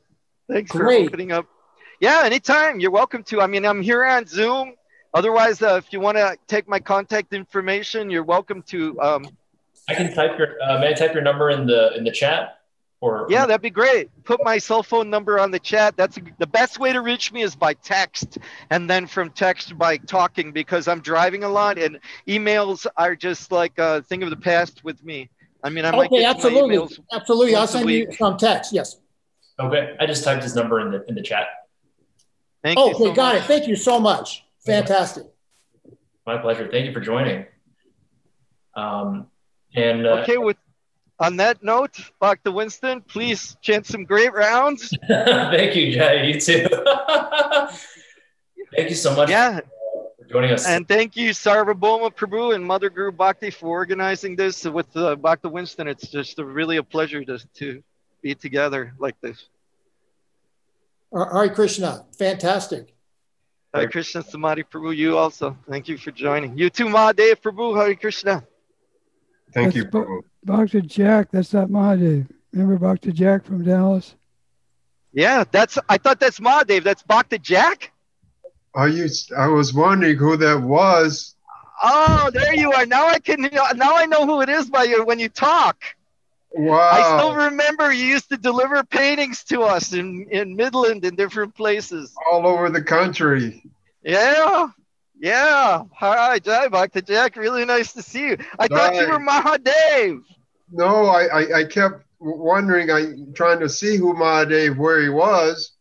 Thanks 0.47 0.71
Great. 0.71 1.05
for 1.05 1.07
opening 1.07 1.33
up. 1.33 1.47
Yeah, 2.01 2.21
anytime. 2.25 2.79
You're 2.79 2.91
welcome 2.91 3.23
to. 3.25 3.41
I 3.41 3.47
mean, 3.47 3.65
I'm 3.65 3.81
here 3.81 4.05
on 4.05 4.27
Zoom. 4.27 4.75
Otherwise, 5.17 5.63
uh, 5.63 5.81
if 5.83 5.95
you 5.95 5.99
want 5.99 6.19
to 6.19 6.37
take 6.47 6.69
my 6.69 6.79
contact 6.79 7.33
information, 7.33 8.11
you're 8.11 8.23
welcome 8.23 8.61
to. 8.61 9.01
Um, 9.01 9.27
I 9.89 9.95
can 9.95 10.13
type 10.13 10.39
your. 10.39 10.61
Uh, 10.63 10.79
may 10.79 10.91
I 10.91 10.93
type 10.93 11.15
your 11.15 11.23
number 11.23 11.49
in 11.49 11.67
the 11.67 11.97
in 11.97 12.05
the 12.05 12.13
chat? 12.13 12.59
Or 13.01 13.27
yeah, 13.31 13.47
that'd 13.47 13.63
be 13.63 13.71
great. 13.71 14.11
Put 14.25 14.45
my 14.45 14.59
cell 14.59 14.83
phone 14.83 15.09
number 15.09 15.39
on 15.39 15.51
the 15.51 15.59
chat. 15.59 15.97
That's 15.97 16.19
the 16.39 16.47
best 16.47 16.79
way 16.79 16.93
to 16.93 17.01
reach 17.01 17.33
me 17.33 17.41
is 17.41 17.57
by 17.57 17.73
text, 17.73 18.37
and 18.69 18.91
then 18.91 19.07
from 19.07 19.31
text 19.31 19.79
by 19.79 19.97
talking 19.97 20.53
because 20.53 20.87
I'm 20.87 21.01
driving 21.01 21.45
a 21.45 21.49
lot, 21.49 21.79
and 21.79 21.99
emails 22.29 22.87
are 22.99 23.17
just 23.17 23.51
like 23.51 23.79
a 23.79 24.03
thing 24.03 24.23
of 24.23 24.29
the 24.29 24.37
past 24.37 24.85
with 24.85 25.03
me. 25.03 25.31
I 25.65 25.71
mean, 25.71 25.87
I 25.87 25.93
might 25.93 26.13
okay, 26.13 26.27
absolutely, 26.27 26.79
absolutely. 27.11 27.55
I'll 27.55 27.67
send 27.67 27.89
you 27.89 28.13
some 28.13 28.37
text. 28.37 28.71
Yes. 28.71 28.99
Okay, 29.59 29.97
I 29.99 30.05
just 30.05 30.25
typed 30.25 30.43
his 30.43 30.55
number 30.55 30.81
in 30.81 30.91
the 30.91 31.07
in 31.09 31.15
the 31.15 31.23
chat. 31.23 31.47
Thank 32.63 32.79
okay, 32.79 32.89
you. 32.91 32.95
Okay, 32.97 33.05
so 33.05 33.15
got 33.15 33.35
much. 33.35 33.45
it. 33.45 33.47
Thank 33.47 33.67
you 33.67 33.77
so 33.77 33.99
much. 33.99 34.46
Fantastic. 34.67 35.25
My 36.27 36.39
pleasure. 36.39 36.69
Thank 36.71 36.87
you 36.87 36.93
for 36.93 37.01
joining. 37.01 37.47
Um, 38.75 39.29
and 39.75 40.07
uh, 40.07 40.23
okay, 40.23 40.37
with 40.39 40.57
on 41.19 41.37
that 41.37 41.63
note, 41.63 41.99
Dr. 42.21 42.53
Winston, 42.53 43.01
please 43.01 43.57
chant 43.63 43.87
some 43.87 44.05
great 44.05 44.35
rounds. 44.35 44.93
Thank 45.09 45.77
you, 45.77 45.93
Jay. 45.93 46.33
You 46.33 46.41
too. 46.41 46.67
thank 48.77 48.91
you 48.91 48.95
so 48.95 49.17
much 49.17 49.31
yeah. 49.31 49.61
for 50.19 50.29
joining 50.29 50.51
us. 50.51 50.67
And 50.67 50.87
thank 50.87 51.17
you, 51.17 51.31
Sarvabhauma 51.31 52.15
Prabhu 52.15 52.55
and 52.55 52.63
Mother 52.63 52.91
Guru 52.91 53.13
Bhakti 53.13 53.51
for 53.51 53.69
organizing 53.69 54.37
this 54.37 54.65
with 54.65 54.95
uh, 54.95 55.15
Dr. 55.15 55.49
Winston. 55.49 55.89
It's 55.89 56.09
just 56.09 56.39
a, 56.39 56.45
really 56.45 56.77
a 56.77 56.83
pleasure 56.83 57.25
to, 57.25 57.39
to 57.55 57.83
be 58.21 58.35
together 58.35 58.93
like 58.99 59.19
this. 59.23 59.47
Hare 61.13 61.49
Krishna. 61.49 62.05
Fantastic. 62.19 62.96
Hare 63.75 63.89
Krishna 63.89 64.23
Samadhi 64.23 64.63
Prabhu, 64.63 64.97
you 64.97 65.19
also. 65.19 65.57
Thank 65.69 65.89
you 65.89 65.99
for 65.99 66.11
joining. 66.11 66.57
You 66.57 66.71
too, 66.71 66.87
Mahadev 66.87 67.43
Prabhu. 67.43 67.77
Hare 67.77 67.95
Krishna. 67.95 68.45
Thank 69.53 69.75
that's 69.75 69.77
you, 69.77 69.85
Prabhu. 69.85 70.21
Dr. 70.45 70.81
Jack, 70.81 71.29
that's 71.31 71.53
not 71.53 71.69
Mahadev. 71.69 72.29
Remember 72.53 72.79
Dr. 72.79 73.13
Jack 73.13 73.45
from 73.45 73.65
Dallas? 73.65 74.15
Yeah, 75.13 75.45
that's. 75.51 75.79
I 75.89 75.99
thought 75.99 76.21
that's 76.21 76.41
Mahadev. 76.41 76.85
That's 76.85 77.03
Dr. 77.03 77.39
Jack. 77.39 77.93
Are 78.75 78.89
you? 78.89 79.09
I 79.37 79.49
was 79.49 79.75
wondering 79.75 80.17
who 80.17 80.37
that 80.37 80.61
was. 80.63 81.35
Oh, 81.83 82.31
there 82.33 82.55
you 82.55 82.73
are. 82.73 82.87
Now 82.87 83.09
I 83.09 83.19
can. 83.19 83.43
Now 83.43 83.97
I 83.97 84.07
know 84.07 84.27
who 84.27 84.41
it 84.41 84.49
is 84.49 84.71
by 84.71 84.85
your 84.85 85.05
when 85.05 85.19
you 85.19 85.29
talk. 85.29 85.83
Wow. 86.57 86.91
I 86.91 87.19
still 87.19 87.35
remember 87.35 87.93
you 87.93 88.07
used 88.07 88.31
to 88.31 88.39
deliver 88.39 88.83
paintings 88.83 89.45
to 89.45 89.63
us 89.63 89.93
in 89.93 90.27
in 90.31 90.57
Midland 90.57 91.05
in 91.05 91.15
different 91.15 91.55
places. 91.55 92.15
All 92.33 92.47
over 92.47 92.71
the 92.71 92.83
country. 92.83 93.63
Yeah. 94.03 94.69
Yeah. 95.21 95.83
Hi, 95.95 96.39
Jai 96.39 96.69
Bhakta 96.69 97.03
Jack. 97.03 97.37
Really 97.37 97.67
nice 97.67 97.93
to 97.93 98.03
see 98.03 98.29
you. 98.29 98.39
I 98.59 98.69
thought 98.69 98.95
you 98.95 99.07
were 99.07 99.19
Mahadev. 99.19 100.23
No, 100.73 101.07
I, 101.07 101.25
I, 101.27 101.59
I 101.59 101.65
kept 101.65 102.05
wondering, 102.21 102.91
I 102.91 103.13
trying 103.35 103.61
to 103.61 103.69
see 103.69 103.99
who 103.99 104.15
Mahadev, 104.15 104.79
where 104.79 105.03
he 105.03 105.11
was. 105.11 105.73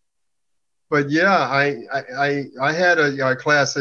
But 0.90 1.10
yeah, 1.10 1.38
I 1.38 1.84
I, 1.92 2.02
I, 2.18 2.44
I 2.62 2.72
had 2.74 3.00
a, 3.00 3.30
a 3.30 3.36
class 3.38 3.78